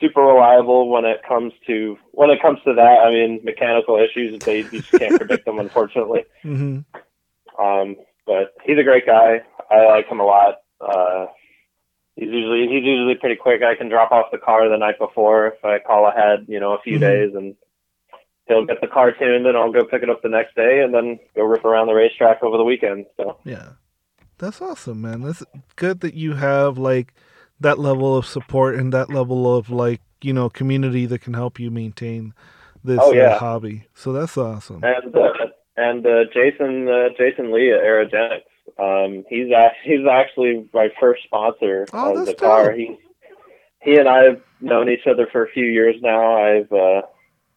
super 0.00 0.20
reliable 0.20 0.88
when 0.88 1.04
it 1.04 1.22
comes 1.26 1.52
to 1.66 1.98
when 2.12 2.30
it 2.30 2.40
comes 2.40 2.58
to 2.64 2.74
that. 2.74 3.00
I 3.04 3.10
mean, 3.10 3.40
mechanical 3.44 3.96
issues 3.98 4.38
they 4.40 4.58
you 4.58 4.80
just 4.80 4.90
can't 4.92 5.16
predict 5.16 5.44
them, 5.44 5.58
unfortunately. 5.58 6.24
Mm-hmm. 6.44 6.80
Um, 7.60 7.96
but 8.26 8.54
he's 8.64 8.78
a 8.78 8.82
great 8.82 9.06
guy. 9.06 9.40
I 9.70 9.86
like 9.86 10.06
him 10.08 10.20
a 10.20 10.24
lot. 10.24 10.56
Uh, 10.80 11.26
he's 12.16 12.28
usually 12.28 12.68
he's 12.68 12.84
usually 12.84 13.14
pretty 13.14 13.36
quick. 13.36 13.62
I 13.62 13.74
can 13.74 13.88
drop 13.88 14.12
off 14.12 14.30
the 14.30 14.38
car 14.38 14.68
the 14.68 14.76
night 14.76 14.98
before 14.98 15.48
if 15.48 15.64
I 15.64 15.78
call 15.78 16.06
ahead, 16.08 16.46
you 16.48 16.60
know, 16.60 16.74
a 16.74 16.82
few 16.82 16.98
mm-hmm. 16.98 17.00
days, 17.00 17.34
and 17.34 17.54
he'll 18.46 18.66
get 18.66 18.80
the 18.80 18.86
car 18.88 19.12
tuned, 19.12 19.46
and 19.46 19.56
I'll 19.56 19.72
go 19.72 19.84
pick 19.84 20.02
it 20.02 20.10
up 20.10 20.22
the 20.22 20.28
next 20.28 20.54
day, 20.54 20.82
and 20.82 20.92
then 20.92 21.18
go 21.34 21.44
rip 21.44 21.64
around 21.64 21.86
the 21.86 21.94
racetrack 21.94 22.42
over 22.42 22.56
the 22.56 22.64
weekend. 22.64 23.06
So 23.16 23.38
yeah, 23.44 23.70
that's 24.38 24.60
awesome, 24.60 25.00
man. 25.00 25.22
That's 25.22 25.44
good 25.76 26.00
that 26.00 26.14
you 26.14 26.34
have 26.34 26.78
like 26.78 27.14
that 27.60 27.78
level 27.78 28.16
of 28.16 28.26
support 28.26 28.74
and 28.76 28.92
that 28.92 29.10
level 29.10 29.56
of 29.56 29.70
like 29.70 30.00
you 30.22 30.32
know 30.32 30.48
community 30.48 31.06
that 31.06 31.20
can 31.20 31.34
help 31.34 31.58
you 31.58 31.70
maintain 31.70 32.34
this 32.84 33.00
oh, 33.02 33.12
yeah. 33.12 33.34
uh, 33.34 33.38
hobby. 33.38 33.86
So 33.94 34.12
that's 34.12 34.36
awesome. 34.36 34.82
And 34.84 35.14
uh, 35.14 35.32
and 35.76 36.06
uh, 36.06 36.24
Jason 36.32 36.88
uh, 36.88 37.08
Jason 37.16 37.52
Lee 37.52 37.72
at 37.72 37.80
Aerogenics, 37.80 38.42
um, 38.78 39.24
he's 39.28 39.50
a, 39.50 39.70
he's 39.84 40.06
actually 40.10 40.68
my 40.72 40.88
first 41.00 41.22
sponsor 41.24 41.86
oh, 41.92 42.18
of 42.18 42.26
the 42.26 42.32
dope. 42.32 42.40
car. 42.40 42.72
He 42.72 42.96
he 43.82 43.96
and 43.96 44.08
I 44.08 44.24
have 44.24 44.40
known 44.60 44.88
each 44.88 45.06
other 45.06 45.28
for 45.30 45.44
a 45.44 45.50
few 45.50 45.64
years 45.64 45.96
now. 46.00 46.36
I've 46.36 46.72
uh, 46.72 47.02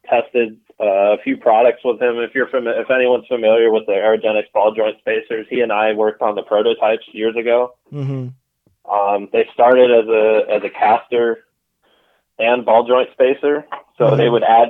tested 0.10 0.58
uh, 0.80 1.14
a 1.14 1.18
few 1.24 1.38
products 1.38 1.82
with 1.84 2.02
him. 2.02 2.18
If 2.18 2.34
you're 2.34 2.50
fam- 2.50 2.68
if 2.68 2.90
anyone's 2.90 3.28
familiar 3.28 3.72
with 3.72 3.86
the 3.86 3.94
Aerogenics 3.94 4.52
ball 4.54 4.74
joint 4.74 4.98
spacers, 5.00 5.46
he 5.50 5.62
and 5.62 5.72
I 5.72 5.94
worked 5.94 6.22
on 6.22 6.36
the 6.36 6.44
prototypes 6.44 7.04
years 7.12 7.36
ago. 7.36 7.76
Mm-hmm. 7.92 8.30
Um, 8.90 9.30
they 9.32 9.48
started 9.54 9.92
as 9.92 10.08
a 10.08 10.56
as 10.56 10.64
a 10.64 10.70
caster 10.70 11.46
and 12.40 12.66
ball 12.66 12.88
joint 12.88 13.10
spacer, 13.12 13.66
so 13.98 14.06
mm-hmm. 14.06 14.18
they 14.18 14.30
would 14.30 14.44
add 14.44 14.70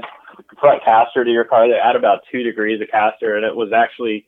front 0.60 0.84
caster 0.84 1.24
to 1.24 1.32
your 1.32 1.46
car. 1.46 1.68
They 1.68 1.76
add 1.76 1.96
about 1.96 2.22
two 2.32 2.44
degrees 2.44 2.82
of 2.82 2.90
caster, 2.90 3.36
and 3.36 3.46
it 3.46 3.56
was 3.56 3.72
actually 3.72 4.26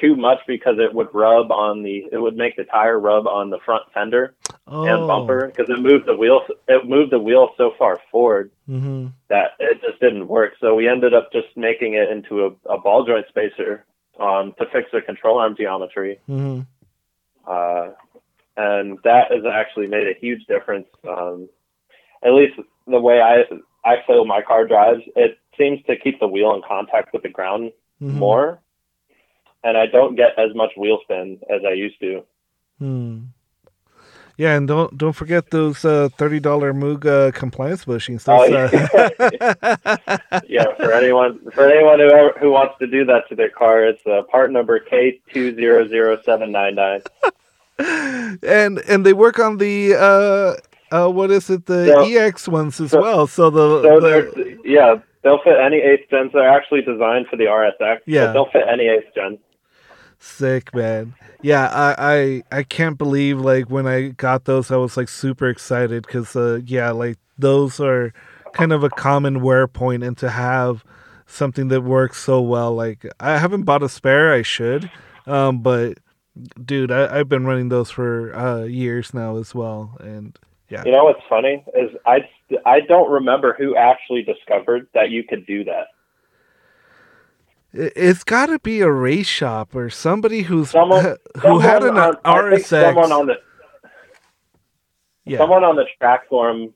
too 0.00 0.16
much 0.16 0.38
because 0.46 0.76
it 0.78 0.92
would 0.92 1.08
rub 1.12 1.50
on 1.50 1.82
the 1.82 2.08
it 2.10 2.18
would 2.18 2.36
make 2.36 2.56
the 2.56 2.64
tire 2.64 2.98
rub 2.98 3.26
on 3.26 3.50
the 3.50 3.58
front 3.64 3.84
fender 3.92 4.34
oh. 4.66 4.84
and 4.84 5.06
bumper 5.06 5.46
because 5.46 5.68
it 5.70 5.80
moved 5.80 6.06
the 6.06 6.16
wheel 6.16 6.40
it 6.68 6.88
moved 6.88 7.12
the 7.12 7.18
wheel 7.18 7.50
so 7.56 7.72
far 7.78 8.00
forward 8.10 8.50
mm-hmm. 8.68 9.06
that 9.28 9.52
it 9.58 9.80
just 9.80 10.00
didn't 10.00 10.26
work. 10.26 10.54
So 10.60 10.74
we 10.74 10.88
ended 10.88 11.14
up 11.14 11.32
just 11.32 11.48
making 11.56 11.94
it 11.94 12.10
into 12.10 12.46
a, 12.46 12.72
a 12.72 12.78
ball 12.78 13.04
joint 13.04 13.26
spacer 13.28 13.84
um, 14.18 14.54
to 14.58 14.66
fix 14.72 14.88
the 14.92 15.00
control 15.00 15.38
arm 15.38 15.54
geometry. 15.56 16.20
Mm-hmm. 16.28 16.60
Uh, 17.46 17.92
and 18.56 18.98
that 19.04 19.30
has 19.30 19.44
actually 19.50 19.86
made 19.86 20.06
a 20.06 20.18
huge 20.18 20.46
difference. 20.46 20.86
Um, 21.08 21.48
at 22.24 22.32
least 22.32 22.54
the 22.86 23.00
way 23.00 23.20
I 23.20 23.44
I 23.84 23.96
feel 24.06 24.24
my 24.24 24.42
car 24.42 24.66
drives, 24.66 25.02
it 25.16 25.38
seems 25.58 25.80
to 25.86 25.96
keep 25.96 26.20
the 26.20 26.28
wheel 26.28 26.54
in 26.54 26.62
contact 26.66 27.12
with 27.12 27.22
the 27.22 27.28
ground 27.28 27.72
mm-hmm. 28.00 28.18
more, 28.18 28.60
and 29.62 29.76
I 29.76 29.86
don't 29.86 30.16
get 30.16 30.38
as 30.38 30.54
much 30.54 30.70
wheel 30.76 30.98
spin 31.02 31.38
as 31.50 31.62
I 31.66 31.72
used 31.72 32.00
to. 32.00 32.22
Hmm. 32.78 33.20
Yeah, 34.36 34.56
and 34.56 34.66
don't 34.66 34.98
don't 34.98 35.12
forget 35.12 35.50
those 35.50 35.84
uh, 35.84 36.08
thirty 36.16 36.40
dollar 36.40 36.74
Muga 36.74 37.32
compliance 37.32 37.84
bushings. 37.84 38.24
Those, 38.24 38.50
oh, 38.50 39.28
yeah. 39.30 39.76
Uh... 40.32 40.40
yeah, 40.48 40.74
for 40.74 40.92
anyone 40.92 41.38
for 41.52 41.70
anyone 41.70 42.00
who 42.00 42.30
who 42.40 42.50
wants 42.50 42.74
to 42.80 42.88
do 42.88 43.04
that 43.04 43.28
to 43.28 43.36
their 43.36 43.50
car, 43.50 43.84
it's 43.84 44.04
uh, 44.06 44.22
part 44.22 44.50
number 44.50 44.80
K 44.80 45.20
two 45.32 45.54
zero 45.54 45.86
zero 45.86 46.20
seven 46.24 46.50
nine 46.50 46.74
nine. 46.74 47.02
And 47.78 48.78
and 48.78 49.04
they 49.04 49.12
work 49.12 49.38
on 49.38 49.58
the 49.58 49.94
uh 49.94 50.54
uh 50.94 51.10
what 51.10 51.30
is 51.30 51.50
it 51.50 51.66
the 51.66 51.86
so, 51.86 52.04
EX 52.04 52.48
ones 52.48 52.80
as 52.80 52.92
so, 52.92 53.00
well. 53.00 53.26
So 53.26 53.50
the, 53.50 53.82
so 53.82 54.00
the 54.00 54.58
yeah 54.64 54.96
they'll 55.22 55.42
fit 55.42 55.58
any 55.58 55.78
eighth 55.78 56.08
gens. 56.10 56.32
They're 56.32 56.48
actually 56.48 56.82
designed 56.82 57.26
for 57.28 57.36
the 57.36 57.44
RSX. 57.44 58.00
Yeah, 58.06 58.32
they'll 58.32 58.50
fit 58.50 58.62
any 58.70 58.86
eighth 58.86 59.14
gen. 59.14 59.38
Sick 60.18 60.74
man. 60.74 61.14
Yeah, 61.42 61.68
I, 61.68 62.42
I 62.52 62.58
I 62.58 62.62
can't 62.62 62.96
believe 62.96 63.40
like 63.40 63.70
when 63.70 63.86
I 63.86 64.08
got 64.08 64.44
those, 64.44 64.70
I 64.70 64.76
was 64.76 64.96
like 64.96 65.08
super 65.08 65.48
excited 65.48 66.06
because 66.06 66.36
uh 66.36 66.60
yeah 66.64 66.90
like 66.92 67.18
those 67.38 67.80
are 67.80 68.12
kind 68.52 68.72
of 68.72 68.84
a 68.84 68.90
common 68.90 69.42
wear 69.42 69.66
point 69.66 70.04
and 70.04 70.16
to 70.18 70.30
have 70.30 70.84
something 71.26 71.68
that 71.68 71.80
works 71.82 72.18
so 72.22 72.40
well 72.40 72.72
like 72.72 73.04
i 73.18 73.38
haven't 73.38 73.62
bought 73.62 73.82
a 73.82 73.88
spare 73.88 74.32
i 74.32 74.42
should 74.42 74.90
um 75.26 75.58
but 75.58 75.98
dude, 76.64 76.90
I, 76.90 77.18
have 77.18 77.28
been 77.28 77.44
running 77.44 77.68
those 77.68 77.90
for 77.90 78.34
uh, 78.34 78.62
years 78.64 79.14
now 79.14 79.36
as 79.36 79.54
well, 79.54 79.96
and 80.00 80.38
yeah. 80.68 80.82
You 80.84 80.92
know 80.92 81.04
what's 81.04 81.22
funny 81.28 81.64
is 81.74 81.90
I 82.06 82.28
I 82.64 82.80
don't 82.80 83.10
remember 83.10 83.54
who 83.58 83.76
actually 83.76 84.22
discovered 84.22 84.88
that 84.94 85.10
you 85.10 85.22
could 85.22 85.46
do 85.46 85.64
that. 85.64 85.88
It's 87.72 88.24
got 88.24 88.46
to 88.46 88.58
be 88.60 88.80
a 88.80 88.90
race 88.90 89.26
shop 89.26 89.74
or 89.74 89.90
somebody 89.90 90.42
who's 90.42 90.70
someone, 90.70 91.04
who 91.34 91.40
someone 91.40 91.62
had 91.62 91.82
an 91.82 91.98
on, 91.98 92.14
RSX. 92.24 92.64
Someone 92.64 93.12
on 93.12 93.26
the 93.26 93.34
yeah. 95.24 95.38
someone 95.38 95.64
on 95.64 95.76
the 95.76 95.84
track 95.98 96.28
forum 96.28 96.72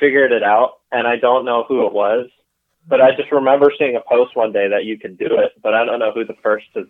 figured 0.00 0.32
it 0.32 0.42
out, 0.42 0.80
and 0.92 1.06
I 1.06 1.16
don't 1.16 1.44
know 1.44 1.64
who 1.66 1.86
it 1.86 1.92
was, 1.92 2.28
but 2.86 3.00
I 3.00 3.14
just 3.16 3.32
remember 3.32 3.72
seeing 3.78 3.96
a 3.96 4.00
post 4.00 4.36
one 4.36 4.52
day 4.52 4.68
that 4.68 4.84
you 4.84 4.98
could 4.98 5.18
do 5.18 5.26
it, 5.26 5.52
but 5.62 5.74
I 5.74 5.84
don't 5.84 5.98
know 5.98 6.12
who 6.12 6.24
the 6.24 6.36
first 6.42 6.66
to 6.74 6.86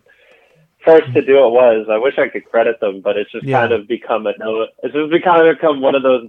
first 0.85 1.11
to 1.13 1.21
do 1.25 1.37
it 1.45 1.49
was. 1.49 1.87
I 1.89 1.97
wish 1.97 2.17
I 2.17 2.27
could 2.29 2.45
credit 2.45 2.79
them, 2.79 3.01
but 3.01 3.17
it's 3.17 3.31
just 3.31 3.45
Yeah. 3.45 3.61
kind 3.61 3.73
of 3.73 3.87
become 3.87 4.27
a 4.27 4.33
no. 4.39 4.67
It's 4.83 4.93
just 4.93 5.11
become 5.11 5.45
become 5.47 5.81
one 5.81 5.95
of 5.95 6.03
those 6.03 6.27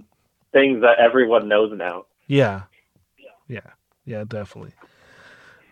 things 0.51 0.81
that 0.81 0.99
everyone 0.99 1.47
knows 1.47 1.71
now. 1.77 2.05
Yeah. 2.27 2.63
Yeah. 3.47 3.59
Yeah, 4.05 4.23
definitely. 4.27 4.73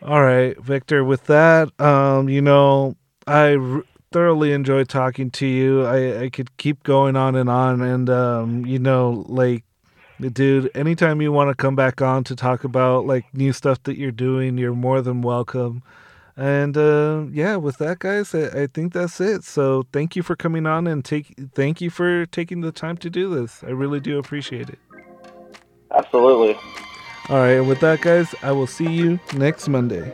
All 0.02 0.22
right, 0.22 0.60
Victor, 0.62 1.04
with 1.04 1.26
that, 1.26 1.70
um, 1.82 2.30
you 2.30 2.42
know, 2.42 2.96
I 3.26 3.56
r- 3.56 3.84
thoroughly 4.12 4.52
enjoyed 4.52 4.88
talking 4.90 5.32
to 5.32 5.48
you. 5.48 5.84
I, 5.86 6.24
I 6.24 6.30
could 6.30 6.56
keep 6.58 6.84
going 6.84 7.16
on 7.16 7.36
and 7.36 7.50
on. 7.50 7.82
And, 7.82 8.10
um, 8.10 8.66
you 8.66 8.78
know, 8.78 9.26
like, 9.28 9.64
dude, 10.20 10.70
anytime 10.76 11.22
you 11.22 11.32
want 11.32 11.50
to 11.50 11.56
come 11.56 11.76
back 11.76 12.02
on 12.02 12.24
to 12.26 12.36
talk 12.36 12.64
about 12.64 13.06
like 13.08 13.26
new 13.34 13.52
stuff 13.52 13.82
that 13.84 13.98
you're 13.98 14.12
doing, 14.12 14.58
you're 14.58 14.76
more 14.76 15.02
than 15.02 15.22
welcome. 15.22 15.82
And 16.38 16.76
uh, 16.76 17.26
yeah, 17.32 17.56
with 17.56 17.78
that, 17.78 18.00
guys, 18.00 18.36
I, 18.36 18.64
I, 18.64 18.68
think 18.68 18.92
that's 18.92 19.22
it. 19.22 19.46
So 19.46 19.86
thank 19.94 20.18
you 20.18 20.24
for 20.24 20.36
coming 20.36 20.66
on 20.66 20.86
and 20.86 21.04
take 21.04 21.34
thank 21.54 21.80
you 21.80 21.90
for 21.90 22.26
taking 22.26 22.60
the 22.60 22.74
time 22.74 22.98
to 22.98 23.10
do 23.10 23.34
this. 23.34 23.64
I 23.64 23.70
really 23.70 24.02
do 24.02 24.20
appreciate 24.20 24.70
it. 24.70 24.80
Absolutely. 25.92 26.56
All 27.30 27.38
right, 27.38 27.52
and 27.52 27.68
with 27.68 27.80
that, 27.80 28.02
guys, 28.02 28.36
I 28.44 28.52
will 28.52 28.68
see 28.68 28.92
you 28.92 29.20
next 29.34 29.70
Monday. 29.70 30.14